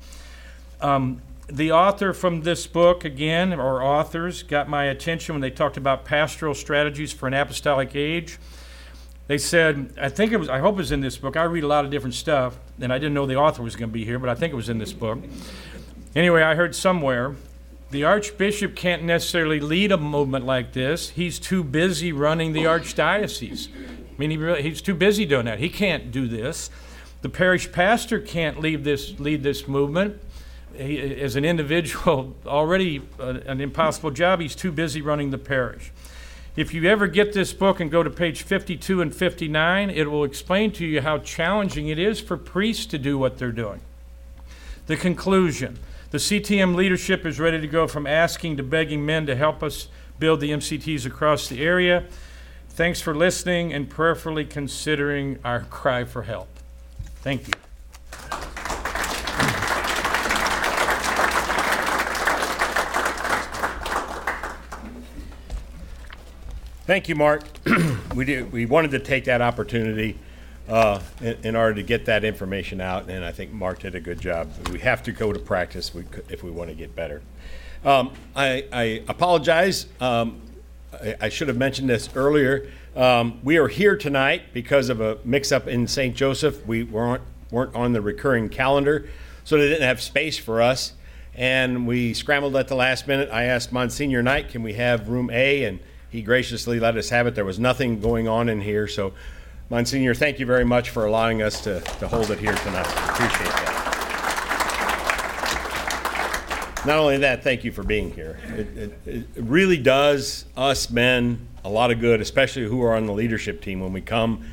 Um, 0.79 1.21
the 1.51 1.71
author 1.71 2.13
from 2.13 2.41
this 2.41 2.65
book, 2.65 3.03
again, 3.03 3.53
or 3.53 3.83
authors, 3.83 4.41
got 4.43 4.69
my 4.69 4.85
attention 4.85 5.35
when 5.35 5.41
they 5.41 5.49
talked 5.49 5.77
about 5.77 6.05
pastoral 6.05 6.53
strategies 6.53 7.11
for 7.11 7.27
an 7.27 7.33
apostolic 7.33 7.95
age. 7.95 8.39
They 9.27 9.37
said, 9.37 9.93
I 9.99 10.09
think 10.09 10.31
it 10.31 10.37
was, 10.37 10.49
I 10.49 10.59
hope 10.59 10.75
it 10.75 10.77
was 10.77 10.91
in 10.91 11.01
this 11.01 11.17
book. 11.17 11.35
I 11.37 11.43
read 11.43 11.63
a 11.63 11.67
lot 11.67 11.85
of 11.85 11.91
different 11.91 12.15
stuff, 12.15 12.57
and 12.79 12.91
I 12.91 12.97
didn't 12.97 13.13
know 13.13 13.25
the 13.25 13.35
author 13.35 13.63
was 13.63 13.75
going 13.75 13.89
to 13.89 13.93
be 13.93 14.05
here, 14.05 14.17
but 14.17 14.29
I 14.29 14.35
think 14.35 14.53
it 14.53 14.55
was 14.55 14.69
in 14.69 14.77
this 14.77 14.93
book. 14.93 15.19
Anyway, 16.15 16.41
I 16.41 16.55
heard 16.55 16.75
somewhere 16.75 17.35
the 17.91 18.05
archbishop 18.05 18.75
can't 18.75 19.03
necessarily 19.03 19.59
lead 19.59 19.91
a 19.91 19.97
movement 19.97 20.45
like 20.45 20.71
this. 20.71 21.09
He's 21.09 21.39
too 21.39 21.63
busy 21.63 22.13
running 22.13 22.53
the 22.53 22.63
archdiocese. 22.63 23.67
I 23.69 24.17
mean, 24.17 24.31
he 24.31 24.37
really, 24.37 24.61
he's 24.61 24.81
too 24.81 24.95
busy 24.95 25.25
doing 25.25 25.45
that. 25.45 25.59
He 25.59 25.69
can't 25.69 26.11
do 26.11 26.27
this. 26.27 26.69
The 27.21 27.29
parish 27.29 27.71
pastor 27.71 28.19
can't 28.19 28.59
lead 28.59 28.83
this, 28.83 29.19
lead 29.19 29.43
this 29.43 29.67
movement 29.67 30.21
he, 30.75 30.99
as 30.99 31.35
an 31.35 31.45
individual, 31.45 32.35
already 32.45 33.01
an 33.19 33.61
impossible 33.61 34.11
job. 34.11 34.39
He's 34.39 34.55
too 34.55 34.71
busy 34.71 35.01
running 35.01 35.31
the 35.31 35.37
parish. 35.37 35.91
If 36.55 36.73
you 36.73 36.83
ever 36.89 37.07
get 37.07 37.31
this 37.31 37.53
book 37.53 37.79
and 37.79 37.89
go 37.89 38.03
to 38.03 38.09
page 38.09 38.41
52 38.41 39.01
and 39.01 39.15
59, 39.15 39.89
it 39.89 40.11
will 40.11 40.25
explain 40.25 40.71
to 40.73 40.85
you 40.85 41.01
how 41.01 41.19
challenging 41.19 41.87
it 41.87 41.97
is 41.97 42.19
for 42.19 42.35
priests 42.35 42.85
to 42.87 42.97
do 42.97 43.17
what 43.17 43.37
they're 43.37 43.53
doing. 43.53 43.81
The 44.87 44.97
conclusion 44.97 45.79
the 46.11 46.17
CTM 46.17 46.75
leadership 46.75 47.25
is 47.25 47.39
ready 47.39 47.61
to 47.61 47.67
go 47.67 47.87
from 47.87 48.05
asking 48.05 48.57
to 48.57 48.63
begging 48.63 49.05
men 49.05 49.25
to 49.27 49.35
help 49.35 49.63
us 49.63 49.87
build 50.19 50.41
the 50.41 50.51
MCTs 50.51 51.05
across 51.05 51.47
the 51.47 51.63
area. 51.63 52.03
Thanks 52.67 52.99
for 52.99 53.15
listening 53.15 53.71
and 53.71 53.89
prayerfully 53.89 54.43
considering 54.43 55.39
our 55.45 55.61
cry 55.61 56.03
for 56.03 56.23
help. 56.23 56.49
Thank 57.21 57.47
you. 57.47 57.53
Thank 66.85 67.07
you, 67.07 67.13
Mark. 67.13 67.43
we 68.15 68.25
did, 68.25 68.51
we 68.51 68.65
wanted 68.65 68.89
to 68.91 68.99
take 68.99 69.25
that 69.25 69.39
opportunity 69.39 70.17
uh, 70.67 70.99
in, 71.21 71.37
in 71.43 71.55
order 71.55 71.75
to 71.75 71.83
get 71.83 72.05
that 72.05 72.23
information 72.23 72.81
out, 72.81 73.07
and 73.07 73.23
I 73.23 73.31
think 73.31 73.51
Mark 73.51 73.79
did 73.79 73.93
a 73.93 73.99
good 73.99 74.19
job. 74.19 74.49
We 74.71 74.79
have 74.79 75.03
to 75.03 75.11
go 75.11 75.31
to 75.31 75.37
practice 75.37 75.91
if 76.27 76.41
we 76.41 76.49
want 76.49 76.71
to 76.71 76.75
get 76.75 76.95
better. 76.95 77.21
Um, 77.85 78.13
I, 78.35 78.65
I 78.73 78.83
apologize. 79.07 79.85
Um, 79.99 80.41
I, 80.91 81.15
I 81.21 81.29
should 81.29 81.49
have 81.49 81.57
mentioned 81.57 81.87
this 81.87 82.09
earlier. 82.15 82.67
Um, 82.95 83.39
we 83.43 83.57
are 83.57 83.67
here 83.67 83.95
tonight 83.95 84.41
because 84.51 84.89
of 84.89 85.01
a 85.01 85.19
mix-up 85.23 85.67
in 85.67 85.85
St. 85.85 86.15
Joseph. 86.15 86.65
We 86.65 86.83
weren't 86.83 87.21
weren't 87.51 87.75
on 87.75 87.93
the 87.93 88.01
recurring 88.01 88.49
calendar, 88.49 89.07
so 89.43 89.57
they 89.57 89.69
didn't 89.69 89.87
have 89.87 90.01
space 90.01 90.39
for 90.39 90.63
us. 90.63 90.93
And 91.35 91.85
we 91.85 92.15
scrambled 92.15 92.55
at 92.55 92.69
the 92.69 92.75
last 92.75 93.07
minute. 93.07 93.29
I 93.31 93.43
asked 93.43 93.71
Monsignor 93.71 94.23
Knight, 94.23 94.49
"Can 94.49 94.63
we 94.63 94.73
have 94.73 95.09
room 95.09 95.29
A?" 95.29 95.63
and 95.65 95.79
he 96.11 96.21
graciously 96.21 96.79
let 96.79 96.97
us 96.97 97.09
have 97.09 97.25
it. 97.25 97.35
There 97.35 97.45
was 97.45 97.57
nothing 97.57 97.99
going 98.01 98.27
on 98.27 98.49
in 98.49 98.61
here, 98.61 98.87
so 98.87 99.13
Monsignor, 99.69 100.13
thank 100.13 100.37
you 100.39 100.45
very 100.45 100.65
much 100.65 100.89
for 100.89 101.05
allowing 101.05 101.41
us 101.41 101.61
to, 101.61 101.79
to 101.79 102.07
hold 102.07 102.29
it 102.29 102.39
here 102.39 102.53
tonight. 102.53 102.85
Appreciate 102.85 103.47
that. 103.47 103.77
Not 106.85 106.97
only 106.97 107.17
that, 107.17 107.43
thank 107.43 107.63
you 107.63 107.71
for 107.71 107.83
being 107.83 108.11
here. 108.11 108.37
It, 108.57 108.77
it, 108.77 108.99
it 109.05 109.25
really 109.37 109.77
does 109.77 110.45
us 110.57 110.89
men 110.89 111.47
a 111.63 111.69
lot 111.69 111.91
of 111.91 111.99
good, 111.99 112.19
especially 112.19 112.65
who 112.65 112.81
are 112.83 112.95
on 112.95 113.05
the 113.05 113.13
leadership 113.13 113.61
team, 113.61 113.79
when 113.79 113.93
we 113.93 114.01
come 114.01 114.43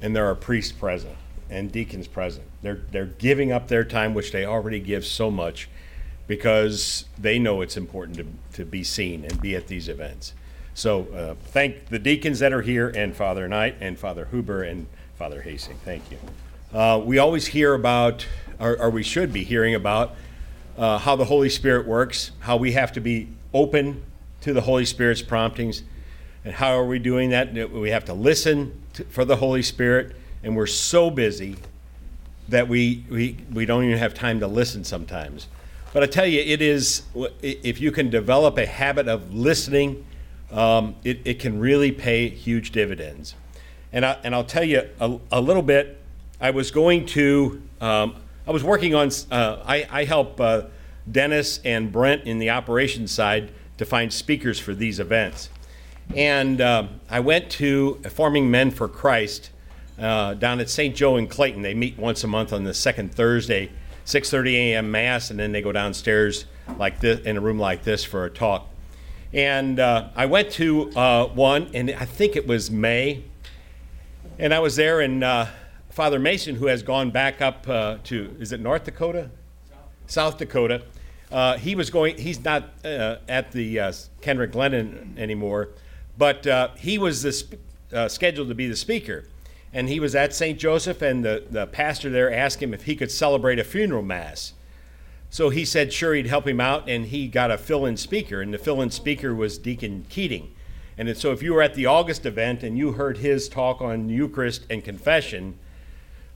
and 0.00 0.16
there 0.16 0.26
are 0.26 0.34
priests 0.34 0.72
present 0.72 1.14
and 1.50 1.70
deacons 1.70 2.08
present. 2.08 2.46
They're, 2.62 2.80
they're 2.90 3.04
giving 3.06 3.52
up 3.52 3.68
their 3.68 3.84
time, 3.84 4.14
which 4.14 4.32
they 4.32 4.44
already 4.44 4.80
give 4.80 5.04
so 5.04 5.30
much, 5.30 5.68
because 6.26 7.04
they 7.18 7.38
know 7.38 7.60
it's 7.60 7.76
important 7.76 8.16
to, 8.16 8.26
to 8.54 8.64
be 8.64 8.82
seen 8.82 9.24
and 9.24 9.40
be 9.40 9.54
at 9.54 9.66
these 9.66 9.88
events. 9.88 10.32
So 10.74 11.06
uh, 11.14 11.34
thank 11.52 11.86
the 11.86 12.00
deacons 12.00 12.40
that 12.40 12.52
are 12.52 12.62
here, 12.62 12.88
and 12.88 13.14
Father 13.14 13.46
Knight, 13.46 13.76
and 13.80 13.96
Father 13.96 14.26
Huber, 14.30 14.64
and 14.64 14.88
Father 15.16 15.42
Hoesing. 15.42 15.76
Thank 15.84 16.02
you. 16.10 16.18
Uh, 16.76 16.98
we 16.98 17.18
always 17.18 17.46
hear 17.46 17.74
about, 17.74 18.26
or, 18.58 18.76
or 18.80 18.90
we 18.90 19.04
should 19.04 19.32
be 19.32 19.44
hearing 19.44 19.76
about, 19.76 20.16
uh, 20.76 20.98
how 20.98 21.14
the 21.14 21.26
Holy 21.26 21.48
Spirit 21.48 21.86
works, 21.86 22.32
how 22.40 22.56
we 22.56 22.72
have 22.72 22.90
to 22.92 23.00
be 23.00 23.28
open 23.52 24.02
to 24.40 24.52
the 24.52 24.62
Holy 24.62 24.84
Spirit's 24.84 25.22
promptings, 25.22 25.84
and 26.44 26.54
how 26.54 26.76
are 26.76 26.84
we 26.84 26.98
doing 26.98 27.30
that? 27.30 27.54
That 27.54 27.70
We 27.70 27.90
have 27.90 28.04
to 28.06 28.14
listen 28.14 28.82
to, 28.94 29.04
for 29.04 29.24
the 29.24 29.36
Holy 29.36 29.62
Spirit, 29.62 30.16
and 30.42 30.56
we're 30.56 30.66
so 30.66 31.08
busy 31.08 31.56
that 32.48 32.66
we, 32.66 33.04
we, 33.08 33.36
we 33.52 33.64
don't 33.64 33.84
even 33.84 33.98
have 33.98 34.12
time 34.12 34.40
to 34.40 34.48
listen 34.48 34.82
sometimes. 34.82 35.46
But 35.92 36.02
I 36.02 36.06
tell 36.06 36.26
you, 36.26 36.40
it 36.40 36.60
is, 36.60 37.04
if 37.40 37.80
you 37.80 37.92
can 37.92 38.10
develop 38.10 38.58
a 38.58 38.66
habit 38.66 39.06
of 39.06 39.32
listening, 39.32 40.04
um, 40.50 40.96
it, 41.04 41.20
it 41.24 41.38
can 41.38 41.58
really 41.58 41.92
pay 41.92 42.28
huge 42.28 42.70
dividends. 42.70 43.34
And, 43.92 44.04
I, 44.04 44.18
and 44.24 44.34
I'll 44.34 44.44
tell 44.44 44.64
you 44.64 44.88
a, 45.00 45.18
a 45.30 45.40
little 45.40 45.62
bit. 45.62 46.00
I 46.40 46.50
was 46.50 46.70
going 46.70 47.06
to, 47.06 47.62
um, 47.80 48.16
I 48.46 48.50
was 48.50 48.64
working 48.64 48.94
on, 48.94 49.10
uh, 49.30 49.62
I, 49.64 49.86
I 49.90 50.04
help 50.04 50.40
uh, 50.40 50.62
Dennis 51.10 51.60
and 51.64 51.92
Brent 51.92 52.24
in 52.24 52.38
the 52.38 52.50
operations 52.50 53.12
side 53.12 53.52
to 53.78 53.84
find 53.84 54.12
speakers 54.12 54.58
for 54.58 54.74
these 54.74 55.00
events. 55.00 55.48
And 56.14 56.60
um, 56.60 57.00
I 57.08 57.20
went 57.20 57.50
to 57.52 58.00
Forming 58.10 58.50
Men 58.50 58.70
for 58.70 58.88
Christ 58.88 59.50
uh, 59.98 60.34
down 60.34 60.60
at 60.60 60.68
St. 60.68 60.94
Joe 60.94 61.16
in 61.16 61.26
Clayton. 61.26 61.62
They 61.62 61.74
meet 61.74 61.98
once 61.98 62.24
a 62.24 62.28
month 62.28 62.52
on 62.52 62.64
the 62.64 62.74
second 62.74 63.14
Thursday, 63.14 63.70
6:30 64.06 64.52
a.m. 64.54 64.90
mass, 64.90 65.30
and 65.30 65.38
then 65.38 65.52
they 65.52 65.62
go 65.62 65.72
downstairs 65.72 66.46
like 66.78 67.00
this 67.00 67.20
in 67.20 67.36
a 67.36 67.40
room 67.40 67.58
like 67.58 67.84
this 67.84 68.04
for 68.04 68.24
a 68.24 68.30
talk. 68.30 68.68
And 69.34 69.80
uh, 69.80 70.10
I 70.14 70.26
went 70.26 70.52
to 70.52 70.92
uh, 70.92 71.26
one, 71.26 71.68
and 71.74 71.90
I 71.90 72.04
think 72.04 72.36
it 72.36 72.46
was 72.46 72.70
May, 72.70 73.24
and 74.38 74.54
I 74.54 74.60
was 74.60 74.76
there, 74.76 75.00
and 75.00 75.24
uh, 75.24 75.46
Father 75.90 76.20
Mason, 76.20 76.54
who 76.54 76.66
has 76.66 76.84
gone 76.84 77.10
back 77.10 77.42
up 77.42 77.68
uh, 77.68 77.98
to, 78.04 78.36
is 78.38 78.52
it 78.52 78.60
North 78.60 78.84
Dakota? 78.84 79.30
South 80.06 80.38
Dakota. 80.38 80.84
Uh, 81.32 81.58
he 81.58 81.74
was 81.74 81.90
going, 81.90 82.16
he's 82.16 82.44
not 82.44 82.62
uh, 82.84 83.16
at 83.28 83.50
the 83.50 83.92
Kenrick-Glennon 84.20 85.18
anymore, 85.18 85.70
but 86.16 86.46
he 86.78 86.96
was 86.96 87.22
the 87.22 87.32
sp- 87.34 87.58
scheduled 88.06 88.48
to 88.48 88.54
be 88.54 88.68
the 88.68 88.76
speaker. 88.76 89.24
And 89.72 89.88
he 89.88 89.98
was 89.98 90.14
at 90.14 90.32
St. 90.32 90.56
Joseph, 90.56 91.02
and 91.02 91.24
the, 91.24 91.42
the 91.50 91.66
pastor 91.66 92.08
there 92.08 92.32
asked 92.32 92.62
him 92.62 92.72
if 92.72 92.84
he 92.84 92.94
could 92.94 93.10
celebrate 93.10 93.58
a 93.58 93.64
funeral 93.64 94.02
mass. 94.02 94.53
So 95.34 95.48
he 95.48 95.64
said, 95.64 95.92
sure, 95.92 96.14
he'd 96.14 96.28
help 96.28 96.46
him 96.46 96.60
out, 96.60 96.88
and 96.88 97.06
he 97.06 97.26
got 97.26 97.50
a 97.50 97.58
fill 97.58 97.86
in 97.86 97.96
speaker, 97.96 98.40
and 98.40 98.54
the 98.54 98.56
fill 98.56 98.80
in 98.80 98.92
speaker 98.92 99.34
was 99.34 99.58
Deacon 99.58 100.06
Keating. 100.08 100.54
And 100.96 101.16
so 101.16 101.32
if 101.32 101.42
you 101.42 101.54
were 101.54 101.60
at 101.60 101.74
the 101.74 101.86
August 101.86 102.24
event 102.24 102.62
and 102.62 102.78
you 102.78 102.92
heard 102.92 103.18
his 103.18 103.48
talk 103.48 103.82
on 103.82 104.08
Eucharist 104.08 104.64
and 104.70 104.84
confession, 104.84 105.58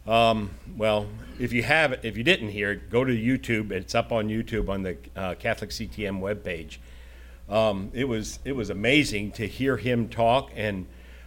um, 0.04 0.50
well, 0.76 1.06
if 1.38 1.52
you 1.52 1.62
have 1.62 2.04
if 2.04 2.16
you 2.16 2.24
didn't 2.24 2.48
hear 2.48 2.72
it, 2.72 2.90
go 2.90 3.04
to 3.04 3.12
YouTube. 3.12 3.70
It's 3.70 3.94
up 3.94 4.10
on 4.10 4.26
YouTube 4.26 4.68
on 4.68 4.82
the 4.82 4.96
uh, 5.14 5.36
Catholic 5.36 5.70
CTM 5.70 6.18
webpage. 6.18 6.78
Um, 7.48 7.92
it 7.94 8.08
was 8.08 8.40
it 8.44 8.56
was 8.56 8.68
amazing 8.68 9.30
to 9.32 9.46
hear 9.46 9.76
him 9.76 10.08
talk, 10.08 10.50
and 10.56 10.86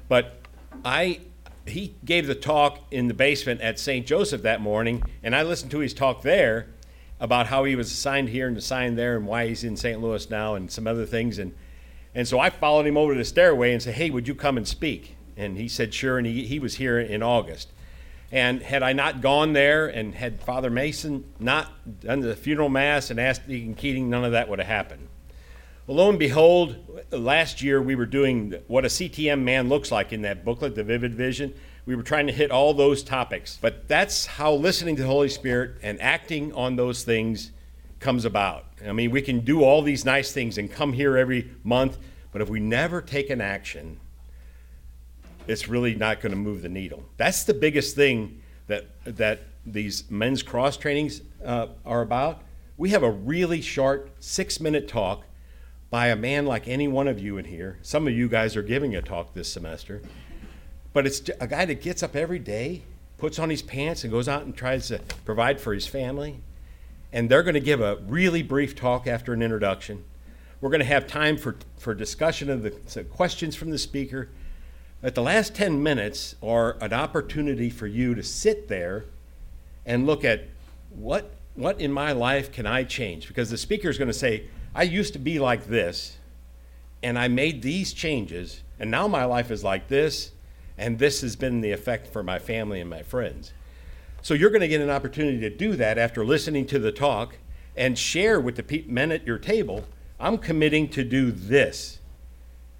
but 0.10 0.42
I 0.84 1.22
he 1.66 1.96
gave 2.04 2.28
the 2.28 2.36
talk 2.36 2.80
in 2.92 3.08
the 3.08 3.14
basement 3.14 3.62
at 3.62 3.80
St. 3.80 4.06
Joseph 4.06 4.42
that 4.42 4.60
morning, 4.60 5.04
and 5.24 5.34
I 5.34 5.44
listened 5.44 5.72
to 5.72 5.80
his 5.80 5.94
talk 5.94 6.22
there 6.22 6.68
about 7.22 7.48
how 7.48 7.64
he 7.64 7.78
was 7.78 7.90
assigned 7.90 8.28
here 8.28 8.50
and 8.50 8.58
assigned 8.58 8.98
there, 8.98 9.16
and 9.16 9.26
why 9.26 9.48
he's 9.48 9.64
in 9.64 9.78
St. 9.78 10.02
Louis 10.02 10.30
now, 10.30 10.56
and 10.56 10.70
some 10.70 10.88
other 10.88 11.06
things, 11.06 11.40
and 11.40 11.54
and 12.14 12.28
so 12.28 12.40
I 12.40 12.50
followed 12.50 12.86
him 12.86 12.98
over 12.98 13.14
to 13.14 13.18
the 13.18 13.24
stairway 13.24 13.72
and 13.72 13.82
said, 13.82 13.94
"Hey, 13.94 14.10
would 14.10 14.28
you 14.28 14.36
come 14.36 14.58
and 14.58 14.68
speak?" 14.68 15.16
And 15.38 15.58
he 15.58 15.70
said, 15.70 15.94
"Sure." 15.94 16.18
And 16.18 16.28
he 16.28 16.46
he 16.46 16.60
was 16.60 16.76
here 16.76 17.00
in 17.00 17.24
August. 17.24 17.72
And 18.32 18.62
had 18.62 18.82
I 18.82 18.94
not 18.94 19.22
gone 19.22 19.54
there 19.54 19.88
and 19.88 20.16
had 20.16 20.42
Father 20.42 20.70
Mason 20.70 21.26
not 21.38 22.00
done 22.00 22.22
the 22.22 22.36
funeral 22.36 22.70
mass 22.70 23.10
and 23.10 23.20
asked 23.20 23.48
Deacon 23.48 23.76
Keating, 23.76 24.10
none 24.10 24.24
of 24.24 24.32
that 24.32 24.48
would 24.48 24.60
have 24.60 24.70
happened. 24.70 25.10
Well, 25.86 25.98
lo 25.98 26.10
and 26.10 26.18
behold, 26.18 26.78
last 27.12 27.62
year 27.62 27.82
we 27.82 27.94
were 27.96 28.06
doing 28.06 28.56
what 28.68 28.86
a 28.86 28.88
CTM 28.88 29.44
man 29.44 29.68
looks 29.68 29.92
like 29.92 30.14
in 30.14 30.22
that 30.22 30.46
booklet, 30.46 30.76
The 30.76 30.84
Vivid 30.84 31.14
Vision. 31.14 31.54
We 31.86 31.96
were 31.96 32.04
trying 32.04 32.28
to 32.28 32.34
hit 32.34 32.52
all 32.52 32.74
those 32.74 33.04
topics. 33.04 33.58
But 33.62 33.88
that's 33.88 34.26
how 34.26 34.54
listening 34.54 34.96
to 34.98 35.02
the 35.02 35.08
Holy 35.08 35.30
Spirit 35.30 35.78
and 35.82 36.02
acting 36.02 36.54
on 36.54 36.76
those 36.76 37.04
things 37.04 37.52
comes 38.00 38.26
about. 38.26 38.66
I 38.88 38.92
mean, 38.92 39.12
we 39.12 39.22
can 39.22 39.42
do 39.42 39.64
all 39.64 39.82
these 39.82 40.06
nice 40.06 40.32
things 40.32 40.58
and 40.58 40.72
come 40.72 40.94
here 40.94 41.18
every 41.18 41.52
month, 41.64 41.98
but 42.32 42.42
if 42.42 42.50
we 42.50 42.60
never 42.60 43.02
take 43.02 43.30
an 43.30 43.42
action, 43.42 44.00
it's 45.48 45.68
really 45.68 45.96
not 45.96 46.22
going 46.22 46.32
to 46.32 46.38
move 46.38 46.62
the 46.62 46.70
needle. 46.70 47.04
That's 47.18 47.44
the 47.44 47.54
biggest 47.54 47.96
thing 47.96 48.42
that 48.68 48.88
that 49.06 49.42
these 49.66 50.10
men's 50.10 50.42
cross 50.42 50.78
trainings 50.78 51.22
uh, 51.46 51.68
are 51.86 52.02
about. 52.02 52.42
We 52.78 52.90
have 52.92 53.04
a 53.04 53.12
really 53.12 53.62
short 53.62 54.10
six-minute 54.20 54.88
talk 54.88 55.26
by 55.92 56.08
a 56.08 56.16
man 56.16 56.46
like 56.46 56.68
any 56.68 56.88
one 56.88 57.08
of 57.08 57.20
you 57.20 57.38
in 57.38 57.46
here. 57.46 57.78
Some 57.84 58.08
of 58.08 58.14
you 58.14 58.28
guys 58.28 58.56
are 58.56 58.64
giving 58.64 58.96
a 58.96 59.02
talk 59.02 59.34
this 59.34 59.52
semester, 59.52 60.02
but 60.94 61.06
it's 61.06 61.22
a 61.40 61.48
guy 61.48 61.66
that 61.66 61.82
gets 61.82 62.04
up 62.04 62.16
every 62.16 62.40
day, 62.40 62.84
puts 63.18 63.40
on 63.40 63.50
his 63.50 63.62
pants, 63.62 64.04
and 64.04 64.12
goes 64.12 64.28
out 64.28 64.44
and 64.44 64.56
tries 64.56 64.88
to 64.88 65.00
provide 65.26 65.60
for 65.62 65.74
his 65.74 65.88
family. 65.88 66.40
And 67.14 67.30
they're 67.30 67.44
going 67.44 67.56
to 67.56 67.60
give 67.60 67.82
a 67.82 67.98
really 68.08 68.44
brief 68.44 68.76
talk 68.76 69.08
after 69.08 69.34
an 69.34 69.42
introduction. 69.42 70.04
We're 70.60 70.70
going 70.70 70.80
to 70.80 70.86
have 70.86 71.08
time 71.08 71.38
for, 71.38 71.56
for 71.78 71.94
discussion 71.94 72.50
of 72.50 72.64
the 72.64 73.04
questions 73.06 73.56
from 73.56 73.72
the 73.72 73.78
speaker 73.78 74.30
that 75.02 75.16
the 75.16 75.22
last 75.22 75.56
10 75.56 75.82
minutes 75.82 76.36
are 76.44 76.78
an 76.80 76.94
opportunity 76.94 77.70
for 77.70 77.88
you 77.88 78.14
to 78.16 78.24
sit 78.24 78.68
there 78.68 79.06
and 79.86 80.06
look 80.06 80.24
at 80.24 80.44
what, 80.92 81.32
what 81.56 81.82
in 81.82 81.92
my 81.92 82.12
life 82.12 82.52
can 82.52 82.66
I 82.66 82.84
change? 82.84 83.28
Because 83.28 83.50
the 83.50 83.58
speaker 83.58 83.90
is 83.90 83.98
going 83.98 84.10
to 84.10 84.14
say, 84.14 84.46
I 84.76 84.84
used 84.84 85.14
to 85.14 85.20
be 85.20 85.40
like 85.40 85.66
this, 85.66 86.18
and 87.02 87.18
I 87.18 87.28
made 87.28 87.62
these 87.62 87.94
changes, 87.94 88.62
and 88.80 88.92
now 88.92 89.08
my 89.08 89.26
life 89.26 89.50
is 89.50 89.64
like 89.64 89.88
this, 89.88 90.32
and 90.78 91.00
this 91.00 91.22
has 91.22 91.36
been 91.36 91.62
the 91.62 91.72
effect 91.72 92.08
for 92.08 92.24
my 92.24 92.40
family 92.40 92.82
and 92.82 92.90
my 92.90 93.04
friends. 93.04 93.54
So 94.22 94.34
you're 94.34 94.50
going 94.50 94.62
to 94.62 94.68
get 94.68 94.82
an 94.82 94.90
opportunity 94.90 95.40
to 95.40 95.50
do 95.50 95.76
that 95.76 95.98
after 95.98 96.24
listening 96.24 96.68
to 96.68 96.80
the 96.80 96.92
talk 96.92 97.38
and 97.76 97.98
share 97.98 98.40
with 98.40 98.56
the 98.56 98.84
men 98.88 99.12
at 99.12 99.26
your 99.26 99.38
table. 99.38 99.86
I'm 100.20 100.38
committing 100.38 100.90
to 100.90 101.04
do 101.04 101.32
this 101.32 102.00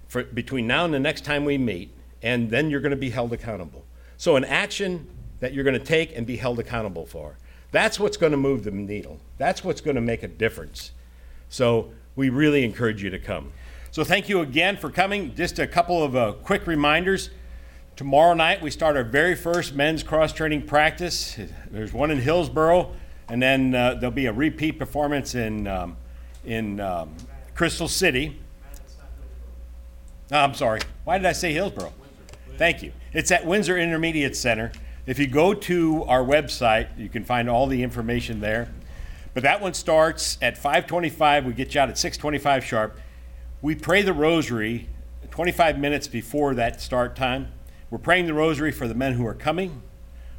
for 0.06 0.22
between 0.22 0.66
now 0.66 0.84
and 0.84 0.94
the 0.94 1.00
next 1.00 1.24
time 1.24 1.44
we 1.44 1.58
meet 1.58 1.92
and 2.22 2.50
then 2.50 2.70
you're 2.70 2.80
going 2.80 2.90
to 2.90 2.96
be 2.96 3.10
held 3.10 3.32
accountable. 3.32 3.84
So, 4.16 4.36
an 4.36 4.44
action 4.44 5.08
that 5.40 5.52
you're 5.52 5.64
going 5.64 5.78
to 5.78 5.84
take 5.84 6.16
and 6.16 6.26
be 6.26 6.36
held 6.36 6.60
accountable 6.60 7.04
for. 7.04 7.36
That's 7.72 7.98
what's 7.98 8.16
going 8.16 8.32
to 8.32 8.38
move 8.38 8.64
the 8.64 8.70
needle. 8.70 9.18
That's 9.38 9.64
what's 9.64 9.80
going 9.80 9.96
to 9.96 10.00
make 10.00 10.22
a 10.22 10.28
difference. 10.28 10.92
So, 11.48 11.90
we 12.14 12.28
really 12.28 12.64
encourage 12.64 13.02
you 13.02 13.10
to 13.10 13.18
come. 13.18 13.52
So, 13.90 14.04
thank 14.04 14.28
you 14.28 14.40
again 14.40 14.76
for 14.76 14.90
coming. 14.90 15.34
Just 15.34 15.58
a 15.58 15.66
couple 15.66 16.02
of 16.02 16.14
uh, 16.14 16.32
quick 16.42 16.66
reminders. 16.66 17.30
Tomorrow 17.94 18.32
night, 18.32 18.62
we 18.62 18.70
start 18.70 18.96
our 18.96 19.04
very 19.04 19.34
first 19.34 19.74
men's 19.74 20.02
cross 20.02 20.32
training 20.32 20.62
practice. 20.62 21.38
There's 21.70 21.92
one 21.92 22.10
in 22.10 22.18
Hillsboro, 22.18 22.90
and 23.28 23.42
then 23.42 23.74
uh, 23.74 23.94
there'll 23.94 24.10
be 24.10 24.26
a 24.26 24.32
repeat 24.32 24.78
performance 24.78 25.34
in, 25.34 25.66
um, 25.66 25.98
in 26.46 26.80
um, 26.80 27.14
Crystal 27.54 27.88
City. 27.88 28.40
No, 30.30 30.38
I'm 30.38 30.54
sorry. 30.54 30.80
Why 31.04 31.18
did 31.18 31.26
I 31.26 31.32
say 31.32 31.52
Hillsboro? 31.52 31.92
Thank 32.56 32.82
you. 32.82 32.92
It's 33.12 33.30
at 33.30 33.44
Windsor 33.44 33.76
Intermediate 33.76 34.36
Center. 34.36 34.72
If 35.04 35.18
you 35.18 35.26
go 35.26 35.52
to 35.52 36.04
our 36.04 36.24
website, 36.24 36.98
you 36.98 37.10
can 37.10 37.26
find 37.26 37.50
all 37.50 37.66
the 37.66 37.82
information 37.82 38.40
there. 38.40 38.72
But 39.34 39.42
that 39.42 39.60
one 39.60 39.74
starts 39.74 40.38
at 40.40 40.56
5:25. 40.56 41.44
We 41.44 41.52
get 41.52 41.74
you 41.74 41.80
out 41.82 41.90
at 41.90 41.98
6:25 41.98 42.64
sharp. 42.64 42.98
We 43.60 43.74
pray 43.74 44.00
the 44.00 44.14
rosary 44.14 44.88
25 45.30 45.78
minutes 45.78 46.08
before 46.08 46.54
that 46.54 46.80
start 46.80 47.16
time. 47.16 47.48
We're 47.92 47.98
praying 47.98 48.24
the 48.24 48.32
rosary 48.32 48.72
for 48.72 48.88
the 48.88 48.94
men 48.94 49.12
who 49.12 49.26
are 49.26 49.34
coming. 49.34 49.82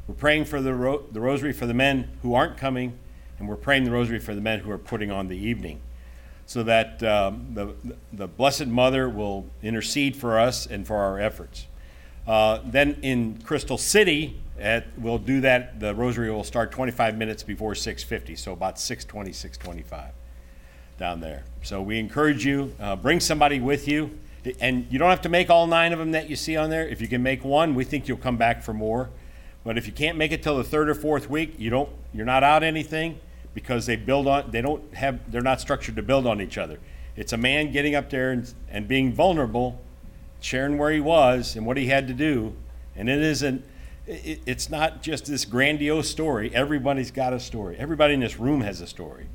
We're 0.08 0.16
praying 0.16 0.46
for 0.46 0.60
the, 0.60 0.74
ro- 0.74 1.04
the 1.12 1.20
rosary 1.20 1.52
for 1.52 1.66
the 1.66 1.72
men 1.72 2.08
who 2.22 2.34
aren't 2.34 2.56
coming, 2.56 2.98
and 3.38 3.48
we're 3.48 3.54
praying 3.54 3.84
the 3.84 3.92
rosary 3.92 4.18
for 4.18 4.34
the 4.34 4.40
men 4.40 4.58
who 4.58 4.72
are 4.72 4.78
putting 4.78 5.12
on 5.12 5.28
the 5.28 5.36
evening 5.36 5.80
so 6.46 6.64
that 6.64 7.00
um, 7.04 7.46
the, 7.54 7.72
the 8.12 8.26
Blessed 8.26 8.66
Mother 8.66 9.08
will 9.08 9.46
intercede 9.62 10.16
for 10.16 10.36
us 10.36 10.66
and 10.66 10.84
for 10.84 10.96
our 10.96 11.20
efforts. 11.20 11.68
Uh, 12.26 12.58
then 12.64 12.98
in 13.02 13.40
Crystal 13.42 13.78
City, 13.78 14.36
at, 14.58 14.86
we'll 14.98 15.18
do 15.18 15.40
that. 15.42 15.78
The 15.78 15.94
rosary 15.94 16.32
will 16.32 16.42
start 16.42 16.72
25 16.72 17.16
minutes 17.16 17.44
before 17.44 17.74
6:50, 17.74 18.36
so 18.36 18.52
about 18.52 18.78
6:20, 18.78 19.28
6:25 19.28 20.10
down 20.98 21.20
there. 21.20 21.44
So 21.62 21.80
we 21.80 22.00
encourage 22.00 22.44
you, 22.44 22.74
uh, 22.80 22.96
bring 22.96 23.20
somebody 23.20 23.60
with 23.60 23.86
you, 23.86 24.10
and 24.60 24.86
you 24.90 24.98
don't 24.98 25.10
have 25.10 25.22
to 25.22 25.28
make 25.28 25.50
all 25.50 25.66
nine 25.66 25.92
of 25.92 25.98
them 25.98 26.12
that 26.12 26.28
you 26.28 26.36
see 26.36 26.56
on 26.56 26.70
there. 26.70 26.86
If 26.86 27.00
you 27.00 27.08
can 27.08 27.22
make 27.22 27.44
one, 27.44 27.74
we 27.74 27.84
think 27.84 28.08
you'll 28.08 28.16
come 28.18 28.36
back 28.36 28.62
for 28.62 28.72
more. 28.72 29.10
But 29.64 29.78
if 29.78 29.86
you 29.86 29.92
can't 29.92 30.18
make 30.18 30.32
it 30.32 30.42
till 30.42 30.58
the 30.58 30.64
third 30.64 30.88
or 30.88 30.94
fourth 30.94 31.30
week, 31.30 31.54
you 31.58 31.70
don't, 31.70 31.88
you're 32.12 32.26
not 32.26 32.42
out 32.42 32.62
anything 32.62 33.18
because 33.54 33.86
they 33.86 33.96
build 33.96 34.26
on, 34.26 34.50
they 34.50 34.60
don't 34.60 34.94
have, 34.94 35.30
they're 35.30 35.40
not 35.40 35.60
structured 35.60 35.96
to 35.96 36.02
build 36.02 36.26
on 36.26 36.40
each 36.40 36.58
other. 36.58 36.78
It's 37.16 37.32
a 37.32 37.36
man 37.36 37.72
getting 37.72 37.94
up 37.94 38.10
there 38.10 38.32
and, 38.32 38.52
and 38.68 38.86
being 38.86 39.12
vulnerable, 39.12 39.80
sharing 40.40 40.76
where 40.76 40.90
he 40.90 41.00
was 41.00 41.56
and 41.56 41.64
what 41.64 41.76
he 41.76 41.86
had 41.86 42.06
to 42.08 42.14
do, 42.14 42.54
and 42.94 43.08
it 43.08 43.20
isn't, 43.20 43.64
it, 44.06 44.42
it's 44.44 44.68
not 44.68 45.02
just 45.02 45.26
this 45.26 45.44
grandiose 45.44 46.10
story. 46.10 46.54
Everybody's 46.54 47.10
got 47.10 47.32
a 47.32 47.40
story. 47.40 47.76
Everybody 47.78 48.14
in 48.14 48.20
this 48.20 48.38
room 48.38 48.60
has 48.60 48.80
a 48.80 48.86
story. 48.86 49.28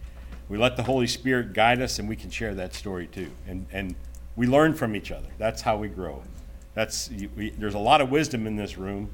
We 0.49 0.57
let 0.57 0.77
the 0.77 0.83
Holy 0.83 1.07
Spirit 1.07 1.53
guide 1.53 1.81
us, 1.81 1.99
and 1.99 2.09
we 2.09 2.15
can 2.15 2.29
share 2.29 2.53
that 2.55 2.73
story 2.73 3.07
too. 3.07 3.31
And 3.47 3.67
and 3.71 3.95
we 4.39 4.47
learn 4.47 4.73
from 4.73 4.95
each 4.95 5.11
other. 5.11 5.27
That's 5.37 5.61
how 5.61 5.75
we 5.75 5.89
grow. 5.89 6.23
That's 6.73 7.09
we, 7.35 7.49
there's 7.49 7.73
a 7.73 7.79
lot 7.79 7.99
of 7.99 8.09
wisdom 8.09 8.47
in 8.47 8.55
this 8.55 8.77
room. 8.77 9.09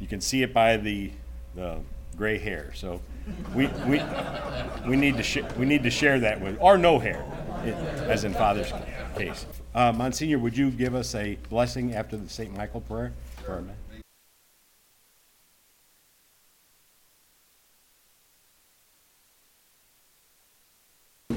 You 0.00 0.06
can 0.06 0.22
see 0.22 0.42
it 0.42 0.54
by 0.54 0.78
the 0.78 1.12
the 1.54 1.80
gray 2.16 2.38
hair. 2.38 2.72
So 2.74 3.02
we 3.54 3.66
we 3.86 4.00
we 4.88 4.96
need 4.96 5.18
to 5.18 5.22
sh- 5.22 5.44
we 5.58 5.66
need 5.66 5.82
to 5.82 5.90
share 5.90 6.18
that 6.20 6.40
with 6.40 6.56
or 6.58 6.78
no 6.78 6.98
hair, 6.98 7.22
as 8.08 8.24
in 8.24 8.32
Father's 8.32 8.72
case. 9.14 9.44
Uh, 9.74 9.92
Monsignor, 9.92 10.38
would 10.38 10.56
you 10.56 10.70
give 10.70 10.94
us 10.94 11.14
a 11.14 11.36
blessing 11.50 11.94
after 11.94 12.16
the 12.16 12.30
Saint 12.30 12.56
Michael 12.56 12.80
prayer? 12.80 13.12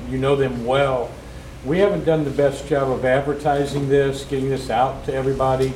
You 0.09 0.17
know 0.17 0.37
them 0.37 0.65
well. 0.65 1.11
We 1.65 1.79
haven't 1.79 2.05
done 2.05 2.23
the 2.23 2.29
best 2.29 2.67
job 2.67 2.91
of 2.91 3.03
advertising 3.05 3.89
this, 3.89 4.23
getting 4.25 4.51
this 4.51 4.69
out 4.69 5.03
to 5.05 5.13
everybody. 5.15 5.73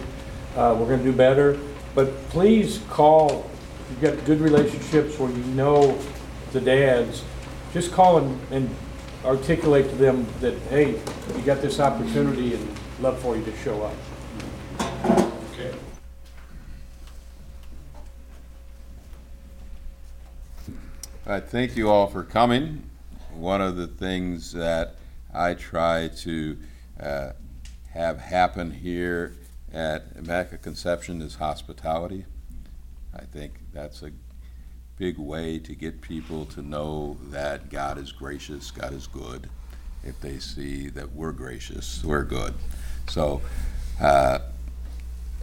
Uh, 0.56 0.78
we're 0.80 0.88
gonna 0.88 1.02
do 1.02 1.12
better, 1.12 1.60
but 1.96 2.14
please 2.30 2.80
call, 2.92 3.50
you've 3.90 4.00
got 4.00 4.24
good 4.26 4.40
relationships 4.40 5.18
where 5.18 5.32
you 5.32 5.44
know 5.56 5.98
the 6.52 6.62
dads. 6.62 7.24
Just 7.74 7.92
call 7.92 8.20
and, 8.20 8.40
and 8.52 8.70
articulate 9.26 9.90
to 9.90 9.96
them 9.96 10.28
that, 10.42 10.54
hey, 10.70 10.92
you 11.36 11.42
got 11.44 11.60
this 11.60 11.80
opportunity 11.80 12.54
and 12.54 12.80
love 13.00 13.20
for 13.20 13.36
you 13.36 13.44
to 13.44 13.58
show 13.58 13.82
up. 13.82 13.96
Okay. 15.54 15.76
I 21.26 21.40
thank 21.40 21.76
you 21.76 21.90
all 21.90 22.06
for 22.06 22.24
coming. 22.24 22.88
One 23.34 23.60
of 23.60 23.76
the 23.76 23.88
things 23.88 24.52
that 24.52 24.99
I 25.34 25.54
try 25.54 26.10
to 26.20 26.58
uh, 27.00 27.32
have 27.92 28.20
happen 28.20 28.72
here 28.72 29.36
at 29.74 30.06
Immaculate 30.16 30.62
Conception 30.62 31.22
is 31.22 31.36
hospitality. 31.36 32.26
I 33.14 33.26
think 33.26 33.54
that's 33.74 34.02
a 34.02 34.12
big 34.98 35.18
way 35.18 35.60
to 35.60 35.76
get 35.76 36.02
people 36.02 36.46
to 36.46 36.62
know 36.62 37.18
that 37.30 37.70
God 37.70 37.98
is 37.98 38.12
gracious, 38.12 38.72
God 38.72 38.94
is 38.94 39.08
good. 39.08 39.50
If 40.04 40.20
they 40.22 40.40
see 40.40 40.90
that 40.90 41.14
we're 41.14 41.32
gracious, 41.32 42.04
we're 42.04 42.24
good. 42.24 42.54
So, 43.08 43.42
uh, 44.00 44.40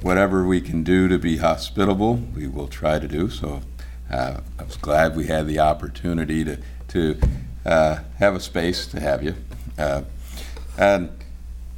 whatever 0.03 0.47
we 0.47 0.61
can 0.61 0.83
do 0.83 1.09
to 1.09 1.19
be 1.19 1.39
hospitable, 1.39 2.17
we 2.35 2.47
will 2.47 2.69
try 2.69 2.99
to 2.99 3.09
do. 3.09 3.29
So 3.31 3.63
uh, 4.11 4.41
I 4.59 4.63
was 4.63 4.77
glad 4.77 5.17
we 5.17 5.27
had 5.27 5.47
the 5.47 5.59
opportunity 5.59 6.45
to, 6.45 6.59
to 6.89 7.21
uh, 7.65 7.99
have 8.19 8.35
a 8.35 8.41
space 8.41 8.87
to 8.89 9.01
have 9.01 9.23
you. 9.23 9.35
Uh, 9.79 10.03
and 10.79 11.11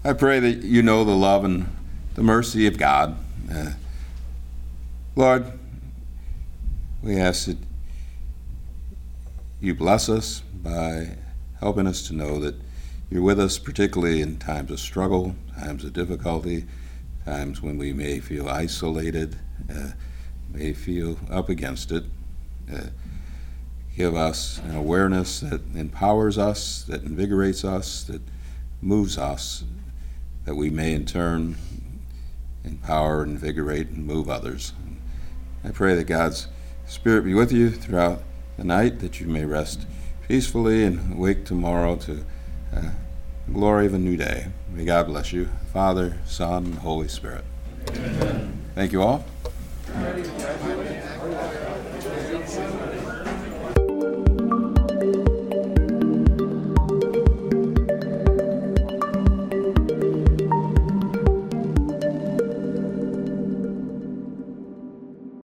I 0.04 0.12
pray 0.12 0.40
that 0.40 0.62
you 0.62 0.82
know 0.82 1.04
the 1.04 1.16
love 1.16 1.44
and 1.44 1.74
the 2.14 2.22
mercy 2.22 2.66
of 2.66 2.78
God. 2.78 3.16
Uh, 3.52 3.72
Lord, 5.16 5.52
we 7.02 7.16
ask 7.16 7.46
that 7.46 7.58
you 9.60 9.74
bless 9.74 10.08
us 10.08 10.40
by 10.40 11.16
helping 11.60 11.86
us 11.86 12.06
to 12.08 12.14
know 12.14 12.38
that 12.40 12.54
you're 13.10 13.22
with 13.22 13.40
us, 13.40 13.58
particularly 13.58 14.20
in 14.20 14.38
times 14.38 14.70
of 14.70 14.78
struggle, 14.78 15.34
times 15.58 15.84
of 15.84 15.92
difficulty, 15.92 16.66
times 17.24 17.62
when 17.62 17.78
we 17.78 17.92
may 17.92 18.20
feel 18.20 18.48
isolated, 18.48 19.36
uh, 19.74 19.90
may 20.52 20.72
feel 20.72 21.18
up 21.30 21.48
against 21.48 21.90
it. 21.90 22.04
Uh, 22.72 22.88
give 23.98 24.14
us 24.14 24.58
an 24.58 24.76
awareness 24.76 25.40
that 25.40 25.60
empowers 25.74 26.38
us, 26.38 26.84
that 26.84 27.02
invigorates 27.02 27.64
us, 27.64 28.04
that 28.04 28.22
moves 28.80 29.18
us, 29.18 29.64
that 30.44 30.54
we 30.54 30.70
may 30.70 30.94
in 30.94 31.04
turn 31.04 31.56
empower, 32.62 33.24
invigorate, 33.24 33.88
and 33.88 34.06
move 34.06 34.30
others. 34.30 34.72
I 35.64 35.70
pray 35.70 35.96
that 35.96 36.04
God's 36.04 36.46
Spirit 36.86 37.24
be 37.24 37.34
with 37.34 37.50
you 37.50 37.70
throughout 37.70 38.22
the 38.56 38.62
night, 38.62 39.00
that 39.00 39.18
you 39.18 39.26
may 39.26 39.44
rest 39.44 39.84
peacefully 40.28 40.84
and 40.84 41.18
wake 41.18 41.44
tomorrow 41.44 41.96
to 41.96 42.24
uh, 42.72 42.90
the 43.46 43.52
glory 43.52 43.86
of 43.86 43.94
a 43.94 43.98
new 43.98 44.16
day. 44.16 44.46
May 44.70 44.84
God 44.84 45.08
bless 45.08 45.32
you, 45.32 45.48
Father, 45.72 46.18
Son, 46.24 46.66
and 46.66 46.74
Holy 46.76 47.08
Spirit. 47.08 47.44
Thank 48.76 48.92
you 48.92 49.02
all. 49.02 49.24